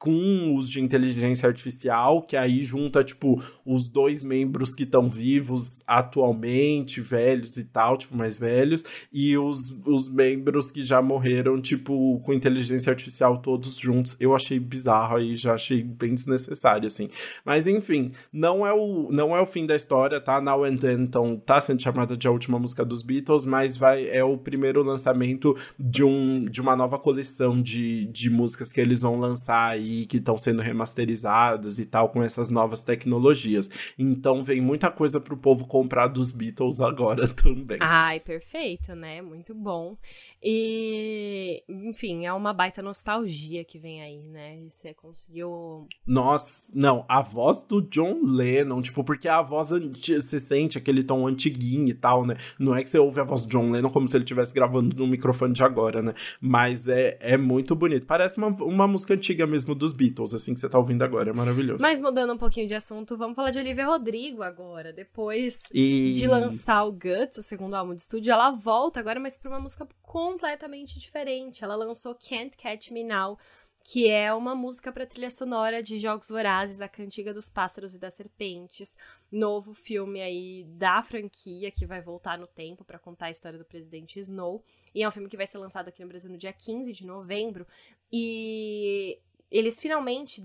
com 0.00 0.56
os 0.56 0.70
de 0.70 0.80
inteligência 0.80 1.46
artificial, 1.46 2.22
que 2.22 2.34
aí 2.34 2.62
junta, 2.62 3.04
tipo, 3.04 3.44
os 3.66 3.86
dois 3.86 4.22
membros 4.22 4.74
que 4.74 4.84
estão 4.84 5.06
vivos 5.06 5.82
atualmente, 5.86 7.02
velhos 7.02 7.58
e 7.58 7.66
tal, 7.66 7.98
tipo, 7.98 8.16
mais 8.16 8.38
velhos, 8.38 8.82
e 9.12 9.36
os, 9.36 9.78
os 9.84 10.08
membros 10.08 10.70
que 10.70 10.82
já 10.82 11.02
morreram, 11.02 11.60
tipo, 11.60 12.18
com 12.24 12.32
inteligência 12.32 12.90
artificial 12.90 13.42
todos 13.42 13.76
juntos. 13.76 14.16
Eu 14.18 14.34
achei 14.34 14.58
bizarro 14.58 15.16
aí, 15.16 15.36
já 15.36 15.52
achei 15.52 15.82
bem 15.82 16.14
desnecessário, 16.14 16.86
assim. 16.86 17.10
Mas, 17.44 17.66
enfim, 17.66 18.12
não 18.32 18.66
é 18.66 18.72
o, 18.72 19.10
não 19.12 19.36
é 19.36 19.40
o 19.40 19.46
fim 19.46 19.66
da 19.66 19.76
história, 19.76 20.18
tá? 20.18 20.40
Now 20.40 20.64
and 20.64 20.76
Then, 20.78 21.02
então, 21.02 21.36
tá 21.36 21.60
sendo 21.60 21.82
chamada 21.82 22.16
de 22.16 22.26
a 22.26 22.30
última 22.30 22.58
música 22.58 22.86
dos 22.86 23.02
Beatles, 23.02 23.44
mas 23.44 23.76
vai, 23.76 24.08
é 24.08 24.24
o 24.24 24.38
primeiro 24.38 24.82
lançamento 24.82 25.54
de, 25.78 26.02
um, 26.02 26.46
de 26.46 26.62
uma 26.62 26.74
nova 26.74 26.98
coleção 26.98 27.60
de, 27.60 28.06
de 28.06 28.30
músicas 28.30 28.72
que 28.72 28.80
eles 28.80 29.02
vão 29.02 29.20
lançar 29.20 29.68
aí 29.68 29.89
aí 29.90 30.06
que 30.06 30.18
estão 30.18 30.38
sendo 30.38 30.62
remasterizadas 30.62 31.78
e 31.78 31.86
tal 31.86 32.08
com 32.08 32.22
essas 32.22 32.50
novas 32.50 32.84
tecnologias. 32.84 33.70
Então 33.98 34.42
vem 34.42 34.60
muita 34.60 34.90
coisa 34.90 35.20
pro 35.20 35.36
povo 35.36 35.66
comprar 35.66 36.06
dos 36.08 36.32
Beatles 36.32 36.80
agora 36.80 37.26
também. 37.34 37.78
Ai, 37.80 38.20
perfeito, 38.20 38.94
né? 38.94 39.20
Muito 39.20 39.54
bom. 39.54 39.96
E, 40.42 41.62
enfim, 41.68 42.26
é 42.26 42.32
uma 42.32 42.52
baita 42.52 42.80
nostalgia 42.80 43.64
que 43.64 43.78
vem 43.78 44.02
aí, 44.02 44.22
né? 44.22 44.58
Você 44.68 44.94
conseguiu. 44.94 45.86
Nossa, 46.06 46.70
não, 46.74 47.04
a 47.08 47.20
voz 47.20 47.64
do 47.64 47.82
John 47.82 48.20
Lennon, 48.24 48.80
tipo, 48.80 49.02
porque 49.04 49.28
a 49.28 49.42
voz 49.42 49.70
você 49.70 50.40
sente 50.40 50.78
aquele 50.78 51.02
tom 51.02 51.26
antiguinho 51.26 51.88
e 51.88 51.94
tal, 51.94 52.24
né? 52.24 52.36
Não 52.58 52.74
é 52.74 52.82
que 52.82 52.90
você 52.90 52.98
ouve 52.98 53.20
a 53.20 53.24
voz 53.24 53.44
do 53.44 53.48
John 53.48 53.70
Lennon 53.70 53.90
como 53.90 54.08
se 54.08 54.16
ele 54.16 54.24
estivesse 54.24 54.54
gravando 54.54 54.96
no 54.96 55.06
microfone 55.06 55.52
de 55.52 55.62
agora, 55.62 56.02
né? 56.02 56.14
Mas 56.40 56.88
é, 56.88 57.18
é 57.20 57.36
muito 57.36 57.74
bonito. 57.74 58.06
Parece 58.06 58.38
uma, 58.38 58.48
uma 58.48 58.86
música 58.86 59.14
antiga 59.14 59.46
mesmo 59.46 59.74
dos 59.80 59.92
Beatles, 59.92 60.34
assim, 60.34 60.52
que 60.52 60.60
você 60.60 60.68
tá 60.68 60.78
ouvindo 60.78 61.02
agora. 61.02 61.30
É 61.30 61.32
maravilhoso. 61.32 61.80
Mas 61.80 61.98
mudando 61.98 62.34
um 62.34 62.38
pouquinho 62.38 62.68
de 62.68 62.74
assunto, 62.74 63.16
vamos 63.16 63.34
falar 63.34 63.50
de 63.50 63.58
Olivia 63.58 63.86
Rodrigo 63.86 64.42
agora. 64.42 64.92
Depois 64.92 65.62
e... 65.72 66.10
de 66.10 66.28
lançar 66.28 66.84
o 66.84 66.92
Guts, 66.92 67.38
o 67.38 67.42
segundo 67.42 67.74
álbum 67.74 67.94
de 67.94 68.02
estúdio, 68.02 68.32
ela 68.32 68.50
volta 68.50 69.00
agora, 69.00 69.18
mas 69.18 69.38
pra 69.38 69.50
uma 69.50 69.58
música 69.58 69.88
completamente 70.02 70.98
diferente. 70.98 71.64
Ela 71.64 71.74
lançou 71.74 72.14
Can't 72.14 72.56
Catch 72.56 72.90
Me 72.90 73.02
Now, 73.02 73.38
que 73.82 74.08
é 74.10 74.32
uma 74.34 74.54
música 74.54 74.92
para 74.92 75.06
trilha 75.06 75.30
sonora 75.30 75.82
de 75.82 75.98
Jogos 75.98 76.28
Vorazes, 76.28 76.80
a 76.80 76.88
Cantiga 76.88 77.32
dos 77.32 77.48
Pássaros 77.48 77.94
e 77.94 77.98
das 77.98 78.14
Serpentes, 78.14 78.96
novo 79.32 79.72
filme 79.72 80.20
aí 80.20 80.64
da 80.68 81.02
franquia 81.02 81.70
que 81.70 81.86
vai 81.86 82.02
voltar 82.02 82.38
no 82.38 82.46
tempo 82.46 82.84
para 82.84 82.98
contar 82.98 83.26
a 83.26 83.30
história 83.30 83.58
do 83.58 83.64
presidente 83.64 84.20
Snow. 84.20 84.62
E 84.94 85.02
é 85.02 85.08
um 85.08 85.10
filme 85.10 85.28
que 85.28 85.36
vai 85.36 85.46
ser 85.46 85.58
lançado 85.58 85.88
aqui 85.88 86.02
no 86.02 86.08
Brasil 86.08 86.30
no 86.30 86.36
dia 86.36 86.52
15 86.52 86.92
de 86.92 87.06
novembro. 87.06 87.66
E 88.12 89.18
eles 89.50 89.78
finalmente 89.80 90.40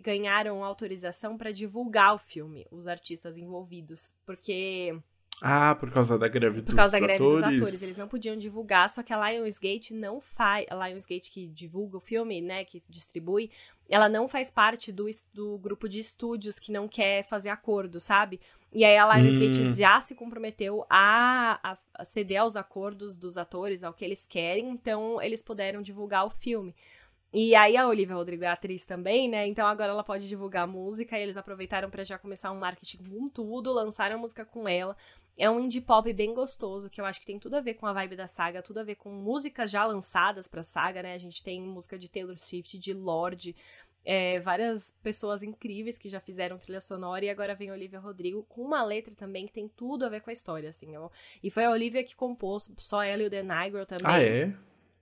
ganharam 0.00 0.64
autorização 0.64 1.36
para 1.36 1.52
divulgar 1.52 2.14
o 2.14 2.18
filme, 2.18 2.66
os 2.70 2.86
artistas 2.86 3.36
envolvidos, 3.36 4.14
porque 4.26 4.94
ah, 5.42 5.74
por 5.74 5.90
causa 5.90 6.18
da 6.18 6.28
greve 6.28 6.60
por 6.60 6.74
causa 6.74 6.92
da 6.92 7.00
greve 7.00 7.24
atores. 7.24 7.40
dos 7.40 7.42
atores. 7.42 7.82
Eles 7.82 7.96
não 7.96 8.06
podiam 8.06 8.36
divulgar, 8.36 8.90
só 8.90 9.02
que 9.02 9.12
a 9.12 9.30
Lionsgate 9.30 9.94
não 9.94 10.20
faz. 10.20 10.66
A 10.68 10.88
Lionsgate 10.88 11.30
que 11.30 11.46
divulga 11.46 11.96
o 11.96 12.00
filme, 12.00 12.42
né? 12.42 12.64
Que 12.64 12.82
distribui, 12.90 13.50
ela 13.88 14.06
não 14.06 14.28
faz 14.28 14.50
parte 14.50 14.92
do, 14.92 15.06
do 15.32 15.56
grupo 15.58 15.88
de 15.88 15.98
estúdios 15.98 16.58
que 16.58 16.70
não 16.70 16.86
quer 16.86 17.26
fazer 17.26 17.48
acordo, 17.48 17.98
sabe? 17.98 18.38
E 18.72 18.84
aí 18.84 18.98
a 18.98 19.16
Lionsgate 19.16 19.62
hum. 19.62 19.74
já 19.74 20.00
se 20.00 20.14
comprometeu 20.14 20.84
a, 20.90 21.58
a, 21.62 21.78
a 21.94 22.04
ceder 22.04 22.42
aos 22.42 22.54
acordos 22.54 23.16
dos 23.16 23.38
atores, 23.38 23.82
ao 23.82 23.94
que 23.94 24.04
eles 24.04 24.26
querem, 24.26 24.68
então 24.68 25.22
eles 25.22 25.42
puderam 25.42 25.80
divulgar 25.80 26.26
o 26.26 26.30
filme. 26.30 26.74
E 27.32 27.54
aí 27.54 27.76
a 27.76 27.86
Olivia 27.86 28.16
Rodrigo 28.16 28.42
é 28.42 28.48
atriz 28.48 28.84
também, 28.84 29.28
né? 29.28 29.46
Então 29.46 29.66
agora 29.66 29.90
ela 29.90 30.02
pode 30.02 30.28
divulgar 30.28 30.66
música 30.66 31.16
e 31.16 31.22
eles 31.22 31.36
aproveitaram 31.36 31.88
para 31.88 32.02
já 32.02 32.18
começar 32.18 32.50
um 32.50 32.58
marketing 32.58 32.98
com 33.04 33.28
tudo, 33.28 33.72
lançaram 33.72 34.16
a 34.16 34.18
música 34.18 34.44
com 34.44 34.68
ela. 34.68 34.96
É 35.38 35.48
um 35.48 35.60
indie 35.60 35.80
pop 35.80 36.12
bem 36.12 36.34
gostoso, 36.34 36.90
que 36.90 37.00
eu 37.00 37.04
acho 37.04 37.20
que 37.20 37.26
tem 37.26 37.38
tudo 37.38 37.54
a 37.54 37.60
ver 37.60 37.74
com 37.74 37.86
a 37.86 37.92
vibe 37.92 38.16
da 38.16 38.26
saga, 38.26 38.62
tudo 38.62 38.80
a 38.80 38.82
ver 38.82 38.96
com 38.96 39.10
músicas 39.10 39.70
já 39.70 39.86
lançadas 39.86 40.48
pra 40.48 40.64
saga, 40.64 41.02
né? 41.02 41.14
A 41.14 41.18
gente 41.18 41.42
tem 41.42 41.62
música 41.62 41.96
de 41.96 42.10
Taylor 42.10 42.36
Swift, 42.36 42.78
de 42.78 42.92
Lorde, 42.92 43.54
é, 44.04 44.40
várias 44.40 44.98
pessoas 45.02 45.42
incríveis 45.42 45.98
que 45.98 46.08
já 46.08 46.20
fizeram 46.20 46.58
trilha 46.58 46.80
sonora 46.80 47.24
e 47.24 47.30
agora 47.30 47.54
vem 47.54 47.70
a 47.70 47.74
Olivia 47.74 48.00
Rodrigo 48.00 48.42
com 48.48 48.62
uma 48.62 48.82
letra 48.82 49.14
também 49.14 49.46
que 49.46 49.52
tem 49.52 49.68
tudo 49.68 50.04
a 50.04 50.08
ver 50.08 50.20
com 50.20 50.30
a 50.30 50.32
história, 50.32 50.68
assim. 50.68 50.96
Ó. 50.96 51.10
E 51.42 51.50
foi 51.50 51.64
a 51.64 51.70
Olivia 51.70 52.02
que 52.02 52.16
compôs, 52.16 52.74
só 52.78 53.02
ela 53.02 53.22
e 53.22 53.26
o 53.26 53.30
The 53.30 53.42
Nigel 53.42 53.86
também. 53.86 54.06
Ah, 54.06 54.22
é? 54.22 54.54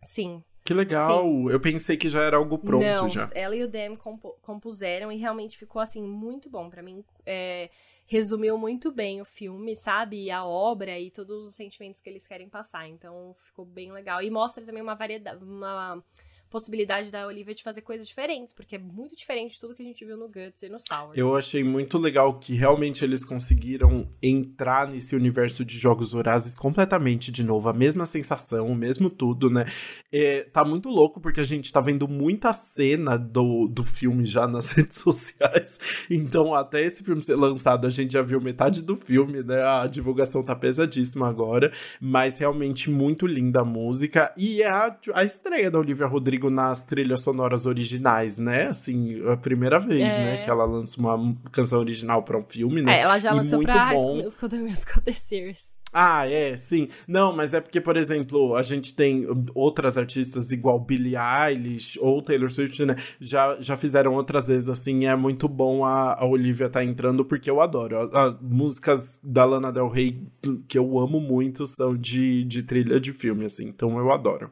Sim. 0.02 0.42
Que 0.68 0.74
legal! 0.74 1.22
Sim. 1.22 1.48
Eu 1.48 1.58
pensei 1.58 1.96
que 1.96 2.10
já 2.10 2.22
era 2.22 2.36
algo 2.36 2.58
pronto 2.58 2.84
Não, 2.84 3.08
já. 3.08 3.30
ela 3.34 3.56
e 3.56 3.64
o 3.64 3.68
Dem 3.68 3.96
compu 3.96 4.36
compuseram 4.42 5.10
e 5.10 5.16
realmente 5.16 5.56
ficou 5.56 5.80
assim 5.80 6.02
muito 6.02 6.50
bom 6.50 6.68
para 6.68 6.82
mim. 6.82 7.02
É, 7.24 7.70
resumiu 8.06 8.58
muito 8.58 8.92
bem 8.92 9.18
o 9.22 9.24
filme, 9.24 9.74
sabe? 9.74 10.30
A 10.30 10.44
obra 10.44 10.98
e 10.98 11.10
todos 11.10 11.48
os 11.48 11.54
sentimentos 11.54 12.02
que 12.02 12.10
eles 12.10 12.26
querem 12.26 12.50
passar. 12.50 12.86
Então 12.86 13.34
ficou 13.46 13.64
bem 13.64 13.90
legal 13.90 14.20
e 14.20 14.30
mostra 14.30 14.62
também 14.62 14.82
uma 14.82 14.94
variedade, 14.94 15.42
uma 15.42 16.04
possibilidade 16.48 17.10
da 17.12 17.26
Olivia 17.26 17.54
de 17.54 17.62
fazer 17.62 17.82
coisas 17.82 18.06
diferentes, 18.06 18.54
porque 18.54 18.76
é 18.76 18.78
muito 18.78 19.14
diferente 19.14 19.52
de 19.52 19.60
tudo 19.60 19.74
que 19.74 19.82
a 19.82 19.84
gente 19.84 20.04
viu 20.04 20.16
no 20.16 20.28
Guts 20.28 20.62
e 20.62 20.68
no 20.68 20.78
Sour. 20.80 21.12
Eu 21.14 21.36
achei 21.36 21.62
muito 21.62 21.98
legal 21.98 22.38
que 22.38 22.54
realmente 22.54 23.04
eles 23.04 23.24
conseguiram 23.24 24.08
entrar 24.22 24.88
nesse 24.88 25.14
universo 25.14 25.64
de 25.64 25.78
jogos 25.78 26.12
vorazes 26.12 26.56
completamente 26.56 27.30
de 27.30 27.42
novo, 27.42 27.68
a 27.68 27.72
mesma 27.72 28.06
sensação, 28.06 28.68
o 28.68 28.74
mesmo 28.74 29.10
tudo, 29.10 29.50
né? 29.50 29.66
É, 30.10 30.42
tá 30.44 30.64
muito 30.64 30.88
louco 30.88 31.20
porque 31.20 31.40
a 31.40 31.44
gente 31.44 31.72
tá 31.72 31.80
vendo 31.80 32.08
muita 32.08 32.52
cena 32.52 33.16
do, 33.16 33.68
do 33.68 33.84
filme 33.84 34.24
já 34.24 34.46
nas 34.46 34.70
redes 34.72 34.98
sociais, 34.98 35.78
então 36.08 36.54
até 36.54 36.82
esse 36.82 37.04
filme 37.04 37.22
ser 37.22 37.36
lançado 37.36 37.86
a 37.86 37.90
gente 37.90 38.12
já 38.12 38.22
viu 38.22 38.40
metade 38.40 38.82
do 38.82 38.96
filme, 38.96 39.42
né? 39.42 39.62
A 39.62 39.86
divulgação 39.86 40.42
tá 40.42 40.56
pesadíssima 40.56 41.28
agora, 41.28 41.72
mas 42.00 42.38
realmente 42.38 42.90
muito 42.90 43.26
linda 43.26 43.60
a 43.60 43.64
música 43.64 44.32
e 44.36 44.62
é 44.62 44.68
a, 44.68 44.96
a 45.14 45.24
estreia 45.24 45.70
da 45.70 45.78
Olivia 45.78 46.06
Rodrigo 46.06 46.37
Rodrigo 46.38 46.50
nas 46.50 46.86
trilhas 46.86 47.22
sonoras 47.22 47.66
originais, 47.66 48.38
né? 48.38 48.68
Assim, 48.68 49.20
a 49.28 49.36
primeira 49.36 49.78
vez, 49.78 50.14
é. 50.14 50.18
né? 50.18 50.44
Que 50.44 50.50
ela 50.50 50.64
lança 50.64 50.98
uma 51.00 51.36
canção 51.50 51.80
original 51.80 52.22
para 52.22 52.38
um 52.38 52.42
filme, 52.42 52.80
né? 52.80 52.98
É, 52.98 53.02
ela 53.02 53.18
já 53.18 53.32
lançou 53.32 53.58
muito 53.58 53.70
pra 53.70 53.92
bom. 53.92 54.22
Musical 54.22 54.48
The 54.48 54.58
Musical 54.58 55.02
The 55.02 55.12
Series. 55.12 55.78
Ah, 55.90 56.28
é, 56.28 56.54
sim. 56.54 56.88
Não, 57.06 57.34
mas 57.34 57.54
é 57.54 57.62
porque, 57.62 57.80
por 57.80 57.96
exemplo, 57.96 58.54
a 58.54 58.62
gente 58.62 58.94
tem 58.94 59.26
outras 59.54 59.96
artistas 59.96 60.52
igual 60.52 60.78
Billie 60.78 61.16
Eilish 61.16 61.98
ou 61.98 62.20
Taylor 62.20 62.50
Swift, 62.50 62.84
né? 62.84 62.94
Já, 63.18 63.56
já 63.58 63.74
fizeram 63.74 64.14
outras 64.14 64.48
vezes, 64.48 64.68
assim, 64.68 65.06
é 65.06 65.16
muito 65.16 65.48
bom 65.48 65.86
a, 65.86 66.12
a 66.12 66.26
Olivia 66.26 66.68
tá 66.68 66.84
entrando, 66.84 67.24
porque 67.24 67.50
eu 67.50 67.62
adoro. 67.62 68.10
As 68.14 68.38
músicas 68.38 69.18
da 69.24 69.46
Lana 69.46 69.72
Del 69.72 69.88
Rey, 69.88 70.22
que 70.68 70.78
eu 70.78 70.98
amo 70.98 71.20
muito, 71.20 71.64
são 71.64 71.96
de, 71.96 72.44
de 72.44 72.62
trilha 72.62 73.00
de 73.00 73.14
filme, 73.14 73.46
assim, 73.46 73.66
então 73.68 73.98
eu 73.98 74.12
adoro 74.12 74.50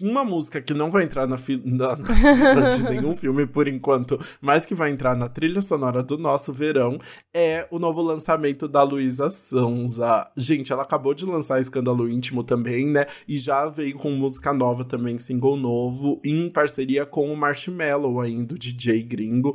uma 0.00 0.24
música 0.24 0.60
que 0.60 0.74
não 0.74 0.90
vai 0.90 1.04
entrar 1.04 1.26
na, 1.26 1.36
na, 1.64 1.96
na 2.54 2.68
de 2.68 2.82
nenhum 2.82 3.14
filme 3.14 3.46
por 3.46 3.68
enquanto, 3.68 4.18
mas 4.40 4.64
que 4.64 4.74
vai 4.74 4.90
entrar 4.90 5.16
na 5.16 5.28
trilha 5.28 5.60
sonora 5.60 6.02
do 6.02 6.18
nosso 6.18 6.52
verão, 6.52 6.98
é 7.34 7.66
o 7.70 7.78
novo 7.78 8.00
lançamento 8.02 8.66
da 8.68 8.82
Luísa 8.82 9.30
Sonza. 9.30 10.30
Gente, 10.36 10.72
ela 10.72 10.82
acabou 10.82 11.14
de 11.14 11.24
lançar 11.24 11.60
Escândalo 11.60 12.08
Íntimo 12.08 12.42
também, 12.42 12.86
né? 12.86 13.06
E 13.28 13.38
já 13.38 13.66
veio 13.66 13.96
com 13.96 14.10
música 14.10 14.52
nova 14.52 14.84
também, 14.84 15.18
single 15.18 15.56
novo, 15.56 16.20
em 16.24 16.48
parceria 16.48 17.06
com 17.06 17.32
o 17.32 17.36
Marshmello 17.36 18.20
ainda, 18.20 18.54
o 18.54 18.58
DJ 18.58 19.02
gringo 19.02 19.54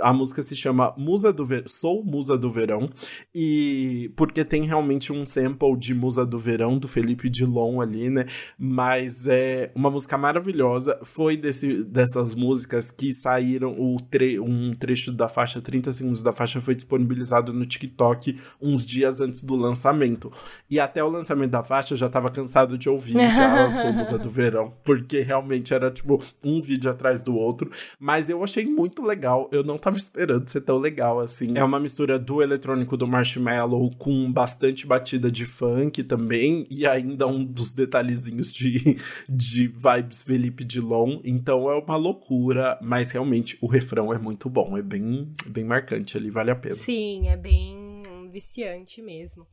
a 0.00 0.12
música 0.12 0.42
se 0.42 0.56
chama 0.56 0.94
Musa 0.96 1.32
do 1.32 1.44
Ver... 1.44 1.64
Sou 1.66 2.04
Musa 2.04 2.36
do 2.36 2.50
Verão, 2.50 2.90
e 3.34 4.12
porque 4.16 4.44
tem 4.44 4.64
realmente 4.64 5.12
um 5.12 5.26
sample 5.26 5.76
de 5.76 5.94
Musa 5.94 6.24
do 6.24 6.38
Verão, 6.38 6.78
do 6.78 6.88
Felipe 6.88 7.28
Dilon 7.28 7.80
ali, 7.80 8.10
né? 8.10 8.26
Mas 8.58 9.26
é 9.26 9.70
uma 9.74 9.90
música 9.90 10.16
maravilhosa. 10.16 10.98
Foi 11.04 11.36
desse, 11.36 11.84
dessas 11.84 12.34
músicas 12.34 12.90
que 12.90 13.12
saíram, 13.12 13.74
o 13.78 13.96
tre... 14.10 14.38
um 14.38 14.74
trecho 14.74 15.12
da 15.12 15.28
faixa, 15.28 15.60
30 15.60 15.92
segundos 15.92 16.22
da 16.22 16.32
faixa, 16.32 16.60
foi 16.60 16.74
disponibilizado 16.74 17.52
no 17.52 17.66
TikTok 17.66 18.38
uns 18.60 18.86
dias 18.86 19.20
antes 19.20 19.42
do 19.42 19.56
lançamento. 19.56 20.32
E 20.70 20.80
até 20.80 21.02
o 21.02 21.08
lançamento 21.08 21.50
da 21.50 21.62
faixa 21.62 21.94
eu 21.94 21.98
já 21.98 22.08
tava 22.08 22.30
cansado 22.30 22.76
de 22.76 22.88
ouvir 22.88 23.14
já 23.14 23.72
Sou 23.72 23.92
Musa 23.92 24.18
do 24.18 24.28
Verão, 24.28 24.72
porque 24.84 25.20
realmente 25.20 25.72
era 25.72 25.90
tipo 25.90 26.22
um 26.44 26.60
vídeo 26.60 26.90
atrás 26.90 27.22
do 27.22 27.34
outro. 27.34 27.70
Mas 27.98 28.28
eu 28.28 28.42
achei 28.42 28.64
muito 28.66 29.02
legal. 29.02 29.48
Eu 29.52 29.62
não 29.62 29.76
tava 29.86 29.98
esperando 29.98 30.48
ser 30.48 30.62
tão 30.62 30.78
legal 30.78 31.20
assim. 31.20 31.56
É 31.56 31.62
uma 31.62 31.78
mistura 31.78 32.18
do 32.18 32.42
eletrônico 32.42 32.96
do 32.96 33.06
Marshmallow 33.06 33.94
com 33.96 34.32
bastante 34.32 34.84
batida 34.84 35.30
de 35.30 35.46
funk 35.46 36.02
também, 36.02 36.66
e 36.68 36.84
ainda 36.84 37.28
um 37.28 37.44
dos 37.44 37.72
detalhezinhos 37.72 38.52
de, 38.52 38.98
de 39.28 39.68
vibes 39.68 40.24
Felipe 40.24 40.64
Dilon. 40.64 41.20
Então 41.22 41.70
é 41.70 41.78
uma 41.78 41.94
loucura, 41.94 42.76
mas 42.82 43.12
realmente 43.12 43.56
o 43.60 43.68
refrão 43.68 44.12
é 44.12 44.18
muito 44.18 44.50
bom, 44.50 44.76
é 44.76 44.82
bem, 44.82 45.32
bem 45.46 45.62
marcante 45.62 46.16
ali, 46.16 46.30
vale 46.30 46.50
a 46.50 46.56
pena. 46.56 46.74
Sim, 46.74 47.28
é 47.28 47.36
bem 47.36 48.02
viciante 48.32 49.00
mesmo. 49.00 49.46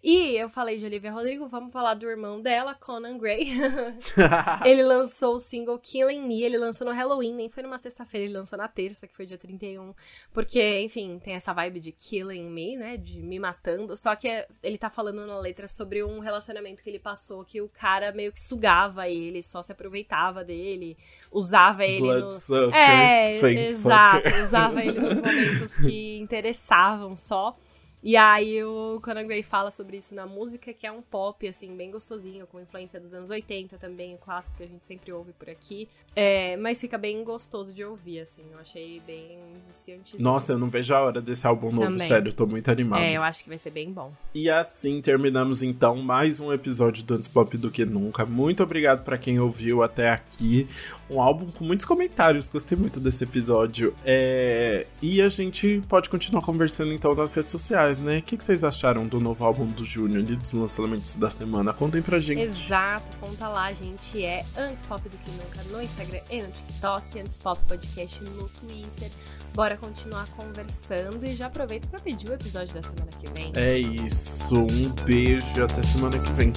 E 0.00 0.36
eu 0.36 0.48
falei 0.48 0.76
de 0.76 0.86
Olivia 0.86 1.10
Rodrigo, 1.10 1.48
vamos 1.48 1.72
falar 1.72 1.94
do 1.94 2.08
irmão 2.08 2.40
dela, 2.40 2.72
Conan 2.72 3.18
Gray. 3.18 3.48
ele 4.64 4.84
lançou 4.84 5.34
o 5.34 5.38
single 5.40 5.78
Killing 5.78 6.22
Me, 6.22 6.42
ele 6.42 6.56
lançou 6.56 6.86
no 6.86 6.92
Halloween, 6.92 7.34
nem 7.34 7.48
foi 7.48 7.64
numa 7.64 7.78
sexta-feira, 7.78 8.24
ele 8.26 8.34
lançou 8.34 8.56
na 8.56 8.68
terça, 8.68 9.08
que 9.08 9.16
foi 9.16 9.26
dia 9.26 9.36
31. 9.36 9.92
Porque, 10.32 10.80
enfim, 10.80 11.18
tem 11.18 11.34
essa 11.34 11.52
vibe 11.52 11.80
de 11.80 11.90
Killing 11.90 12.48
Me, 12.48 12.76
né? 12.76 12.96
De 12.96 13.20
me 13.20 13.40
matando. 13.40 13.96
Só 13.96 14.14
que 14.14 14.28
ele 14.62 14.78
tá 14.78 14.88
falando 14.88 15.26
na 15.26 15.38
letra 15.38 15.66
sobre 15.66 16.04
um 16.04 16.20
relacionamento 16.20 16.82
que 16.82 16.88
ele 16.88 17.00
passou, 17.00 17.44
que 17.44 17.60
o 17.60 17.68
cara 17.68 18.12
meio 18.12 18.32
que 18.32 18.40
sugava 18.40 19.08
ele, 19.08 19.42
só 19.42 19.62
se 19.62 19.72
aproveitava 19.72 20.44
dele, 20.44 20.96
usava 21.32 21.84
ele 21.84 22.02
Blood 22.02 22.24
no. 22.26 22.32
Sucker, 22.32 22.74
é, 22.74 23.36
exato, 23.66 24.28
fucker. 24.28 24.42
usava 24.44 24.84
ele 24.84 25.00
nos 25.00 25.20
momentos 25.20 25.76
que 25.76 26.18
interessavam 26.22 27.16
só. 27.16 27.56
E 28.02 28.16
aí 28.16 28.62
o 28.62 29.00
Conan 29.02 29.26
Gray 29.26 29.42
fala 29.42 29.70
sobre 29.70 29.96
isso 29.96 30.14
na 30.14 30.26
música, 30.26 30.72
que 30.72 30.86
é 30.86 30.92
um 30.92 31.02
pop, 31.02 31.46
assim, 31.46 31.76
bem 31.76 31.90
gostosinho, 31.90 32.46
com 32.46 32.60
influência 32.60 33.00
dos 33.00 33.12
anos 33.12 33.30
80 33.30 33.76
também, 33.78 34.14
o 34.14 34.18
clássico 34.18 34.56
que 34.56 34.62
a 34.62 34.66
gente 34.66 34.86
sempre 34.86 35.12
ouve 35.12 35.32
por 35.32 35.50
aqui. 35.50 35.88
É, 36.14 36.56
mas 36.56 36.80
fica 36.80 36.96
bem 36.96 37.22
gostoso 37.24 37.72
de 37.72 37.84
ouvir, 37.84 38.20
assim, 38.20 38.42
eu 38.52 38.58
achei 38.58 39.00
bem 39.06 39.38
viciante. 39.66 40.20
Nossa, 40.20 40.52
eu 40.52 40.58
não 40.58 40.68
vejo 40.68 40.94
a 40.94 41.00
hora 41.00 41.20
desse 41.20 41.46
álbum 41.46 41.70
novo, 41.70 41.92
também. 41.92 42.08
sério, 42.08 42.28
eu 42.30 42.32
tô 42.32 42.46
muito 42.46 42.70
animado. 42.70 43.02
É, 43.02 43.12
eu 43.12 43.22
acho 43.22 43.42
que 43.42 43.48
vai 43.48 43.58
ser 43.58 43.70
bem 43.70 43.92
bom. 43.92 44.12
E 44.34 44.48
assim 44.48 45.00
terminamos 45.00 45.62
então 45.62 45.96
mais 45.96 46.40
um 46.40 46.52
episódio 46.52 47.02
do 47.02 47.14
Antes 47.14 47.28
Pop 47.28 47.56
do 47.56 47.70
que 47.70 47.84
Nunca. 47.84 48.24
Muito 48.24 48.62
obrigado 48.62 49.04
para 49.04 49.18
quem 49.18 49.38
ouviu 49.38 49.82
até 49.82 50.10
aqui. 50.10 50.66
Um 51.10 51.20
álbum 51.20 51.50
com 51.50 51.64
muitos 51.64 51.86
comentários, 51.86 52.50
gostei 52.50 52.76
muito 52.76 53.00
desse 53.00 53.24
episódio. 53.24 53.94
É... 54.04 54.86
E 55.00 55.22
a 55.22 55.28
gente 55.28 55.80
pode 55.88 56.08
continuar 56.08 56.42
conversando 56.42 56.92
então 56.92 57.14
nas 57.14 57.34
redes 57.34 57.52
sociais 57.52 57.98
né? 58.00 58.18
O 58.18 58.22
que, 58.22 58.36
vocês 58.36 58.64
acharam 58.64 59.06
do 59.06 59.20
novo 59.20 59.44
álbum 59.44 59.66
do 59.66 59.84
Júnior 59.84 60.22
e 60.28 60.36
dos 60.36 60.52
lançamentos 60.52 61.14
da 61.16 61.30
semana? 61.30 61.72
Contem 61.72 62.02
pra 62.02 62.18
gente. 62.18 62.44
Exato, 62.44 63.16
conta 63.18 63.48
lá, 63.48 63.72
gente. 63.72 64.24
É 64.24 64.44
Antes 64.56 64.86
Pop 64.86 65.02
do 65.08 65.16
que 65.16 65.30
nunca 65.30 65.62
no 65.70 65.82
Instagram 65.82 66.20
e 66.30 66.42
no 66.42 66.50
TikTok, 66.50 67.20
Antes 67.20 67.38
Pop 67.38 67.60
Podcast 67.66 68.22
no 68.24 68.48
Twitter. 68.48 69.10
Bora 69.54 69.76
continuar 69.76 70.28
conversando 70.30 71.24
e 71.24 71.34
já 71.34 71.46
aproveita 71.46 71.88
pra 71.88 71.98
pedir 72.00 72.28
o 72.30 72.34
episódio 72.34 72.74
da 72.74 72.82
semana 72.82 73.10
que 73.10 73.32
vem. 73.32 73.52
É 73.56 73.78
isso. 73.78 74.52
Um 74.54 75.04
beijo 75.04 75.46
e 75.56 75.62
até 75.62 75.82
semana 75.82 76.18
que 76.18 76.32
vem. 76.32 76.52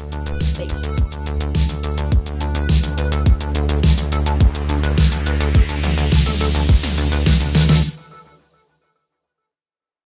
Beijos. 0.57 1.60